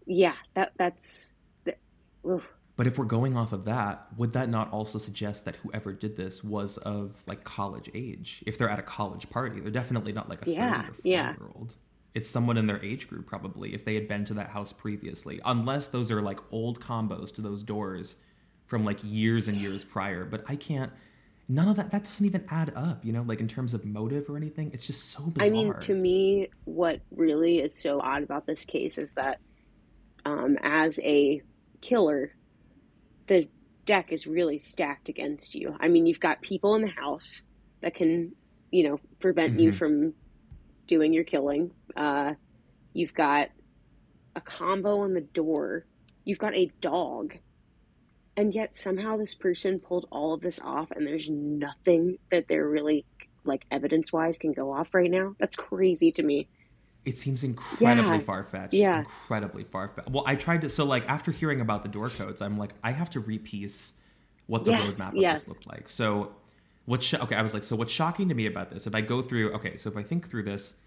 yeah, 0.05 0.35
that 0.55 0.73
that's 0.77 1.33
that, 1.65 1.79
oof. 2.27 2.43
But 2.77 2.87
if 2.87 2.97
we're 2.97 3.05
going 3.05 3.35
off 3.35 3.51
of 3.51 3.65
that, 3.65 4.07
would 4.17 4.33
that 4.33 4.49
not 4.49 4.71
also 4.71 4.97
suggest 4.97 5.45
that 5.45 5.57
whoever 5.57 5.93
did 5.93 6.15
this 6.15 6.43
was 6.43 6.77
of 6.77 7.21
like 7.27 7.43
college 7.43 7.89
age? 7.93 8.43
If 8.47 8.57
they're 8.57 8.69
at 8.69 8.79
a 8.79 8.83
college 8.83 9.29
party, 9.29 9.59
they're 9.59 9.71
definitely 9.71 10.13
not 10.13 10.29
like 10.29 10.41
a 10.41 10.45
30 10.45 10.59
or 10.59 10.93
40 10.93 11.09
yeah, 11.09 11.29
year 11.31 11.49
old. 11.55 11.75
It's 12.13 12.29
someone 12.29 12.57
in 12.57 12.67
their 12.67 12.83
age 12.83 13.07
group, 13.07 13.25
probably, 13.25 13.73
if 13.73 13.85
they 13.85 13.95
had 13.95 14.07
been 14.07 14.25
to 14.25 14.33
that 14.35 14.49
house 14.49 14.73
previously. 14.73 15.39
Unless 15.45 15.89
those 15.89 16.11
are 16.11 16.21
like 16.21 16.39
old 16.51 16.79
combos 16.79 17.33
to 17.35 17.41
those 17.41 17.63
doors 17.63 18.17
from 18.65 18.85
like 18.85 18.99
years 19.03 19.47
and 19.47 19.57
years 19.57 19.83
prior. 19.83 20.25
But 20.25 20.43
I 20.47 20.55
can't, 20.55 20.91
none 21.47 21.67
of 21.67 21.75
that, 21.75 21.91
that 21.91 22.03
doesn't 22.03 22.25
even 22.25 22.45
add 22.49 22.73
up, 22.75 23.03
you 23.05 23.11
know, 23.11 23.21
like 23.21 23.41
in 23.41 23.47
terms 23.47 23.73
of 23.73 23.85
motive 23.85 24.29
or 24.29 24.37
anything. 24.37 24.71
It's 24.73 24.87
just 24.87 25.11
so 25.11 25.23
bizarre 25.23 25.47
I 25.47 25.49
mean, 25.51 25.73
to 25.81 25.93
me, 25.93 26.49
what 26.65 27.01
really 27.11 27.59
is 27.59 27.75
so 27.75 28.01
odd 28.01 28.23
about 28.23 28.45
this 28.45 28.65
case 28.65 28.97
is 28.97 29.13
that 29.13 29.39
um, 30.25 30.57
as 30.63 30.99
a 31.03 31.41
killer, 31.81 32.33
the 33.31 33.47
deck 33.85 34.11
is 34.11 34.27
really 34.27 34.57
stacked 34.57 35.07
against 35.07 35.55
you. 35.55 35.73
I 35.79 35.87
mean, 35.87 36.05
you've 36.05 36.19
got 36.19 36.41
people 36.41 36.75
in 36.75 36.81
the 36.81 36.89
house 36.89 37.43
that 37.81 37.95
can, 37.95 38.33
you 38.71 38.89
know, 38.89 38.99
prevent 39.21 39.57
you 39.57 39.71
hmm 39.71 39.77
from 39.77 40.13
doing 40.89 41.13
your 41.13 41.23
killing. 41.23 41.71
Uh, 41.95 42.33
you've 42.91 43.13
got 43.13 43.47
a 44.35 44.41
combo 44.41 44.99
on 44.99 45.13
the 45.13 45.21
door. 45.21 45.85
You've 46.25 46.39
got 46.39 46.53
a 46.55 46.73
dog. 46.81 47.35
And 48.35 48.53
yet 48.53 48.75
somehow 48.75 49.15
this 49.15 49.33
person 49.33 49.79
pulled 49.79 50.07
all 50.11 50.33
of 50.33 50.41
this 50.41 50.59
off 50.61 50.91
and 50.91 51.07
there's 51.07 51.29
nothing 51.29 52.17
that 52.31 52.47
they're 52.49 52.67
really 52.67 53.05
like 53.45 53.63
evidence 53.71 54.11
wise 54.11 54.37
can 54.37 54.51
go 54.51 54.73
off 54.73 54.93
right 54.93 55.09
now. 55.09 55.35
That's 55.39 55.55
crazy 55.55 56.11
to 56.11 56.23
me. 56.23 56.49
It 57.05 57.17
seems 57.17 57.43
incredibly 57.43 58.17
Yeah. 58.17 58.23
far 58.23 58.43
fetched. 58.43 58.73
Yeah. 58.73 58.99
Incredibly 58.99 59.63
far 59.63 59.87
fetched. 59.87 60.09
Well, 60.09 60.23
I 60.27 60.35
tried 60.35 60.61
to. 60.61 60.69
So, 60.69 60.85
like, 60.85 61.07
after 61.09 61.31
hearing 61.31 61.59
about 61.61 61.83
the 61.83 61.89
door 61.89 62.09
codes, 62.09 62.41
I'm 62.41 62.57
like, 62.57 62.73
I 62.83 62.91
have 62.91 63.09
to 63.11 63.19
repiece 63.19 63.99
what 64.47 64.63
the 64.65 64.71
Yes, 64.71 64.81
roadmap 64.99 65.07
of 65.07 65.13
this 65.13 65.21
yes. 65.21 65.47
looked 65.47 65.67
like. 65.67 65.89
So, 65.89 66.35
what's 66.85 67.05
sh- 67.05 67.15
okay? 67.15 67.35
I 67.35 67.41
was 67.41 67.53
like, 67.53 67.63
so 67.63 67.75
what's 67.75 67.91
shocking 67.93 68.29
to 68.29 68.35
me 68.35 68.45
about 68.45 68.69
this? 68.71 68.85
If 68.85 68.93
I 68.93 69.01
go 69.01 69.21
through, 69.21 69.51
okay, 69.53 69.75
so 69.77 69.89
if 69.89 69.97
I 69.97 70.03
think 70.03 70.29
through 70.29 70.43
this, 70.43 70.79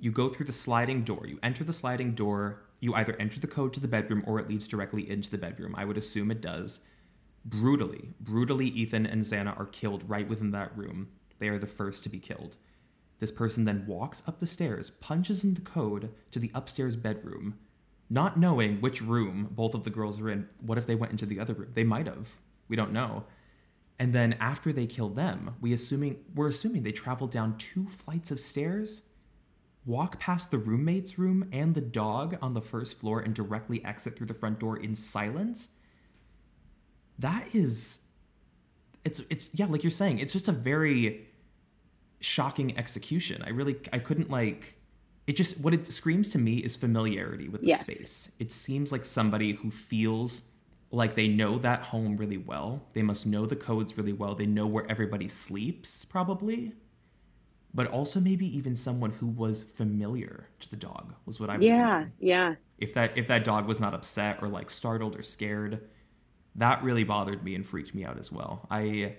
you 0.00 0.10
go 0.10 0.28
through 0.28 0.46
the 0.46 0.52
sliding 0.52 1.02
door. 1.02 1.26
You 1.26 1.38
enter 1.42 1.64
the 1.64 1.72
sliding 1.72 2.12
door. 2.14 2.62
You 2.80 2.94
either 2.94 3.16
enter 3.18 3.40
the 3.40 3.46
code 3.46 3.72
to 3.72 3.80
the 3.80 3.88
bedroom 3.88 4.22
or 4.26 4.38
it 4.38 4.48
leads 4.48 4.68
directly 4.68 5.08
into 5.08 5.30
the 5.30 5.38
bedroom. 5.38 5.74
I 5.78 5.84
would 5.86 5.96
assume 5.96 6.30
it 6.30 6.40
does. 6.42 6.80
Brutally, 7.44 8.10
brutally, 8.20 8.66
Ethan 8.66 9.06
and 9.06 9.22
Xana 9.22 9.58
are 9.58 9.64
killed 9.66 10.04
right 10.08 10.28
within 10.28 10.50
that 10.50 10.76
room. 10.76 11.08
They 11.38 11.48
are 11.48 11.58
the 11.58 11.66
first 11.66 12.02
to 12.02 12.08
be 12.10 12.18
killed. 12.18 12.56
This 13.18 13.32
person 13.32 13.64
then 13.64 13.86
walks 13.86 14.22
up 14.26 14.38
the 14.38 14.46
stairs, 14.46 14.90
punches 14.90 15.42
in 15.44 15.54
the 15.54 15.60
code 15.60 16.10
to 16.30 16.38
the 16.38 16.52
upstairs 16.54 16.96
bedroom, 16.96 17.58
not 18.08 18.38
knowing 18.38 18.80
which 18.80 19.02
room 19.02 19.48
both 19.50 19.74
of 19.74 19.84
the 19.84 19.90
girls 19.90 20.20
are 20.20 20.30
in. 20.30 20.48
What 20.60 20.78
if 20.78 20.86
they 20.86 20.94
went 20.94 21.12
into 21.12 21.26
the 21.26 21.40
other 21.40 21.54
room? 21.54 21.70
They 21.74 21.84
might 21.84 22.06
have. 22.06 22.36
We 22.68 22.76
don't 22.76 22.92
know. 22.92 23.24
And 23.98 24.14
then 24.14 24.34
after 24.34 24.72
they 24.72 24.86
kill 24.86 25.08
them, 25.08 25.56
we 25.60 25.72
assuming 25.72 26.18
we're 26.34 26.48
assuming 26.48 26.84
they 26.84 26.92
traveled 26.92 27.32
down 27.32 27.58
two 27.58 27.88
flights 27.88 28.30
of 28.30 28.38
stairs, 28.38 29.02
walk 29.84 30.20
past 30.20 30.52
the 30.52 30.58
roommate's 30.58 31.18
room 31.18 31.48
and 31.52 31.74
the 31.74 31.80
dog 31.80 32.38
on 32.40 32.54
the 32.54 32.60
first 32.60 33.00
floor 33.00 33.20
and 33.20 33.34
directly 33.34 33.84
exit 33.84 34.16
through 34.16 34.28
the 34.28 34.34
front 34.34 34.60
door 34.60 34.76
in 34.76 34.94
silence. 34.94 35.70
That 37.18 37.52
is 37.52 38.04
it's 39.04 39.20
it's 39.30 39.50
yeah, 39.54 39.66
like 39.66 39.82
you're 39.82 39.90
saying, 39.90 40.18
it's 40.18 40.32
just 40.32 40.46
a 40.48 40.52
very 40.52 41.27
shocking 42.20 42.76
execution. 42.78 43.42
I 43.46 43.50
really 43.50 43.76
I 43.92 43.98
couldn't 43.98 44.30
like 44.30 44.74
it 45.26 45.36
just 45.36 45.60
what 45.60 45.74
it 45.74 45.86
screams 45.86 46.28
to 46.30 46.38
me 46.38 46.58
is 46.58 46.76
familiarity 46.76 47.48
with 47.48 47.62
the 47.62 47.68
Yes. 47.68 47.80
space. 47.80 48.32
It 48.38 48.52
seems 48.52 48.92
like 48.92 49.04
somebody 49.04 49.52
who 49.52 49.70
feels 49.70 50.42
like 50.90 51.14
they 51.14 51.28
know 51.28 51.58
that 51.58 51.82
home 51.82 52.16
really 52.16 52.38
well. 52.38 52.86
They 52.94 53.02
must 53.02 53.26
know 53.26 53.44
the 53.46 53.56
codes 53.56 53.96
really 53.98 54.12
well. 54.12 54.34
They 54.34 54.46
know 54.46 54.66
where 54.66 54.90
everybody 54.90 55.28
sleeps 55.28 56.04
probably. 56.04 56.74
But 57.74 57.86
also 57.88 58.20
maybe 58.20 58.46
even 58.56 58.76
someone 58.76 59.10
who 59.12 59.26
was 59.26 59.62
familiar 59.62 60.48
to 60.60 60.70
the 60.70 60.76
dog 60.76 61.14
was 61.26 61.38
what 61.38 61.50
I 61.50 61.58
was 61.58 61.72
Yeah, 61.72 61.74
thinking. 61.74 62.12
yeah. 62.18 62.56
If 62.78 62.94
that 62.94 63.16
if 63.18 63.28
that 63.28 63.44
dog 63.44 63.66
was 63.66 63.80
not 63.80 63.94
upset 63.94 64.38
or 64.42 64.48
like 64.48 64.70
startled 64.70 65.16
or 65.16 65.22
scared, 65.22 65.88
that 66.56 66.82
really 66.82 67.04
bothered 67.04 67.44
me 67.44 67.54
and 67.54 67.66
freaked 67.66 67.94
me 67.94 68.04
out 68.04 68.18
as 68.18 68.32
well. 68.32 68.66
I 68.70 69.16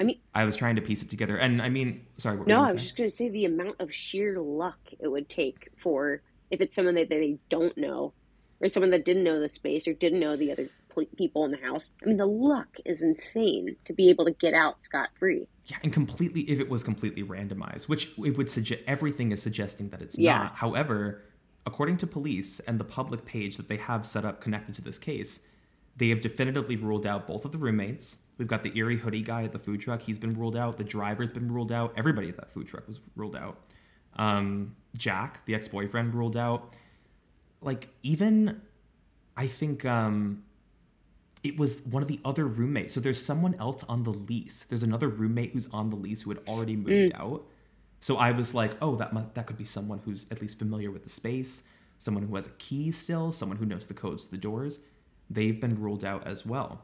I 0.00 0.04
mean, 0.04 0.18
I 0.34 0.44
was 0.44 0.56
trying 0.56 0.76
to 0.76 0.82
piece 0.82 1.02
it 1.02 1.10
together. 1.10 1.36
And 1.36 1.62
I 1.62 1.68
mean, 1.68 2.04
sorry, 2.16 2.36
what 2.36 2.46
were 2.46 2.52
you 2.52 2.56
no, 2.58 2.62
I 2.64 2.72
was 2.72 2.82
say? 2.82 2.86
just 2.86 2.96
going 2.96 3.10
to 3.10 3.14
say 3.16 3.28
the 3.28 3.44
amount 3.44 3.76
of 3.80 3.92
sheer 3.94 4.38
luck 4.40 4.78
it 4.98 5.08
would 5.08 5.28
take 5.28 5.70
for 5.82 6.20
if 6.50 6.60
it's 6.60 6.74
someone 6.74 6.94
that 6.96 7.08
they 7.08 7.38
don't 7.48 7.76
know 7.78 8.12
or 8.60 8.68
someone 8.68 8.90
that 8.90 9.04
didn't 9.04 9.24
know 9.24 9.40
the 9.40 9.48
space 9.48 9.86
or 9.86 9.94
didn't 9.94 10.20
know 10.20 10.36
the 10.36 10.50
other 10.52 10.68
people 11.16 11.44
in 11.44 11.50
the 11.50 11.56
house. 11.58 11.90
I 12.02 12.06
mean, 12.06 12.16
the 12.16 12.26
luck 12.26 12.68
is 12.84 13.02
insane 13.02 13.76
to 13.84 13.92
be 13.92 14.10
able 14.10 14.24
to 14.26 14.30
get 14.30 14.54
out 14.54 14.82
scot 14.82 15.08
free. 15.18 15.46
Yeah, 15.66 15.78
and 15.82 15.92
completely 15.92 16.42
if 16.42 16.60
it 16.60 16.68
was 16.68 16.84
completely 16.84 17.22
randomized, 17.22 17.88
which 17.88 18.12
it 18.18 18.36
would 18.36 18.48
suggest 18.50 18.82
everything 18.86 19.32
is 19.32 19.42
suggesting 19.42 19.88
that 19.90 20.02
it's 20.02 20.16
Yeah. 20.18 20.38
not. 20.38 20.56
However, 20.56 21.22
according 21.66 21.96
to 21.98 22.06
police 22.06 22.60
and 22.60 22.78
the 22.78 22.84
public 22.84 23.24
page 23.24 23.56
that 23.56 23.68
they 23.68 23.76
have 23.76 24.06
set 24.06 24.24
up 24.24 24.40
connected 24.40 24.74
to 24.76 24.82
this 24.82 24.98
case, 24.98 25.40
they 25.96 26.10
have 26.10 26.20
definitively 26.20 26.76
ruled 26.76 27.06
out 27.06 27.26
both 27.26 27.44
of 27.44 27.52
the 27.52 27.58
roommates. 27.58 28.18
We've 28.38 28.48
got 28.48 28.62
the 28.62 28.76
eerie 28.76 28.96
hoodie 28.96 29.22
guy 29.22 29.44
at 29.44 29.52
the 29.52 29.58
food 29.58 29.80
truck. 29.80 30.02
He's 30.02 30.18
been 30.18 30.32
ruled 30.32 30.56
out. 30.56 30.76
The 30.76 30.84
driver's 30.84 31.32
been 31.32 31.52
ruled 31.52 31.70
out. 31.70 31.92
Everybody 31.96 32.28
at 32.28 32.36
that 32.36 32.52
food 32.52 32.66
truck 32.66 32.86
was 32.86 33.00
ruled 33.16 33.36
out. 33.36 33.58
Um, 34.16 34.76
Jack, 34.96 35.44
the 35.46 35.54
ex-boyfriend, 35.54 36.14
ruled 36.14 36.36
out. 36.36 36.72
Like 37.60 37.88
even, 38.02 38.60
I 39.36 39.46
think 39.46 39.84
um, 39.84 40.44
it 41.42 41.58
was 41.58 41.82
one 41.86 42.02
of 42.02 42.08
the 42.08 42.20
other 42.24 42.46
roommates. 42.46 42.94
So 42.94 43.00
there's 43.00 43.24
someone 43.24 43.54
else 43.60 43.84
on 43.84 44.02
the 44.02 44.12
lease. 44.12 44.64
There's 44.64 44.82
another 44.82 45.08
roommate 45.08 45.52
who's 45.52 45.68
on 45.72 45.90
the 45.90 45.96
lease 45.96 46.22
who 46.22 46.30
had 46.30 46.40
already 46.48 46.76
moved 46.76 47.12
out. 47.14 47.46
So 48.00 48.16
I 48.16 48.32
was 48.32 48.54
like, 48.54 48.72
oh, 48.82 48.96
that 48.96 49.12
must, 49.12 49.34
that 49.34 49.46
could 49.46 49.56
be 49.56 49.64
someone 49.64 50.00
who's 50.04 50.30
at 50.30 50.40
least 50.40 50.58
familiar 50.58 50.90
with 50.90 51.04
the 51.04 51.08
space, 51.08 51.64
someone 51.98 52.24
who 52.26 52.34
has 52.34 52.48
a 52.48 52.50
key 52.50 52.90
still, 52.90 53.32
someone 53.32 53.56
who 53.58 53.64
knows 53.64 53.86
the 53.86 53.94
codes 53.94 54.26
to 54.26 54.30
the 54.30 54.36
doors. 54.36 54.80
They've 55.30 55.58
been 55.58 55.76
ruled 55.76 56.04
out 56.04 56.26
as 56.26 56.44
well. 56.44 56.82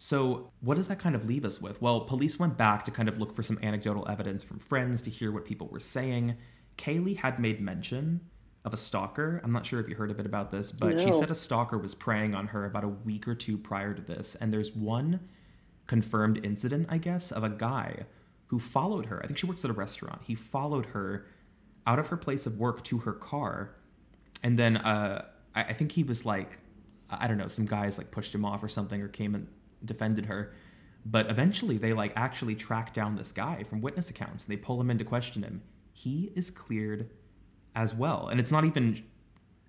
So, 0.00 0.52
what 0.60 0.76
does 0.76 0.86
that 0.86 1.00
kind 1.00 1.16
of 1.16 1.26
leave 1.26 1.44
us 1.44 1.60
with? 1.60 1.82
Well, 1.82 2.02
police 2.02 2.38
went 2.38 2.56
back 2.56 2.84
to 2.84 2.92
kind 2.92 3.08
of 3.08 3.18
look 3.18 3.32
for 3.32 3.42
some 3.42 3.58
anecdotal 3.62 4.08
evidence 4.08 4.44
from 4.44 4.60
friends 4.60 5.02
to 5.02 5.10
hear 5.10 5.32
what 5.32 5.44
people 5.44 5.66
were 5.66 5.80
saying. 5.80 6.36
Kaylee 6.76 7.16
had 7.16 7.40
made 7.40 7.60
mention 7.60 8.20
of 8.64 8.72
a 8.72 8.76
stalker. 8.76 9.40
I'm 9.42 9.50
not 9.50 9.66
sure 9.66 9.80
if 9.80 9.88
you 9.88 9.96
heard 9.96 10.12
a 10.12 10.14
bit 10.14 10.24
about 10.24 10.52
this, 10.52 10.70
but 10.70 11.00
she 11.00 11.10
said 11.10 11.32
a 11.32 11.34
stalker 11.34 11.76
was 11.76 11.96
preying 11.96 12.34
on 12.34 12.48
her 12.48 12.64
about 12.64 12.84
a 12.84 12.88
week 12.88 13.26
or 13.26 13.34
two 13.34 13.58
prior 13.58 13.92
to 13.92 14.00
this. 14.00 14.36
And 14.36 14.52
there's 14.52 14.74
one 14.74 15.28
confirmed 15.88 16.44
incident, 16.44 16.86
I 16.88 16.98
guess, 16.98 17.32
of 17.32 17.42
a 17.42 17.48
guy 17.48 18.04
who 18.46 18.60
followed 18.60 19.06
her. 19.06 19.20
I 19.22 19.26
think 19.26 19.38
she 19.38 19.46
works 19.46 19.64
at 19.64 19.70
a 19.70 19.74
restaurant. 19.74 20.22
He 20.24 20.36
followed 20.36 20.86
her 20.86 21.26
out 21.86 21.98
of 21.98 22.08
her 22.08 22.16
place 22.16 22.46
of 22.46 22.58
work 22.58 22.84
to 22.84 22.98
her 22.98 23.12
car. 23.12 23.74
And 24.44 24.56
then 24.56 24.76
uh, 24.76 25.24
I, 25.56 25.64
I 25.64 25.72
think 25.72 25.92
he 25.92 26.04
was 26.04 26.24
like, 26.24 26.58
I 27.10 27.26
don't 27.26 27.38
know, 27.38 27.48
some 27.48 27.66
guys 27.66 27.98
like 27.98 28.10
pushed 28.10 28.34
him 28.34 28.44
off 28.44 28.62
or 28.62 28.68
something 28.68 29.00
or 29.00 29.08
came 29.08 29.34
and 29.34 29.48
defended 29.84 30.26
her. 30.26 30.52
But 31.04 31.30
eventually 31.30 31.78
they 31.78 31.92
like 31.92 32.12
actually 32.16 32.54
track 32.54 32.92
down 32.92 33.14
this 33.14 33.32
guy 33.32 33.62
from 33.62 33.80
witness 33.80 34.10
accounts 34.10 34.44
and 34.44 34.52
they 34.52 34.60
pull 34.60 34.80
him 34.80 34.90
in 34.90 34.98
to 34.98 35.04
question 35.04 35.42
him. 35.42 35.62
He 35.92 36.32
is 36.34 36.50
cleared 36.50 37.10
as 37.74 37.94
well. 37.94 38.28
And 38.28 38.40
it's 38.40 38.52
not 38.52 38.64
even 38.64 39.02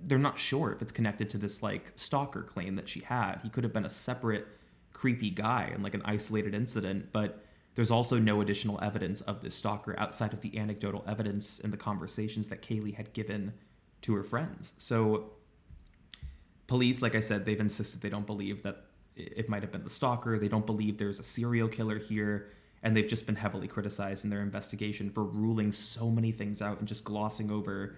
they're 0.01 0.17
not 0.17 0.39
sure 0.39 0.71
if 0.71 0.81
it's 0.81 0.91
connected 0.91 1.29
to 1.29 1.37
this 1.37 1.61
like 1.61 1.91
stalker 1.95 2.41
claim 2.41 2.75
that 2.75 2.87
she 2.87 3.01
had. 3.01 3.39
He 3.43 3.49
could 3.49 3.63
have 3.63 3.73
been 3.73 3.85
a 3.85 3.89
separate 3.89 4.47
creepy 4.93 5.29
guy 5.29 5.69
and 5.73 5.83
like 5.83 5.93
an 5.93 6.01
isolated 6.05 6.53
incident, 6.53 7.11
but 7.11 7.45
there's 7.75 7.91
also 7.91 8.17
no 8.17 8.41
additional 8.41 8.79
evidence 8.81 9.21
of 9.21 9.41
this 9.41 9.55
stalker 9.55 9.97
outside 9.97 10.33
of 10.33 10.41
the 10.41 10.57
anecdotal 10.57 11.03
evidence 11.07 11.59
and 11.59 11.71
the 11.71 11.77
conversations 11.77 12.47
that 12.47 12.61
Kaylee 12.61 12.95
had 12.95 13.13
given 13.13 13.53
to 14.01 14.15
her 14.15 14.23
friends. 14.23 14.73
So 14.77 15.31
police, 16.67 17.01
like 17.01 17.15
I 17.15 17.19
said, 17.19 17.45
they've 17.45 17.59
insisted 17.59 18.01
they 18.01 18.09
don't 18.09 18.25
believe 18.25 18.63
that 18.63 18.85
it 19.19 19.49
might 19.49 19.61
have 19.61 19.71
been 19.71 19.83
the 19.83 19.89
stalker. 19.89 20.39
They 20.39 20.47
don't 20.47 20.65
believe 20.65 20.97
there's 20.97 21.19
a 21.19 21.23
serial 21.23 21.67
killer 21.67 21.99
here. 21.99 22.51
And 22.81 22.95
they've 22.95 23.07
just 23.07 23.25
been 23.25 23.35
heavily 23.35 23.67
criticized 23.67 24.23
in 24.23 24.29
their 24.29 24.41
investigation 24.41 25.09
for 25.09 25.23
ruling 25.23 25.71
so 25.73 26.09
many 26.09 26.31
things 26.31 26.61
out 26.61 26.79
and 26.79 26.87
just 26.87 27.03
glossing 27.03 27.51
over 27.51 27.95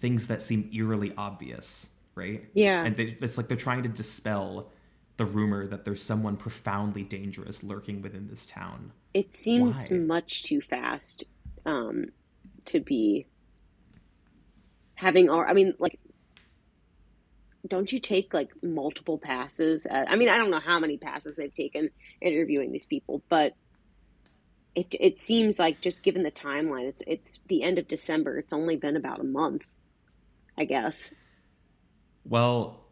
things 0.00 0.26
that 0.26 0.42
seem 0.42 0.68
eerily 0.74 1.14
obvious, 1.16 1.88
right? 2.14 2.44
Yeah. 2.52 2.84
And 2.84 2.94
they, 2.96 3.16
it's 3.20 3.38
like 3.38 3.48
they're 3.48 3.56
trying 3.56 3.84
to 3.84 3.88
dispel 3.88 4.70
the 5.16 5.24
rumor 5.24 5.66
that 5.66 5.84
there's 5.84 6.02
someone 6.02 6.36
profoundly 6.36 7.04
dangerous 7.04 7.62
lurking 7.62 8.02
within 8.02 8.28
this 8.28 8.44
town. 8.44 8.92
It 9.14 9.32
seems 9.32 9.88
Why? 9.90 9.96
much 9.98 10.42
too 10.42 10.60
fast 10.60 11.24
um, 11.64 12.06
to 12.66 12.80
be 12.80 13.26
having 14.94 15.30
all. 15.30 15.44
I 15.46 15.52
mean, 15.52 15.74
like, 15.78 15.98
don't 17.68 17.92
you 17.92 18.00
take 18.00 18.34
like 18.34 18.50
multiple 18.62 19.18
passes? 19.18 19.86
At, 19.86 20.10
I 20.10 20.16
mean, 20.16 20.28
I 20.28 20.38
don't 20.38 20.50
know 20.50 20.60
how 20.60 20.80
many 20.80 20.98
passes 20.98 21.36
they've 21.36 21.54
taken 21.54 21.90
interviewing 22.20 22.72
these 22.72 22.86
people, 22.86 23.24
but 23.30 23.54
it 24.74 24.94
it 25.00 25.18
seems 25.18 25.58
like 25.58 25.80
just 25.80 26.02
given 26.02 26.22
the 26.22 26.30
timeline, 26.30 26.88
it's 26.88 27.02
it's 27.06 27.40
the 27.48 27.62
end 27.62 27.78
of 27.78 27.88
December. 27.88 28.38
It's 28.38 28.52
only 28.52 28.76
been 28.76 28.96
about 28.96 29.20
a 29.20 29.24
month, 29.24 29.62
I 30.58 30.64
guess. 30.66 31.12
Well, 32.24 32.84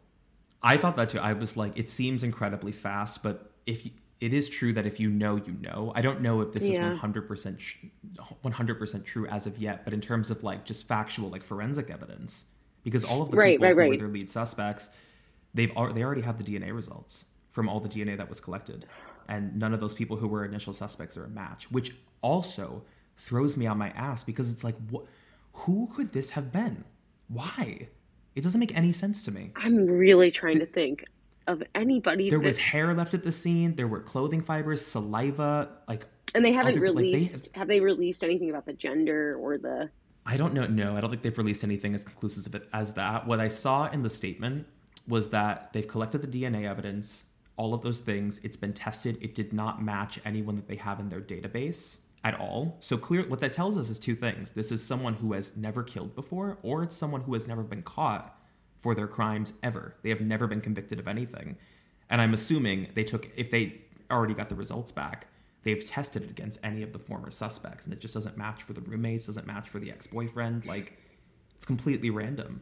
I 0.61 0.77
thought 0.77 0.95
that 0.97 1.09
too. 1.09 1.19
I 1.19 1.33
was 1.33 1.57
like, 1.57 1.77
it 1.77 1.89
seems 1.89 2.23
incredibly 2.23 2.71
fast, 2.71 3.23
but 3.23 3.53
if 3.65 3.85
you, 3.85 3.91
it 4.19 4.33
is 4.33 4.49
true 4.49 4.73
that 4.73 4.85
if 4.85 4.99
you 4.99 5.09
know, 5.09 5.37
you 5.37 5.53
know. 5.53 5.91
I 5.95 6.01
don't 6.01 6.21
know 6.21 6.41
if 6.41 6.53
this 6.53 6.69
Yeah. 6.69 6.69
is 6.69 6.79
100% 6.79 7.91
100% 8.43 9.05
true 9.05 9.27
as 9.27 9.47
of 9.47 9.57
yet, 9.57 9.83
but 9.85 9.93
in 9.93 10.01
terms 10.01 10.29
of 10.31 10.43
like 10.43 10.65
just 10.65 10.87
factual 10.87 11.29
like 11.29 11.43
forensic 11.43 11.89
evidence 11.89 12.50
because 12.83 13.03
all 13.03 13.21
of 13.21 13.31
the 13.31 13.37
Right, 13.37 13.59
people 13.59 13.73
right, 13.75 13.85
who 13.85 13.89
were 13.91 13.97
their 13.97 14.07
lead 14.07 14.29
suspects, 14.29 14.89
they've 15.53 15.69
they 15.93 16.03
already 16.03 16.21
have 16.21 16.37
the 16.37 16.43
DNA 16.43 16.73
results 16.73 17.25
from 17.49 17.67
all 17.69 17.79
the 17.79 17.89
DNA 17.89 18.17
that 18.17 18.29
was 18.29 18.39
collected. 18.39 18.85
And 19.27 19.57
none 19.57 19.73
of 19.73 19.79
those 19.79 19.93
people 19.93 20.17
who 20.17 20.27
were 20.27 20.43
initial 20.45 20.73
suspects 20.73 21.15
are 21.17 21.25
a 21.25 21.29
match, 21.29 21.71
which 21.71 21.95
also 22.21 22.83
throws 23.17 23.55
me 23.57 23.67
on 23.67 23.77
my 23.77 23.89
ass 23.91 24.23
because 24.23 24.49
it's 24.49 24.63
like 24.63 24.75
what 24.89 25.05
who 25.53 25.89
could 25.95 26.13
this 26.13 26.31
have 26.31 26.51
been? 26.51 26.85
Why? 27.27 27.89
It 28.35 28.41
doesn't 28.43 28.59
make 28.59 28.75
any 28.75 28.91
sense 28.93 29.23
to 29.23 29.31
me. 29.31 29.51
I'm 29.55 29.85
really 29.85 30.31
trying 30.31 30.59
to 30.59 30.65
think 30.65 31.03
of 31.47 31.61
anybody 31.75 32.29
There 32.29 32.39
that, 32.39 32.45
was 32.45 32.57
hair 32.57 32.93
left 32.93 33.13
at 33.13 33.23
the 33.23 33.31
scene. 33.31 33.75
There 33.75 33.87
were 33.87 33.99
clothing 33.99 34.41
fibers, 34.41 34.85
saliva. 34.85 35.69
Like 35.87 36.05
and 36.33 36.45
they 36.45 36.53
haven't 36.53 36.77
other- 36.77 36.87
like, 36.87 36.95
they 36.95 37.01
released. 37.11 37.49
have 37.53 37.67
they 37.67 37.81
released 37.81 38.23
anything 38.23 38.49
about 38.49 38.65
the 38.65 38.73
gender 38.73 39.35
or 39.35 39.57
the? 39.57 39.89
I 40.25 40.37
don't 40.37 40.53
know. 40.53 40.67
No, 40.67 40.95
I 40.95 41.01
don't 41.01 41.09
think 41.09 41.23
they've 41.23 41.37
released 41.37 41.63
anything 41.63 41.95
as 41.95 42.03
conclusive 42.03 42.67
as 42.73 42.93
that. 42.93 43.25
What 43.25 43.39
I 43.39 43.47
saw 43.47 43.89
in 43.89 44.03
the 44.03 44.09
statement 44.09 44.67
was 45.07 45.29
that 45.29 45.73
they've 45.73 45.87
collected 45.87 46.21
the 46.21 46.27
DNA 46.27 46.69
evidence, 46.69 47.25
all 47.57 47.73
of 47.73 47.81
those 47.81 47.99
things. 47.99 48.39
It's 48.43 48.57
been 48.57 48.73
tested. 48.73 49.17
It 49.21 49.33
did 49.33 49.51
not 49.51 49.81
match 49.81 50.19
anyone 50.23 50.55
that 50.55 50.67
they 50.67 50.75
have 50.75 50.99
in 50.99 51.09
their 51.09 51.21
database 51.21 51.99
at 52.23 52.39
all. 52.39 52.77
So 52.79 52.97
clear. 52.97 53.27
What 53.27 53.39
that 53.39 53.51
tells 53.51 53.77
us 53.77 53.89
is 53.89 53.97
two 53.97 54.15
things. 54.15 54.51
This 54.51 54.71
is 54.71 54.83
someone 54.83 55.15
who 55.15 55.33
has 55.33 55.57
never 55.57 55.81
killed 55.83 56.15
before, 56.15 56.59
or 56.61 56.83
it's 56.83 56.95
someone 56.95 57.21
who 57.21 57.33
has 57.33 57.47
never 57.47 57.63
been 57.63 57.81
caught 57.81 58.37
for 58.79 58.93
their 58.95 59.07
crimes 59.07 59.53
ever. 59.63 59.95
They 60.03 60.09
have 60.09 60.21
never 60.21 60.47
been 60.47 60.61
convicted 60.61 60.99
of 60.99 61.07
anything. 61.07 61.57
And 62.09 62.21
I'm 62.21 62.33
assuming 62.33 62.89
they 62.93 63.03
took 63.03 63.29
if 63.35 63.49
they 63.49 63.81
already 64.09 64.33
got 64.33 64.49
the 64.49 64.55
results 64.55 64.91
back, 64.91 65.27
they've 65.63 65.85
tested 65.85 66.23
it 66.23 66.29
against 66.29 66.59
any 66.63 66.81
of 66.81 66.93
the 66.93 66.99
former 66.99 67.31
suspects 67.31 67.85
and 67.85 67.93
it 67.93 68.01
just 68.01 68.13
doesn't 68.13 68.37
match 68.37 68.63
for 68.63 68.73
the 68.73 68.81
roommates, 68.81 69.27
doesn't 69.27 69.47
match 69.47 69.69
for 69.69 69.79
the 69.79 69.91
ex-boyfriend, 69.91 70.65
like 70.65 70.97
it's 71.55 71.65
completely 71.65 72.09
random. 72.09 72.61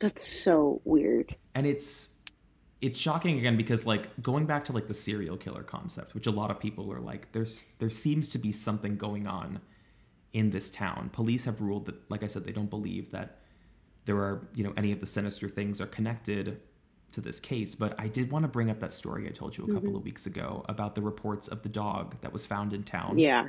That's 0.00 0.26
so 0.26 0.80
weird. 0.84 1.36
And 1.54 1.66
it's 1.66 2.22
it's 2.80 2.98
shocking 2.98 3.38
again 3.38 3.56
because 3.56 3.86
like 3.86 4.22
going 4.22 4.46
back 4.46 4.64
to 4.66 4.72
like 4.72 4.86
the 4.86 4.94
serial 4.94 5.36
killer 5.36 5.62
concept, 5.62 6.14
which 6.14 6.26
a 6.26 6.30
lot 6.30 6.50
of 6.50 6.60
people 6.60 6.92
are 6.92 7.00
like 7.00 7.32
there's 7.32 7.64
there 7.78 7.90
seems 7.90 8.28
to 8.30 8.38
be 8.38 8.52
something 8.52 8.96
going 8.96 9.26
on 9.26 9.60
in 10.32 10.50
this 10.50 10.70
town. 10.70 11.10
Police 11.12 11.44
have 11.44 11.60
ruled 11.60 11.86
that 11.86 12.10
like 12.10 12.22
I 12.22 12.26
said 12.26 12.44
they 12.44 12.52
don't 12.52 12.70
believe 12.70 13.10
that 13.10 13.40
there 14.04 14.16
are, 14.16 14.48
you 14.54 14.64
know, 14.64 14.72
any 14.76 14.92
of 14.92 15.00
the 15.00 15.06
sinister 15.06 15.48
things 15.48 15.80
are 15.80 15.86
connected 15.86 16.60
to 17.12 17.20
this 17.20 17.40
case, 17.40 17.74
but 17.74 17.94
I 17.98 18.08
did 18.08 18.30
want 18.30 18.42
to 18.44 18.48
bring 18.48 18.70
up 18.70 18.80
that 18.80 18.92
story 18.92 19.26
I 19.26 19.30
told 19.30 19.56
you 19.56 19.64
a 19.64 19.66
mm-hmm. 19.66 19.76
couple 19.76 19.96
of 19.96 20.04
weeks 20.04 20.26
ago 20.26 20.64
about 20.68 20.94
the 20.94 21.02
reports 21.02 21.48
of 21.48 21.62
the 21.62 21.68
dog 21.68 22.16
that 22.20 22.32
was 22.32 22.44
found 22.44 22.72
in 22.72 22.82
town. 22.82 23.18
Yeah. 23.18 23.48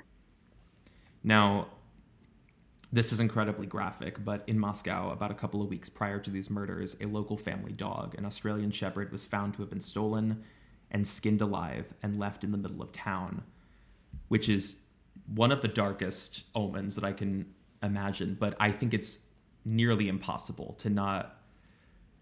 Now, 1.24 1.68
this 2.92 3.12
is 3.12 3.20
incredibly 3.20 3.68
graphic, 3.68 4.24
but 4.24 4.44
in 4.48 4.58
Moscow, 4.58 5.12
about 5.12 5.30
a 5.30 5.36
couple 5.36 5.62
of 5.62 5.70
weeks 5.70 5.90
prior 5.90 6.20
to 6.20 6.32
these 6.32 6.50
murders, 6.50 6.96
a 7.02 7.06
local 7.06 7.38
family 7.38 7.72
dog, 7.72 8.16
an 8.18 8.26
Australian 8.26 8.72
Shepherd, 8.72 9.12
was 9.12 9.26
found 9.26 9.54
to 9.56 9.62
have 9.62 9.70
been 9.70 9.82
stolen 9.82 10.44
and 10.90 11.08
skinned 11.08 11.42
alive 11.42 11.94
and 12.02 12.18
left 12.18 12.44
in 12.44 12.52
the 12.52 12.58
middle 12.58 12.82
of 12.82 12.92
town, 12.92 13.44
which 14.28 14.50
is 14.50 14.82
one 15.28 15.52
of 15.52 15.62
the 15.62 15.68
darkest 15.68 16.46
omens 16.56 16.96
that 16.96 17.04
I 17.04 17.12
can 17.12 17.54
imagine, 17.84 18.38
but 18.40 18.56
I 18.60 18.72
think 18.72 18.94
it's 18.94 19.28
nearly 19.64 20.08
impossible 20.08 20.74
to 20.80 20.90
not 20.90 21.39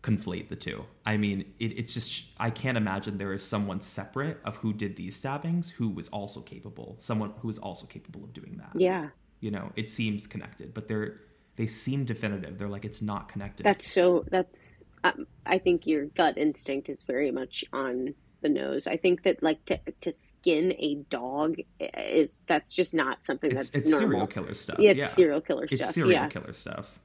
conflate 0.07 0.47
the 0.47 0.55
two. 0.55 0.85
I 1.05 1.17
mean, 1.17 1.53
it, 1.59 1.77
it's 1.77 1.93
just 1.93 2.27
I 2.37 2.49
can't 2.49 2.77
imagine 2.77 3.17
there 3.17 3.33
is 3.33 3.43
someone 3.43 3.81
separate 3.81 4.39
of 4.45 4.57
who 4.57 4.73
did 4.73 4.95
these 4.95 5.15
stabbings 5.15 5.69
who 5.69 5.89
was 5.89 6.07
also 6.09 6.41
capable, 6.41 6.95
someone 6.99 7.33
who 7.39 7.47
was 7.47 7.57
also 7.57 7.85
capable 7.85 8.23
of 8.23 8.33
doing 8.33 8.57
that. 8.57 8.79
Yeah. 8.79 9.09
You 9.41 9.51
know, 9.51 9.71
it 9.75 9.89
seems 9.89 10.25
connected, 10.25 10.73
but 10.73 10.87
they're 10.87 11.19
they 11.57 11.67
seem 11.67 12.05
definitive. 12.05 12.57
They're 12.57 12.69
like 12.69 12.85
it's 12.85 13.01
not 13.01 13.29
connected. 13.29 13.65
That's 13.65 13.87
so. 13.87 14.25
That's. 14.31 14.83
Um, 15.03 15.27
I 15.45 15.57
think 15.59 15.85
your 15.85 16.05
gut 16.05 16.37
instinct 16.37 16.89
is 16.89 17.03
very 17.03 17.31
much 17.31 17.63
on 17.71 18.15
the 18.41 18.49
nose. 18.49 18.87
I 18.87 18.97
think 18.97 19.23
that 19.23 19.43
like 19.43 19.63
to 19.65 19.79
to 20.01 20.11
skin 20.11 20.73
a 20.79 20.95
dog 21.09 21.57
is 21.79 22.41
that's 22.47 22.73
just 22.73 22.93
not 22.93 23.25
something 23.25 23.51
it's, 23.51 23.71
that's 23.71 23.75
it's 23.75 23.91
normal. 23.91 24.09
serial 24.09 24.27
killer 24.27 24.53
stuff. 24.53 24.79
Yeah, 24.79 24.91
it's 24.91 24.99
yeah. 24.99 25.07
serial 25.07 25.41
killer 25.41 25.65
It's 25.65 25.75
stuff. 25.75 25.89
serial 25.91 26.11
yeah. 26.13 26.29
killer 26.29 26.53
stuff. 26.53 26.99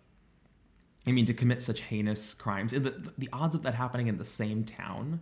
I 1.06 1.12
mean, 1.12 1.24
to 1.26 1.34
commit 1.34 1.60
such 1.60 1.80
heinous 1.80 2.32
crimes, 2.34 2.72
and 2.72 2.86
the, 2.86 3.12
the 3.18 3.28
odds 3.32 3.54
of 3.54 3.62
that 3.64 3.74
happening 3.74 4.06
in 4.06 4.18
the 4.18 4.24
same 4.24 4.64
town, 4.64 5.20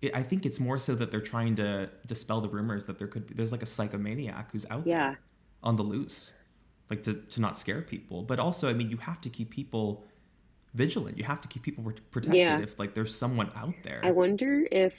it, 0.00 0.14
I 0.14 0.22
think 0.22 0.46
it's 0.46 0.58
more 0.58 0.78
so 0.78 0.94
that 0.94 1.10
they're 1.10 1.20
trying 1.20 1.54
to 1.56 1.90
dispel 2.06 2.40
the 2.40 2.48
rumors 2.48 2.84
that 2.86 2.98
there 2.98 3.06
could 3.08 3.26
be 3.26 3.34
there's 3.34 3.52
like 3.52 3.62
a 3.62 3.66
psychomaniac 3.66 4.46
who's 4.52 4.68
out 4.70 4.86
Yeah. 4.86 5.10
there 5.10 5.20
on 5.62 5.76
the 5.76 5.82
loose, 5.82 6.32
like 6.88 7.02
to 7.04 7.14
to 7.14 7.40
not 7.40 7.58
scare 7.58 7.82
people. 7.82 8.22
But 8.22 8.38
also, 8.38 8.70
I 8.70 8.72
mean, 8.72 8.88
you 8.90 8.96
have 8.98 9.20
to 9.22 9.28
keep 9.28 9.50
people 9.50 10.04
vigilant. 10.74 11.18
You 11.18 11.24
have 11.24 11.42
to 11.42 11.48
keep 11.48 11.62
people 11.62 11.84
protected 12.10 12.34
Yeah. 12.38 12.60
if 12.60 12.78
like 12.78 12.94
there's 12.94 13.14
someone 13.14 13.50
out 13.54 13.74
there. 13.82 14.00
I 14.02 14.10
wonder 14.10 14.66
if. 14.72 14.94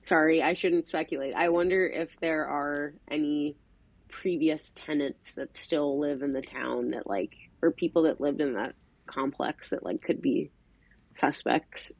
Sorry, 0.00 0.42
I 0.42 0.52
shouldn't 0.52 0.84
speculate. 0.84 1.34
I 1.34 1.48
wonder 1.48 1.86
if 1.86 2.10
there 2.20 2.46
are 2.46 2.92
any 3.10 3.56
previous 4.08 4.70
tenants 4.74 5.34
that 5.34 5.56
still 5.56 5.98
live 5.98 6.22
in 6.22 6.32
the 6.34 6.42
town 6.42 6.90
that 6.90 7.06
like, 7.06 7.34
or 7.62 7.70
people 7.70 8.02
that 8.02 8.20
lived 8.20 8.40
in 8.42 8.52
that 8.54 8.74
complex 9.06 9.70
that 9.70 9.84
like 9.84 10.02
could 10.02 10.20
be 10.22 10.50
suspects. 11.14 11.92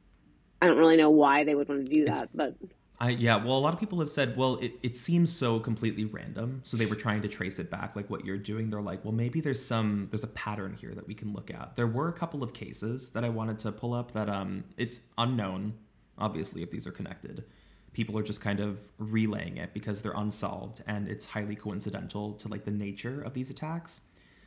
I 0.61 0.67
don't 0.67 0.77
really 0.77 0.97
know 0.97 1.09
why 1.09 1.43
they 1.43 1.55
would 1.55 1.67
want 1.69 1.85
to 1.85 1.91
do 1.93 2.03
It's- 2.03 2.19
that, 2.21 2.29
but 2.35 2.55
I 2.97 3.09
yeah, 3.09 3.35
well, 3.35 3.57
a 3.57 3.59
lot 3.59 3.73
of 3.73 3.79
people 3.81 3.99
have 3.99 4.09
said, 4.09 4.37
well, 4.37 4.55
it, 4.55 4.73
it 4.81 4.95
seems 4.95 5.29
so 5.35 5.59
completely 5.59 6.05
random. 6.05 6.61
So 6.63 6.77
they 6.77 6.85
were 6.85 6.95
trying 6.95 7.21
to 7.23 7.27
trace 7.27 7.59
it 7.59 7.69
back, 7.69 7.93
like 7.93 8.09
what 8.09 8.23
you're 8.23 8.37
doing. 8.37 8.69
They're 8.69 8.81
like, 8.81 9.03
well, 9.03 9.11
maybe 9.11 9.41
there's 9.41 9.63
some 9.63 10.07
there's 10.11 10.23
a 10.23 10.27
pattern 10.27 10.75
here 10.79 10.93
that 10.95 11.05
we 11.05 11.13
can 11.13 11.33
look 11.33 11.51
at. 11.51 11.75
There 11.75 11.87
were 11.87 12.07
a 12.07 12.13
couple 12.13 12.41
of 12.41 12.53
cases 12.53 13.09
that 13.09 13.25
I 13.25 13.29
wanted 13.29 13.59
to 13.59 13.73
pull 13.73 13.93
up 13.93 14.13
that 14.13 14.29
um 14.29 14.63
it's 14.77 15.01
unknown, 15.17 15.73
obviously, 16.17 16.63
if 16.63 16.71
these 16.71 16.87
are 16.87 16.91
connected. 16.91 17.43
People 17.91 18.17
are 18.17 18.23
just 18.23 18.39
kind 18.41 18.61
of 18.61 18.79
relaying 18.97 19.57
it 19.57 19.73
because 19.73 20.01
they're 20.01 20.13
unsolved 20.13 20.81
and 20.87 21.07
it's 21.09 21.27
highly 21.27 21.55
coincidental 21.55 22.33
to 22.35 22.47
like 22.47 22.63
the 22.63 22.71
nature 22.71 23.21
of 23.21 23.33
these 23.33 23.49
attacks. 23.49 24.01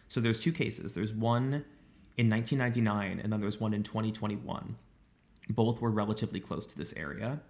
So 0.07 0.21
there's 0.21 0.41
two 0.41 0.53
cases. 0.53 0.95
There's 0.95 1.13
one 1.13 1.67
in 2.19 2.29
1999 2.29 3.21
and 3.21 3.33
then 3.33 3.41
there 3.41 3.47
was 3.47 3.61
one 3.61 3.73
in 3.73 3.83
2021. 3.83 4.77
Both 5.49 5.81
were 5.81 5.91
relatively 5.91 6.41
close 6.41 6.67
to 6.67 6.77
this 6.77 6.93
area. 6.95 7.41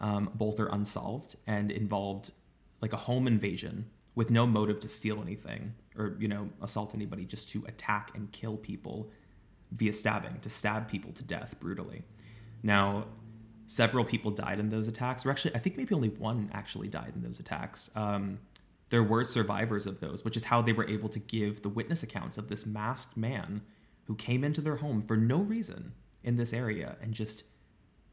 Um, 0.00 0.30
both 0.34 0.58
are 0.58 0.68
unsolved 0.68 1.36
and 1.46 1.70
involved 1.70 2.30
like 2.80 2.92
a 2.92 2.96
home 2.96 3.26
invasion 3.26 3.90
with 4.14 4.30
no 4.30 4.46
motive 4.46 4.80
to 4.80 4.88
steal 4.88 5.20
anything 5.20 5.74
or 5.96 6.16
you 6.18 6.28
know 6.28 6.50
assault 6.60 6.94
anybody, 6.94 7.24
just 7.24 7.50
to 7.50 7.64
attack 7.66 8.10
and 8.14 8.30
kill 8.32 8.56
people 8.56 9.10
via 9.70 9.92
stabbing, 9.92 10.38
to 10.40 10.50
stab 10.50 10.88
people 10.88 11.12
to 11.12 11.22
death 11.24 11.58
brutally. 11.60 12.02
Now, 12.62 13.06
several 13.66 14.04
people 14.04 14.30
died 14.30 14.60
in 14.60 14.70
those 14.70 14.88
attacks, 14.88 15.24
or 15.24 15.30
actually, 15.30 15.54
I 15.54 15.58
think 15.58 15.76
maybe 15.76 15.94
only 15.94 16.10
one 16.10 16.50
actually 16.52 16.88
died 16.88 17.12
in 17.14 17.22
those 17.22 17.40
attacks. 17.40 17.90
Um, 17.94 18.38
there 18.90 19.02
were 19.02 19.24
survivors 19.24 19.86
of 19.86 20.00
those, 20.00 20.24
which 20.24 20.36
is 20.36 20.44
how 20.44 20.60
they 20.60 20.72
were 20.72 20.86
able 20.86 21.08
to 21.08 21.18
give 21.18 21.62
the 21.62 21.70
witness 21.70 22.02
accounts 22.02 22.36
of 22.36 22.48
this 22.48 22.66
masked 22.66 23.16
man 23.16 23.62
who 24.04 24.14
came 24.14 24.44
into 24.44 24.60
their 24.60 24.76
home 24.76 25.00
for 25.00 25.16
no 25.16 25.38
reason 25.38 25.92
in 26.22 26.36
this 26.36 26.52
area 26.52 26.96
and 27.00 27.14
just 27.14 27.44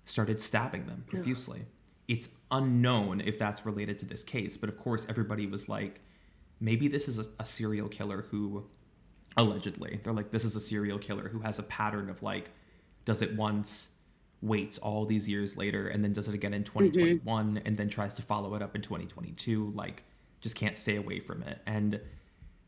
started 0.05 0.41
stabbing 0.41 0.85
them 0.87 1.03
profusely. 1.07 1.65
It's 2.07 2.37
unknown 2.49 3.21
if 3.21 3.37
that's 3.37 3.65
related 3.65 3.99
to 3.99 4.05
this 4.05 4.23
case, 4.23 4.57
but 4.57 4.69
of 4.69 4.77
course, 4.79 5.05
everybody 5.07 5.45
was 5.45 5.69
like, 5.69 6.01
maybe 6.59 6.87
this 6.87 7.07
is 7.07 7.19
a, 7.19 7.25
a 7.39 7.45
serial 7.45 7.87
killer 7.87 8.25
who, 8.31 8.65
allegedly, 9.37 9.99
they're 10.03 10.13
like, 10.13 10.31
this 10.31 10.43
is 10.43 10.55
a 10.55 10.59
serial 10.59 10.97
killer 10.97 11.29
who 11.29 11.39
has 11.41 11.59
a 11.59 11.63
pattern 11.63 12.09
of 12.09 12.23
like, 12.23 12.49
does 13.05 13.21
it 13.21 13.35
once, 13.35 13.89
waits 14.41 14.77
all 14.77 15.05
these 15.05 15.29
years 15.29 15.57
later, 15.57 15.87
and 15.87 16.03
then 16.03 16.13
does 16.13 16.27
it 16.27 16.33
again 16.33 16.53
in 16.53 16.63
mm-hmm. 16.63 16.85
2021, 16.85 17.61
and 17.65 17.77
then 17.77 17.89
tries 17.89 18.15
to 18.15 18.21
follow 18.21 18.55
it 18.55 18.61
up 18.61 18.75
in 18.75 18.81
2022. 18.81 19.71
Like, 19.75 20.03
just 20.41 20.55
can't 20.55 20.77
stay 20.77 20.95
away 20.95 21.19
from 21.19 21.43
it. 21.43 21.59
And 21.65 21.99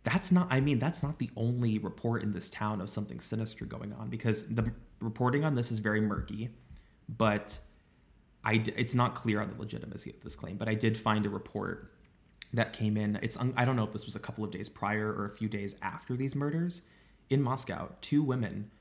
that's 0.03 0.31
not, 0.31 0.47
I 0.49 0.61
mean, 0.61 0.79
that's 0.79 1.03
not 1.03 1.19
the 1.19 1.29
only 1.35 1.77
report 1.77 2.23
in 2.23 2.33
this 2.33 2.49
town 2.49 2.81
of 2.81 2.89
something 2.89 3.19
sinister 3.19 3.65
going 3.65 3.93
on 3.93 4.09
because 4.09 4.47
the 4.47 4.71
reporting 4.99 5.43
on 5.43 5.55
this 5.55 5.71
is 5.71 5.79
very 5.79 6.01
murky, 6.01 6.49
but 7.07 7.59
I, 8.43 8.63
it's 8.75 8.95
not 8.95 9.13
clear 9.13 9.41
on 9.41 9.49
the 9.49 9.59
legitimacy 9.59 10.09
of 10.09 10.21
this 10.21 10.35
claim, 10.35 10.57
but 10.57 10.67
I 10.67 10.73
did 10.73 10.97
find 10.97 11.25
a 11.25 11.29
report 11.29 11.93
that 12.53 12.73
came 12.73 12.97
in. 12.97 13.19
It's 13.21 13.37
I 13.55 13.63
don't 13.63 13.75
know 13.75 13.83
if 13.83 13.93
this 13.93 14.05
was 14.05 14.15
a 14.15 14.19
couple 14.19 14.43
of 14.43 14.51
days 14.51 14.69
prior 14.69 15.07
or 15.13 15.25
a 15.25 15.31
few 15.31 15.47
days 15.47 15.75
after 15.81 16.15
these 16.15 16.35
murders 16.35 16.81
in 17.29 17.41
Moscow. 17.41 17.89
Two 18.01 18.23
women 18.23 18.71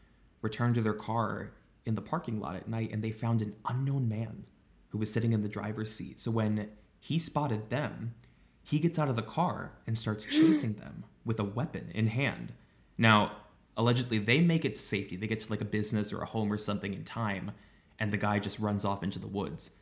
returned 0.42 0.74
to 0.76 0.80
their 0.80 0.94
car 0.94 1.52
in 1.84 1.94
the 1.94 2.02
parking 2.02 2.40
lot 2.40 2.56
at 2.56 2.68
night 2.68 2.90
and 2.92 3.02
they 3.02 3.12
found 3.12 3.42
an 3.42 3.54
unknown 3.68 4.08
man 4.08 4.44
who 4.88 4.98
was 4.98 5.12
sitting 5.12 5.32
in 5.32 5.42
the 5.42 5.48
driver's 5.48 5.94
seat. 5.94 6.18
So 6.18 6.30
when 6.30 6.70
he 6.98 7.18
spotted 7.18 7.70
them, 7.70 8.14
he 8.62 8.78
gets 8.78 8.98
out 8.98 9.08
of 9.08 9.16
the 9.16 9.22
car 9.22 9.72
and 9.86 9.98
starts 9.98 10.24
chasing 10.24 10.74
them 10.74 11.04
with 11.24 11.38
a 11.40 11.44
weapon 11.44 11.90
in 11.94 12.08
hand. 12.08 12.52
Now, 12.98 13.32
allegedly, 13.76 14.18
they 14.18 14.40
make 14.40 14.64
it 14.64 14.74
to 14.76 14.80
safety. 14.80 15.16
They 15.16 15.26
get 15.26 15.40
to 15.40 15.50
like 15.50 15.60
a 15.60 15.64
business 15.66 16.12
or 16.12 16.22
a 16.22 16.26
home 16.26 16.52
or 16.52 16.58
something 16.58 16.94
in 16.94 17.04
time, 17.04 17.52
and 17.98 18.12
the 18.12 18.16
guy 18.16 18.38
just 18.38 18.58
runs 18.58 18.84
off 18.84 19.02
into 19.02 19.18
the 19.18 19.26
woods. 19.26 19.72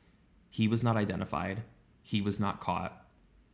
He 0.51 0.67
was 0.69 0.83
not 0.83 0.97
identified, 0.97 1.63
he 2.03 2.21
was 2.21 2.41
not 2.41 2.59
caught, 2.61 3.05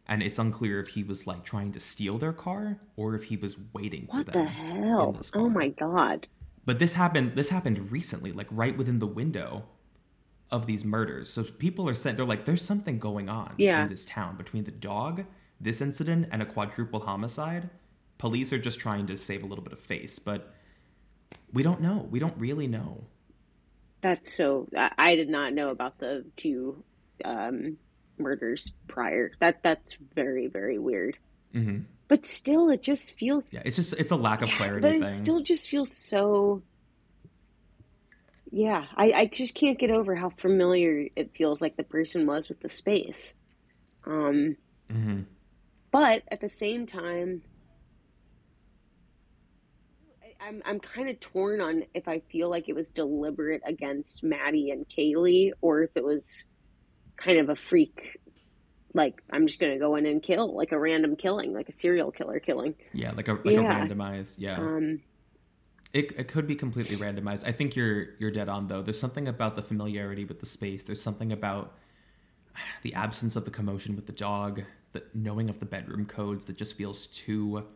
and 0.07 0.23
it's 0.23 0.39
unclear 0.39 0.79
if 0.81 0.89
he 0.89 1.03
was 1.03 1.27
like 1.27 1.45
trying 1.45 1.73
to 1.73 1.81
steal 1.81 2.19
their 2.19 2.33
car 2.33 2.79
or 2.97 3.15
if 3.15 3.25
he 3.25 3.37
was 3.37 3.57
waiting 3.73 4.07
for 4.07 4.19
what 4.19 4.27
them 4.27 4.45
the 4.45 4.51
hell? 4.51 5.11
in 5.11 5.17
this 5.17 5.31
oh 5.35 5.39
car. 5.39 5.43
Oh 5.47 5.49
my 5.51 5.69
god. 5.69 6.27
But 6.67 6.79
this 6.79 6.95
happened. 6.95 7.35
This 7.35 7.51
happened 7.51 7.91
recently, 7.93 8.33
like 8.33 8.47
right 8.51 8.77
within 8.77 8.99
the 8.99 9.07
window 9.07 9.65
of 10.51 10.67
these 10.67 10.85
murders. 10.85 11.29
So 11.31 11.43
people 11.43 11.89
are 11.89 11.95
saying 11.95 12.17
they're 12.17 12.25
like, 12.25 12.45
"There's 12.45 12.65
something 12.65 12.99
going 12.99 13.29
on 13.29 13.55
Yeah. 13.59 13.83
in 13.83 13.89
this 13.89 14.05
town 14.05 14.37
between 14.37 14.65
the 14.65 14.71
dog, 14.71 15.25
this 15.65 15.81
incident, 15.83 16.29
and 16.33 16.43
a 16.43 16.47
quadruple 16.47 17.01
homicide." 17.01 17.71
Police 18.19 18.53
are 18.53 18.59
just 18.59 18.79
trying 18.81 19.07
to 19.09 19.17
save 19.17 19.43
a 19.43 19.47
little 19.47 19.65
bit 19.65 19.73
of 19.73 19.81
face, 19.81 20.19
but 20.21 20.55
we 21.53 21.63
don't 21.63 21.81
know. 21.81 22.07
We 22.11 22.19
don't 22.19 22.37
really 22.39 22.67
know. 22.67 23.07
That's 24.03 24.37
so. 24.37 24.69
I, 24.77 25.17
did 25.17 25.29
not 25.31 25.55
know 25.55 25.71
about 25.71 25.99
the 25.99 26.27
two 26.37 26.85
um, 27.25 27.79
murders 28.19 28.73
prior. 28.87 29.33
That 29.41 29.63
that's 29.63 29.97
very 30.15 30.47
very 30.49 30.79
weird. 30.79 31.19
hmm 31.53 31.79
But 32.09 32.27
still, 32.27 32.71
it 32.71 32.83
just 32.83 33.13
feels. 33.19 33.53
Yeah, 33.53 33.61
it's 33.65 33.77
just 33.77 33.95
it's 33.95 34.11
a 34.11 34.17
lack 34.17 34.43
of 34.43 34.49
Yeah, 34.49 34.57
clarity 34.57 34.81
but 34.81 34.93
thing. 34.93 35.09
it 35.09 35.11
still 35.13 35.43
just 35.43 35.69
feels 35.69 35.97
so. 35.97 36.63
Yeah, 38.51 38.87
I, 38.97 39.13
I 39.13 39.27
just 39.27 39.55
can't 39.55 39.79
get 39.79 39.91
over 39.91 40.15
how 40.15 40.31
familiar 40.31 41.09
it 41.17 41.37
feels 41.37 41.61
like 41.61 41.77
the 41.77 41.83
person 41.85 42.27
was 42.27 42.49
with 42.49 42.61
the 42.61 42.69
space. 42.69 43.35
Um, 44.07 44.57
hmm 44.91 45.27
but 45.95 46.25
at 46.33 46.41
the 46.41 46.49
same 46.49 46.89
time, 46.89 47.41
I'm 50.41 50.61
I'm 50.67 50.81
kind 50.81 51.09
of 51.09 51.21
torn 51.21 51.61
on 51.61 51.85
if 51.95 52.09
I 52.09 52.19
feel 52.33 52.51
like 52.51 52.69
it 52.69 52.75
was 52.75 52.91
deliberate 52.91 53.63
against 53.65 54.25
Maddie 54.25 54.71
and 54.71 54.85
Kaylee, 54.89 55.53
or 55.61 55.85
if 55.85 55.91
it 55.95 56.03
was 56.03 56.47
kind 57.17 57.39
of 57.39 57.49
a 57.49 57.55
freak. 57.55 58.19
Like 58.93 59.23
I'm 59.31 59.47
just 59.47 59.61
gonna 59.61 59.79
go 59.79 59.95
in 59.95 60.05
and 60.05 60.21
kill, 60.21 60.57
like 60.57 60.73
a 60.73 60.79
random 60.81 61.15
killing, 61.15 61.53
like 61.55 61.69
a 61.69 61.73
serial 61.73 62.11
killer 62.11 62.41
killing. 62.41 62.75
Yeah, 62.93 63.13
like 63.13 63.29
a 63.29 63.35
like 63.45 63.55
Yeah. 63.55 63.61
a 63.61 63.65
randomized. 63.65 64.35
Yeah, 64.39 64.59
Um, 64.59 65.01
It, 65.93 66.13
it 66.19 66.27
could 66.27 66.49
be 66.49 66.57
completely 66.57 66.97
randomized. 66.97 67.47
I 67.47 67.53
think 67.53 67.77
you're 67.77 68.17
you're 68.19 68.33
dead 68.33 68.49
on 68.49 68.67
though. 68.67 68.83
There's 68.83 68.99
something 68.99 69.29
about 69.29 69.55
the 69.55 69.63
familiarity 69.63 70.25
with 70.25 70.41
the 70.41 70.47
space. 70.47 70.83
There's 70.83 71.01
something 71.01 71.31
about 71.31 71.79
the 72.83 72.95
absence 72.95 73.37
of 73.37 73.45
the 73.45 73.51
commotion 73.53 73.95
with 73.97 74.07
the 74.07 74.13
dog, 74.13 74.65
the 74.95 75.05
knowing 75.15 75.51
of 75.51 75.61
the 75.61 75.67
bedroom 75.67 76.07
codes 76.07 76.47
that 76.47 76.57
just 76.59 76.75
feels 76.75 77.07
too 77.09 77.67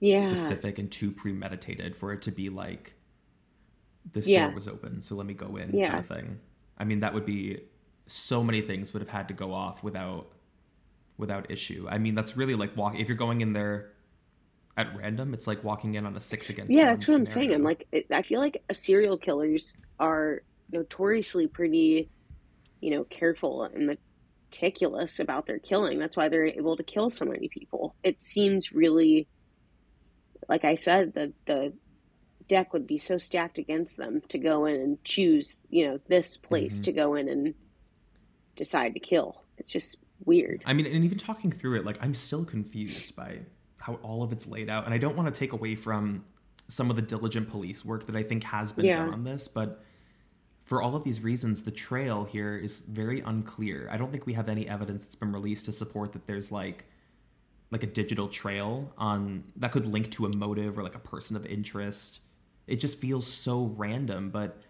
yeah, 0.00 0.24
specific 0.24 0.78
and 0.78 0.90
too 0.90 1.10
premeditated 1.12 1.96
for 1.96 2.12
it 2.12 2.22
to 2.22 2.32
be 2.32 2.48
like 2.48 2.94
this 4.12 4.26
Yeah. 4.26 4.46
door 4.46 4.54
was 4.54 4.68
open, 4.68 5.02
so 5.02 5.14
let 5.16 5.26
me 5.26 5.34
go 5.34 5.56
in 5.56 5.76
Yeah. 5.76 5.88
kind 5.88 6.00
of 6.00 6.06
thing. 6.06 6.40
I 6.78 6.84
mean, 6.84 7.00
that 7.00 7.14
would 7.14 7.26
be 7.26 7.60
so 8.06 8.42
many 8.42 8.62
things 8.62 8.92
would 8.92 9.02
have 9.02 9.10
had 9.10 9.28
to 9.28 9.34
go 9.34 9.52
off 9.52 9.82
without 9.84 10.32
without 11.18 11.50
issue. 11.50 11.86
I 11.90 11.98
mean, 11.98 12.14
that's 12.14 12.36
really 12.36 12.54
like 12.54 12.76
walk 12.76 12.96
if 12.98 13.08
you're 13.08 13.16
going 13.16 13.40
in 13.40 13.52
there 13.52 13.94
at 14.76 14.96
random, 14.96 15.34
it's 15.34 15.46
like 15.48 15.64
walking 15.64 15.94
in 15.96 16.06
on 16.06 16.16
a 16.16 16.20
six 16.20 16.50
against 16.50 16.72
yeah. 16.72 16.86
That's 16.86 17.06
what 17.08 17.16
I'm 17.16 17.26
saying. 17.26 17.52
I'm 17.52 17.62
like, 17.64 17.86
I 18.12 18.22
feel 18.22 18.40
like 18.40 18.62
serial 18.72 19.18
killers 19.18 19.74
are 19.98 20.42
notoriously 20.70 21.48
pretty, 21.48 22.10
you 22.80 22.90
know, 22.90 23.04
careful 23.04 23.64
in 23.64 23.86
the 23.86 23.98
meticulous 24.50 25.18
about 25.18 25.46
their 25.46 25.58
killing. 25.58 25.98
That's 25.98 26.16
why 26.16 26.28
they're 26.28 26.46
able 26.46 26.76
to 26.76 26.82
kill 26.82 27.10
so 27.10 27.24
many 27.24 27.48
people. 27.48 27.94
It 28.02 28.22
seems 28.22 28.72
really, 28.72 29.26
like 30.48 30.64
I 30.64 30.74
said, 30.74 31.14
the 31.14 31.32
the 31.46 31.72
deck 32.48 32.72
would 32.72 32.86
be 32.86 32.98
so 32.98 33.18
stacked 33.18 33.58
against 33.58 33.98
them 33.98 34.22
to 34.28 34.38
go 34.38 34.64
in 34.64 34.76
and 34.76 35.04
choose, 35.04 35.66
you 35.68 35.86
know, 35.86 36.00
this 36.08 36.36
place 36.38 36.74
mm-hmm. 36.74 36.82
to 36.84 36.92
go 36.92 37.14
in 37.14 37.28
and 37.28 37.54
decide 38.56 38.94
to 38.94 39.00
kill. 39.00 39.42
It's 39.58 39.70
just 39.70 39.98
weird. 40.24 40.62
I 40.64 40.72
mean, 40.72 40.86
and 40.86 41.04
even 41.04 41.18
talking 41.18 41.52
through 41.52 41.76
it, 41.76 41.84
like 41.84 41.98
I'm 42.00 42.14
still 42.14 42.44
confused 42.44 43.14
by 43.14 43.40
how 43.80 43.94
all 43.96 44.22
of 44.22 44.32
it's 44.32 44.48
laid 44.48 44.70
out, 44.70 44.86
and 44.86 44.94
I 44.94 44.98
don't 44.98 45.16
want 45.16 45.32
to 45.32 45.38
take 45.38 45.52
away 45.52 45.74
from 45.74 46.24
some 46.68 46.90
of 46.90 46.96
the 46.96 47.02
diligent 47.02 47.50
police 47.50 47.84
work 47.84 48.06
that 48.06 48.16
I 48.16 48.22
think 48.22 48.44
has 48.44 48.72
been 48.72 48.86
yeah. 48.86 48.94
done 48.94 49.12
on 49.12 49.24
this, 49.24 49.48
but 49.48 49.82
for 50.68 50.82
all 50.82 50.94
of 50.94 51.02
these 51.02 51.24
reasons, 51.24 51.62
the 51.62 51.70
trail 51.70 52.24
here 52.24 52.54
is 52.54 52.80
very 52.80 53.20
unclear. 53.22 53.88
I 53.90 53.96
don't 53.96 54.10
think 54.10 54.26
we 54.26 54.34
have 54.34 54.50
any 54.50 54.68
evidence 54.68 55.02
that's 55.02 55.16
been 55.16 55.32
released 55.32 55.64
to 55.64 55.72
support 55.72 56.12
that 56.12 56.26
there's 56.26 56.52
like 56.52 56.84
like 57.70 57.82
a 57.82 57.86
digital 57.86 58.28
trail 58.28 58.92
on 58.98 59.44
that 59.56 59.72
could 59.72 59.86
link 59.86 60.10
to 60.12 60.26
a 60.26 60.36
motive 60.36 60.78
or 60.78 60.82
like 60.82 60.94
a 60.94 60.98
person 60.98 61.36
of 61.36 61.46
interest. 61.46 62.20
It 62.66 62.76
just 62.76 63.00
feels 63.00 63.26
so 63.26 63.74
random, 63.78 64.28
but 64.28 64.60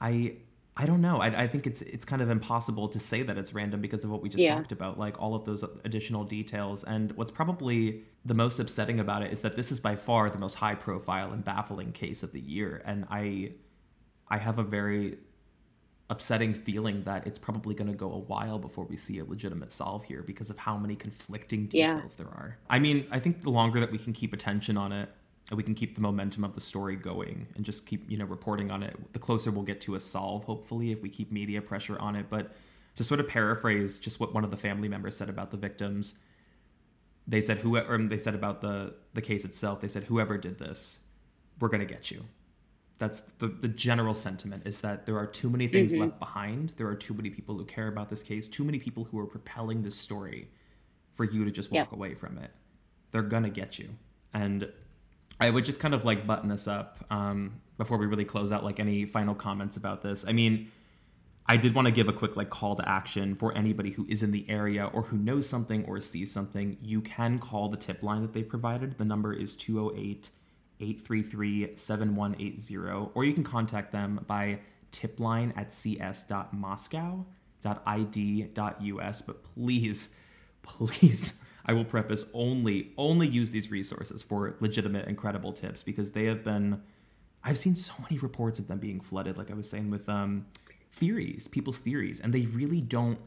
I 0.00 0.38
I 0.76 0.86
don't 0.86 1.00
know. 1.00 1.20
I, 1.20 1.42
I 1.42 1.46
think 1.46 1.64
it's 1.64 1.82
it's 1.82 2.04
kind 2.04 2.22
of 2.22 2.28
impossible 2.28 2.88
to 2.88 2.98
say 2.98 3.22
that 3.22 3.38
it's 3.38 3.54
random 3.54 3.80
because 3.80 4.02
of 4.02 4.10
what 4.10 4.22
we 4.22 4.28
just 4.28 4.42
yeah. 4.42 4.56
talked 4.56 4.72
about, 4.72 4.98
like 4.98 5.20
all 5.22 5.36
of 5.36 5.44
those 5.44 5.62
additional 5.84 6.24
details. 6.24 6.82
And 6.82 7.12
what's 7.12 7.30
probably 7.30 8.02
the 8.24 8.34
most 8.34 8.58
upsetting 8.58 8.98
about 8.98 9.22
it 9.22 9.32
is 9.32 9.42
that 9.42 9.54
this 9.54 9.70
is 9.70 9.78
by 9.78 9.94
far 9.94 10.28
the 10.28 10.38
most 10.38 10.54
high 10.54 10.74
profile 10.74 11.30
and 11.32 11.44
baffling 11.44 11.92
case 11.92 12.24
of 12.24 12.32
the 12.32 12.40
year. 12.40 12.82
And 12.84 13.06
I 13.08 13.52
I 14.30 14.38
have 14.38 14.58
a 14.58 14.62
very 14.62 15.18
upsetting 16.10 16.52
feeling 16.52 17.04
that 17.04 17.26
it's 17.26 17.38
probably 17.38 17.74
going 17.74 17.90
to 17.90 17.96
go 17.96 18.12
a 18.12 18.18
while 18.18 18.58
before 18.58 18.84
we 18.84 18.96
see 18.96 19.20
a 19.20 19.24
legitimate 19.24 19.70
solve 19.70 20.04
here 20.04 20.22
because 20.22 20.50
of 20.50 20.58
how 20.58 20.76
many 20.76 20.96
conflicting 20.96 21.66
details 21.66 22.16
yeah. 22.18 22.24
there 22.24 22.26
are. 22.26 22.58
I 22.68 22.80
mean, 22.80 23.06
I 23.10 23.20
think 23.20 23.42
the 23.42 23.50
longer 23.50 23.78
that 23.80 23.92
we 23.92 23.98
can 23.98 24.12
keep 24.12 24.32
attention 24.32 24.76
on 24.76 24.92
it, 24.92 25.08
and 25.48 25.56
we 25.56 25.62
can 25.62 25.74
keep 25.74 25.94
the 25.94 26.00
momentum 26.00 26.44
of 26.44 26.54
the 26.54 26.60
story 26.60 26.96
going 26.96 27.46
and 27.56 27.64
just 27.64 27.86
keep, 27.86 28.08
you 28.10 28.18
know, 28.18 28.24
reporting 28.24 28.70
on 28.70 28.82
it, 28.82 28.96
the 29.12 29.18
closer 29.18 29.50
we'll 29.50 29.64
get 29.64 29.80
to 29.82 29.94
a 29.94 30.00
solve, 30.00 30.44
hopefully, 30.44 30.92
if 30.92 31.00
we 31.00 31.08
keep 31.08 31.32
media 31.32 31.62
pressure 31.62 31.98
on 31.98 32.14
it. 32.14 32.26
But 32.28 32.52
to 32.96 33.04
sort 33.04 33.20
of 33.20 33.28
paraphrase 33.28 33.98
just 33.98 34.20
what 34.20 34.34
one 34.34 34.44
of 34.44 34.50
the 34.50 34.56
family 34.56 34.88
members 34.88 35.16
said 35.16 35.28
about 35.28 35.50
the 35.50 35.56
victims, 35.56 36.14
they 37.26 37.40
said 37.40 37.58
whoever 37.58 37.96
they 37.98 38.18
said 38.18 38.34
about 38.34 38.60
the 38.60 38.94
the 39.14 39.22
case 39.22 39.44
itself, 39.44 39.80
they 39.80 39.88
said 39.88 40.04
whoever 40.04 40.38
did 40.38 40.58
this, 40.58 41.00
we're 41.60 41.68
going 41.68 41.86
to 41.86 41.86
get 41.86 42.10
you 42.10 42.24
that's 43.00 43.22
the, 43.38 43.48
the 43.48 43.66
general 43.66 44.12
sentiment 44.12 44.64
is 44.66 44.82
that 44.82 45.06
there 45.06 45.16
are 45.16 45.26
too 45.26 45.48
many 45.48 45.66
things 45.66 45.92
mm-hmm. 45.92 46.02
left 46.02 46.18
behind. 46.18 46.74
There 46.76 46.86
are 46.86 46.94
too 46.94 47.14
many 47.14 47.30
people 47.30 47.56
who 47.56 47.64
care 47.64 47.88
about 47.88 48.10
this 48.10 48.22
case 48.22 48.46
too 48.46 48.62
many 48.62 48.78
people 48.78 49.04
who 49.04 49.18
are 49.18 49.26
propelling 49.26 49.82
this 49.82 49.96
story 49.96 50.50
for 51.14 51.24
you 51.24 51.46
to 51.46 51.50
just 51.50 51.72
walk 51.72 51.88
yeah. 51.90 51.96
away 51.96 52.14
from 52.14 52.36
it. 52.36 52.50
They're 53.10 53.22
gonna 53.22 53.50
get 53.50 53.78
you. 53.78 53.88
And 54.32 54.70
i 55.40 55.48
would 55.48 55.64
just 55.64 55.80
kind 55.80 55.94
of 55.94 56.04
like 56.04 56.26
button 56.26 56.52
us 56.52 56.68
up 56.68 57.02
um, 57.10 57.62
before 57.78 57.96
we 57.96 58.04
really 58.04 58.26
close 58.26 58.52
out 58.52 58.62
like 58.62 58.78
any 58.78 59.06
final 59.06 59.34
comments 59.34 59.78
about 59.78 60.02
this. 60.02 60.24
I 60.28 60.32
mean 60.32 60.70
i 61.46 61.56
did 61.56 61.74
want 61.74 61.86
to 61.86 61.90
give 61.90 62.06
a 62.06 62.12
quick 62.12 62.36
like 62.36 62.50
call 62.50 62.76
to 62.76 62.86
action 62.86 63.34
for 63.34 63.56
anybody 63.56 63.90
who 63.90 64.06
is 64.08 64.22
in 64.22 64.30
the 64.30 64.48
area 64.48 64.84
or 64.92 65.02
who 65.02 65.16
knows 65.16 65.48
something 65.48 65.86
or 65.86 65.98
sees 66.00 66.30
something. 66.30 66.76
You 66.82 67.00
can 67.00 67.38
call 67.38 67.70
the 67.70 67.78
tip 67.78 68.02
line 68.02 68.20
that 68.20 68.34
they 68.34 68.42
provided. 68.42 68.98
The 68.98 69.06
number 69.06 69.32
is 69.32 69.56
208- 69.56 70.28
833 70.80 71.76
7180, 71.76 73.10
or 73.14 73.24
you 73.24 73.32
can 73.32 73.44
contact 73.44 73.92
them 73.92 74.24
by 74.26 74.60
tipline 74.92 75.56
at 75.56 75.72
cs.moscow.id.us. 75.72 76.42
But 79.22 79.44
please, 79.54 80.16
please, 80.62 81.40
I 81.64 81.72
will 81.72 81.84
preface 81.84 82.24
only 82.34 82.92
only 82.96 83.28
use 83.28 83.50
these 83.50 83.70
resources 83.70 84.22
for 84.22 84.56
legitimate 84.60 85.06
and 85.06 85.16
credible 85.16 85.52
tips 85.52 85.82
because 85.82 86.12
they 86.12 86.24
have 86.24 86.42
been 86.42 86.82
I've 87.42 87.58
seen 87.58 87.74
so 87.74 87.94
many 88.02 88.18
reports 88.18 88.58
of 88.58 88.68
them 88.68 88.78
being 88.78 89.00
flooded, 89.00 89.38
like 89.38 89.50
I 89.50 89.54
was 89.54 89.68
saying 89.68 89.90
with 89.90 90.08
um, 90.08 90.46
theories, 90.92 91.48
people's 91.48 91.78
theories, 91.78 92.20
and 92.20 92.32
they 92.32 92.46
really 92.46 92.80
don't 92.80 93.18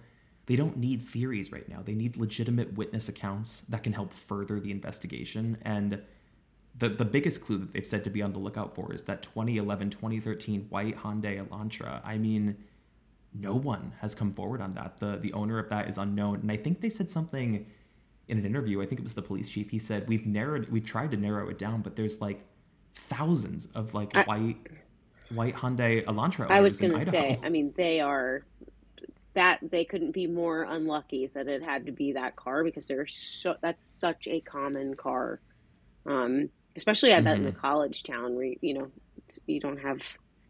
they 0.46 0.56
don't 0.58 0.76
need 0.78 1.02
theories 1.02 1.54
right 1.54 1.68
now. 1.70 1.82
They 1.84 1.96
need 1.96 2.18
legitimate 2.18 2.74
witness 2.74 3.08
accounts 3.08 3.62
that 3.62 3.82
can 3.82 3.94
help 3.94 4.14
further 4.14 4.60
the 4.60 4.72
investigation 4.72 5.58
and 5.62 6.02
the, 6.76 6.90
the 6.90 7.06
biggest 7.06 7.46
clue 7.46 7.58
that 7.58 7.74
they've 7.74 7.86
said 7.86 8.04
to 8.04 8.10
be 8.10 8.22
on 8.22 8.34
the 8.34 8.40
lookout 8.40 8.74
for 8.76 8.94
is 8.94 9.04
that 9.04 9.22
2011 9.22 9.92
2013 9.92 10.68
white 10.70 10.98
Hyundai 10.98 11.46
Elantra. 11.46 12.02
I 12.04 12.18
mean, 12.18 12.58
no 13.34 13.56
one 13.56 13.94
has 14.02 14.16
come 14.16 14.32
forward 14.32 14.62
on 14.62 14.74
that. 14.76 14.98
The 15.00 15.18
the 15.18 15.34
owner 15.34 15.60
of 15.60 15.70
that 15.70 15.88
is 15.88 15.98
unknown, 15.98 16.42
and 16.42 16.52
I 16.52 16.58
think 16.58 16.82
they 16.82 16.90
said 16.90 17.12
something 17.12 17.66
in 18.28 18.38
an 18.38 18.46
interview. 18.46 18.82
I 18.82 18.86
think 18.86 19.00
it 19.00 19.04
was 19.04 19.14
the 19.14 19.22
police 19.22 19.50
chief. 19.50 19.70
He 19.70 19.80
said 19.80 20.08
we've 20.08 20.26
narrowed, 20.26 20.70
we've 20.70 20.86
tried 20.86 21.12
to 21.12 21.18
narrow 21.18 21.50
it 21.50 21.58
down, 21.58 21.82
but 21.82 21.96
there's 21.96 22.22
like 22.22 22.44
thousands 22.96 23.68
of 23.76 23.94
like 23.94 24.16
I, 24.16 24.24
white 24.24 24.58
white 25.30 25.56
Hyundai 25.56 26.04
Elantra. 26.06 26.50
I 26.50 26.62
was 26.62 26.80
going 26.80 27.00
to 27.00 27.06
say, 27.06 27.40
I 27.44 27.50
mean, 27.50 27.74
they 27.76 28.00
are 28.00 28.44
that 29.34 29.60
they 29.64 29.84
couldn't 29.84 30.12
be 30.12 30.28
more 30.28 30.64
unlucky 30.64 31.28
that 31.34 31.48
it 31.48 31.64
had 31.64 31.88
to 31.88 31.92
be 31.92 32.14
that 32.14 32.36
car 32.36 32.64
because 32.64 32.88
they're 32.88 33.08
so 33.08 33.56
that's 33.62 33.86
such 33.86 34.28
a 34.28 34.40
common 34.42 34.96
car. 34.96 35.40
Um, 36.06 36.50
especially 36.76 37.14
I 37.14 37.22
bet 37.22 37.38
mm-hmm. 37.38 37.48
in 37.48 37.56
a 37.56 37.58
college 37.58 38.04
town 38.04 38.36
where 38.36 38.54
you 38.62 38.74
know 38.74 38.92
you 39.48 39.60
don't 39.60 39.80
have 39.80 40.00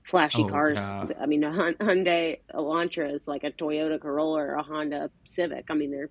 flashy 0.04 0.44
oh, 0.44 0.48
cars. 0.48 0.78
Yeah. 0.78 1.08
I 1.20 1.26
mean, 1.26 1.44
a 1.44 1.52
Hyundai 1.52 2.40
Elantra 2.54 3.14
is 3.14 3.28
like 3.28 3.44
a 3.44 3.52
Toyota 3.52 4.00
Corolla 4.00 4.40
or 4.40 4.54
a 4.56 4.64
Honda 4.64 5.10
Civic. 5.26 5.66
I 5.70 5.74
mean, 5.74 5.92
they're 5.92 6.10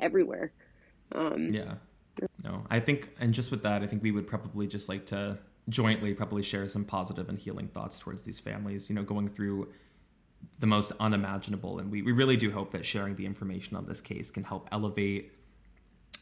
everywhere. 0.00 0.52
Um, 1.14 1.52
yeah. 1.52 1.74
No, 2.44 2.64
I 2.70 2.80
think, 2.80 3.10
and 3.20 3.32
just 3.32 3.50
with 3.50 3.62
that, 3.62 3.82
I 3.82 3.86
think 3.86 4.02
we 4.02 4.10
would 4.10 4.26
probably 4.26 4.66
just 4.66 4.88
like 4.88 5.06
to 5.06 5.38
jointly 5.68 6.12
probably 6.14 6.42
share 6.42 6.68
some 6.68 6.84
positive 6.84 7.28
and 7.28 7.38
healing 7.38 7.68
thoughts 7.68 7.98
towards 7.98 8.22
these 8.22 8.38
families. 8.38 8.90
You 8.90 8.96
know, 8.96 9.02
going 9.02 9.28
through 9.28 9.68
the 10.58 10.66
most 10.66 10.92
unimaginable, 11.00 11.78
and 11.78 11.90
we 11.90 12.02
we 12.02 12.12
really 12.12 12.36
do 12.36 12.50
hope 12.50 12.72
that 12.72 12.84
sharing 12.84 13.16
the 13.16 13.26
information 13.26 13.76
on 13.76 13.86
this 13.86 14.00
case 14.00 14.30
can 14.30 14.44
help 14.44 14.68
elevate 14.72 15.32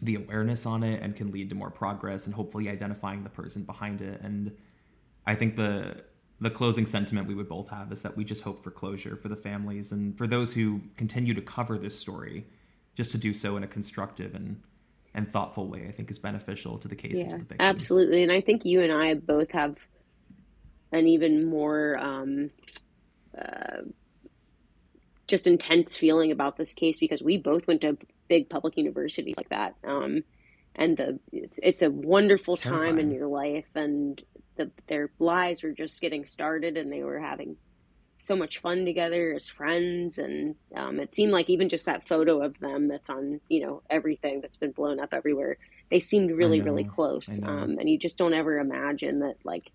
the 0.02 0.14
awareness 0.14 0.66
on 0.66 0.82
it 0.82 1.02
and 1.02 1.14
can 1.14 1.30
lead 1.30 1.50
to 1.50 1.56
more 1.56 1.70
progress 1.70 2.26
and 2.26 2.34
hopefully 2.34 2.68
identifying 2.68 3.22
the 3.22 3.30
person 3.30 3.62
behind 3.64 4.00
it. 4.00 4.20
And 4.22 4.56
I 5.26 5.34
think 5.34 5.56
the 5.56 6.04
the 6.42 6.50
closing 6.50 6.86
sentiment 6.86 7.28
we 7.28 7.34
would 7.34 7.48
both 7.48 7.68
have 7.68 7.92
is 7.92 8.00
that 8.00 8.16
we 8.16 8.24
just 8.24 8.42
hope 8.42 8.64
for 8.64 8.70
closure 8.70 9.14
for 9.14 9.28
the 9.28 9.36
families 9.36 9.92
and 9.92 10.16
for 10.16 10.26
those 10.26 10.54
who 10.54 10.80
continue 10.96 11.34
to 11.34 11.42
cover 11.42 11.76
this 11.76 11.98
story, 11.98 12.46
just 12.94 13.12
to 13.12 13.18
do 13.18 13.34
so 13.34 13.58
in 13.58 13.62
a 13.62 13.66
constructive 13.66 14.34
and 14.34 14.62
and 15.12 15.28
thoughtful 15.28 15.68
way. 15.68 15.86
I 15.86 15.92
think 15.92 16.10
is 16.10 16.18
beneficial 16.18 16.78
to 16.78 16.88
the 16.88 16.96
case 16.96 17.18
yeah, 17.18 17.36
the 17.36 17.56
Absolutely, 17.60 18.22
and 18.22 18.32
I 18.32 18.40
think 18.40 18.64
you 18.64 18.80
and 18.80 18.92
I 18.92 19.14
both 19.14 19.50
have 19.50 19.76
an 20.92 21.06
even 21.06 21.44
more 21.44 21.98
um, 21.98 22.50
uh, 23.36 23.82
just 25.30 25.46
intense 25.46 25.96
feeling 25.96 26.32
about 26.32 26.56
this 26.56 26.74
case 26.74 26.98
because 26.98 27.22
we 27.22 27.38
both 27.38 27.66
went 27.66 27.80
to 27.80 27.96
big 28.28 28.50
public 28.50 28.76
universities 28.76 29.36
like 29.36 29.48
that. 29.48 29.74
Um, 29.84 30.22
and 30.74 30.96
the 30.96 31.18
it's 31.32 31.58
it's 31.62 31.82
a 31.82 31.90
wonderful 31.90 32.54
it's 32.54 32.62
time 32.62 32.98
in 32.98 33.10
your 33.10 33.26
life, 33.26 33.66
and 33.74 34.22
the, 34.56 34.70
their 34.88 35.10
lives 35.18 35.62
were 35.62 35.72
just 35.72 36.00
getting 36.00 36.24
started, 36.24 36.76
and 36.76 36.92
they 36.92 37.02
were 37.02 37.18
having 37.18 37.56
so 38.18 38.36
much 38.36 38.58
fun 38.58 38.84
together 38.84 39.32
as 39.34 39.48
friends. 39.48 40.18
And 40.18 40.54
um, 40.76 41.00
it 41.00 41.14
seemed 41.14 41.32
like 41.32 41.48
even 41.48 41.68
just 41.68 41.86
that 41.86 42.06
photo 42.06 42.42
of 42.42 42.58
them 42.60 42.86
that's 42.86 43.10
on 43.10 43.40
you 43.48 43.66
know 43.66 43.82
everything 43.90 44.40
that's 44.40 44.56
been 44.56 44.72
blown 44.72 45.00
up 45.00 45.12
everywhere, 45.12 45.58
they 45.90 46.00
seemed 46.00 46.30
really 46.30 46.60
really 46.60 46.84
close. 46.84 47.40
Um, 47.42 47.76
and 47.78 47.88
you 47.88 47.98
just 47.98 48.16
don't 48.16 48.34
ever 48.34 48.58
imagine 48.58 49.20
that 49.20 49.36
like 49.44 49.70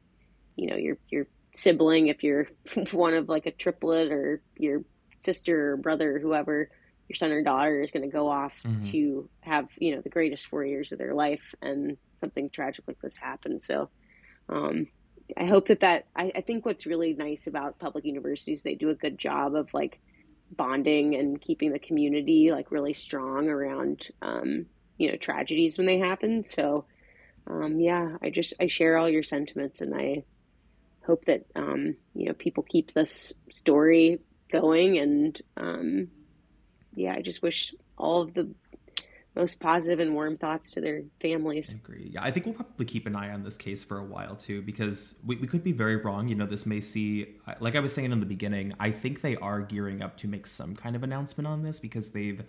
you 0.56 0.68
know 0.68 0.78
your 0.78 0.98
your 1.10 1.28
sibling 1.54 2.08
if 2.08 2.24
you're 2.24 2.48
one 2.92 3.14
of 3.14 3.30
like 3.30 3.46
a 3.46 3.52
triplet 3.52 4.12
or 4.12 4.42
your 4.58 4.84
sister 5.26 5.74
or 5.74 5.78
brother 5.78 6.16
or 6.16 6.20
whoever 6.20 6.70
your 7.08 7.16
son 7.16 7.32
or 7.32 7.44
daughter 7.44 7.82
is 7.82 7.92
going 7.92 8.10
to 8.10 8.12
go 8.12 8.30
off 8.30 8.54
mm-hmm. 8.64 8.82
to 8.84 9.30
have 9.42 9.68
you 9.78 9.96
know 9.96 10.02
the 10.02 10.10
greatest 10.10 10.48
four 10.48 10.64
years 10.64 10.92
of 10.92 10.98
their 10.98 11.14
life 11.14 11.54
and 11.62 11.98
something 12.20 12.50
tragic 12.50 12.84
like 12.88 13.00
this 13.02 13.18
happens 13.18 13.66
so 13.66 13.90
um, 14.50 14.88
i 15.38 15.46
hope 15.46 15.68
that 15.68 15.82
that 15.82 16.06
I, 16.16 16.32
I, 16.36 16.42
think 16.42 16.66
what's 16.66 16.86
really 16.86 17.14
nice 17.14 17.48
about 17.48 17.80
public 17.80 18.06
universities 18.06 18.64
they 18.64 18.76
do 18.76 18.90
a 18.90 18.96
good 18.96 19.18
job 19.18 19.56
of 19.56 19.74
like 19.74 20.00
bonding 20.52 21.16
and 21.16 21.42
keeping 21.42 21.72
the 21.72 21.80
community 21.80 22.52
like 22.52 22.72
really 22.72 22.94
strong 22.94 23.50
around 23.50 24.08
um, 24.22 24.66
you 24.98 25.12
know 25.12 25.18
tragedies 25.18 25.78
when 25.78 25.88
they 25.88 26.00
happen 26.00 26.44
so 26.44 26.86
um, 27.48 27.80
yeah 27.80 28.18
i 28.22 28.30
just 28.30 28.54
i 28.60 28.68
share 28.68 28.98
all 28.98 29.10
your 29.10 29.24
sentiments 29.24 29.82
and 29.82 29.94
i 29.94 30.24
hope 31.06 31.26
that 31.26 31.46
um, 31.56 31.96
you 32.16 32.26
know 32.26 32.34
people 32.34 32.64
keep 32.64 32.94
this 32.94 33.34
story 33.52 34.20
going 34.52 34.98
and 34.98 35.42
um, 35.58 36.08
yeah, 36.96 37.14
I 37.14 37.22
just 37.22 37.42
wish 37.42 37.74
all 37.98 38.22
of 38.22 38.34
the 38.34 38.50
most 39.36 39.60
positive 39.60 40.00
and 40.00 40.14
warm 40.14 40.38
thoughts 40.38 40.72
to 40.72 40.82
their 40.82 41.02
families. 41.22 41.70
I 41.72 41.76
agree. 41.76 42.10
Yeah, 42.14 42.24
I 42.24 42.32
think 42.32 42.46
we'll 42.46 42.56
probably 42.56 42.86
keep 42.86 43.06
an 43.06 43.16
eye 43.16 43.32
on 43.32 43.44
this 43.44 43.58
case 43.58 43.84
for 43.84 43.98
a 43.98 44.04
while 44.04 44.36
too, 44.36 44.62
because 44.62 45.16
we, 45.26 45.36
we 45.36 45.48
could 45.48 45.64
be 45.64 45.74
very 45.74 45.98
wrong. 45.98 46.30
You 46.30 46.36
know, 46.36 46.46
this 46.46 46.66
may 46.66 46.80
see, 46.80 47.36
like 47.60 47.76
I 47.76 47.80
was 47.82 47.94
saying 47.94 48.12
in 48.12 48.20
the 48.22 48.26
beginning, 48.26 48.74
I 48.80 48.92
think 48.92 49.22
they 49.22 49.36
are 49.38 49.60
gearing 49.62 50.02
up 50.02 50.16
to 50.18 50.28
make 50.28 50.48
some 50.48 50.76
kind 50.76 50.96
of 50.96 51.04
announcement 51.04 51.48
on 51.48 51.64
this 51.64 51.80
because 51.80 52.12
they've 52.12 52.44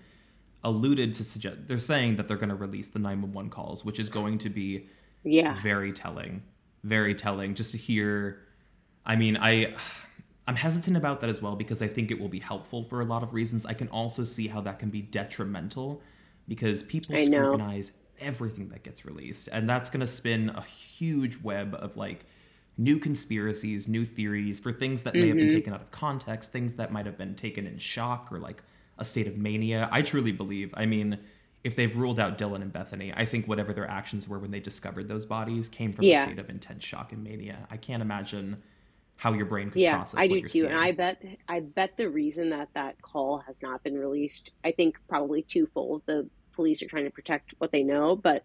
alluded 0.63 1.15
to 1.15 1.25
suggest 1.25 1.69
they're 1.69 1.79
saying 1.79 2.17
that 2.17 2.29
they're 2.29 2.37
going 2.37 2.49
to 2.49 2.55
release 2.55 2.89
the 2.89 2.99
911 2.99 3.51
calls, 3.51 3.85
which 3.85 3.99
is 3.99 4.09
going 4.09 4.39
to 4.39 4.49
be 4.49 4.89
yeah 5.25 5.59
very 5.61 5.93
telling, 5.93 6.43
very 6.85 7.17
telling. 7.17 7.57
Just 7.57 7.73
to 7.73 7.79
hear, 7.79 8.43
I 9.05 9.17
mean, 9.17 9.37
I. 9.37 9.75
I'm 10.49 10.57
hesitant 10.57 10.97
about 10.97 11.21
that 11.21 11.31
as 11.31 11.43
well 11.43 11.57
because 11.57 11.83
I 11.83 11.89
think 11.89 12.11
it 12.11 12.21
will 12.21 12.29
be 12.29 12.39
helpful 12.39 12.83
for 12.83 13.01
a 13.01 13.05
lot 13.05 13.23
of 13.23 13.35
reasons. 13.35 13.67
I 13.67 13.75
can 13.75 13.89
also 13.89 14.25
see 14.25 14.47
how 14.49 14.61
that 14.61 14.79
can 14.79 14.91
be 14.91 15.03
detrimental 15.03 16.03
because 16.49 16.83
people 16.83 17.17
scrutinize 17.19 17.93
everything 18.21 18.69
that 18.71 18.83
gets 18.83 19.05
released 19.05 19.49
and 19.53 19.69
that's 19.69 19.91
going 19.91 20.01
to 20.01 20.07
spin 20.07 20.51
a 20.51 20.63
huge 20.63 21.43
web 21.43 21.75
of 21.79 21.97
like 21.97 22.25
new 22.79 22.99
conspiracies 22.99 23.89
new 23.89 24.05
theories 24.05 24.59
for 24.59 24.73
things 24.73 25.03
that 25.03 25.15
may 25.15 25.21
mm-hmm. 25.21 25.29
have 25.29 25.37
been 25.37 25.47
mm-hmm. 25.49 25.57
taken 25.57 25.73
out 25.75 25.81
of 25.81 25.91
context 25.91 26.53
things 26.53 26.75
that 26.75 26.93
might 26.93 27.07
have 27.07 27.19
been 27.19 27.35
taken 27.35 27.67
in 27.67 27.77
shock 27.79 28.29
or 28.31 28.39
like 28.39 28.63
a 28.99 29.05
state 29.05 29.27
of 29.27 29.37
mania 29.37 29.89
i 29.93 30.01
truly 30.03 30.33
believe 30.33 30.73
i 30.77 30.87
mean 30.87 31.19
if 31.63 31.77
they've 31.77 31.97
ruled 31.97 32.19
out 32.19 32.39
dylan 32.39 32.63
and 32.63 32.73
bethany 32.73 33.13
i 33.17 33.25
think 33.25 33.47
whatever 33.47 33.73
their 33.73 33.89
actions 33.89 34.27
were 34.27 34.39
when 34.39 34.51
they 34.51 34.61
discovered 34.61 35.09
those 35.09 35.27
bodies 35.27 35.69
came 35.69 35.93
from 35.93 36.05
yeah. 36.05 36.23
a 36.23 36.27
state 36.27 36.39
of 36.39 36.49
intense 36.49 36.85
shock 36.85 37.13
and 37.13 37.23
mania 37.23 37.67
i 37.71 37.77
can't 37.77 38.03
imagine 38.03 38.63
how 39.17 39.33
your 39.33 39.47
brain 39.47 39.71
could 39.71 39.81
yeah, 39.81 39.97
process. 39.97 40.21
I 40.21 40.27
do 40.27 40.43
too, 40.43 40.49
seeing. 40.49 40.67
and 40.67 40.77
I 40.77 40.93
bet 40.93 41.23
I 41.49 41.61
bet 41.61 41.97
the 41.97 42.09
reason 42.09 42.51
that 42.51 42.69
that 42.75 43.01
call 43.01 43.39
has 43.47 43.63
not 43.63 43.83
been 43.83 43.97
released, 43.97 44.51
I 44.65 44.73
think 44.73 44.97
probably 45.09 45.43
twofold. 45.43 46.03
The 46.07 46.29
police 46.53 46.83
are 46.83 46.89
trying 46.89 47.05
to 47.05 47.11
protect 47.11 47.55
what 47.59 47.73
they 47.73 47.83
know, 47.83 48.17
but 48.17 48.45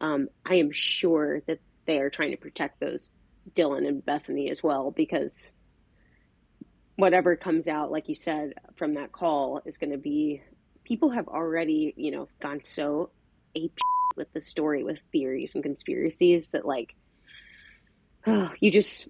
um, 0.00 0.28
I 0.44 0.56
am 0.56 0.70
sure 0.70 1.40
that 1.46 1.58
they 1.86 1.98
are 1.98 2.10
trying 2.10 2.30
to 2.30 2.36
protect 2.36 2.80
those 2.80 3.10
Dylan 3.54 3.86
and 3.86 4.04
Bethany 4.04 4.50
as 4.50 4.62
well 4.62 4.90
because 4.90 5.52
whatever 6.96 7.36
comes 7.36 7.68
out, 7.68 7.90
like 7.90 8.08
you 8.08 8.14
said, 8.14 8.54
from 8.76 8.94
that 8.94 9.12
call 9.12 9.62
is 9.64 9.78
going 9.78 9.92
to 9.92 9.98
be. 9.98 10.42
People 10.84 11.10
have 11.10 11.28
already, 11.28 11.94
you 11.96 12.10
know, 12.10 12.28
gone 12.40 12.62
so 12.62 13.10
ape 13.54 13.78
with 14.16 14.32
the 14.32 14.40
story, 14.40 14.84
with 14.84 15.02
theories 15.12 15.54
and 15.54 15.64
conspiracies 15.64 16.50
that, 16.50 16.66
like, 16.66 16.94
oh, 18.26 18.52
you 18.60 18.70
just 18.70 19.08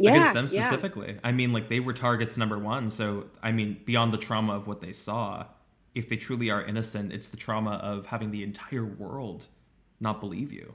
yeah, 0.00 0.12
against 0.12 0.34
them 0.34 0.46
specifically. 0.46 1.12
Yeah. 1.14 1.20
I 1.24 1.32
mean, 1.32 1.52
like 1.52 1.68
they 1.68 1.80
were 1.80 1.92
targets 1.92 2.36
number 2.36 2.58
one. 2.58 2.90
So 2.90 3.26
I 3.42 3.52
mean, 3.52 3.80
beyond 3.84 4.12
the 4.12 4.18
trauma 4.18 4.54
of 4.54 4.66
what 4.66 4.80
they 4.80 4.92
saw, 4.92 5.46
if 5.94 6.08
they 6.08 6.16
truly 6.16 6.50
are 6.50 6.62
innocent, 6.62 7.12
it's 7.12 7.28
the 7.28 7.36
trauma 7.36 7.72
of 7.72 8.06
having 8.06 8.30
the 8.30 8.42
entire 8.42 8.84
world 8.84 9.46
not 10.00 10.20
believe 10.20 10.52
you. 10.52 10.74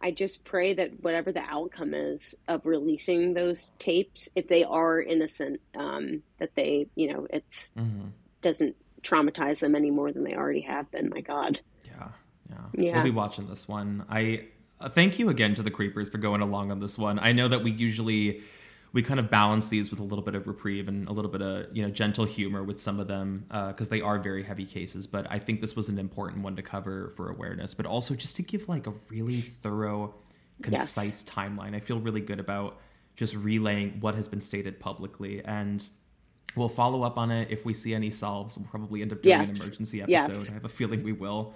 I 0.00 0.10
just 0.10 0.44
pray 0.44 0.74
that 0.74 1.02
whatever 1.02 1.32
the 1.32 1.40
outcome 1.40 1.94
is 1.94 2.34
of 2.48 2.66
releasing 2.66 3.32
those 3.32 3.70
tapes, 3.78 4.28
if 4.36 4.46
they 4.46 4.62
are 4.62 5.00
innocent, 5.00 5.60
um, 5.74 6.22
that 6.38 6.54
they, 6.54 6.86
you 6.94 7.12
know, 7.12 7.26
it 7.30 7.70
mm-hmm. 7.76 8.08
doesn't 8.42 8.76
traumatize 9.02 9.60
them 9.60 9.74
any 9.74 9.90
more 9.90 10.12
than 10.12 10.24
they 10.24 10.34
already 10.34 10.60
have 10.60 10.90
been. 10.90 11.08
My 11.08 11.20
God. 11.20 11.60
Yeah, 11.84 12.08
yeah. 12.50 12.56
yeah. 12.74 12.94
We'll 12.94 13.04
be 13.04 13.10
watching 13.10 13.48
this 13.48 13.66
one. 13.66 14.04
I 14.10 14.48
uh, 14.80 14.88
thank 14.88 15.18
you 15.18 15.28
again 15.28 15.54
to 15.54 15.62
the 15.62 15.70
creepers 15.70 16.08
for 16.08 16.18
going 16.18 16.40
along 16.40 16.70
on 16.70 16.80
this 16.80 16.98
one. 16.98 17.18
I 17.18 17.32
know 17.32 17.48
that 17.48 17.62
we 17.62 17.70
usually 17.70 18.42
we 18.92 19.02
kind 19.02 19.20
of 19.20 19.30
balance 19.30 19.68
these 19.68 19.90
with 19.90 20.00
a 20.00 20.02
little 20.02 20.24
bit 20.24 20.34
of 20.34 20.46
reprieve 20.46 20.88
and 20.88 21.08
a 21.08 21.12
little 21.12 21.30
bit 21.30 21.42
of 21.42 21.66
you 21.76 21.82
know 21.82 21.90
gentle 21.90 22.24
humor 22.24 22.62
with 22.62 22.80
some 22.80 23.00
of 23.00 23.08
them 23.08 23.44
because 23.48 23.88
uh, 23.88 23.90
they 23.90 24.00
are 24.00 24.18
very 24.18 24.42
heavy 24.42 24.64
cases. 24.64 25.06
But 25.06 25.26
I 25.30 25.38
think 25.38 25.60
this 25.60 25.76
was 25.76 25.88
an 25.88 25.98
important 25.98 26.42
one 26.42 26.56
to 26.56 26.62
cover 26.62 27.10
for 27.10 27.30
awareness, 27.30 27.74
but 27.74 27.86
also 27.86 28.14
just 28.14 28.36
to 28.36 28.42
give 28.42 28.68
like 28.68 28.86
a 28.86 28.92
really 29.08 29.40
thorough, 29.40 30.14
concise 30.62 30.96
yes. 30.96 31.24
timeline. 31.24 31.74
I 31.74 31.80
feel 31.80 32.00
really 32.00 32.20
good 32.20 32.40
about 32.40 32.78
just 33.16 33.34
relaying 33.34 34.00
what 34.00 34.14
has 34.14 34.28
been 34.28 34.40
stated 34.40 34.80
publicly 34.80 35.44
and. 35.44 35.86
We'll 36.54 36.70
follow 36.70 37.02
up 37.02 37.18
on 37.18 37.30
it 37.30 37.50
if 37.50 37.66
we 37.66 37.74
see 37.74 37.92
any 37.92 38.10
solves. 38.10 38.56
We'll 38.56 38.66
probably 38.66 39.02
end 39.02 39.12
up 39.12 39.20
doing 39.20 39.40
yes. 39.40 39.50
an 39.50 39.56
emergency 39.56 40.00
episode. 40.00 40.32
Yes. 40.32 40.50
I 40.50 40.54
have 40.54 40.64
a 40.64 40.70
feeling 40.70 41.02
we 41.02 41.12
will. 41.12 41.54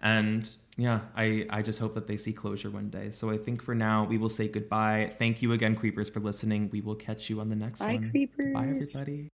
And 0.00 0.48
yeah, 0.76 1.00
I, 1.16 1.46
I 1.50 1.62
just 1.62 1.80
hope 1.80 1.94
that 1.94 2.06
they 2.06 2.16
see 2.16 2.32
closure 2.32 2.70
one 2.70 2.90
day. 2.90 3.10
So 3.10 3.30
I 3.30 3.36
think 3.36 3.62
for 3.62 3.74
now, 3.74 4.04
we 4.04 4.18
will 4.18 4.28
say 4.28 4.48
goodbye. 4.48 5.12
Thank 5.18 5.42
you 5.42 5.52
again, 5.52 5.74
Creepers, 5.74 6.08
for 6.08 6.20
listening. 6.20 6.70
We 6.70 6.80
will 6.80 6.94
catch 6.94 7.28
you 7.28 7.40
on 7.40 7.48
the 7.48 7.56
next 7.56 7.80
Bye, 7.80 7.94
one. 7.94 8.10
Creepers. 8.10 8.54
Bye, 8.54 8.68
everybody. 8.68 9.30